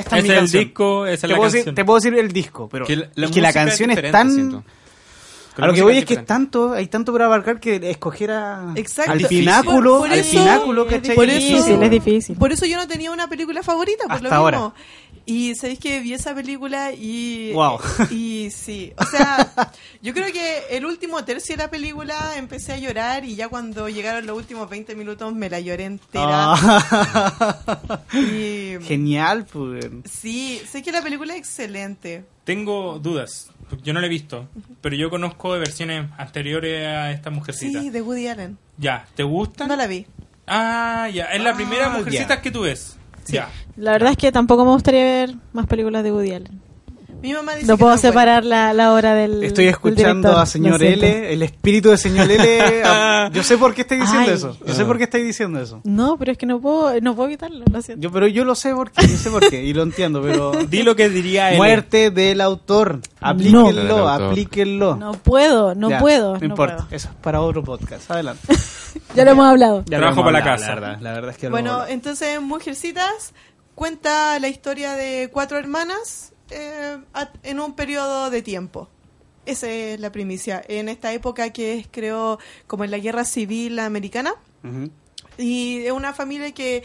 Esta 0.01 0.19
es 0.19 0.25
Ese 0.25 0.29
mi 0.29 0.29
es 0.29 0.35
el 0.35 0.39
canción. 0.41 0.65
disco, 0.65 1.07
esa 1.07 1.15
es 1.15 1.21
te, 1.21 1.29
la 1.29 1.35
puedo 1.37 1.43
canción. 1.45 1.61
decir, 1.65 1.75
te 1.75 1.85
puedo 1.85 1.97
decir 1.99 2.15
el 2.19 2.33
disco, 2.33 2.69
pero 2.71 2.85
Que 2.87 2.97
la- 2.97 3.09
la 3.15 3.27
es 3.27 3.33
que 3.33 3.41
la 3.41 3.49
música 3.49 3.53
canción 3.65 3.91
es, 3.91 3.97
diferente, 3.97 4.13
tan... 4.19 4.31
siento. 4.33 4.65
A 5.63 5.67
lo 5.67 5.73
que 5.75 5.83
voy 5.83 5.99
es 5.99 6.05
que 6.05 6.15
es 6.15 6.25
tanto, 6.27 6.73
hay 6.73 6.87
tanto 6.87 7.13
para 7.13 7.27
abarcar 7.27 7.61
que 7.61 7.77
escoger 7.91 8.31
a- 8.31 8.73
Exacto. 8.77 9.13
al 9.13 9.21
pináculo, 9.27 9.99
Por- 9.99 10.09
por 10.09 10.13
al 10.13 10.19
eso- 10.19 10.31
pináculo, 10.31 10.87
es 10.87 10.93
¿cachai? 10.95 11.15
por 11.15 11.29
eso- 11.29 11.39
difícil, 11.39 11.83
es 11.83 11.91
difícil. 11.91 12.37
Por 12.37 12.53
eso 12.53 12.67
yo 12.67 12.77
no 12.77 12.87
tenía 12.89 13.11
una 13.11 13.29
película 13.29 13.63
favorita, 13.63 14.05
por 14.05 14.13
Hasta 14.17 14.29
lo 14.29 14.35
ahora. 14.35 14.59
mismo. 14.59 14.75
Y 15.27 15.55
sabéis 15.55 15.79
que 15.79 16.01
vi 16.01 16.15
esa 16.15 16.35
película 16.35 16.93
y. 16.93 17.53
Wow. 17.53 17.79
Y 18.11 18.51
sí. 18.51 18.93
O 18.97 19.05
sea, 19.05 19.53
yo 20.03 20.13
creo 20.13 20.33
que 20.33 20.65
el 20.71 20.85
último 20.87 21.23
tercio 21.25 21.57
de 21.57 21.63
la 21.63 21.71
película 21.71 22.37
empecé 22.37 22.73
a 22.73 22.79
llorar 22.79 23.25
y 23.25 23.37
ya 23.37 23.49
cuando 23.49 23.89
llegaron 23.89 24.27
los 24.27 24.37
últimos 24.37 24.69
20 24.69 24.97
minutos 24.97 25.33
me 25.35 25.49
la 25.51 25.61
lloré 25.61 25.85
entera. 25.85 26.55
Ah. 26.55 28.01
Y. 28.13 28.77
Genial, 28.83 29.47
pues. 29.53 29.87
Sí, 30.11 30.61
sé 30.69 30.83
que 30.83 30.91
la 30.93 31.03
película 31.03 31.35
es 31.35 31.41
excelente. 31.41 32.25
Tengo 32.45 32.99
dudas. 32.99 33.51
Yo 33.83 33.93
no 33.93 34.01
la 34.01 34.07
he 34.07 34.11
visto, 34.11 34.49
pero 34.81 34.97
yo 34.97 35.11
conozco 35.11 35.53
de 35.55 35.61
versiones 35.61 36.07
anteriores 36.19 36.87
a 36.87 37.11
esta 37.13 37.31
mujercita. 37.31 37.81
Sí, 37.81 37.91
de 37.91 38.03
Woody 38.03 38.27
Allen. 38.29 38.59
Ya, 38.79 39.07
¿te 39.15 39.23
gustan? 39.23 39.69
No 39.69 39.77
la 39.77 39.87
vi. 39.87 40.07
Ah, 40.47 41.09
ya, 41.13 41.27
es 41.27 41.41
la 41.43 41.51
Ah, 41.51 41.55
primera 41.55 41.89
mujercita 41.91 42.37
ya. 42.37 42.43
que 42.43 42.51
tú 42.51 42.63
ves. 42.63 42.97
Ya. 43.29 43.49
La 43.77 43.93
verdad 43.93 44.11
es 44.13 44.17
que 44.17 44.33
tampoco 44.33 44.65
me 44.65 44.73
gustaría 44.73 45.05
ver 45.05 45.35
más 45.53 45.67
películas 45.67 46.03
de 46.03 46.11
Woody 46.13 46.33
Allen. 46.33 46.61
Mi 47.23 47.33
mamá 47.35 47.55
dice 47.55 47.67
No 47.67 47.77
puedo 47.77 47.93
no 47.93 47.99
separar 47.99 48.45
la, 48.45 48.73
la 48.73 48.93
hora 48.93 49.15
del. 49.15 49.45
Estoy 49.45 49.65
del 49.67 49.75
escuchando 49.75 50.29
director, 50.29 50.39
a 50.43 50.47
señor. 50.47 50.83
L, 50.83 51.33
el 51.33 51.43
espíritu 51.43 51.91
de 51.91 51.97
señor 51.99 52.31
L. 52.31 52.83
a- 52.85 53.31
Yo 53.33 53.43
sé 53.43 53.59
por 53.59 53.75
qué 53.75 53.83
estáis 53.83 54.01
diciendo 54.03 54.29
Ay. 54.31 54.35
eso. 54.37 54.57
Yo 54.67 54.75
sé 54.75 54.85
por 54.85 54.97
qué 54.99 55.05
estáis 55.05 55.25
diciendo 55.25 55.61
eso. 55.61 55.81
No, 55.85 56.17
pero 56.17 56.33
es 56.33 56.39
que 56.39 56.47
no 56.47 56.61
puedo, 56.61 56.99
no 57.01 57.15
puedo 57.15 57.29
evitarlo, 57.29 57.65
lo 57.71 57.83
siento. 57.83 58.03
Yo, 58.03 58.11
pero 58.11 58.27
yo 58.27 58.45
lo 58.45 58.55
sé 58.55 58.75
por 58.75 58.91
qué, 58.91 59.07
yo 59.07 59.17
sé 59.17 59.31
por 59.31 59.49
qué, 59.51 59.63
y 59.63 59.73
lo 59.75 59.83
entiendo, 59.83 60.23
pero... 60.23 60.53
Di 60.71 60.83
lo 60.83 60.97
que 60.97 61.09
diría 61.09 61.51
él. 61.53 61.59
Muerte 61.59 62.11
del 62.11 62.41
autor. 62.41 63.01
Aplíquenlo, 63.21 63.73
Del 63.73 63.91
autor. 63.91 64.23
aplíquenlo. 64.31 64.97
No 64.97 65.13
puedo, 65.13 65.75
no 65.75 65.91
Ya, 65.91 65.99
puedo. 66.01 66.35
No 66.35 66.39
no 66.41 66.47
importa, 66.47 66.77
puedo. 66.79 66.89
eso 66.97 67.09
es 67.09 67.15
para 67.17 67.41
otro 67.43 67.63
podcast. 67.63 68.11
Adelante. 68.11 68.41
Ya 69.15 69.25
lo 69.25 69.33
hemos 69.33 69.47
hablado. 69.47 69.85
Ya 69.87 69.99
lo 69.99 70.03
Trabajo 70.03 70.21
hemos 70.21 70.33
para 70.33 70.39
la 70.39 70.45
casa. 70.45 70.67
La 70.69 70.75
verdad, 70.75 70.99
la 71.01 71.13
verdad 71.13 71.31
es 71.33 71.37
que 71.39 71.49
Bueno, 71.49 71.85
entonces 71.87 72.41
Mujercitas 72.41 73.35
cuenta 73.77 74.37
la 74.41 74.49
historia 74.49 74.93
de 74.95 75.31
cuatro 75.33 75.59
hermanas 75.59 76.33
eh, 76.51 76.99
en 77.43 77.61
un 77.61 77.75
periodo 77.75 78.31
de 78.31 78.43
tiempo. 78.43 78.89
Esa 79.47 79.71
es 79.71 80.01
la 80.01 80.13
primicia. 80.13 80.63
En 80.69 80.89
esta 80.89 81.13
época 81.13 81.51
que 81.51 81.75
es, 81.75 81.89
creo, 81.91 82.39
como 82.67 82.85
en 82.85 82.91
la 82.91 82.99
guerra 82.99 83.25
civil 83.25 83.79
americana. 83.79 84.35
Y 85.39 85.79
es 85.85 85.93
una 85.93 86.13
familia 86.13 86.53
que 86.53 86.83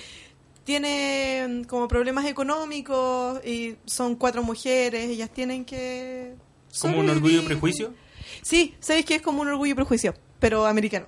tiene 0.63 1.45
mm, 1.47 1.63
como 1.66 1.88
problemas 1.88 2.26
económicos 2.26 3.45
y 3.45 3.76
son 3.86 4.16
cuatro 4.16 4.43
mujeres, 4.43 5.09
ellas 5.09 5.30
tienen 5.30 5.63
que... 5.63 6.34
Como 6.82 6.99
un 6.99 7.09
orgullo 7.09 7.41
y 7.41 7.45
prejuicio. 7.45 7.93
Sí, 8.41 8.76
sabéis 8.80 9.05
que 9.05 9.16
es 9.16 9.22
como 9.22 9.41
un 9.41 9.47
orgullo 9.47 9.72
y 9.72 9.76
prejuicio, 9.76 10.13
pero 10.39 10.66
americano. 10.66 11.05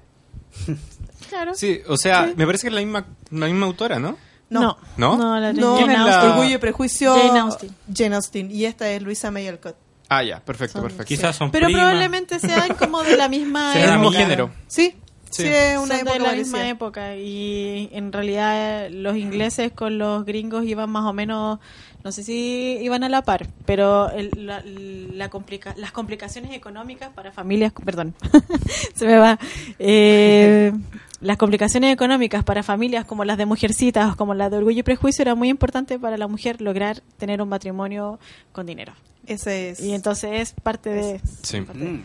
Claro. 1.30 1.56
Sí, 1.56 1.82
o 1.88 1.98
sea, 1.98 2.32
me 2.38 2.46
parece 2.46 2.64
que 2.64 2.68
es 2.70 2.74
la 2.74 2.80
misma, 2.80 3.06
la 3.32 3.48
misma 3.48 3.66
autora, 3.66 4.00
¿no? 4.00 4.18
No. 4.50 4.78
¿No? 4.98 5.18
No, 5.18 5.40
la 5.40 5.52
No, 5.54 5.76
¿Quién 5.78 5.92
es 5.92 5.98
Jane 5.98 6.10
Austen. 6.12 6.32
Orgullo 6.32 6.56
y 6.56 6.58
Prejuicio. 6.58 7.16
Jane 7.16 7.40
Austen. 7.40 7.70
Jane 7.94 8.16
Austen. 8.16 8.52
Y 8.52 8.66
esta 8.66 8.90
es 8.90 9.02
Luisa 9.02 9.30
May 9.32 9.48
Alcott. 9.48 9.76
Ah, 10.10 10.24
ya, 10.24 10.40
perfecto, 10.40 10.74
Son- 10.80 10.84
perfecto. 10.84 11.06
Quizás 11.06 11.36
son 11.36 11.52
Pero 11.52 11.66
primas. 11.66 11.82
probablemente 11.84 12.40
sean 12.40 12.76
como 12.76 13.04
de 13.04 13.18
la 13.18 13.28
misma 13.28 13.74
Sean 13.74 13.84
Es 13.86 13.92
el 13.92 14.00
mismo 14.00 14.12
género. 14.14 14.52
Sí, 14.68 14.96
Sí. 15.30 15.44
sí, 15.44 15.50
es 15.50 15.74
Son 15.76 15.84
una 15.84 15.96
de 15.96 16.02
época 16.02 16.18
la 16.20 16.24
parecida. 16.30 16.44
misma 16.58 16.70
época 16.70 17.16
y 17.18 17.90
en 17.92 18.14
realidad 18.14 18.88
los 18.90 19.18
ingleses 19.18 19.74
con 19.74 19.98
los 19.98 20.24
gringos 20.24 20.64
iban 20.64 20.90
más 20.90 21.04
o 21.04 21.12
menos, 21.12 21.60
no 22.06 22.12
sé 22.14 22.24
si 22.24 22.78
iban 22.82 23.04
a 23.04 23.10
la 23.10 23.24
par, 23.24 23.48
pero 23.66 24.10
el- 24.12 24.32
la, 24.38 24.64
la 24.66 25.30
complica- 25.30 25.74
las 25.76 25.92
complicaciones 25.92 26.54
económicas 26.54 27.10
para 27.14 27.34
familias, 27.34 27.74
perdón, 27.84 28.16
se 28.96 29.06
me 29.06 29.18
va, 29.18 29.38
Eh, 29.80 30.72
las 31.20 31.38
complicaciones 31.38 31.94
económicas 31.94 32.44
para 32.44 32.64
familias 32.64 33.06
como 33.06 33.26
las 33.26 33.38
de 33.38 33.46
Mujercitas, 33.46 34.16
como 34.16 34.34
las 34.34 34.52
de 34.52 34.58
Orgullo 34.58 34.80
y 34.80 34.84
Prejuicio, 34.84 35.24
era 35.24 35.36
muy 35.36 35.50
importante 35.50 36.00
para 36.00 36.18
la 36.18 36.28
mujer 36.28 36.62
lograr 36.62 37.02
tener 37.18 37.42
un 37.42 37.50
matrimonio 37.50 38.20
con 38.52 38.66
dinero. 38.66 38.94
Ese 39.26 39.72
es. 39.72 39.80
Y 39.80 39.94
entonces 39.94 40.32
es 40.34 40.52
parte 40.54 40.90
de... 40.90 41.22
Sí. 41.44 41.62
Mm. 41.62 42.04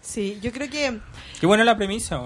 Sí, 0.00 0.38
yo 0.42 0.52
creo 0.52 0.70
que. 0.70 0.98
Qué 1.38 1.46
buena 1.46 1.64
la 1.64 1.76
premisa. 1.76 2.20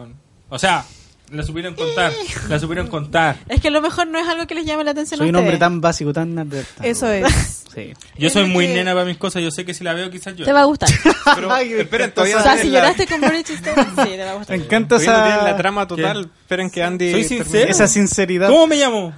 O 0.49 0.59
sea, 0.59 0.85
la 1.31 1.43
supieron 1.43 1.75
contar. 1.75 2.13
La 2.49 2.59
supieron 2.59 2.89
contar. 2.89 3.37
Es 3.49 3.61
que 3.61 3.69
a 3.69 3.71
lo 3.71 3.81
mejor 3.81 4.07
no 4.07 4.19
es 4.19 4.27
algo 4.29 4.47
que 4.47 4.55
les 4.55 4.65
llame 4.67 4.85
la 4.85 4.91
atención 4.91 5.19
Soy 5.19 5.29
a 5.29 5.31
un 5.31 5.37
hombre 5.37 5.57
tan 5.57 5.81
básico, 5.81 6.13
tan 6.13 6.39
advertido. 6.39 6.83
Eso 6.89 7.09
es. 7.09 7.59
Sí. 7.73 7.91
Yo 8.19 8.29
soy 8.29 8.45
muy 8.45 8.67
que- 8.67 8.75
nena 8.75 8.93
para 8.93 9.07
mis 9.07 9.17
cosas. 9.17 9.43
Yo 9.43 9.51
sé 9.51 9.65
que 9.65 9.73
si 9.73 9.83
la 9.83 9.95
veo 9.95 10.11
quizás 10.11 10.37
yo. 10.37 10.45
Te 10.45 10.53
va 10.53 10.61
a 10.61 10.65
gustar. 10.65 10.91
Pero, 11.35 11.51
Ay, 11.51 11.73
esperen, 11.73 12.13
todavía 12.13 12.35
O 12.37 12.39
no 12.41 12.45
sea, 12.45 12.53
tienen 12.57 12.67
si 12.67 12.71
la- 12.75 12.81
lloraste 12.81 13.07
con 13.07 13.21
Bridget 13.23 13.49
Easton, 13.49 13.87
sí, 13.97 14.11
te 14.11 14.25
va 14.25 14.31
a 14.33 14.35
gustar. 14.35 14.59
Me 14.59 14.65
encanta 14.65 14.89
todavía 14.99 15.13
no 15.13 15.23
tienen 15.25 15.39
esa, 15.41 15.51
la 15.53 15.57
trama 15.57 15.87
total. 15.89 16.31
Esperen 16.43 16.71
que 16.71 16.83
Andy... 16.83 17.13
Soy 17.13 17.23
termine. 17.23 17.45
sincero. 17.45 17.71
esa 17.71 17.89
sinceridad. 17.89 18.49
¿Cómo 18.51 18.67
me 18.67 18.77
llamo? 18.77 19.15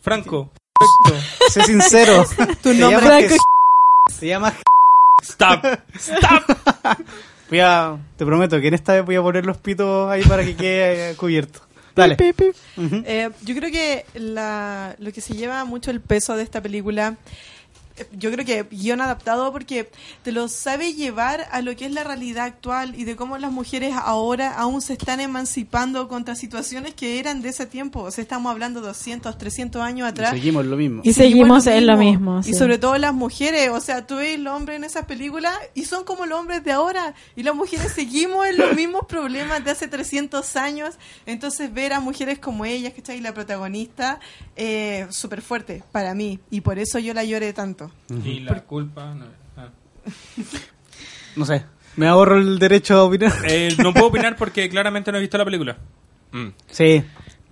Franco. 0.00 0.50
Perfecto. 1.04 1.50
Sé 1.50 1.62
sincero. 1.64 2.24
Tu 2.62 2.72
nombre 2.72 3.06
Franco. 3.06 3.34
Se 4.18 4.26
llama 4.28 4.54
Stop. 5.22 5.66
Stop. 5.94 6.58
Voy 7.52 7.60
a, 7.60 7.98
te 8.16 8.24
prometo 8.24 8.58
que 8.62 8.68
en 8.68 8.72
esta 8.72 8.94
vez 8.94 9.04
voy 9.04 9.16
a 9.16 9.20
poner 9.20 9.44
los 9.44 9.58
pitos 9.58 10.10
ahí 10.10 10.22
para 10.22 10.42
que 10.42 10.56
quede 10.56 11.10
eh, 11.10 11.14
cubierto. 11.18 11.60
Dale. 11.94 12.16
Eh, 12.18 13.28
yo 13.42 13.54
creo 13.54 13.70
que 13.70 14.06
la, 14.14 14.96
lo 14.98 15.12
que 15.12 15.20
se 15.20 15.34
lleva 15.34 15.62
mucho 15.66 15.90
el 15.90 16.00
peso 16.00 16.34
de 16.34 16.44
esta 16.44 16.62
película, 16.62 17.18
yo 18.12 18.30
creo 18.30 18.44
que 18.44 18.64
guion 18.64 19.00
adaptado 19.00 19.52
porque 19.52 19.90
te 20.22 20.32
lo 20.32 20.48
sabe 20.48 20.94
llevar 20.94 21.46
a 21.50 21.60
lo 21.62 21.74
que 21.76 21.86
es 21.86 21.92
la 21.92 22.04
realidad 22.04 22.44
actual 22.44 22.94
y 22.96 23.04
de 23.04 23.16
cómo 23.16 23.38
las 23.38 23.52
mujeres 23.52 23.94
ahora 23.96 24.54
aún 24.54 24.80
se 24.80 24.94
están 24.94 25.20
emancipando 25.20 26.08
contra 26.08 26.34
situaciones 26.34 26.94
que 26.94 27.18
eran 27.18 27.42
de 27.42 27.50
ese 27.50 27.66
tiempo. 27.66 28.02
O 28.02 28.10
sea, 28.10 28.22
estamos 28.22 28.50
hablando 28.50 28.80
200, 28.80 29.36
300 29.36 29.82
años 29.82 30.08
atrás. 30.08 30.30
Seguimos 30.30 30.66
lo 30.66 30.76
mismo. 30.76 31.02
Y 31.04 31.12
seguimos 31.12 31.66
en 31.66 31.86
lo 31.86 31.96
mismo. 31.96 32.40
Y 32.40 32.44
sí. 32.44 32.54
sobre 32.54 32.78
todo 32.78 32.96
las 32.98 33.14
mujeres, 33.14 33.70
o 33.70 33.80
sea, 33.80 34.06
tú 34.06 34.16
ves 34.16 34.38
los 34.38 34.54
hombres 34.54 34.76
en 34.76 34.84
esas 34.84 35.06
películas 35.06 35.54
y 35.74 35.84
son 35.84 36.04
como 36.04 36.26
los 36.26 36.38
hombres 36.38 36.64
de 36.64 36.72
ahora. 36.72 37.14
Y 37.36 37.42
las 37.42 37.54
mujeres 37.54 37.92
seguimos 37.94 38.46
en 38.46 38.58
los 38.58 38.74
mismos 38.74 39.06
problemas 39.06 39.64
de 39.64 39.70
hace 39.70 39.88
300 39.88 40.56
años. 40.56 40.94
Entonces 41.26 41.72
ver 41.72 41.92
a 41.92 42.00
mujeres 42.00 42.38
como 42.38 42.64
ellas, 42.64 42.92
¿cachai? 42.94 43.20
La 43.20 43.34
protagonista, 43.34 44.20
eh, 44.56 45.06
súper 45.10 45.42
fuerte 45.42 45.82
para 45.92 46.14
mí. 46.14 46.38
Y 46.50 46.60
por 46.60 46.78
eso 46.78 46.98
yo 46.98 47.14
la 47.14 47.24
lloré 47.24 47.52
tanto. 47.52 47.81
Y 48.24 48.40
la 48.40 48.60
culpa. 48.62 49.14
No, 49.14 49.26
ah. 49.56 49.68
No 51.36 51.44
sé. 51.46 51.64
Me 51.96 52.06
ahorro 52.06 52.38
el 52.38 52.58
derecho 52.58 52.96
a 52.96 53.04
opinar. 53.04 53.32
Eh, 53.48 53.74
no 53.78 53.92
puedo 53.92 54.06
opinar 54.06 54.36
porque 54.36 54.68
claramente 54.68 55.12
no 55.12 55.18
he 55.18 55.20
visto 55.20 55.38
la 55.38 55.44
película. 55.44 55.76
Mm. 56.32 56.48
Sí. 56.70 57.04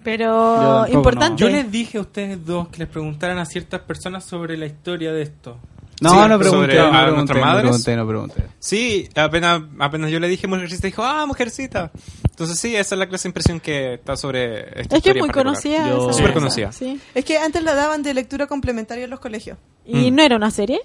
Pero 0.03 0.87
importante. 0.89 1.41
Yo 1.41 1.49
les 1.49 1.71
dije 1.71 1.99
a 1.99 2.01
ustedes 2.01 2.45
dos 2.45 2.69
que 2.69 2.79
les 2.79 2.89
preguntaran 2.89 3.39
a 3.39 3.45
ciertas 3.45 3.81
personas 3.83 4.25
sobre 4.25 4.57
la 4.57 4.67
historia 4.67 5.13
de 5.13 5.23
esto. 5.23 5.59
No, 6.01 6.11
Sí, 6.11 6.17
no 6.29 6.39
pregunté. 6.39 6.49
sobre 6.51 6.75
no 6.77 6.87
a 6.87 6.91
pregunté, 6.91 7.15
nuestras 7.17 7.39
no 7.41 7.45
madres. 7.47 7.63
pregunté, 7.63 7.97
no 7.97 8.07
pregunté. 8.09 8.43
Sí, 8.59 9.09
apenas, 9.15 9.63
apenas 9.79 10.11
yo 10.11 10.19
le 10.19 10.29
dije 10.29 10.47
mujercita, 10.47 10.87
dijo, 10.87 11.03
ah, 11.05 11.27
mujercita. 11.27 11.91
Entonces 12.31 12.59
sí, 12.59 12.75
esa 12.75 12.95
es 12.95 12.99
la 12.99 13.07
clase 13.09 13.25
de 13.25 13.29
impresión 13.29 13.61
que 13.61 13.95
está 13.95 14.17
sobre 14.17 14.81
esta 14.81 14.97
Es 14.97 15.03
que 15.03 15.11
es 15.11 15.17
muy 15.17 15.29
conocida. 15.29 15.89
Yo- 15.89 16.13
Súper 16.13 16.33
conocida. 16.33 16.73
Sí. 16.73 16.99
Es 17.15 17.25
que 17.25 17.37
antes 17.39 17.63
la 17.63 17.75
daban 17.75 18.03
de 18.03 18.15
lectura 18.15 18.47
complementaria 18.47 19.05
en 19.05 19.11
los 19.11 19.21
colegios. 19.21 19.59
¿Y 19.85 20.11
Mm. 20.11 20.15
no 20.15 20.23
era 20.23 20.37
una 20.37 20.51
serie? 20.51 20.81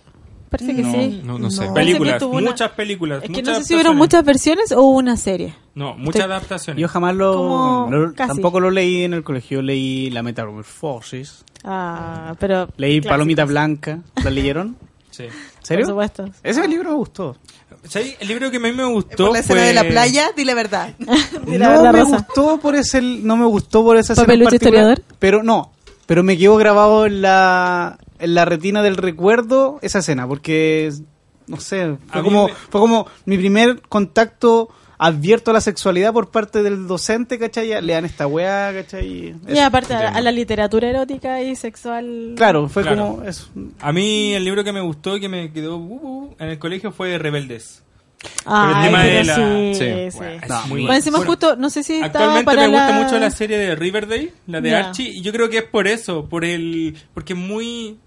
Parece 0.49 0.75
que 0.75 0.81
No, 0.83 0.91
sí. 0.91 1.21
No, 1.23 1.39
no 1.39 1.49
sé. 1.51 1.65
No. 1.65 1.73
Películas, 1.73 2.21
una- 2.21 2.49
muchas 2.51 2.71
películas. 2.71 3.23
Es 3.23 3.29
que 3.29 3.35
muchas 3.41 3.47
no 3.47 3.55
sé 3.55 3.63
si 3.67 3.73
hubieron 3.73 3.95
muchas 3.97 4.23
versiones 4.23 4.71
o 4.73 4.81
una 4.83 5.17
serie. 5.17 5.55
No, 5.75 5.95
muchas 5.95 6.23
adaptaciones. 6.25 6.79
Yo 6.81 6.87
jamás 6.87 7.15
lo, 7.15 7.89
lo- 7.89 8.13
tampoco 8.13 8.59
lo 8.59 8.69
leí 8.69 9.03
en 9.03 9.13
el 9.13 9.23
colegio, 9.23 9.61
leí 9.61 10.09
La 10.11 10.23
Metamorfosis, 10.23 11.43
Ah, 11.63 12.35
pero. 12.39 12.67
leí 12.77 12.95
clásicos, 12.99 13.09
Palomita 13.11 13.45
Blanca, 13.45 13.99
¿la 14.23 14.29
leyeron? 14.29 14.77
Sí. 15.15 15.23
¿En 15.23 15.31
serio? 15.61 15.85
Por 15.85 15.91
supuesto. 15.93 16.25
Ese 16.43 16.67
libro 16.67 16.89
me 16.91 16.95
gustó. 16.95 17.37
¿Sabes? 17.87 18.15
El 18.19 18.27
libro 18.27 18.49
que 18.51 18.57
a 18.57 18.59
mí 18.59 18.71
me 18.71 18.83
gustó 18.85 19.25
Por 19.25 19.33
la 19.33 19.39
escena 19.39 19.59
fue... 19.61 19.67
de 19.67 19.73
la 19.73 19.83
playa, 19.87 20.31
di 20.35 20.43
la 20.45 20.53
verdad. 20.55 20.93
Di 20.97 21.57
la 21.57 21.67
no 21.67 21.71
verdad, 21.83 21.93
me 21.93 21.99
Rosa. 22.01 22.17
gustó 22.17 22.59
por 22.59 22.75
ese 22.75 23.01
no 23.01 23.37
me 23.37 23.45
gustó 23.45 23.83
por 23.83 23.97
esa 23.97 24.13
escena 24.13 24.23
en 24.33 24.39
¿Papelucho 24.39 24.49
particular, 24.51 24.91
historiador? 24.97 25.17
pero 25.19 25.43
no 25.43 25.71
pero 26.07 26.21
me 26.23 26.37
quedó 26.37 26.55
grabado 26.57 27.05
en 27.07 27.21
la, 27.23 27.97
en 28.19 28.35
la 28.35 28.45
retina 28.45 28.83
del 28.83 28.95
recuerdo 28.97 29.79
esa 29.81 29.99
escena, 29.99 30.27
porque, 30.27 30.93
no 31.47 31.59
sé, 31.59 31.97
fue 32.11 32.21
como, 32.21 32.47
me- 32.47 32.53
fue 32.53 32.79
como 32.79 33.07
mi 33.25 33.37
primer 33.39 33.81
contacto 33.89 34.69
abierto 34.97 35.51
a 35.51 35.53
la 35.53 35.61
sexualidad 35.61 36.13
por 36.13 36.30
parte 36.31 36.63
del 36.63 36.88
docente, 36.88 37.38
¿cachai? 37.39 37.67
Ya, 37.69 37.81
Lean 37.81 38.05
esta 38.05 38.27
weá, 38.27 38.72
¿cachai? 38.73 39.07
Y 39.07 39.35
Eso. 39.47 39.63
aparte 39.63 39.93
a, 39.93 40.09
a 40.09 40.22
la 40.22 40.31
literatura 40.31 40.89
erótica 40.89 41.41
y 41.41 41.55
sexual. 41.55 42.34
Claro, 42.35 42.67
fue 42.69 42.84
Claro. 42.84 43.07
como 43.15 43.23
eso. 43.23 43.47
A 43.81 43.91
mí 43.91 44.34
el 44.34 44.43
libro 44.43 44.63
que 44.63 44.72
me 44.73 44.81
gustó 44.81 45.17
y 45.17 45.19
que 45.22 45.30
me 45.30 45.51
quedó 45.51 45.77
uh, 45.77 46.26
uh, 46.26 46.35
en 46.39 46.49
el 46.49 46.59
colegio 46.59 46.91
fue 46.91 47.17
Rebeldes. 47.17 47.81
Ay, 48.45 48.73
el 48.77 48.85
tema 48.85 49.01
pero 49.03 49.17
de 49.17 49.23
la- 49.23 49.35
sí, 49.35 49.72
sí, 49.76 50.11
sí. 50.11 50.17
Bueno, 50.17 50.34
es 50.41 50.49
No, 50.49 50.67
muy- 50.67 50.88
encima 50.95 51.17
bueno, 51.17 51.31
justo, 51.31 51.55
no 51.57 51.69
sé 51.69 51.84
si 51.84 52.01
Actualmente 52.01 52.45
para 52.45 52.61
me 52.61 52.67
gusta 52.69 52.89
la... 52.89 53.03
mucho 53.03 53.19
la 53.19 53.30
serie 53.30 53.57
de 53.57 53.76
Riverdale, 53.76 54.34
la 54.47 54.61
de. 54.61 54.76
Archie, 54.76 55.09
y 55.09 55.22
yo 55.22 55.31
creo 55.31 55.49
que 55.49 55.59
es 55.59 55.63
por 55.65 55.88
eso, 55.88 56.27
por 56.27 56.43
el 56.43 56.95
porque 57.13 57.34
es 57.34 57.39
muy 57.39 57.99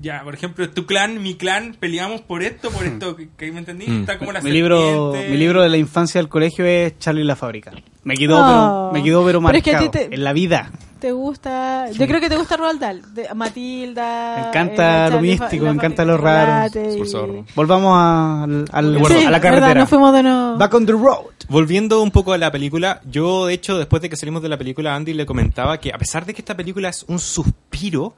ya, 0.00 0.22
por 0.24 0.34
ejemplo, 0.34 0.68
tu 0.70 0.86
clan, 0.86 1.22
mi 1.22 1.34
clan, 1.36 1.76
peleamos 1.78 2.20
por 2.20 2.42
esto, 2.42 2.70
por 2.70 2.84
esto, 2.84 3.16
que, 3.16 3.28
que 3.36 3.50
me 3.52 3.58
entendí, 3.60 3.86
Mm. 3.86 4.00
está 4.00 4.18
como 4.18 4.32
la 4.32 4.40
Mi 4.40 4.50
libro, 4.50 5.12
mi 5.14 5.36
libro 5.36 5.62
de 5.62 5.68
la 5.68 5.76
infancia 5.76 6.20
del 6.20 6.28
colegio 6.28 6.64
es 6.66 6.98
Charlie 6.98 7.24
la 7.24 7.36
fábrica. 7.36 7.72
Me 8.02 8.14
quedó, 8.16 8.38
Oh. 8.38 8.90
pero, 8.90 8.92
me 8.92 9.02
quedó 9.02 9.24
pero 9.24 9.40
Pero 9.40 9.56
es 9.56 9.62
que 9.62 9.70
a 9.70 9.72
marcado 9.74 9.90
ti 9.90 9.98
te- 10.08 10.14
en 10.14 10.24
la 10.24 10.32
vida. 10.32 10.70
¿Te 11.00 11.12
gusta? 11.12 11.90
Yo 11.90 12.06
creo 12.06 12.18
que 12.18 12.30
te 12.30 12.36
gusta 12.36 12.56
Roald 12.56 12.80
Dahl. 12.80 13.14
De, 13.14 13.28
Matilda. 13.34 14.36
Me 14.40 14.48
encanta 14.48 15.06
eh, 15.06 15.10
lo 15.10 15.20
místico, 15.20 15.64
me 15.66 15.70
encanta 15.72 16.04
lo 16.04 16.16
raro. 16.16 16.66
y-. 16.74 17.44
Volvamos 17.54 17.92
a, 17.94 18.44
al, 18.44 18.64
al- 18.72 19.06
Sí, 19.06 19.12
a 19.12 19.30
la 19.30 19.38
verdad, 19.38 19.40
carretera. 19.42 19.74
nos 19.80 19.88
fuimos 19.90 20.14
de 20.14 20.22
nuevo. 20.22 20.56
Back 20.56 20.72
on 20.74 20.86
the 20.86 20.92
road. 20.92 21.24
Volviendo 21.48 22.02
un 22.02 22.10
poco 22.10 22.32
a 22.32 22.38
la 22.38 22.50
película, 22.50 23.02
yo 23.10 23.46
de 23.46 23.54
hecho 23.54 23.76
después 23.76 24.00
de 24.00 24.08
que 24.08 24.16
salimos 24.16 24.42
de 24.42 24.48
la 24.48 24.56
película 24.56 24.94
Andy 24.94 25.12
le 25.12 25.26
comentaba 25.26 25.78
que 25.78 25.92
a 25.92 25.98
pesar 25.98 26.24
de 26.24 26.32
que 26.32 26.40
esta 26.40 26.56
película 26.56 26.88
es 26.88 27.04
un 27.06 27.18
suspiro, 27.18 28.14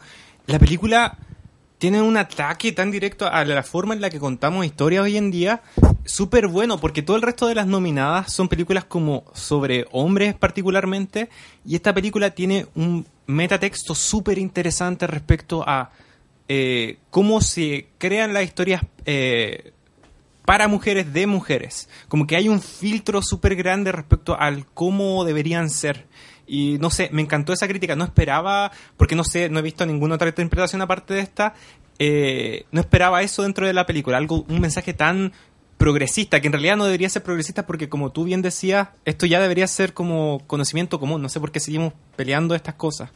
la 0.47 0.61
película 0.61 1.17
tiene 1.79 2.01
un 2.01 2.17
ataque 2.17 2.73
tan 2.73 2.91
directo 2.91 3.27
a 3.27 3.45
la 3.45 3.63
forma 3.63 3.95
en 3.95 4.01
la 4.01 4.11
que 4.11 4.19
contamos 4.19 4.65
historias 4.65 5.05
hoy 5.05 5.17
en 5.17 5.31
día, 5.31 5.63
súper 6.05 6.47
bueno, 6.47 6.79
porque 6.79 7.03
todo 7.03 7.17
el 7.17 7.23
resto 7.23 7.47
de 7.47 7.55
las 7.55 7.67
nominadas 7.67 8.33
son 8.33 8.49
películas 8.49 8.85
como 8.85 9.25
sobre 9.35 9.87
hombres 9.93 10.35
particularmente, 10.35 11.29
y 11.65 11.75
esta 11.75 11.93
película 11.93 12.31
tiene 12.31 12.67
un 12.75 13.07
metatexto 13.27 13.95
súper 13.95 14.39
interesante 14.39 15.07
respecto 15.07 15.65
a 15.67 15.91
eh, 16.49 16.99
cómo 17.11 17.41
se 17.41 17.89
crean 17.99 18.33
las 18.33 18.45
historias 18.45 18.83
eh, 19.05 19.73
para 20.47 20.69
mujeres 20.69 21.13
de 21.13 21.27
mujeres. 21.27 21.89
Como 22.09 22.27
que 22.27 22.37
hay 22.37 22.49
un 22.49 22.63
filtro 22.63 23.21
súper 23.21 23.57
grande 23.57 23.93
respecto 23.93 24.39
al 24.39 24.65
cómo 24.67 25.25
deberían 25.25 25.69
ser. 25.69 26.07
Y 26.47 26.79
no 26.79 26.91
sé, 26.91 27.09
me 27.13 27.23
encantó 27.23 27.53
esa 27.53 27.67
crítica. 27.69 27.97
No 27.97 28.05
esperaba, 28.05 28.71
porque 28.97 29.17
no 29.17 29.25
sé, 29.25 29.49
no 29.49 29.59
he 29.59 29.63
visto 29.63 29.85
ninguna 29.85 30.15
otra 30.15 30.29
interpretación 30.29 30.81
aparte 30.83 31.15
de 31.15 31.21
esta. 31.21 31.55
eh, 31.99 32.65
no 32.73 32.81
esperaba 32.81 33.23
eso 33.23 33.43
dentro 33.43 33.67
de 33.67 33.73
la 33.73 33.87
película. 33.87 34.17
Algo, 34.19 34.45
un 34.49 34.61
mensaje 34.61 34.93
tan 34.95 35.33
progresista, 35.79 36.41
que 36.41 36.47
en 36.47 36.53
realidad 36.55 36.77
no 36.77 36.85
debería 36.87 37.09
ser 37.11 37.23
progresista 37.23 37.67
porque 37.67 37.89
como 37.91 38.11
tú 38.11 38.25
bien 38.25 38.41
decías, 38.41 38.89
esto 39.05 39.27
ya 39.27 39.41
debería 39.41 39.67
ser 39.67 39.93
como 39.93 40.43
conocimiento 40.47 40.99
común. 40.99 41.21
No 41.21 41.29
sé 41.29 41.39
por 41.41 41.53
qué 41.53 41.61
seguimos 41.61 41.93
peleando 42.17 42.55
estas 42.55 42.75
cosas. 42.77 43.11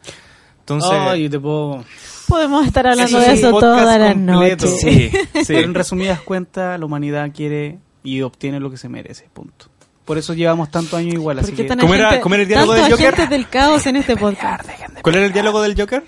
Entonces, 0.60 0.90
Ay, 0.92 1.22
yo 1.24 1.30
te 1.30 1.40
puedo... 1.40 1.84
Podemos 2.28 2.66
estar 2.66 2.86
hablando 2.86 3.18
de 3.18 3.32
eso 3.32 3.50
toda 3.58 3.98
la 3.98 4.12
completo. 4.12 4.66
noche. 4.66 4.78
sí, 4.78 5.10
sí. 5.10 5.44
Pero 5.48 5.60
en 5.60 5.74
resumidas 5.74 6.20
cuentas, 6.20 6.78
la 6.78 6.84
humanidad 6.86 7.30
quiere 7.34 7.78
y 8.04 8.20
obtiene 8.20 8.60
lo 8.60 8.70
que 8.70 8.76
se 8.76 8.88
merece, 8.90 9.26
punto. 9.32 9.69
Por 10.10 10.18
eso 10.18 10.34
llevamos 10.34 10.72
tanto 10.72 10.96
años 10.96 11.14
igual, 11.14 11.38
así 11.38 11.52
que... 11.52 11.68
¿Cómo 11.68 11.94
era- 11.94 12.20
cómo 12.20 12.34
era 12.34 12.42
el 12.42 12.48
diálogo 12.48 12.72
del 12.72 12.90
Joker? 12.90 13.28
del 13.28 13.48
caos 13.48 13.86
en 13.86 13.94
este 13.94 14.16
podcast. 14.16 14.68
¿Cuál 15.02 15.14
era 15.14 15.26
el 15.26 15.32
diálogo 15.32 15.62
del 15.62 15.80
Joker? 15.80 16.02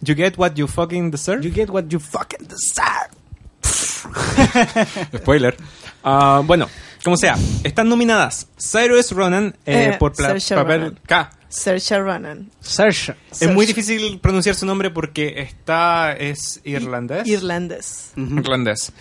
You 0.00 0.14
get 0.14 0.38
what 0.38 0.54
you 0.54 0.66
fucking 0.66 1.10
deserve. 1.10 1.46
You 1.46 1.52
get 1.54 1.68
what 1.68 1.84
you 1.88 2.00
fucking 2.00 2.48
deserve. 2.48 3.10
Spoiler. 5.18 5.54
Ah, 6.02 6.40
bueno, 6.46 6.66
como 7.04 7.18
sea, 7.18 7.36
están 7.62 7.90
nominadas 7.90 8.46
Cyrus 8.58 9.10
Ronan 9.12 9.54
eh, 9.66 9.90
Eh, 9.92 9.96
por 9.98 10.14
pla- 10.14 10.28
Saoirse 10.28 10.54
papel 10.54 10.80
Ronan. 10.80 11.00
K. 11.06 11.30
Saoirse 11.50 11.98
Ronan. 11.98 12.50
Saoirse. 12.60 13.16
Es 13.38 13.50
muy 13.52 13.66
difícil 13.66 14.18
pronunciar 14.20 14.54
su 14.54 14.64
nombre 14.64 14.88
porque 14.88 15.42
está 15.42 16.12
es 16.12 16.60
irlandés. 16.64 17.26
Irlandés. 17.28 18.12
Irlandés. 18.16 18.92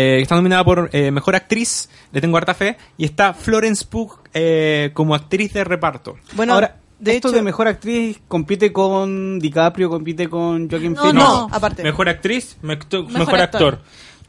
Eh, 0.00 0.20
está 0.22 0.36
nominada 0.36 0.64
por 0.64 0.88
eh, 0.92 1.10
mejor 1.10 1.34
actriz, 1.34 1.90
le 2.12 2.20
tengo 2.20 2.36
harta 2.36 2.54
fe, 2.54 2.76
y 2.96 3.04
está 3.04 3.34
Florence 3.34 3.84
Pugh 3.84 4.12
eh, 4.32 4.90
como 4.94 5.12
actriz 5.14 5.52
de 5.52 5.64
reparto. 5.64 6.16
Bueno, 6.36 6.54
Ahora, 6.54 6.76
de 7.00 7.16
esto 7.16 7.28
hecho, 7.28 7.36
de 7.36 7.42
mejor 7.42 7.66
actriz 7.66 8.20
compite 8.28 8.72
con 8.72 9.38
DiCaprio, 9.40 9.90
compite 9.90 10.28
con 10.28 10.70
Joaquin 10.70 10.92
No, 10.94 11.02
Phoenix. 11.02 11.24
no, 11.24 11.48
aparte. 11.50 11.82
Mejor 11.82 12.08
actriz, 12.08 12.56
mejor, 12.62 12.86
Mejor 12.92 13.12
mejor 13.18 13.40
actor. 13.40 13.74
actor. 13.74 13.78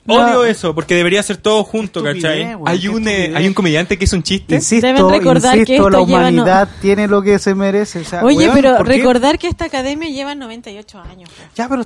Odio 0.08 0.34
No. 0.34 0.44
eso, 0.46 0.74
porque 0.74 0.96
debería 0.96 1.22
ser 1.22 1.38
todo 1.38 1.64
junto, 1.64 2.00
Estupidez, 2.00 2.24
¿cachai? 2.56 2.58
hay, 2.66 2.88
un, 2.88 3.08
eh, 3.08 3.32
hay 3.36 3.46
un 3.48 3.54
comediante 3.54 3.96
que 3.96 4.06
hizo 4.06 4.16
un 4.16 4.24
chiste. 4.24 4.56
Insisto, 4.56 4.88
Deben 4.88 5.08
recordar 5.08 5.54
que 5.54 5.60
insisto, 5.60 5.88
esto 5.88 5.90
la 5.92 5.98
lleva 6.00 6.20
no- 6.22 6.28
humanidad 6.30 6.70
tiene 6.82 7.08
lo 7.08 7.22
que 7.22 7.38
se 7.38 7.54
merece. 7.54 8.00
o 8.00 8.04
sea, 8.06 8.24
Oye, 8.24 8.38
weón, 8.48 8.54
pero 8.56 8.84
recordar 8.84 9.38
que 9.38 9.48
esta 9.48 9.66
academia 9.66 10.10
lleva 10.10 10.34
98 10.34 11.00
años. 11.00 11.30
Ya, 11.56 11.70
pero 11.70 11.86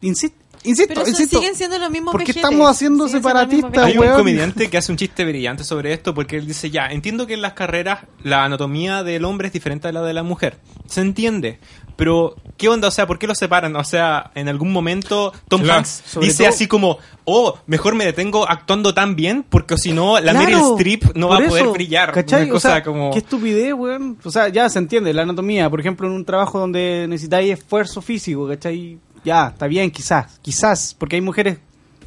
insisto, 0.00 0.36
insisto, 0.64 0.94
Pero 0.94 1.08
insisto. 1.08 1.38
siguen 1.38 1.54
siendo 1.54 1.78
los 1.78 1.90
mismos 1.90 2.12
¿Por 2.12 2.24
qué 2.24 2.32
estamos 2.32 2.68
haciendo 2.68 3.08
separatistas, 3.08 3.84
Hay 3.84 3.96
un 3.96 4.12
comediante 4.14 4.68
que 4.68 4.76
hace 4.78 4.90
un 4.92 4.98
chiste 4.98 5.24
brillante 5.24 5.62
sobre 5.64 5.92
esto 5.92 6.12
porque 6.14 6.36
él 6.36 6.46
dice, 6.46 6.70
ya, 6.70 6.86
entiendo 6.86 7.26
que 7.26 7.34
en 7.34 7.42
las 7.42 7.52
carreras 7.52 8.00
la 8.22 8.44
anatomía 8.44 9.02
del 9.04 9.24
hombre 9.24 9.46
es 9.48 9.52
diferente 9.52 9.88
a 9.88 9.92
la 9.92 10.02
de 10.02 10.12
la 10.12 10.22
mujer. 10.22 10.58
Se 10.86 11.00
entiende. 11.00 11.58
Pero, 11.96 12.34
¿qué 12.56 12.68
onda? 12.68 12.88
O 12.88 12.90
sea, 12.90 13.06
¿por 13.06 13.20
qué 13.20 13.28
los 13.28 13.38
separan? 13.38 13.76
O 13.76 13.84
sea, 13.84 14.32
en 14.34 14.48
algún 14.48 14.72
momento 14.72 15.32
Tom 15.46 15.62
Claro, 15.62 15.78
Hanks 15.78 16.02
dice 16.20 16.42
todo- 16.42 16.48
así 16.52 16.66
como, 16.66 16.98
oh, 17.24 17.56
mejor 17.68 17.94
me 17.94 18.04
detengo 18.04 18.48
actuando 18.50 18.92
tan 18.94 19.14
bien 19.14 19.44
porque 19.48 19.78
si 19.78 19.92
no, 19.92 20.18
la 20.18 20.32
Claro, 20.32 20.38
Meryl 20.40 20.58
Streep 20.72 21.14
no 21.14 21.28
va 21.28 21.36
a 21.36 21.46
poder 21.46 21.62
eso, 21.62 21.72
brillar. 21.72 22.10
¿Cachai? 22.10 22.42
Una 22.44 22.50
O 22.50 22.54
cosa 22.54 22.68
sea, 22.70 22.82
como... 22.82 23.12
qué 23.12 23.18
estupidez, 23.18 23.74
weón. 23.74 24.18
O 24.24 24.30
sea, 24.32 24.48
ya 24.48 24.68
se 24.68 24.80
entiende, 24.80 25.12
la 25.14 25.22
anatomía, 25.22 25.70
por 25.70 25.78
ejemplo, 25.78 26.08
en 26.08 26.14
un 26.14 26.24
trabajo 26.24 26.58
donde 26.58 27.06
necesitáis 27.08 27.52
esfuerzo 27.52 28.02
físico, 28.02 28.48
¿cachai? 28.48 28.98
Ya, 29.24 29.48
está 29.48 29.66
bien, 29.66 29.90
quizás, 29.90 30.38
quizás, 30.42 30.94
porque 30.98 31.16
hay 31.16 31.22
mujeres 31.22 31.58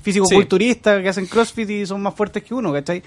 físico-culturistas 0.03 1.01
que 1.01 1.09
hacen 1.09 1.25
crossfit 1.25 1.69
y 1.69 1.85
son 1.85 2.01
más 2.01 2.13
fuertes 2.15 2.43
que 2.43 2.53
uno, 2.53 2.71
¿cachai? 2.71 3.03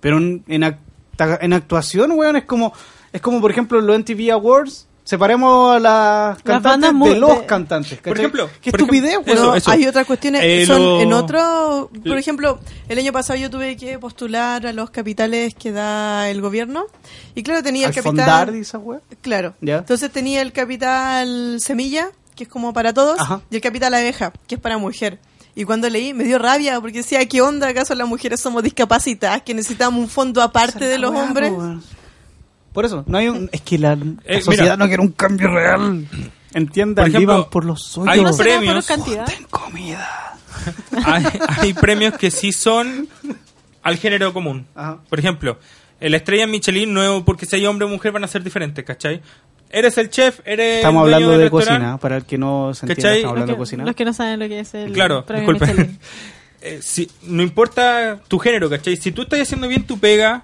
Pero 0.00 0.18
en, 0.18 0.44
en, 0.46 1.52
actuación, 1.52 2.12
weón, 2.12 2.36
es 2.36 2.44
como, 2.44 2.72
es 3.12 3.20
como, 3.20 3.40
por 3.40 3.50
ejemplo, 3.50 3.78
en 3.80 3.86
los 3.86 3.98
MTV 3.98 4.30
Awards, 4.32 4.86
separemos 5.04 5.76
a 5.76 5.80
las 5.80 6.36
cantantes 6.42 6.62
bandas 6.62 6.92
mu- 6.92 7.08
de 7.08 7.18
los 7.18 7.40
de- 7.40 7.46
cantantes, 7.46 7.92
¿cachai? 7.98 8.10
Por 8.10 8.18
ejemplo, 8.18 8.50
qué 8.60 8.70
por 8.70 8.80
estupidez, 8.80 9.10
ejemplo, 9.12 9.32
weón. 9.32 9.42
eso, 9.44 9.50
No, 9.50 9.56
eso. 9.56 9.70
hay 9.70 9.86
otras 9.86 10.06
cuestiones. 10.06 10.42
Eh, 10.44 10.66
son 10.66 10.82
lo- 10.82 11.00
en 11.00 11.12
otro, 11.12 11.90
por 12.06 12.18
ejemplo, 12.18 12.58
el 12.88 12.98
año 12.98 13.12
pasado 13.12 13.38
yo 13.38 13.48
tuve 13.50 13.76
que 13.76 13.98
postular 13.98 14.66
a 14.66 14.72
los 14.72 14.90
capitales 14.90 15.54
que 15.54 15.72
da 15.72 16.28
el 16.28 16.40
gobierno. 16.40 16.86
Y 17.34 17.42
claro, 17.42 17.62
tenía 17.62 17.88
el 17.88 17.96
Al 17.96 18.02
fondar, 18.02 18.26
capital. 18.46 18.54
esa 18.60 18.78
weón. 18.78 19.00
Claro. 19.22 19.54
Ya. 19.60 19.78
Entonces 19.78 20.10
tenía 20.12 20.42
el 20.42 20.52
capital 20.52 21.58
semilla, 21.60 22.10
que 22.36 22.44
es 22.44 22.48
como 22.50 22.72
para 22.72 22.92
todos, 22.94 23.18
Ajá. 23.18 23.40
y 23.50 23.56
el 23.56 23.60
capital 23.62 23.92
abeja, 23.94 24.32
que 24.46 24.54
es 24.56 24.60
para 24.60 24.78
mujer. 24.78 25.18
Y 25.54 25.64
cuando 25.64 25.88
leí 25.88 26.12
me 26.14 26.24
dio 26.24 26.38
rabia 26.38 26.80
porque 26.80 26.98
decía, 26.98 27.26
¿qué 27.26 27.40
onda? 27.40 27.66
¿Acaso 27.68 27.94
las 27.94 28.06
mujeres 28.06 28.38
somos 28.40 28.62
discapacitadas? 28.62 29.40
Que 29.42 29.54
necesitamos 29.54 29.98
un 29.98 30.08
fondo 30.08 30.42
aparte 30.42 30.84
de 30.84 30.98
los 30.98 31.10
hombres. 31.12 31.50
Por 32.72 32.84
eso, 32.84 33.04
no 33.06 33.16
hay 33.16 33.28
un, 33.28 33.48
es 33.52 33.62
que 33.62 33.78
la, 33.78 33.96
la 33.96 34.04
Eh, 34.26 34.42
sociedad 34.42 34.64
mira. 34.74 34.76
no 34.76 34.86
quiere 34.86 35.02
un 35.02 35.12
cambio 35.12 35.48
real. 35.48 36.06
Entiendan, 36.52 37.04
Por 37.04 37.08
ejemplo, 37.08 37.34
vivan 37.36 37.50
por 37.50 37.64
los 37.64 37.82
suyos. 37.84 38.08
hay 38.12 38.20
¿No 38.22 38.30
por 38.30 38.38
premios. 38.38 38.86
cantidad? 38.86 39.26
comida. 39.50 40.36
hay, 41.04 41.24
hay 41.58 41.72
premios 41.74 42.14
que 42.18 42.30
sí 42.30 42.52
son 42.52 43.08
al 43.82 43.96
género 43.96 44.32
común. 44.34 44.66
Ajá. 44.74 44.98
Por 45.08 45.18
ejemplo, 45.18 45.58
la 46.00 46.16
estrella 46.18 46.46
Michelin 46.46 46.92
no 46.92 47.24
porque 47.24 47.46
si 47.46 47.56
hay 47.56 47.64
hombre 47.66 47.86
o 47.86 47.88
mujer 47.88 48.12
van 48.12 48.24
a 48.24 48.28
ser 48.28 48.42
diferentes, 48.42 48.84
¿cachai? 48.84 49.22
Eres 49.70 49.98
el 49.98 50.10
chef, 50.10 50.40
eres 50.44 50.76
Estamos 50.76 51.06
el 51.08 51.14
hablando 51.14 51.30
del 51.32 51.38
de 51.38 51.44
restaurante. 51.44 51.72
cocina, 51.84 51.98
para 51.98 52.16
el 52.18 52.24
que 52.24 52.38
no 52.38 52.72
se 52.74 52.86
entienda, 52.86 52.94
¿Cachai? 53.02 53.16
estamos 53.18 53.32
hablando 53.32 53.52
de 53.52 53.52
Los 53.52 53.56
que- 53.56 53.58
cocina. 53.70 53.84
Los 53.84 53.96
que 53.96 54.04
no 54.04 54.12
saben 54.12 54.38
lo 54.40 54.48
que 54.48 54.60
es 54.60 54.74
el 54.74 54.92
Claro. 54.92 55.24
Michelin. 55.28 55.98
Eh, 56.62 56.78
si- 56.82 57.08
no 57.22 57.42
importa 57.42 58.18
tu 58.26 58.38
género, 58.38 58.68
¿cachai? 58.68 58.96
Si 58.96 59.12
tú 59.12 59.22
estás 59.22 59.40
haciendo 59.40 59.68
bien 59.68 59.86
tu 59.86 59.98
pega, 60.00 60.42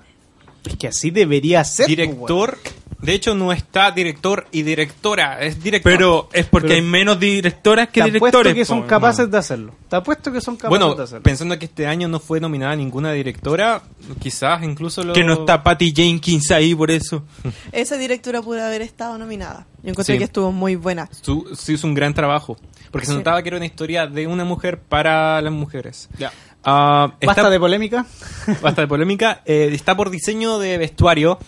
Es 0.65 0.77
que 0.77 0.89
así 0.89 1.11
debería 1.11 1.65
ser. 1.65 1.87
po, 1.87 1.91
Director, 1.91 2.59
de 3.01 3.15
hecho 3.15 3.35
no 3.35 3.53
está 3.53 3.91
director 3.91 4.47
y 4.53 4.63
directora, 4.63 5.41
es 5.43 5.61
director. 5.61 5.91
pero 5.93 6.29
es 6.33 6.47
porque 6.47 6.69
Pero- 6.69 6.81
hay 6.81 6.83
menos 6.87 7.19
directoras 7.19 7.89
que 7.89 8.01
Te 8.01 8.13
directores. 8.13 8.55
que 8.55 8.65
son 8.65 8.83
po, 8.83 8.87
capaces 8.87 9.29
de 9.29 9.39
hacerlo. 9.39 9.75
Te 9.89 9.97
apuesto 9.97 10.31
que 10.31 10.41
son 10.41 10.57
capaces 10.57 10.69
bueno, 10.79 10.95
de 10.95 11.03
hacerlo. 11.03 11.23
pensando 11.25 11.59
que 11.59 11.65
este 11.65 11.87
año 11.89 12.07
no 12.07 12.21
fue 12.21 12.39
nominada 12.41 12.77
ninguna 12.77 13.13
directora, 13.13 13.83
quizás 14.21 14.63
incluso 14.63 15.03
lo... 15.03 15.13
Que 15.15 15.25
no 15.25 15.33
está 15.33 15.63
Patty 15.65 15.93
Jenkins 15.95 16.51
ahí 16.53 16.75
por 16.77 16.93
eso. 16.93 17.25
Esa 17.73 17.97
directora 17.97 18.41
pudo 18.41 18.63
haber 18.65 18.83
estado 18.83 19.19
nominada. 19.19 19.67
Yo 19.83 19.91
encontré 19.91 20.15
Sí. 20.15 20.19
que 20.19 20.25
estuvo 20.25 20.53
muy 20.53 20.77
buena. 20.77 21.09
Su- 21.23 21.49
sí, 21.57 21.73
hizo 21.73 21.89
un 21.89 21.95
gran 21.95 22.15
trabajo. 22.15 22.57
Porque 22.93 23.07
se 23.07 23.15
notaba 23.15 23.43
que 23.43 23.49
era 23.49 23.57
una 23.57 23.67
historia 23.67 24.07
de 24.07 24.27
una 24.27 24.45
mujer 24.45 24.79
para 24.79 25.41
las 25.41 25.53
mujeres. 25.53 26.09
Ya. 26.19 26.31
Ah, 26.65 27.13
está- 27.15 27.27
Basta 27.27 27.51
de 27.51 27.59
polémica. 27.61 28.07
basta 28.63 28.83
de 28.83 28.87
polémica. 28.89 29.43
Eh, 29.45 29.71
está 29.73 29.97
por 29.97 30.11
diseño 30.11 30.59
de 30.59 30.79
vestuario. 30.79 31.39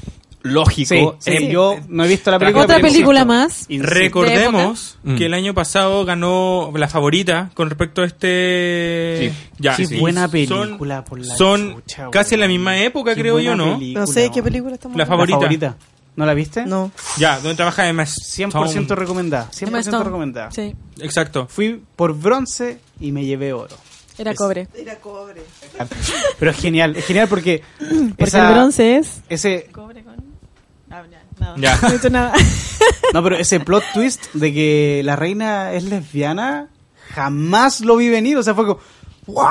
lógico. 0.46 1.16
Sí, 1.20 1.30
Eh, 1.30 1.38
sí, 1.38 1.48
yo 1.48 1.76
no 1.88 2.04
he 2.04 2.08
visto 2.08 2.30
la 2.30 2.38
película. 2.38 2.64
Otra 2.64 2.78
película 2.78 3.24
más. 3.24 3.66
Recordemos 3.70 4.98
que 5.02 5.10
Mm. 5.10 5.22
el 5.22 5.34
año 5.34 5.54
pasado 5.54 6.04
ganó 6.04 6.70
la 6.76 6.86
favorita 6.88 7.50
con 7.54 7.70
respecto 7.70 8.02
a 8.02 8.04
este. 8.06 9.30
Sí. 9.32 9.48
Ya, 9.58 9.74
Qué 9.76 9.86
sí. 9.86 9.98
buena 9.98 10.22
Son- 10.22 10.30
película, 10.30 11.02
por 11.04 11.18
la 11.18 11.34
Son 11.34 11.74
chucha, 11.76 12.10
casi 12.10 12.34
en 12.34 12.40
la 12.40 12.48
misma 12.48 12.78
época, 12.78 13.14
Qué 13.14 13.22
creo 13.22 13.40
yo, 13.40 13.56
¿no? 13.56 13.78
película, 13.78 14.00
No 14.00 14.06
sé 14.06 14.30
qué 14.30 14.42
película 14.42 14.74
estamos 14.74 14.96
La 14.98 15.04
hablando. 15.04 15.24
La 15.26 15.38
favorita. 15.38 15.66
favorita. 15.70 15.86
¿No 16.16 16.26
la 16.26 16.34
viste? 16.34 16.64
No. 16.66 16.92
Ya, 17.18 17.36
donde 17.40 17.54
trabaja 17.56 17.88
Emma 17.88 18.04
100% 18.04 18.82
Stone. 18.82 19.00
recomendada. 19.00 19.48
100% 19.50 19.68
Emma 19.68 19.80
Stone. 19.80 20.04
recomendada. 20.04 20.50
Sí, 20.52 20.74
Exacto. 21.00 21.46
Fui 21.48 21.82
por 21.96 22.14
bronce 22.16 22.78
y 23.00 23.10
me 23.10 23.24
llevé 23.24 23.52
oro. 23.52 23.76
Era 24.18 24.30
Es- 24.32 24.38
cobre. 24.38 24.68
Era 24.74 24.96
cobre. 24.96 25.42
Pero 26.38 26.50
es 26.50 26.56
genial, 26.56 26.96
es 26.96 27.04
genial 27.06 27.28
porque. 27.28 27.62
Porque 27.78 28.24
esa- 28.24 28.48
el 28.48 28.54
bronce 28.54 28.96
es... 28.96 29.20
Ese, 29.28 29.68
Cobre 29.72 30.02
con... 30.02 30.14
Ah, 30.90 31.02
ya, 31.10 31.22
nada. 31.40 31.54
Ya. 31.58 31.78
No 31.82 31.88
he 31.88 31.96
hecho 31.96 32.10
nada. 32.10 32.32
no, 33.12 33.22
pero 33.22 33.36
ese 33.36 33.60
plot 33.60 33.82
twist 33.92 34.32
de 34.34 34.52
que 34.52 35.02
la 35.04 35.16
reina 35.16 35.72
es 35.72 35.84
lesbiana, 35.84 36.68
jamás 37.14 37.80
lo 37.80 37.96
vi 37.96 38.08
venir. 38.08 38.36
O 38.36 38.42
sea, 38.42 38.54
fue 38.54 38.66
como. 38.66 38.80
¡Wow! 39.26 39.46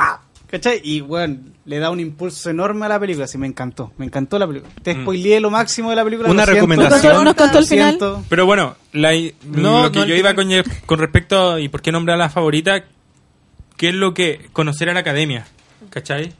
¿Cachai? 0.48 0.80
Y 0.84 1.02
bueno, 1.02 1.38
le 1.65 1.80
da 1.80 1.90
un 1.90 1.99
impulso 1.99 2.49
enorme 2.52 2.85
a 2.85 2.90
la 2.90 2.99
película. 2.99 3.26
Sí, 3.27 3.38
me 3.40 3.48
encantó. 3.48 3.91
Me 3.98 4.06
encantó 4.06 4.38
la 4.38 4.45
película. 4.48 4.72
Te 4.84 4.94
Mm. 4.94 5.02
spoileé 5.02 5.40
lo 5.40 5.49
máximo 5.49 5.90
de 5.90 5.95
la 5.95 6.03
película. 6.03 6.30
Una 6.30 6.44
siento. 6.45 6.53
recomendación. 6.68 7.23
¿Nos 7.26 7.34
contó 7.35 7.57
el 7.57 7.65
final? 7.65 7.98
Pero 8.30 8.45
bueno, 8.45 8.76
la, 8.94 9.11
No, 9.45 9.84
lo 9.84 9.91
que 9.91 9.99
no, 9.99 10.06
yo 10.06 10.15
iba 10.15 10.35
con, 10.35 10.48
con 10.85 10.99
respecto 10.99 11.53
a, 11.53 11.60
y 11.60 11.69
por 11.69 11.81
qué 11.81 11.91
nombrar 11.91 12.15
a 12.15 12.19
la 12.19 12.30
favorita, 12.30 12.84
¿qué 13.78 13.90
es 13.90 13.95
lo 13.95 14.14
que 14.14 14.50
conocer 14.54 14.90
a 14.90 14.94
la 14.94 15.00
academia? 15.02 15.45
¿Cachai? 15.90 16.34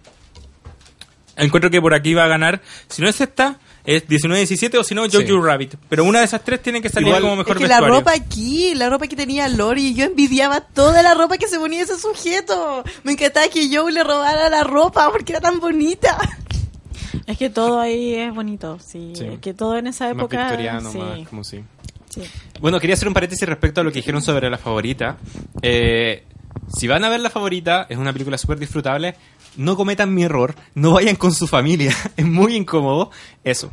Encuentro 1.35 1.72
que 1.72 1.81
por 1.81 1.93
aquí 1.95 2.14
va 2.14 2.26
a 2.26 2.27
ganar, 2.27 2.61
si 2.89 3.01
no 3.01 3.10
es 3.10 3.19
esta, 3.19 3.57
es 3.85 4.07
19-17 4.07 4.77
o 4.77 4.84
si 4.84 4.93
no, 4.93 5.01
Jojo 5.03 5.19
Sí. 5.26 5.31
Rabbit. 5.41 5.76
Pero 5.89 6.03
una 6.05 6.19
de 6.19 6.26
esas 6.26 6.43
tres 6.43 6.61
tiene 6.61 6.80
que 6.81 6.89
salir 6.89 7.07
Igual- 7.07 7.22
como 7.23 7.35
mejor 7.38 7.57
es 7.57 7.61
que 7.64 7.68
la 7.68 7.80
ropa 7.81 8.11
aquí, 8.14 8.76
la 8.76 8.88
ropa 8.88 9.07
que 9.07 9.15
tenía 9.15 9.47
Lori, 9.49 9.95
yo 9.95 10.05
envidiaba 10.05 10.61
toda 10.61 11.01
la 11.01 11.15
ropa 11.15 11.38
que 11.38 11.47
se 11.47 11.57
ponía 11.57 11.81
ese 11.81 11.97
sujeto. 11.99 12.84
Me 13.03 13.14
encantaba 13.14 13.47
que 13.47 13.68
Joe 13.76 13.91
le 13.91 14.03
robara 14.03 14.47
la 14.49 14.64
ropa 14.64 15.11
porque 15.11 15.34
era 15.34 15.41
tan 15.41 15.60
bonita. 15.60 16.18
Es 17.26 17.38
que 17.38 17.49
todo 17.49 17.80
ahí 17.80 18.14
es 18.15 18.34
bonito, 18.34 18.77
sí. 18.80 19.14
Sí. 19.15 19.26
Es 19.26 19.39
que 19.39 19.53
todo 19.53 19.77
en 19.77 19.88
esa 19.88 20.05
más 20.10 20.15
época... 20.18 20.38
victoriano, 20.49 20.91
sí, 20.91 20.97
más 20.99 21.27
como 21.30 21.43
si. 21.43 21.64
sí. 22.10 22.22
Bueno, 22.60 22.80
quería 22.80 22.93
hacer 22.95 23.07
un 23.07 23.14
paréntesis 23.14 23.47
respecto 23.47 23.81
a 23.81 23.84
lo 23.84 23.91
que 23.91 23.99
dijeron 23.99 24.22
sobre 24.22 24.49
la 24.49 24.57
favorita. 24.57 25.18
Eh, 25.61 26.26
si 26.75 26.87
van 26.87 27.03
a 27.03 27.09
ver 27.09 27.19
la 27.19 27.29
favorita, 27.29 27.85
es 27.89 27.97
una 27.97 28.13
película 28.13 28.37
súper 28.37 28.59
disfrutable. 28.59 29.15
No 29.55 29.75
cometan 29.75 30.13
mi 30.13 30.23
error, 30.23 30.55
no 30.73 30.93
vayan 30.93 31.15
con 31.15 31.33
su 31.33 31.47
familia, 31.47 31.95
es 32.17 32.25
muy 32.25 32.55
incómodo. 32.55 33.11
Eso. 33.43 33.71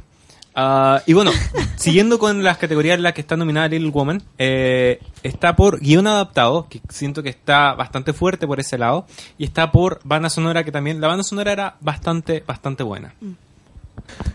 Ah, 0.55 1.03
y 1.07 1.13
bueno, 1.13 1.31
siguiendo 1.77 2.19
con 2.19 2.43
las 2.43 2.59
categorías 2.59 2.97
en 2.97 3.03
las 3.03 3.15
que 3.15 3.21
está 3.21 3.37
nominada 3.37 3.69
Little 3.69 3.91
Woman, 3.91 4.23
eh, 4.37 5.01
está 5.23 5.57
por 5.57 5.81
guion 5.81 6.07
adaptado, 6.07 6.67
que 6.69 6.81
siento 6.89 7.23
que 7.23 7.31
está 7.31 7.75
bastante 7.75 8.13
fuerte 8.13 8.47
por 8.47 8.61
ese 8.61 8.77
lado, 8.77 9.07
y 9.39 9.45
está 9.45 9.73
por 9.73 10.01
banda 10.05 10.29
sonora, 10.29 10.65
que 10.65 10.73
también 10.73 11.01
la 11.01 11.09
banda 11.09 11.23
sonora 11.23 11.53
era 11.53 11.77
bastante, 11.81 12.43
bastante 12.47 12.83
buena. 12.83 13.15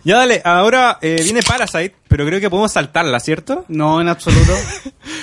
Ya 0.03 0.18
dale, 0.18 0.41
ahora 0.45 0.99
eh, 1.02 1.19
viene 1.23 1.41
Parasite, 1.41 1.95
pero 2.07 2.26
creo 2.26 2.39
que 2.39 2.49
podemos 2.49 2.72
saltarla, 2.72 3.19
¿cierto? 3.19 3.65
No, 3.68 4.02
en 4.02 4.07
absoluto. 4.10 4.53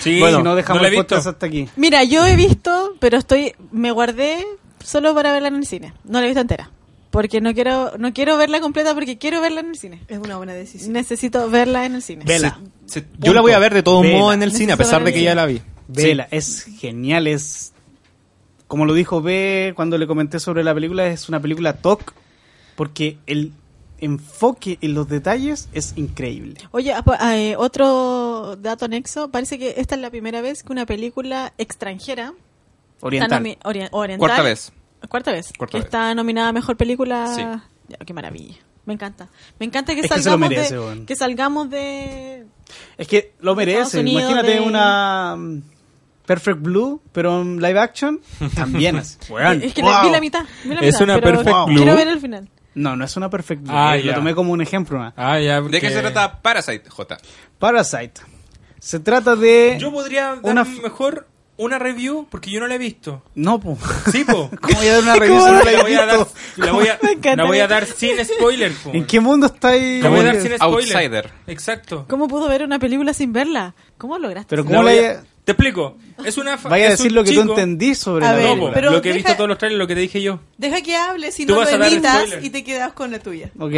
Sí, 0.00 0.18
bueno, 0.18 0.38
no 0.38 0.44
no 0.44 0.54
dejamos 0.56 0.82
la 0.82 0.88
he 0.88 0.90
el 0.90 0.96
podcast 0.96 1.28
hasta 1.28 1.46
aquí. 1.46 1.68
Mira, 1.76 2.02
yo 2.02 2.26
he 2.26 2.34
visto, 2.34 2.96
pero 2.98 3.18
estoy... 3.18 3.54
Me 3.70 3.92
guardé 3.92 4.44
solo 4.82 5.14
para 5.14 5.32
verla 5.32 5.46
en 5.46 5.54
el 5.54 5.64
cine. 5.66 5.94
No 6.02 6.18
la 6.18 6.24
he 6.24 6.28
visto 6.28 6.40
entera. 6.40 6.70
Porque 7.12 7.40
no 7.40 7.54
quiero 7.54 7.96
no 7.98 8.12
quiero 8.12 8.36
verla 8.36 8.60
completa 8.60 8.94
porque 8.94 9.18
quiero 9.18 9.40
verla 9.40 9.60
en 9.60 9.68
el 9.68 9.76
cine. 9.78 10.02
Es 10.08 10.18
una 10.18 10.38
buena 10.38 10.54
decisión. 10.54 10.92
Necesito 10.94 11.48
verla 11.50 11.84
en 11.86 11.94
el 11.96 12.02
cine. 12.02 12.24
Vela. 12.24 12.58
Se- 12.86 13.04
yo 13.18 13.32
la 13.32 13.42
voy 13.42 13.52
a 13.52 13.58
ver 13.60 13.74
de 13.74 13.82
todos 13.84 14.04
modos 14.04 14.34
en 14.34 14.42
el 14.42 14.50
cine, 14.52 14.72
a 14.72 14.76
pesar 14.76 15.04
de 15.04 15.12
que 15.12 15.22
ya 15.22 15.34
la 15.36 15.46
vi. 15.46 15.60
Vela, 15.86 16.26
es 16.30 16.64
genial, 16.80 17.26
es 17.26 17.74
como 18.66 18.86
lo 18.86 18.94
dijo 18.94 19.20
B 19.20 19.72
cuando 19.76 19.98
le 19.98 20.06
comenté 20.06 20.40
sobre 20.40 20.64
la 20.64 20.72
película, 20.74 21.06
es 21.06 21.28
una 21.28 21.38
película 21.38 21.74
TOC 21.74 22.14
porque 22.74 23.18
el 23.26 23.52
enfoque 24.02 24.78
en 24.82 24.92
los 24.94 25.08
detalles 25.08 25.68
es 25.72 25.94
increíble. 25.96 26.54
Oye, 26.72 26.92
apa- 26.92 27.36
eh, 27.38 27.56
otro 27.56 28.56
dato 28.56 28.84
anexo. 28.84 29.30
Parece 29.30 29.58
que 29.58 29.74
esta 29.78 29.94
es 29.94 30.00
la 30.00 30.10
primera 30.10 30.40
vez 30.42 30.62
que 30.62 30.72
una 30.72 30.84
película 30.84 31.52
extranjera 31.56 32.34
está 32.96 33.06
Oriental. 33.06 33.42
nomi- 33.42 33.58
ori- 33.62 33.88
oriental- 33.92 34.18
Cuarta 34.18 34.42
vez. 34.42 34.72
Cuarta 35.08 35.32
vez. 35.32 35.52
Cuarta 35.56 35.78
vez. 35.78 35.84
está 35.86 36.14
nominada 36.14 36.48
a 36.48 36.52
mejor 36.52 36.76
película. 36.76 37.32
Sí. 37.34 37.42
Ya, 37.88 37.96
qué 38.04 38.12
maravilla. 38.12 38.56
Me 38.84 38.94
encanta. 38.94 39.28
Me 39.60 39.66
encanta 39.66 39.94
que 39.94 40.00
Es 40.00 40.08
que 40.08 40.08
se 40.08 40.14
lo 40.16 40.22
salgamos 40.22 40.48
merece, 40.50 40.76
de 40.76 41.04
que 41.06 41.16
salgamos 41.16 41.70
de 41.70 42.46
Es 42.98 43.06
que 43.08 43.32
lo 43.40 43.54
merece. 43.54 44.00
Unidos 44.00 44.22
Imagínate 44.22 44.52
de- 44.54 44.60
una 44.60 45.36
mm, 45.36 45.62
Perfect 46.26 46.60
Blue, 46.60 47.00
pero 47.12 47.40
en 47.42 47.60
live 47.62 47.78
action, 47.78 48.20
también 48.56 48.96
es. 48.96 49.18
Es 49.62 49.72
que 49.74 49.82
la- 49.82 49.98
wow. 50.00 50.06
vi 50.06 50.10
la 50.12 50.20
mitad. 50.20 50.44
vi 50.64 50.70
la 50.74 50.80
Es 50.80 50.86
mitad, 50.94 51.02
una 51.02 51.14
pero 51.20 51.38
Perfect 51.42 51.56
Quiero 51.66 51.82
Blue. 51.84 51.94
ver 51.96 52.08
el 52.08 52.20
final. 52.20 52.48
No, 52.74 52.96
no 52.96 53.04
es 53.04 53.16
una 53.16 53.28
Perfect 53.30 53.62
Blue. 53.62 53.72
Ah, 53.74 53.96
eh, 53.96 54.02
Lo 54.02 54.14
tomé 54.14 54.34
como 54.34 54.52
un 54.52 54.60
ejemplo. 54.62 54.98
¿no? 54.98 55.12
Ah, 55.16 55.38
ya, 55.38 55.60
¿De 55.60 55.80
qué 55.80 55.90
se 55.90 56.00
trata 56.00 56.40
Parasite, 56.40 56.88
J? 56.88 57.18
Parasite. 57.58 58.20
Se 58.78 58.98
trata 59.00 59.36
de... 59.36 59.76
Yo 59.78 59.92
podría 59.92 60.36
dar 60.36 60.52
Una 60.52 60.64
mejor 60.64 61.28
una 61.58 61.78
review 61.78 62.26
porque 62.30 62.50
yo 62.50 62.58
no 62.60 62.66
la 62.66 62.74
he 62.74 62.78
visto. 62.78 63.22
No, 63.34 63.60
po. 63.60 63.78
Sí, 64.10 64.24
po. 64.24 64.50
¿Cómo 64.60 64.74
voy 64.78 64.88
a 64.88 64.92
dar 64.94 65.02
una 65.02 65.14
review 65.16 65.38
no 65.38 65.52
la 65.62 65.70
la 65.72 65.82
voy 65.82 65.94
a 65.94 66.06
dar, 66.06 66.26
la 66.56 66.72
voy 66.72 66.88
a, 66.88 66.98
Me 67.02 67.12
encanta. 67.12 67.36
la 67.42 67.44
voy 67.48 67.58
a 67.60 67.68
dar 67.68 67.86
sin 67.86 68.24
spoiler. 68.24 68.72
po. 68.72 68.90
¿En 68.92 69.06
qué 69.06 69.20
mundo 69.20 69.46
estáis? 69.46 70.02
La 70.02 70.08
voy 70.08 70.20
a 70.20 70.24
dar 70.24 70.40
sin 70.40 70.56
spoiler. 70.56 70.96
Outsider. 70.96 71.30
Exacto. 71.46 72.06
¿Cómo 72.08 72.26
pudo 72.26 72.48
ver 72.48 72.64
una 72.64 72.78
película 72.78 73.12
sin 73.14 73.32
verla? 73.32 73.74
¿Cómo 73.98 74.18
lograste? 74.18 74.48
Pero? 74.48 74.64
¿cómo 74.64 74.82
La 74.82 74.90
voy 74.90 74.98
a- 75.04 75.22
Te 75.44 75.52
explico. 75.52 75.96
Es 76.24 76.38
una 76.38 76.56
Vaya 76.56 76.86
a 76.86 76.90
decir 76.90 77.10
lo 77.10 77.24
que 77.24 77.30
chico- 77.30 77.42
tú 77.42 77.50
entendís 77.50 77.98
sobre 77.98 78.24
A 78.26 78.30
la 78.30 78.36
ver, 78.38 78.46
película. 78.48 78.72
pero 78.74 78.90
lo 78.92 79.02
que 79.02 79.10
he 79.10 79.12
deja- 79.14 79.24
visto 79.28 79.36
todos 79.36 79.48
los 79.48 79.58
trailers, 79.58 79.78
lo 79.80 79.86
que 79.88 79.94
te 79.96 80.00
dije 80.02 80.22
yo. 80.22 80.38
Deja 80.56 80.80
que 80.82 80.94
hable, 80.96 81.32
si 81.32 81.46
Tú 81.46 81.54
no 81.54 81.58
vas 81.60 81.72
lo 81.72 81.84
spoiler. 81.84 82.44
y 82.44 82.50
te 82.50 82.62
quedas 82.62 82.92
con 82.92 83.10
la 83.10 83.18
tuya. 83.18 83.50
Ok. 83.58 83.72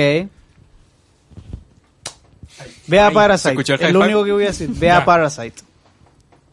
Vea 2.86 3.06
Ahí, 3.06 3.10
¿se 3.10 3.14
Parasite. 3.14 3.74
Es 3.86 3.92
lo 3.92 4.00
único 4.00 4.24
que 4.24 4.32
voy 4.32 4.44
a 4.44 4.48
decir. 4.48 4.68
Vea. 4.74 5.04
Parasite. 5.04 5.62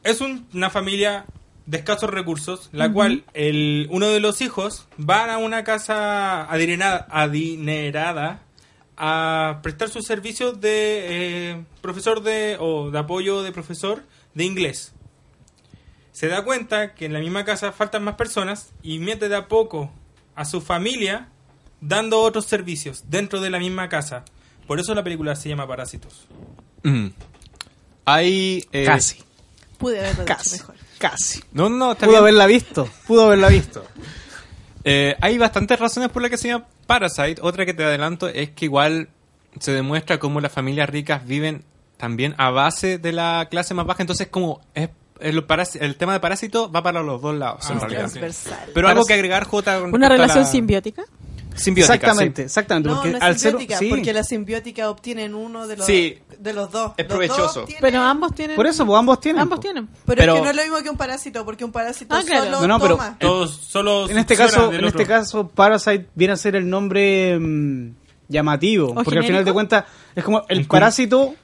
Es 0.03 0.21
un- 0.21 0.47
una 0.53 0.69
familia 0.69 1.25
de 1.65 1.77
escasos 1.77 2.09
recursos, 2.09 2.69
la 2.71 2.91
cual 2.91 3.23
el, 3.33 3.87
uno 3.91 4.07
de 4.09 4.19
los 4.19 4.41
hijos 4.41 4.87
va 4.97 5.31
a 5.33 5.37
una 5.37 5.63
casa 5.63 6.43
adinerada, 6.51 7.05
adinerada 7.11 8.41
a 8.97 9.59
prestar 9.61 9.89
sus 9.89 10.05
servicios 10.05 10.59
de 10.59 11.49
eh, 11.51 11.63
profesor 11.81 12.23
de 12.23 12.57
o 12.59 12.89
de 12.91 12.97
apoyo 12.99 13.43
de 13.43 13.51
profesor 13.51 14.03
de 14.33 14.43
inglés. 14.45 14.93
Se 16.11 16.27
da 16.27 16.43
cuenta 16.43 16.93
que 16.93 17.05
en 17.05 17.13
la 17.13 17.19
misma 17.19 17.45
casa 17.45 17.71
faltan 17.71 18.03
más 18.03 18.15
personas 18.15 18.69
y 18.83 18.99
mete 18.99 19.29
de 19.29 19.35
a 19.35 19.47
poco 19.47 19.91
a 20.35 20.45
su 20.45 20.61
familia 20.61 21.29
dando 21.79 22.19
otros 22.21 22.45
servicios 22.45 23.05
dentro 23.07 23.39
de 23.41 23.49
la 23.49 23.59
misma 23.59 23.89
casa. 23.89 24.23
Por 24.67 24.79
eso 24.79 24.93
la 24.93 25.03
película 25.03 25.35
se 25.35 25.49
llama 25.49 25.67
Parásitos. 25.67 26.27
Mm. 26.83 27.07
Hay. 28.05 28.65
eh, 28.71 28.83
Casi. 28.85 29.23
Pude 29.77 29.99
haberlo 29.99 30.25
Casi. 30.25 30.57
mejor. 30.57 30.75
Casi. 30.99 31.41
No, 31.53 31.69
no, 31.69 31.77
no, 31.77 31.91
está 31.93 32.05
Pudo 32.05 32.17
bien. 32.17 32.21
haberla 32.23 32.45
visto. 32.45 32.89
Pudo 33.07 33.25
haberla 33.27 33.47
visto. 33.49 33.85
Eh, 34.83 35.15
hay 35.21 35.37
bastantes 35.37 35.79
razones 35.79 36.09
por 36.09 36.21
las 36.21 36.29
que 36.31 36.37
se 36.37 36.49
llama 36.49 36.67
Parasite. 36.87 37.37
Otra 37.41 37.65
que 37.65 37.73
te 37.73 37.83
adelanto 37.83 38.27
es 38.27 38.51
que 38.51 38.65
igual 38.65 39.09
se 39.59 39.71
demuestra 39.71 40.19
cómo 40.19 40.39
las 40.41 40.51
familias 40.51 40.89
ricas 40.89 41.25
viven 41.25 41.63
también 41.97 42.35
a 42.37 42.49
base 42.51 42.97
de 42.97 43.11
la 43.11 43.47
clase 43.49 43.73
más 43.73 43.85
baja. 43.85 44.01
Entonces, 44.03 44.27
como 44.27 44.61
es, 44.73 44.89
el, 45.21 45.43
el 45.79 45.95
tema 45.95 46.13
de 46.13 46.19
parásito 46.19 46.71
va 46.71 46.81
para 46.83 47.01
los 47.01 47.21
dos 47.21 47.35
lados, 47.35 47.69
en 47.69 47.77
Ah, 47.77 47.79
realidad. 47.81 47.99
Transversal. 48.01 48.69
Pero 48.73 48.87
algo 48.87 49.05
que 49.05 49.13
agregar, 49.13 49.43
J. 49.45 49.79
con 49.81 49.93
Una 49.93 50.09
relación 50.09 50.43
la- 50.43 50.49
simbiótica. 50.49 51.03
Simbiótica. 51.53 51.95
exactamente, 51.95 52.41
sí. 52.43 52.45
exactamente. 52.45 52.87
No, 52.89 52.95
porque 52.95 53.11
no 53.11 53.17
es 53.17 53.23
al 53.23 53.37
ser, 53.37 53.51
simbiótica, 53.51 53.77
sí. 53.77 53.89
porque 53.89 54.13
la 54.13 54.23
simbiótica 54.23 54.89
obtienen 54.89 55.35
uno 55.35 55.67
de 55.67 55.75
los, 55.77 55.85
Sí. 55.85 56.17
de 56.39 56.53
los 56.53 56.71
dos. 56.71 56.93
Es 56.95 57.05
Los 57.05 57.07
provechoso. 57.13 57.41
dos 57.59 57.65
tienen- 57.65 57.81
Pero 57.81 58.01
ambos 58.01 58.33
tienen. 58.33 58.55
Por 58.55 58.67
eso, 58.67 58.85
pues 58.85 58.97
ambos 58.97 59.19
tienen. 59.19 59.41
Ambos 59.41 59.57
po. 59.57 59.61
tienen. 59.61 59.87
Pero, 59.87 59.99
Pero- 60.05 60.33
es 60.33 60.39
que 60.39 60.43
no 60.45 60.49
es 60.49 60.55
lo 60.55 60.61
mismo 60.63 60.77
que 60.81 60.89
un 60.89 60.97
parásito, 60.97 61.43
porque 61.43 61.65
un 61.65 61.71
parásito 61.73 62.15
Ah, 62.15 62.21
claro. 62.25 62.45
solo 62.45 62.61
No, 62.61 62.67
no, 62.67 62.79
pero- 62.79 62.95
toma. 62.95 63.17
Todos 63.19 63.51
solo 63.51 64.09
En 64.09 64.17
este 64.17 64.37
caso, 64.37 64.71
en 64.71 64.85
este 64.85 65.05
caso, 65.05 65.49
Parasite 65.49 66.07
viene 66.15 66.33
a 66.33 66.37
ser 66.37 66.55
el 66.55 66.69
nombre 66.69 67.37
mm, 67.37 67.95
llamativo. 68.29 68.93
porque 68.95 69.19
al 69.19 69.25
final 69.25 69.43
de 69.43 69.51
cuentas 69.51 69.83
es 70.15 70.23
como 70.23 70.43
el 70.47 70.65
parásito, 70.67 71.35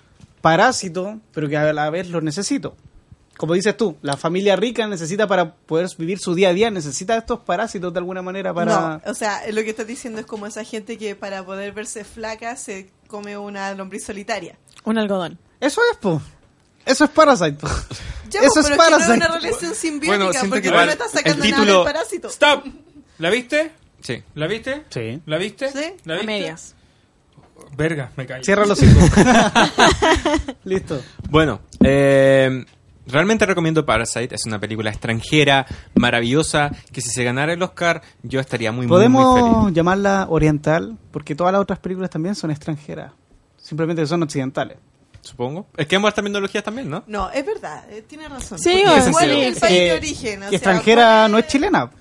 parásito, 0.42 1.20
pero 1.34 1.50
que 1.50 1.58
a 1.58 1.74
la 1.74 1.90
vez 1.90 2.10
lo 2.10 2.22
necesito. 2.22 2.76
Como 3.38 3.54
dices 3.54 3.78
tú, 3.78 3.98
la 4.02 4.18
familia 4.18 4.56
rica 4.56 4.88
necesita 4.88 5.28
para 5.28 5.54
poder 5.54 5.88
vivir 5.98 6.18
su 6.20 6.34
día 6.34 6.50
a 6.50 6.54
día, 6.54 6.72
necesita 6.72 7.16
estos 7.18 7.40
parásitos 7.42 7.94
de 7.94 8.00
alguna 8.00 8.22
manera 8.24 8.52
para... 8.54 9.02
No, 9.06 9.12
o 9.12 9.14
sea, 9.14 9.42
lo 9.52 9.62
que 9.64 9.70
estás 9.70 9.86
diciendo 9.86 10.20
es 10.20 10.26
como 10.26 10.48
esa 10.48 10.64
gente 10.64 10.98
que 10.98 11.16
para 11.16 11.46
poder 11.46 11.72
verse 11.72 12.04
flaca 12.04 12.56
se 12.56 12.90
come 13.08 13.38
una 13.38 13.74
lombriz 13.76 14.06
solitaria. 14.06 14.58
Un 14.86 14.98
algodón. 14.98 15.38
Eso 15.60 15.82
es, 15.92 15.98
po. 15.98 16.20
Eso 16.86 17.04
es 17.06 17.10
Parasite. 17.12 17.54
po. 17.54 17.68
Ya, 18.30 18.42
Eso 18.42 18.60
es 18.60 18.66
pero 18.68 18.68
es 18.68 18.68
que 18.68 18.72
no 18.72 18.78
Parasite. 18.78 19.12
es 19.12 19.18
una 19.18 19.28
relación 19.28 19.74
simbiótica, 19.76 20.18
Bueno, 20.18 20.50
porque 20.50 20.62
que 20.64 20.72
no 20.76 20.82
estás 20.84 21.14
el 21.14 21.20
sacando 21.20 21.46
nada 21.46 21.56
título- 21.64 21.74
del 21.78 21.94
parásito. 21.94 22.28
¡Stop! 22.28 22.66
¿La 23.20 23.30
viste? 23.30 23.72
Sí. 24.02 24.22
¿La 24.36 24.48
viste? 24.48 24.84
Sí. 24.90 25.22
¿La 25.26 25.38
viste? 25.38 25.70
Sí. 25.72 25.94
¿La 26.04 26.20
A 26.20 26.24
medias. 26.24 26.76
Verga, 27.78 28.12
me 28.18 28.26
caí. 28.26 28.44
Cierra 28.44 28.66
los 28.66 28.78
cinco. 28.80 29.00
Listo. 30.66 31.02
Bueno, 31.30 31.62
eh, 31.84 32.66
realmente 33.08 33.46
recomiendo 33.46 33.86
Parasite. 33.86 34.36
Es 34.36 34.46
una 34.46 34.60
película 34.60 34.90
extranjera, 34.90 35.66
maravillosa, 35.96 36.72
que 36.92 37.02
si 37.02 37.10
se 37.10 37.24
ganara 37.24 37.54
el 37.54 37.62
Oscar, 37.64 38.02
yo 38.24 38.40
estaría 38.40 38.72
muy, 38.72 38.88
muy, 38.88 38.88
muy 38.88 38.98
Podemos 38.98 39.62
feliz. 39.64 39.76
llamarla 39.76 40.28
oriental, 40.30 40.98
porque 41.12 41.36
todas 41.36 41.52
las 41.54 41.62
otras 41.62 41.80
películas 41.80 42.10
también 42.10 42.36
son 42.36 42.52
extranjeras. 42.52 43.12
Simplemente 43.58 44.06
son 44.06 44.24
occidentales. 44.24 44.78
Supongo. 45.22 45.68
Es 45.76 45.88
que 45.88 45.96
ambas 45.98 46.14
terminologías 46.14 46.64
también, 46.64 46.90
¿no? 46.90 47.04
No, 47.08 47.30
es 47.32 47.46
verdad, 47.46 47.84
eh, 47.90 48.02
tiene 48.08 48.30
razón. 48.30 48.58
Sí, 48.60 48.82
igual 49.06 49.30
es 49.32 49.48
el 49.48 49.60
país 49.60 49.62
de 49.62 49.88
Eh, 49.88 49.94
origen. 49.98 50.44
o 50.44 50.46
que 50.46 50.50
sea, 50.50 50.56
extranjera 50.58 51.04
¿cuál 51.24 51.32
no 51.32 51.38
es 51.40 51.48
chilena. 51.48 51.92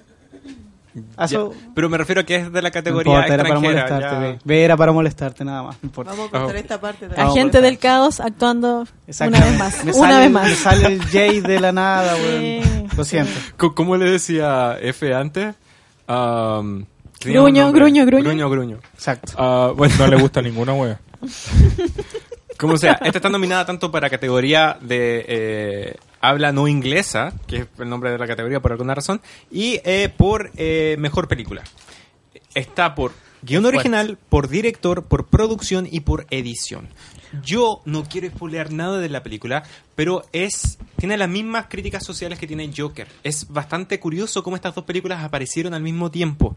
Pero 1.74 1.88
me 1.88 1.98
refiero 1.98 2.20
a 2.20 2.24
que 2.24 2.36
es 2.36 2.52
de 2.52 2.62
la 2.62 2.68
no 2.68 2.72
categoría 2.72 3.12
importa, 3.12 3.34
era 3.34 3.42
para 3.44 3.60
molestarte. 3.60 4.18
ve. 4.18 4.38
Ve, 4.44 4.64
era 4.64 4.76
para 4.76 4.92
molestarte, 4.92 5.44
nada 5.44 5.62
más. 5.64 5.76
No 5.82 5.86
importa. 5.88 6.12
Vamos 6.12 6.28
a 6.28 6.30
cortar 6.30 6.54
Oh. 6.56 6.58
esta 6.58 6.80
parte. 6.80 7.08
A 7.16 7.24
Agente 7.26 7.60
del 7.60 7.78
caos 7.78 8.20
actuando 8.20 8.86
una 9.20 9.40
vez 9.40 9.58
más. 9.58 9.84
Me 9.84 9.92
Una 9.92 10.00
sale 10.00 10.16
vez 10.16 10.26
el- 10.26 10.32
más. 10.32 10.48
Me 10.48 10.54
sale 10.54 10.86
el 10.86 11.02
Jay 11.06 11.40
de 11.40 11.60
la 11.60 11.72
nada, 11.72 12.16
Sí. 12.16 12.60
Lo 12.96 13.04
siento. 13.04 13.32
¿Cómo 13.74 13.96
le 13.96 14.10
decía 14.10 14.78
F 14.80 15.14
antes? 15.14 15.54
Um, 16.08 16.84
Gruño, 17.24 17.72
gruño, 17.72 18.04
gruño. 18.06 18.24
Gruño, 18.24 18.48
gruño. 18.50 18.78
Exacto. 18.94 19.32
Ah, 19.36 19.72
bueno, 19.76 19.94
No 19.98 20.06
le 20.06 20.16
gusta 20.16 20.40
ninguna 20.42 20.74
wea. 20.74 21.00
como 22.58 22.78
sea, 22.78 22.92
esta 23.02 23.18
está 23.18 23.28
nominada 23.28 23.66
tanto 23.66 23.90
para 23.90 24.08
categoría 24.08 24.76
de 24.80 25.24
eh, 25.28 25.96
habla 26.20 26.52
no 26.52 26.68
inglesa, 26.68 27.32
que 27.46 27.56
es 27.56 27.66
el 27.78 27.88
nombre 27.88 28.10
de 28.10 28.18
la 28.18 28.26
categoría 28.26 28.60
por 28.60 28.72
alguna 28.72 28.94
razón, 28.94 29.20
y 29.50 29.80
eh, 29.84 30.12
por 30.14 30.50
eh, 30.56 30.96
mejor 30.98 31.28
película. 31.28 31.62
Está 32.54 32.94
por 32.94 33.12
guion 33.42 33.66
original, 33.66 34.18
por 34.28 34.48
director, 34.48 35.04
por 35.04 35.26
producción 35.26 35.86
y 35.90 36.00
por 36.00 36.26
edición. 36.30 36.88
Yo 37.42 37.82
no 37.84 38.04
quiero 38.04 38.28
spoilear 38.28 38.72
nada 38.72 38.98
de 38.98 39.08
la 39.08 39.22
película, 39.22 39.62
pero 39.94 40.24
es 40.32 40.78
tiene 40.96 41.16
las 41.16 41.28
mismas 41.28 41.66
críticas 41.68 42.04
sociales 42.04 42.38
que 42.38 42.46
tiene 42.46 42.70
Joker. 42.74 43.08
Es 43.22 43.48
bastante 43.48 44.00
curioso 44.00 44.42
cómo 44.42 44.56
estas 44.56 44.74
dos 44.74 44.84
películas 44.84 45.22
aparecieron 45.22 45.74
al 45.74 45.82
mismo 45.82 46.10
tiempo. 46.10 46.56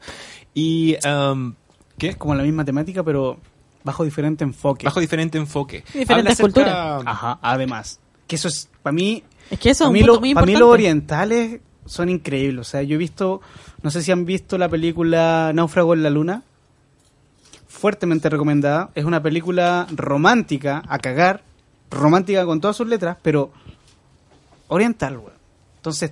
Y 0.54 0.96
um, 1.06 1.54
¿qué? 1.98 2.10
Es 2.10 2.18
como 2.18 2.36
la 2.36 2.44
misma 2.44 2.64
temática, 2.66 3.04
pero 3.04 3.40
bajo 3.84 4.04
diferente 4.04 4.44
enfoque. 4.44 4.86
Bajo 4.86 5.00
diferente 5.00 5.38
enfoque. 5.38 5.84
Diferentes 5.94 6.40
culturas. 6.40 7.04
Ajá, 7.06 7.40
además. 7.42 8.00
Que 8.30 8.36
eso 8.38 8.48
es, 8.48 8.70
para 8.84 8.94
mí, 8.94 9.24
Es 9.52 9.60
que 9.60 9.72
eso 9.72 9.84
es 9.84 9.88
para 9.88 9.92
mí, 9.92 10.04
lo- 10.04 10.22
para 10.36 10.46
los 10.60 10.62
orientales 10.70 11.60
son 11.86 12.08
increíbles. 12.10 12.68
O 12.68 12.70
sea, 12.70 12.84
yo 12.84 12.96
he 12.96 12.98
visto, 12.98 13.42
no 13.82 13.90
sé 13.90 14.04
si 14.04 14.12
han 14.12 14.24
visto 14.26 14.58
la 14.60 14.70
película 14.70 15.52
Náufrago 15.54 15.96
en 15.96 16.04
la 16.04 16.10
Luna. 16.12 16.44
Fuertemente 17.68 18.30
recomendada. 18.30 18.90
Es 18.96 19.06
una 19.06 19.22
película 19.22 19.88
romántica, 19.96 20.84
a 20.88 21.00
cagar. 21.00 21.44
Romántica 21.92 22.46
con 22.46 22.62
todas 22.62 22.78
sus 22.78 22.88
letras, 22.88 23.18
pero 23.22 23.52
oriental, 24.68 25.18
weón. 25.18 25.34
Entonces, 25.78 26.12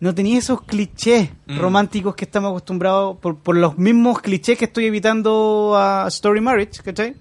no 0.00 0.14
tenía 0.14 0.38
esos 0.38 0.60
clichés 0.62 1.30
Mm. 1.46 1.58
románticos 1.58 2.14
que 2.14 2.24
estamos 2.26 2.50
acostumbrados 2.50 3.16
por, 3.18 3.36
por 3.38 3.56
los 3.56 3.78
mismos 3.78 4.20
clichés 4.20 4.58
que 4.58 4.66
estoy 4.66 4.86
evitando 4.86 5.74
a 5.76 6.06
Story 6.08 6.40
Marriage, 6.42 6.82
¿cachai? 6.82 7.14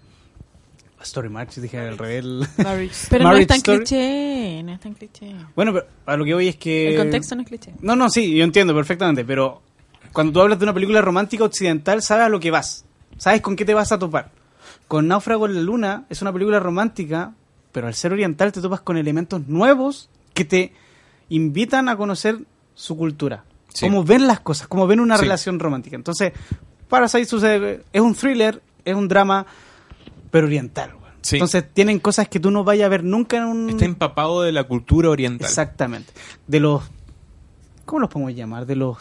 Story 1.06 1.30
Marriage, 1.30 1.62
dije 1.62 1.78
al 1.80 1.98
revés. 1.98 2.26
Pero 3.10 3.24
no 3.26 3.36
es 3.36 3.48
tan 3.48 3.58
Story. 3.58 3.78
cliché, 3.80 4.62
no 4.64 4.74
es 4.74 4.80
tan 4.80 4.94
cliché. 4.94 5.36
Bueno, 5.56 5.74
pero 5.74 5.86
a 6.06 6.18
lo 6.18 6.26
que 6.26 6.34
voy 6.34 6.48
es 6.48 6.56
que... 6.58 6.90
El 6.92 6.98
contexto 6.98 7.36
no 7.36 7.42
es 7.42 7.48
cliché. 7.48 7.74
No, 7.82 7.96
no, 7.96 8.10
sí, 8.10 8.36
yo 8.36 8.44
entiendo 8.44 8.74
perfectamente, 8.76 9.24
pero 9.26 9.62
cuando 10.14 10.34
tú 10.34 10.42
hablas 10.42 10.60
de 10.60 10.66
una 10.66 10.74
película 10.74 11.02
romántica 11.02 11.44
occidental, 11.44 12.02
sabes 12.02 12.26
a 12.26 12.30
lo 12.30 12.40
que 12.40 12.52
vas. 12.52 12.86
Sabes 13.18 13.42
con 13.42 13.56
qué 13.56 13.66
te 13.66 13.74
vas 13.74 13.92
a 13.92 14.00
topar. 14.00 14.32
Con 14.88 15.08
Náufrago 15.08 15.46
en 15.48 15.56
la 15.56 15.62
Luna 15.62 16.06
es 16.10 16.22
una 16.22 16.32
película 16.34 16.60
romántica, 16.60 17.34
pero 17.72 17.88
al 17.88 17.94
ser 17.96 18.14
oriental 18.14 18.52
te 18.52 18.62
topas 18.62 18.82
con 18.82 18.98
elementos 18.98 19.48
nuevos 19.48 20.10
que 20.34 20.46
te 20.46 20.74
invitan 21.30 21.90
a 21.90 21.98
conocer 21.98 22.40
su 22.76 22.96
cultura. 22.98 23.44
Sí. 23.70 23.86
Cómo 23.86 24.04
ven 24.04 24.28
las 24.28 24.40
cosas, 24.42 24.68
cómo 24.68 24.86
ven 24.88 25.00
una 25.00 25.16
Sí. 25.18 25.24
relación 25.24 25.60
romántica. 25.60 25.96
Entonces, 25.96 26.34
Parasite 26.88 27.26
sucede, 27.26 27.84
es 27.92 28.02
un 28.02 28.14
thriller, 28.16 28.62
es 28.86 28.96
un 28.96 29.08
drama, 29.08 29.46
pero 30.36 30.48
oriental. 30.48 30.92
güey. 31.00 31.12
Sí. 31.22 31.38
Entonces 31.38 31.64
tienen 31.74 32.00
cosas 32.00 32.28
que 32.28 32.42
tú 32.42 32.52
no 32.52 32.66
vayas 32.66 32.88
a 32.88 32.90
ver 32.90 33.06
nunca 33.06 33.38
en 33.38 33.44
un... 33.46 33.70
Está 33.70 33.86
empapado 33.86 34.42
de 34.42 34.52
la 34.52 34.66
cultura 34.66 35.10
oriental. 35.10 35.48
Exactamente. 35.48 36.12
De 36.46 36.60
los. 36.60 36.84
¿Cómo 37.86 38.02
los 38.02 38.10
podemos 38.10 38.36
llamar? 38.36 38.66
De 38.66 38.76
los 38.76 38.98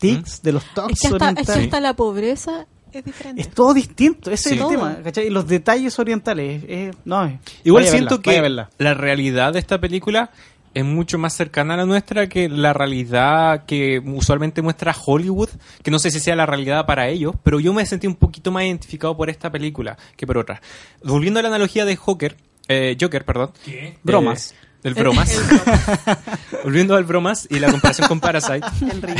tics, 0.00 0.42
de 0.42 0.50
los 0.52 0.64
tocs 0.74 0.92
Es 0.94 1.00
que, 1.00 1.06
hasta, 1.06 1.16
es 1.30 1.34
que 1.36 1.40
orientales. 1.42 1.64
hasta 1.66 1.80
la 1.80 1.94
pobreza 1.94 2.66
es 2.92 3.04
diferente. 3.04 3.40
Es 3.42 3.50
todo 3.50 3.72
distinto, 3.72 4.30
ese 4.32 4.48
Sí. 4.50 4.54
es 4.56 4.60
el 4.62 4.68
tema, 4.68 4.96
¿cachai? 5.04 5.26
Y 5.28 5.30
los 5.30 5.46
detalles 5.46 5.96
orientales, 5.98 6.64
es- 6.66 6.96
no, 7.04 7.38
Igual 7.64 7.84
siento 7.86 8.18
verla, 8.24 8.70
que 8.76 8.82
la 8.84 8.94
realidad 8.94 9.52
de 9.52 9.58
esta 9.60 9.78
película 9.80 10.30
es 10.74 10.84
mucho 10.84 11.18
más 11.18 11.34
cercana 11.34 11.74
a 11.74 11.76
la 11.78 11.86
nuestra 11.86 12.28
que 12.28 12.48
la 12.48 12.72
realidad 12.72 13.64
que 13.66 14.00
usualmente 14.04 14.62
muestra 14.62 14.94
Hollywood, 15.04 15.48
que 15.82 15.90
no 15.90 15.98
sé 15.98 16.10
si 16.10 16.20
sea 16.20 16.36
la 16.36 16.46
realidad 16.46 16.86
para 16.86 17.08
ellos, 17.08 17.34
pero 17.42 17.60
yo 17.60 17.72
me 17.72 17.84
sentí 17.86 18.06
un 18.06 18.14
poquito 18.16 18.50
más 18.50 18.64
identificado 18.64 19.16
por 19.16 19.30
esta 19.30 19.50
película 19.50 19.96
que 20.16 20.26
por 20.26 20.38
otras. 20.38 20.60
Volviendo 21.02 21.40
a 21.40 21.42
la 21.42 21.48
analogía 21.48 21.84
de 21.84 21.96
Joker, 21.96 22.36
eh, 22.68 22.96
Joker, 23.00 23.24
perdón. 23.24 23.52
¿Qué? 23.64 23.98
Bromas. 24.02 24.52
Eh, 24.52 24.54
el 24.84 24.94
bromas. 24.94 25.30
Volviendo 26.64 26.94
al 26.94 27.04
bromas 27.04 27.48
y 27.50 27.58
la 27.58 27.70
comparación 27.70 28.06
con 28.06 28.20
Parasite. 28.20 28.64
El 28.80 29.02
río. 29.02 29.16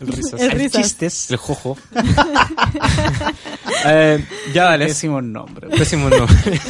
El 0.00 0.06
risas. 0.08 0.40
El 0.40 0.50
Hay 0.50 0.58
risas. 0.58 0.82
chistes. 0.82 1.30
El 1.30 1.36
jojo. 1.38 1.76
Eh, 3.86 4.24
ya 4.52 4.64
dale. 4.64 4.86
Pésimo 4.86 5.22
nombre. 5.22 5.68
Pésimo 5.68 6.10
nombre. 6.10 6.60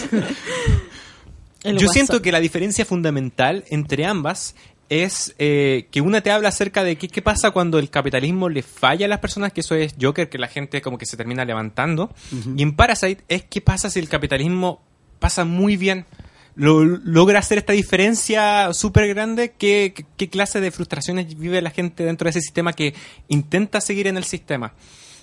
El 1.68 1.76
Yo 1.76 1.86
guasón. 1.86 1.94
siento 1.94 2.22
que 2.22 2.32
la 2.32 2.40
diferencia 2.40 2.84
fundamental 2.84 3.64
entre 3.68 4.04
ambas 4.06 4.54
es 4.88 5.34
eh, 5.38 5.86
que 5.90 6.00
una 6.00 6.22
te 6.22 6.30
habla 6.30 6.48
acerca 6.48 6.82
de 6.82 6.96
qué, 6.96 7.08
qué 7.08 7.20
pasa 7.20 7.50
cuando 7.50 7.78
el 7.78 7.90
capitalismo 7.90 8.48
le 8.48 8.62
falla 8.62 9.04
a 9.04 9.08
las 9.08 9.18
personas, 9.18 9.52
que 9.52 9.60
eso 9.60 9.74
es 9.74 9.94
Joker, 10.00 10.30
que 10.30 10.38
la 10.38 10.48
gente 10.48 10.80
como 10.80 10.96
que 10.96 11.04
se 11.06 11.16
termina 11.16 11.44
levantando. 11.44 12.10
Y 12.56 12.62
en 12.62 12.74
Parasite 12.74 13.22
es 13.28 13.44
qué 13.44 13.60
pasa 13.60 13.90
si 13.90 13.98
el 13.98 14.08
capitalismo 14.08 14.80
pasa 15.18 15.44
muy 15.44 15.76
bien. 15.76 16.06
Lo, 16.54 16.84
logra 16.84 17.38
hacer 17.38 17.58
esta 17.58 17.72
diferencia 17.72 18.72
súper 18.72 19.06
grande, 19.08 19.52
¿Qué, 19.56 19.94
clase 20.30 20.60
de 20.60 20.70
frustraciones 20.72 21.38
vive 21.38 21.60
la 21.62 21.70
gente 21.70 22.02
dentro 22.04 22.24
de 22.24 22.30
ese 22.30 22.40
sistema 22.40 22.72
que 22.72 22.94
intenta 23.28 23.80
seguir 23.80 24.06
en 24.08 24.16
el 24.16 24.24
sistema, 24.24 24.72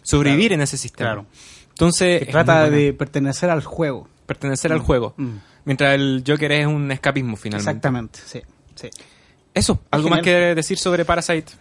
sobrevivir 0.01 0.53
en 0.53 0.61
ese 0.61 0.77
sistema. 0.77 1.09
Claro. 1.09 1.25
Entonces, 1.69 2.19
Que 2.19 2.27
trata 2.27 2.69
de 2.69 2.93
pertenecer 2.93 3.49
al 3.49 3.63
juego. 3.63 4.07
pertenecer 4.27 4.71
al 4.71 4.79
juego. 4.79 5.13
Mm. 5.17 5.37
Mientras 5.65 5.95
el 5.95 6.23
Joker 6.25 6.51
es 6.51 6.67
un 6.67 6.91
escapismo 6.91 7.35
finalmente. 7.35 7.69
Exactamente, 7.69 8.19
sí. 8.25 8.41
sí. 8.75 8.89
Eso, 9.53 9.79
¿algo 9.91 10.09
más 10.09 10.21
que 10.21 10.31
decir 10.55 10.77
sobre 10.77 11.05
Parasite? 11.05 11.53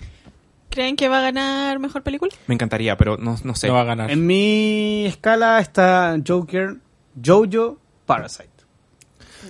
¿Creen 0.68 0.97
que 0.97 1.09
va 1.09 1.18
a 1.18 1.22
ganar 1.22 1.78
mejor 1.78 2.02
película? 2.02 2.35
Me 2.47 2.55
encantaría, 2.55 2.97
pero 2.97 3.16
no, 3.16 3.36
no 3.44 3.55
sé. 3.55 3.68
No 3.68 3.74
va 3.74 3.82
a 3.82 3.85
ganar. 3.85 4.10
En 4.10 4.26
mi 4.26 5.06
escala 5.06 5.60
está 5.60 6.16
Joker, 6.26 6.76
Jojo, 7.24 7.78
Parasite. 8.06 8.53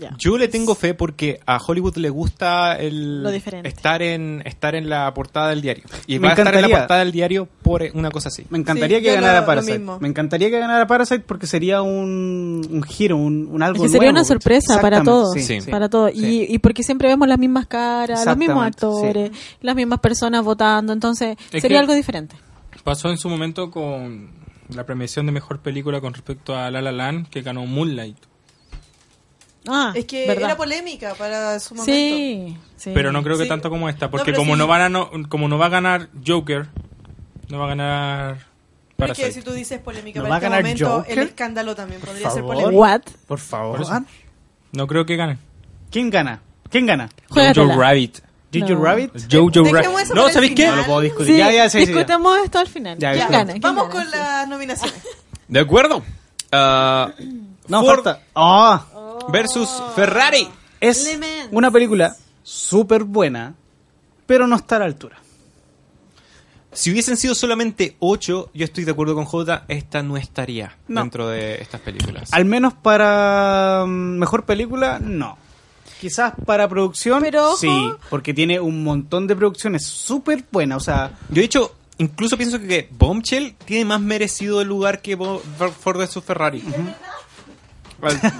Ya. 0.01 0.15
Yo 0.19 0.37
le 0.39 0.49
tengo 0.49 0.75
fe 0.75 0.95
porque 0.95 1.41
a 1.47 1.59
Hollywood 1.59 1.97
le 1.97 2.11
gusta 2.11 2.75
el 2.77 3.23
Lo 3.23 3.31
estar 3.31 4.03
en 4.03 4.43
estar 4.45 4.75
en 4.75 4.89
la 4.89 5.13
portada 5.15 5.51
del 5.51 5.61
diario. 5.63 5.85
Y 6.07 6.19
Me 6.19 6.27
va 6.27 6.29
a 6.29 6.33
estar 6.33 6.47
en 6.47 6.53
la 6.53 6.59
encantaría. 6.59 6.79
portada 6.79 7.01
del 7.01 7.13
diario 7.13 7.49
por 7.63 7.83
una 7.95 8.11
cosa 8.11 8.29
así. 8.29 8.45
Me 8.51 8.59
encantaría 8.59 8.99
Sí, 8.99 9.05
que 9.05 9.15
ganara 9.15 9.35
lo- 9.35 9.41
lo 9.41 9.47
Parasite. 9.47 9.79
mismo. 9.79 9.99
Me 10.01 10.09
encantaría 10.09 10.51
que 10.51 10.59
ganara 10.59 10.87
Parasite 10.87 11.21
porque 11.21 11.47
sería 11.47 11.83
un, 11.83 12.67
un 12.71 12.83
giro, 12.83 13.17
un, 13.17 13.49
un 13.51 13.63
algo 13.63 13.77
Es 13.77 13.83
que 13.83 13.89
sería 13.89 14.11
nuevo, 14.13 14.21
una 14.21 14.25
sorpresa 14.25 14.81
para 14.81 15.03
todos. 15.03 15.35
sí, 15.35 15.61
Sí. 15.61 15.71
Para 15.71 15.89
todos. 15.89 16.13
Y, 16.15 16.53
y 16.53 16.59
porque 16.59 16.83
siempre 16.83 17.09
vemos 17.09 17.29
las 17.29 17.39
mismas 17.39 17.67
caras, 17.67 18.25
los 18.27 18.37
mismos 18.37 18.65
actores, 18.67 19.31
las 19.61 19.75
mismas 19.77 20.01
personas 20.01 20.45
votando. 20.45 20.93
Entonces, 20.93 21.37
Es 21.53 21.63
sería 21.63 21.81
algo 21.81 21.95
diferente. 21.95 22.37
Pasó 22.83 23.09
en 23.11 23.17
su 23.19 23.29
momento 23.29 23.71
con 23.71 24.31
la 24.69 24.85
premiación 24.85 25.27
de 25.27 25.33
mejor 25.33 25.61
película 25.61 26.01
con 26.01 26.15
respecto 26.15 26.57
a 26.57 26.71
La 26.71 26.81
La 26.83 26.93
Land, 26.93 27.29
que 27.29 27.43
ganó 27.43 27.65
Moonlight. 27.67 28.17
Ah, 29.67 29.93
Es 29.95 30.05
que 30.05 30.27
¿verdad? 30.27 30.45
era 30.45 30.57
polémica 30.57 31.15
para 31.15 31.59
su 31.61 31.75
momento. 31.75 31.93
Sí, 31.93 32.57
sí. 32.77 32.91
Pero 32.95 33.13
no 33.13 33.23
creo 33.23 33.37
que 33.39 33.45
Sí. 33.45 33.49
tanto 33.49 33.71
como 33.71 33.89
esta, 33.89 34.11
porque 34.11 34.35
como, 34.35 34.53
sí. 34.55 34.59
no 34.59 34.67
van 34.67 34.83
a 34.83 34.89
no, 34.89 35.11
como 35.29 35.49
no 35.49 35.57
va 35.59 35.67
a 35.67 35.71
ganar 35.71 36.09
Joker, 36.27 36.69
no 37.49 37.59
va 37.59 37.65
a 37.65 37.69
ganar 37.69 38.55
es 38.97 39.13
que 39.19 39.33
si 39.33 39.43
tú 39.43 39.53
dices 39.53 39.81
polémica 39.81 40.21
¿No 40.21 40.25
para 40.25 40.31
va 40.31 40.37
a 40.37 40.39
este 40.39 40.49
ganar 40.49 40.63
momento, 40.63 40.91
Joker? 41.03 41.19
el 41.19 41.27
escándalo 41.29 41.75
también 41.75 42.01
podría 42.01 42.31
ser 42.31 42.41
favor. 42.43 42.55
polémico. 42.57 42.81
What? 42.81 43.01
Por 43.27 43.39
favor. 43.39 43.79
Por 43.85 44.03
No 44.73 44.87
creo 44.87 45.05
que 45.05 45.17
gane. 45.17 45.39
¿Quién 45.91 46.11
gana? 46.11 46.41
¿Quién 46.71 46.87
gana? 46.87 47.09
Jojo 47.29 47.77
Rabbit. 47.77 48.21
¿Jojo 48.53 48.75
No. 48.75 48.85
Rabbit? 48.85 49.11
Jojo 49.31 49.65
Rabbit. 49.73 50.09
No, 50.15 50.23
para 50.23 50.33
¿sabéis 50.33 50.55
qué? 50.55 50.67
No 50.69 50.77
lo 50.77 50.85
puedo 50.87 51.01
discutir. 51.01 51.27
Sí, 51.35 51.39
ya, 51.39 51.51
ya, 51.51 51.69
sí, 51.69 51.87
sí, 51.87 51.93
ya. 51.93 52.01
esto 52.45 52.59
al 52.59 52.69
final. 52.69 52.99
Ya, 52.99 53.13
¿Quién 53.13 53.27
ya. 53.27 53.31
gana? 53.33 53.53
¿Quién 53.53 53.63
Vamos 53.63 53.89
gana? 53.89 53.95
con 53.95 54.11
las 54.11 54.49
nominaciones. 54.49 55.03
De 55.49 55.61
acuerdo. 55.61 56.03
Ah, 56.53 57.11
No, 57.67 57.83
Ford 57.83 58.05
falta. 58.05 58.21
Ah, 58.35 58.85
versus 59.33 59.69
Ferrari. 59.95 60.49
es 60.81 61.19
una 61.51 61.71
película 61.71 62.17
súper 62.43 63.05
buena, 63.05 63.55
pero 64.27 64.47
no 64.47 64.57
está 64.57 64.77
a 64.77 64.81
la 64.81 64.85
altura. 64.87 65.17
Si 66.73 66.91
hubiesen 66.91 67.17
sido 67.17 67.37
solamente 67.37 67.97
8, 68.01 68.51
yo 68.53 68.65
estoy 68.65 68.85
de 68.85 68.91
acuerdo 68.91 69.15
con 69.15 69.25
J, 69.27 69.65
esta 69.69 70.03
no 70.03 70.17
estaría 70.17 70.77
No. 70.89 71.03
dentro 71.03 71.29
de 71.29 71.63
estas 71.63 71.81
películas. 71.81 72.33
Al 72.33 72.45
menos 72.47 72.75
para 72.75 73.85
mm, 73.87 74.19
mejor 74.19 74.45
película, 74.45 74.99
no. 74.99 75.39
Quizás 76.01 76.33
para 76.45 76.69
producción, 76.69 77.23
Pero, 77.23 77.51
ojo. 77.51 77.57
sí, 77.57 77.93
porque 78.11 78.35
tiene 78.35 78.59
un 78.59 78.83
montón 78.83 79.29
de 79.29 79.37
producciones 79.37 79.87
súper 79.87 80.45
buenas. 80.51 80.79
O 80.79 80.85
sea, 80.85 81.13
Yo 81.29 81.37
de 81.37 81.45
hecho, 81.45 81.75
incluso 81.99 82.37
pienso 82.37 82.59
que 82.59 82.89
Bombshell 82.91 83.55
tiene 83.65 83.85
más 83.85 84.01
merecido 84.01 84.61
el 84.61 84.67
lugar 84.69 85.01
que 85.01 85.17
Ford 85.17 85.97
vs 85.97 86.25
Ferrari. 86.25 86.63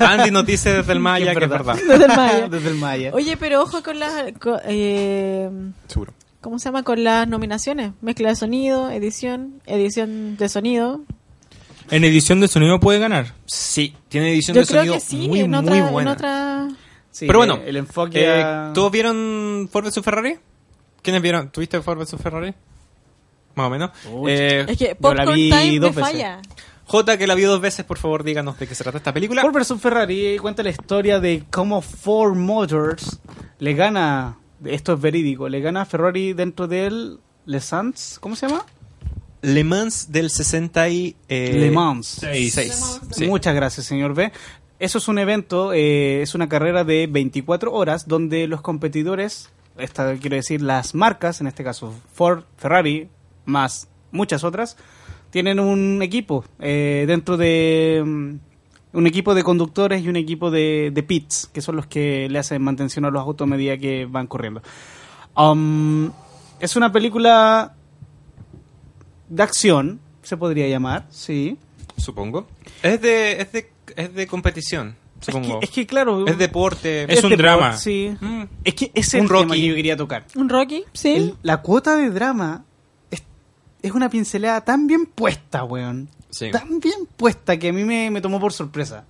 Andy 0.01 0.31
nos 0.31 0.47
dice 0.47 0.73
desde 0.75 0.93
el 0.93 1.01
Maya 1.01 1.35
que 1.35 1.45
es 1.45 1.51
verdad. 1.51 1.75
Desde 1.77 2.05
el 2.05 2.09
Maya. 2.17 2.49
Desde 2.51 2.69
el 2.69 2.75
Maya. 2.77 3.11
Oye, 3.15 3.37
pero 3.37 3.63
ojo 3.63 3.83
con 3.83 3.99
las... 3.99 4.13
eh, 4.67 5.51
Seguro. 5.89 6.13
¿Cómo 6.41 6.59
se 6.59 6.67
llama? 6.67 6.83
Con 6.83 7.03
las 7.05 7.27
nominaciones. 7.27 7.93
Mezcla 8.03 8.29
de 8.31 8.37
sonido, 8.37 8.91
edición, 8.91 9.61
edición 9.67 10.37
de 10.37 10.49
sonido. 10.49 11.01
En 11.91 12.05
edición 12.05 12.41
de 12.41 12.49
sonido 12.49 12.81
puede 12.81 12.99
ganar. 12.99 13.33
Sí, 13.47 13.95
tiene 14.09 14.31
edición 14.33 14.55
Yo 14.55 14.61
de 14.63 14.67
creo 14.67 14.81
sonido 14.81 14.95
que 14.95 15.01
sí, 15.01 15.29
muy, 15.29 15.41
en, 15.41 15.51
muy 15.51 15.59
otra, 15.61 15.77
en 15.79 15.93
buena. 15.93 16.13
otra... 16.13 16.69
Sí, 17.11 17.27
Pero 17.27 17.39
bueno, 17.39 17.61
el, 17.65 17.77
enfoque. 17.77 18.25
Eh, 18.25 18.43
a- 18.43 18.73
¿Todos 18.75 18.91
vieron 18.91 19.69
Ford 19.71 19.85
vs 19.87 20.01
Ferrari? 20.03 20.37
¿Quiénes 21.01 21.23
vieron? 21.23 21.51
¿Tuviste 21.51 21.81
Ford 21.81 21.99
vs 21.99 22.17
Ferrari? 22.21 22.53
Más 23.55 23.67
o 23.67 23.71
menos. 23.71 23.91
Uy. 24.11 24.33
Eh, 24.33 24.65
Es 24.69 24.77
que 24.79 24.95
Popcorn 24.97 25.35
Time 25.35 25.79
me 25.81 25.91
veces. 25.91 26.39
J, 26.87 27.17
que 27.19 27.27
la 27.27 27.35
vio 27.35 27.49
dos 27.51 27.61
veces, 27.61 27.85
por 27.85 27.99
favor, 27.99 28.25
díganos 28.25 28.59
de 28.59 28.67
qué 28.67 28.75
se 28.75 28.83
trata 28.85 28.99
esta 28.99 29.13
película. 29.15 29.43
Ford 29.43 29.55
vs 29.55 29.81
Ferrari 29.81 30.39
cuenta 30.39 30.63
la 30.63 30.71
historia 30.71 31.19
de 31.21 31.45
cómo 31.51 31.81
Ford 31.81 32.37
Motors 32.37 33.21
le 33.59 33.75
gana, 33.75 34.39
esto 34.65 34.93
es 34.95 35.01
verídico, 35.01 35.49
le 35.49 35.61
gana 35.61 35.83
a 35.83 35.85
Ferrari 35.87 36.35
dentro 36.35 36.67
del 36.69 37.19
Le 37.47 37.61
Mans, 37.73 38.19
¿cómo 38.21 38.37
se 38.37 38.49
llama? 38.49 38.65
Le 39.43 39.65
Mans 39.65 40.11
del 40.13 40.31
60 40.31 40.89
y... 40.91 41.17
eh, 41.29 41.53
Le 41.55 41.71
Mans. 41.71 42.21
Sí. 43.11 43.27
Muchas 43.27 43.55
gracias, 43.55 43.87
señor 43.87 44.15
B. 44.15 44.33
Eso 44.79 44.99
es 44.99 45.09
un 45.09 45.19
evento, 45.19 45.73
eh, 45.73 46.21
es 46.23 46.35
una 46.35 46.49
carrera 46.49 46.85
de 46.85 47.07
24 47.07 47.73
horas 47.73 48.09
donde 48.09 48.47
los 48.47 48.61
competidores, 48.61 49.51
esta 49.79 50.15
quiero 50.17 50.37
decir 50.37 50.61
las 50.61 50.95
marcas, 50.95 51.41
en 51.41 51.47
este 51.47 51.65
caso 51.65 51.95
Ford, 52.13 52.45
Ferrari, 52.59 53.09
más 53.47 53.89
muchas 54.11 54.45
otras, 54.45 54.77
tienen 55.35 55.59
un 55.59 56.01
equipo 56.01 56.45
eh, 56.61 57.07
dentro 57.09 57.37
de 57.37 58.01
mm, 58.07 58.35
un 58.97 59.07
equipo 59.09 59.35
de 59.35 59.43
conductores 59.43 60.01
y 60.05 60.09
un 60.09 60.15
equipo 60.15 60.49
de, 60.53 60.93
de 60.95 61.03
pits, 61.03 61.51
que 61.53 61.61
son 61.61 61.75
los 61.75 61.89
que 61.89 62.29
le 62.31 62.39
hacen 62.39 62.63
mantención 62.63 63.05
a 63.05 63.11
los 63.11 63.21
autos 63.21 63.45
a 63.45 63.49
medida 63.49 63.77
que 63.77 64.07
van 64.07 64.29
corriendo. 64.29 64.63
Um, 65.37 66.13
es 66.61 66.77
una 66.77 66.93
película 66.93 67.75
de 69.29 69.43
acción, 69.43 69.99
se 70.23 70.37
podría 70.37 70.69
llamar, 70.69 71.07
sí. 71.11 71.59
Supongo. 71.97 72.47
Es 72.85 73.01
de, 73.01 73.41
es 73.41 73.51
de, 73.51 73.71
es 73.97 74.15
de 74.15 74.27
competición, 74.29 74.95
Es 75.19 75.27
supongo. 75.27 75.59
que, 75.59 75.65
es 75.67 75.71
que, 75.73 75.85
claro. 75.85 76.29
Es 76.29 76.39
deporte. 76.39 77.03
Es 77.13 77.25
un 77.25 77.31
deporte, 77.31 77.37
drama. 77.37 77.77
Sí. 77.77 78.17
Mm. 78.21 78.43
Es 78.63 78.75
que 78.75 78.93
ese 78.95 79.19
Un 79.21 79.25
es 79.25 79.31
el 79.33 79.37
tema 79.37 79.49
Rocky. 79.49 79.61
que 79.61 79.67
yo 79.67 79.75
quería 79.75 79.97
tocar. 79.97 80.27
¿Un 80.37 80.49
Rocky? 80.49 80.85
Sí. 80.93 81.15
El- 81.17 81.35
la 81.43 81.61
cuota 81.61 81.97
de 81.97 82.11
drama 82.11 82.65
es, 83.87 83.93
una 83.93 84.09
pincelada 84.09 84.63
tan 84.63 84.87
bien 84.87 85.07
puesta, 85.07 85.65
weón. 85.65 86.09
Sí. 86.31 86.51
Tan 86.51 86.81
bien 86.81 87.07
puesta 87.17 87.57
que 87.59 87.69
a 87.69 87.73
mí 87.73 87.85
me, 87.85 88.11
me 88.11 88.21
tomó 88.21 88.41
por 88.41 88.53
sorpresa. 88.53 89.05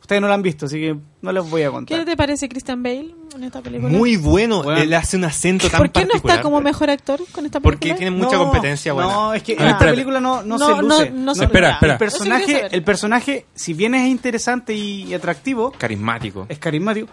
Ustedes 0.00 0.20
no 0.20 0.28
la 0.28 0.34
han 0.34 0.42
visto, 0.42 0.66
así 0.66 0.78
que 0.78 0.96
no 1.22 1.32
les 1.32 1.48
voy 1.48 1.62
a 1.62 1.66
¿Qué 1.68 1.72
contar. 1.72 2.04
te 2.04 2.14
parece 2.14 2.46
Christian 2.46 2.82
Bale 2.82 3.14
en 3.34 3.44
esta 3.44 3.62
película? 3.62 3.88
Muy 3.90 4.16
bueno. 4.18 4.62
Bueno. 4.62 4.78
Él 4.82 4.92
hace 4.92 5.16
un 5.16 5.24
acento 5.24 5.70
tan 5.70 5.78
¿Por 5.78 5.90
qué 5.92 6.00
no 6.02 6.08
particular. 6.08 6.36
está 6.36 6.42
como 6.42 6.60
mejor 6.60 6.90
actor 6.90 7.20
con 7.32 7.46
esta 7.46 7.58
película? 7.58 7.62
Porque 7.62 7.94
tiene 7.94 8.10
mucha 8.10 8.36
No, 8.36 8.44
competencia 8.44 8.92
buena. 8.92 9.10
No, 9.10 9.32
es 9.32 9.42
que 9.42 9.54
en 9.54 9.62
esta 9.62 9.78
película 9.78 10.20
no, 10.20 10.42
no, 10.42 10.58
No, 10.58 10.76
se 10.76 10.82
luce. 10.82 11.10
no, 11.10 11.22
no 11.24 11.34
se 11.34 11.44
espera, 11.44 11.70
espera. 11.72 11.94
El 11.94 11.98
personaje, 11.98 12.66
el 12.70 12.84
personaje, 12.84 13.46
si 13.54 13.72
bien 13.72 13.94
es 13.94 14.06
interesante 14.10 14.74
y, 14.74 15.04
y 15.04 15.14
atractivo, 15.14 15.72
Carismático. 15.78 16.44
es 16.50 16.58
carismático, 16.58 17.08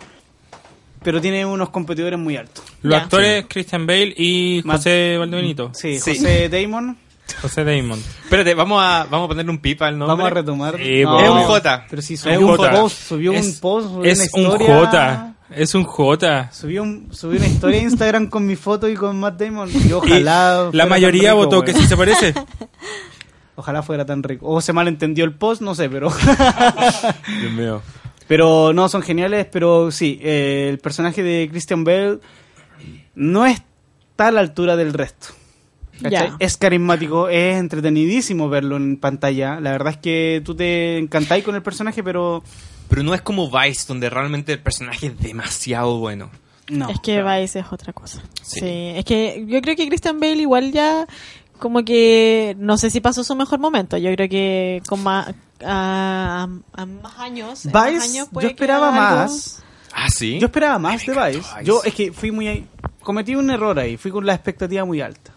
pero 1.03 1.19
tiene 1.21 1.45
unos 1.45 1.69
competidores 1.69 2.19
muy 2.19 2.37
altos. 2.37 2.63
Los 2.81 2.91
Ya. 2.97 3.03
actores 3.03 3.45
Christian 3.49 3.85
Bale 3.85 4.13
y 4.17 4.61
José 4.65 5.17
Valdebenito. 5.17 5.71
Sí, 5.73 5.99
Sí. 5.99 6.15
José 6.17 6.49
Damon. 6.49 6.97
José 7.41 7.63
Damon. 7.63 7.99
Espérate, 8.23 8.53
vamos 8.55 8.83
a, 8.83 9.07
vamos 9.09 9.25
a 9.25 9.27
ponerle 9.29 9.51
un 9.51 9.59
pipa 9.59 9.87
al 9.87 9.97
nombre. 9.97 10.15
Vamos 10.17 10.31
a 10.31 10.33
retomar. 10.33 10.77
Sí, 10.77 11.03
No. 11.03 11.19
Es 11.21 11.29
un 11.29 11.43
J. 11.43 11.85
Pero 11.89 12.01
si 12.01 12.13
Es 12.15 12.19
subió 12.21 12.39
un 12.41 12.57
J. 12.57 12.71
post, 12.71 12.97
subió 13.07 13.33
Es- 13.33 13.45
un 13.45 13.59
post, 13.59 13.87
subió 13.89 14.11
Es 14.11 14.31
una 14.33 14.49
un. 14.49 14.57
J. 14.57 15.27
Es 15.53 15.75
un 15.75 15.83
J. 15.83 16.49
Subió, 16.51 16.83
un, 16.83 17.07
subió 17.13 17.37
una 17.37 17.47
historia 17.47 17.79
a 17.79 17.83
Instagram 17.83 18.27
con 18.27 18.45
mi 18.45 18.55
foto 18.55 18.87
y 18.89 18.95
con 18.95 19.19
Matt 19.19 19.39
Damon. 19.39 19.69
Y 19.87 19.91
ojalá. 19.93 20.69
Y 20.71 20.75
la 20.75 20.85
mayoría 20.85 21.31
rico, 21.31 21.43
votó 21.45 21.61
que 21.61 21.73
sí 21.73 21.85
se 21.87 21.95
parece. 21.97 22.33
Ojalá 23.55 23.81
fuera 23.83 24.05
tan 24.05 24.23
rico. 24.23 24.47
O 24.47 24.59
se 24.61 24.73
malentendió 24.73 25.23
el 25.25 25.33
post, 25.33 25.61
no 25.61 25.75
sé, 25.75 25.89
pero. 25.89 26.09
Dios 27.39 27.51
mío. 27.53 27.81
Pero 28.31 28.71
no, 28.71 28.87
son 28.87 29.01
geniales. 29.01 29.45
Pero 29.51 29.91
sí, 29.91 30.17
eh, 30.21 30.69
el 30.69 30.79
personaje 30.79 31.21
de 31.21 31.49
Christian 31.51 31.83
Bale 31.83 32.19
no 33.13 33.45
está 33.45 34.29
a 34.29 34.31
la 34.31 34.39
altura 34.39 34.77
del 34.77 34.93
resto. 34.93 35.27
Ya. 35.99 36.37
Es 36.39 36.55
carismático, 36.55 37.27
es 37.27 37.57
entretenidísimo 37.57 38.47
verlo 38.47 38.77
en 38.77 38.95
pantalla. 38.95 39.59
La 39.59 39.71
verdad 39.71 39.95
es 39.95 39.97
que 39.97 40.41
tú 40.45 40.55
te 40.55 40.97
encantáis 40.97 41.43
con 41.43 41.55
el 41.55 41.61
personaje, 41.61 42.05
pero. 42.05 42.41
Pero 42.87 43.03
no 43.03 43.13
es 43.13 43.21
como 43.21 43.51
Vice, 43.51 43.83
donde 43.85 44.09
realmente 44.09 44.53
el 44.53 44.59
personaje 44.59 45.07
es 45.07 45.19
demasiado 45.19 45.99
bueno. 45.99 46.29
No. 46.69 46.89
es 46.89 47.01
que 47.01 47.21
Vice 47.21 47.59
es 47.59 47.65
otra 47.69 47.91
cosa. 47.91 48.21
Sí. 48.43 48.61
Sí. 48.61 48.93
es 48.95 49.03
que 49.03 49.43
yo 49.45 49.59
creo 49.59 49.75
que 49.75 49.89
Christian 49.89 50.21
Bale 50.21 50.37
igual 50.37 50.71
ya 50.71 51.05
como 51.59 51.83
que 51.83 52.55
no 52.57 52.77
sé 52.77 52.89
si 52.89 53.01
pasó 53.01 53.25
su 53.25 53.35
mejor 53.35 53.59
momento. 53.59 53.97
Yo 53.97 54.09
creo 54.15 54.29
que 54.29 54.81
con 54.87 55.03
más 55.03 55.35
a, 55.65 56.47
a 56.73 56.85
más 56.85 57.19
años, 57.19 57.65
más 57.73 58.13
yo 58.13 58.47
esperaba 58.47 58.91
más. 58.91 59.63
Ah, 59.93 60.09
sí. 60.09 60.39
Yo 60.39 60.45
esperaba 60.47 60.79
más 60.79 61.05
de 61.05 61.11
Vice. 61.13 61.37
Vice. 61.37 61.49
Yo 61.63 61.83
es 61.83 61.93
que 61.93 62.11
fui 62.13 62.31
muy 62.31 62.65
cometí 63.01 63.35
un 63.35 63.49
error 63.49 63.77
ahí, 63.79 63.97
fui 63.97 64.11
con 64.11 64.25
la 64.25 64.33
expectativa 64.33 64.85
muy 64.85 65.01
alta. 65.01 65.31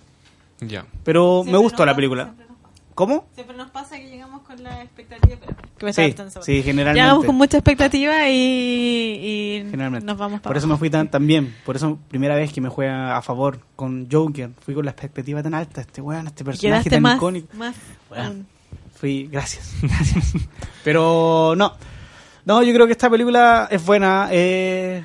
Ya. 0.60 0.86
Pero 1.02 1.42
Siempre 1.42 1.52
me 1.52 1.58
gustó 1.58 1.78
nos 1.78 1.86
la 1.86 1.92
pasa, 1.92 1.96
película. 1.96 2.24
siempre 2.24 2.46
nos 2.46 2.56
pasa. 2.58 2.74
¿Cómo? 2.94 3.26
Siempre 3.34 3.56
nos 3.56 3.70
pasa 3.70 3.96
que 3.96 4.08
llegamos 4.08 4.42
con 4.42 4.62
la 4.62 4.82
expectativa. 4.82 5.36
pero- 5.40 5.56
que 5.76 5.86
me 5.86 5.92
Sí, 5.92 6.14
sí, 6.42 6.62
generalmente. 6.62 7.00
Llegamos 7.02 7.24
con 7.24 7.34
mucha 7.34 7.56
expectativa 7.58 8.28
y, 8.28 8.34
y 8.36 9.66
Generalmente. 9.70 10.06
nos 10.06 10.16
vamos 10.16 10.40
para 10.40 10.50
Por 10.50 10.56
eso 10.56 10.68
me 10.68 10.76
fui 10.76 10.88
tan, 10.90 11.10
tan 11.10 11.26
bien. 11.26 11.54
Por 11.66 11.74
eso, 11.74 11.98
primera 12.08 12.36
vez 12.36 12.52
que 12.52 12.60
me 12.60 12.68
juega 12.68 13.16
a 13.16 13.22
favor 13.22 13.58
con 13.74 14.06
Joker. 14.10 14.50
Fui 14.64 14.74
con 14.74 14.84
la 14.84 14.92
expectativa 14.92 15.42
tan 15.42 15.54
alta. 15.54 15.80
Este 15.80 16.00
weón, 16.00 16.28
este 16.28 16.44
personaje 16.44 16.88
tan 16.88 17.02
más, 17.02 17.16
icónico. 17.16 17.48
más 17.56 17.74
Bueno. 18.08 18.44
Fui, 18.94 19.28
gracias, 19.30 19.74
gracias. 19.82 20.32
Pero 20.82 21.54
no. 21.56 21.72
No, 22.44 22.62
yo 22.62 22.74
creo 22.74 22.86
que 22.86 22.92
esta 22.92 23.08
película 23.10 23.68
es 23.70 23.84
buena. 23.84 24.28
eh, 24.30 25.04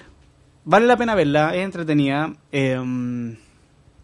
vale 0.66 0.86
la 0.88 0.98
pena 0.98 1.16
verla, 1.16 1.56
es 1.56 1.64
entretenida. 1.64 2.34
eh, 2.52 3.36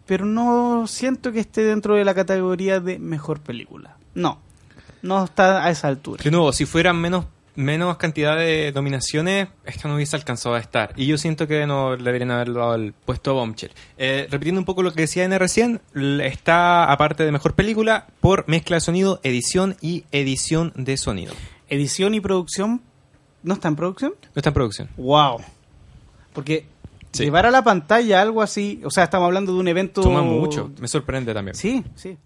pero 0.06 0.24
no 0.24 0.86
siento 0.86 1.32
que 1.32 1.40
esté 1.40 1.64
dentro 1.64 1.96
de 1.96 2.04
la 2.04 2.14
categoría 2.14 2.78
de 2.78 2.98
mejor 3.00 3.40
película. 3.40 3.96
No. 4.14 4.38
No 5.02 5.24
está 5.24 5.64
a 5.64 5.70
esa 5.70 5.88
altura. 5.88 6.22
De 6.22 6.30
nuevo, 6.30 6.52
si 6.52 6.64
fueran 6.64 6.96
menos 7.00 7.24
menos 7.56 7.96
cantidad 7.96 8.36
de 8.36 8.70
dominaciones, 8.72 9.48
esta 9.64 9.88
no 9.88 9.96
hubiese 9.96 10.14
alcanzado 10.16 10.54
a 10.54 10.58
estar. 10.58 10.92
Y 10.96 11.06
yo 11.06 11.18
siento 11.18 11.46
que 11.46 11.66
no 11.66 11.96
le 11.96 12.04
deberían 12.04 12.30
haber 12.30 12.52
dado 12.52 12.74
el 12.74 12.92
puesto 12.92 13.30
a 13.30 13.34
Bombshell. 13.34 13.72
Eh, 13.98 14.28
repitiendo 14.30 14.60
un 14.60 14.64
poco 14.64 14.82
lo 14.82 14.92
que 14.92 15.02
decía 15.02 15.24
N 15.24 15.38
recién, 15.38 15.80
está, 16.22 16.90
aparte 16.90 17.24
de 17.24 17.32
mejor 17.32 17.54
película, 17.54 18.06
por 18.20 18.46
mezcla 18.48 18.76
de 18.76 18.80
sonido, 18.80 19.20
edición 19.22 19.76
y 19.80 20.04
edición 20.12 20.72
de 20.76 20.96
sonido. 20.96 21.32
Edición 21.68 22.14
y 22.14 22.20
producción. 22.20 22.82
¿No 23.42 23.54
está 23.54 23.68
en 23.68 23.76
producción? 23.76 24.12
No 24.22 24.32
está 24.36 24.50
en 24.50 24.54
producción. 24.54 24.88
Wow. 24.96 25.40
Porque 26.32 26.66
Sí. 27.12 27.24
llevar 27.24 27.46
a 27.46 27.50
la 27.50 27.64
pantalla 27.64 28.20
algo 28.20 28.42
así, 28.42 28.82
o 28.84 28.90
sea, 28.90 29.04
estamos 29.04 29.24
hablando 29.26 29.54
de 29.54 29.58
un 29.60 29.68
evento... 29.68 30.02
Suma 30.02 30.20
mucho. 30.22 30.70
Me 30.80 30.86
sorprende 30.88 31.32
también. 31.32 31.54
Sí, 31.54 31.82
sí. 31.94 32.18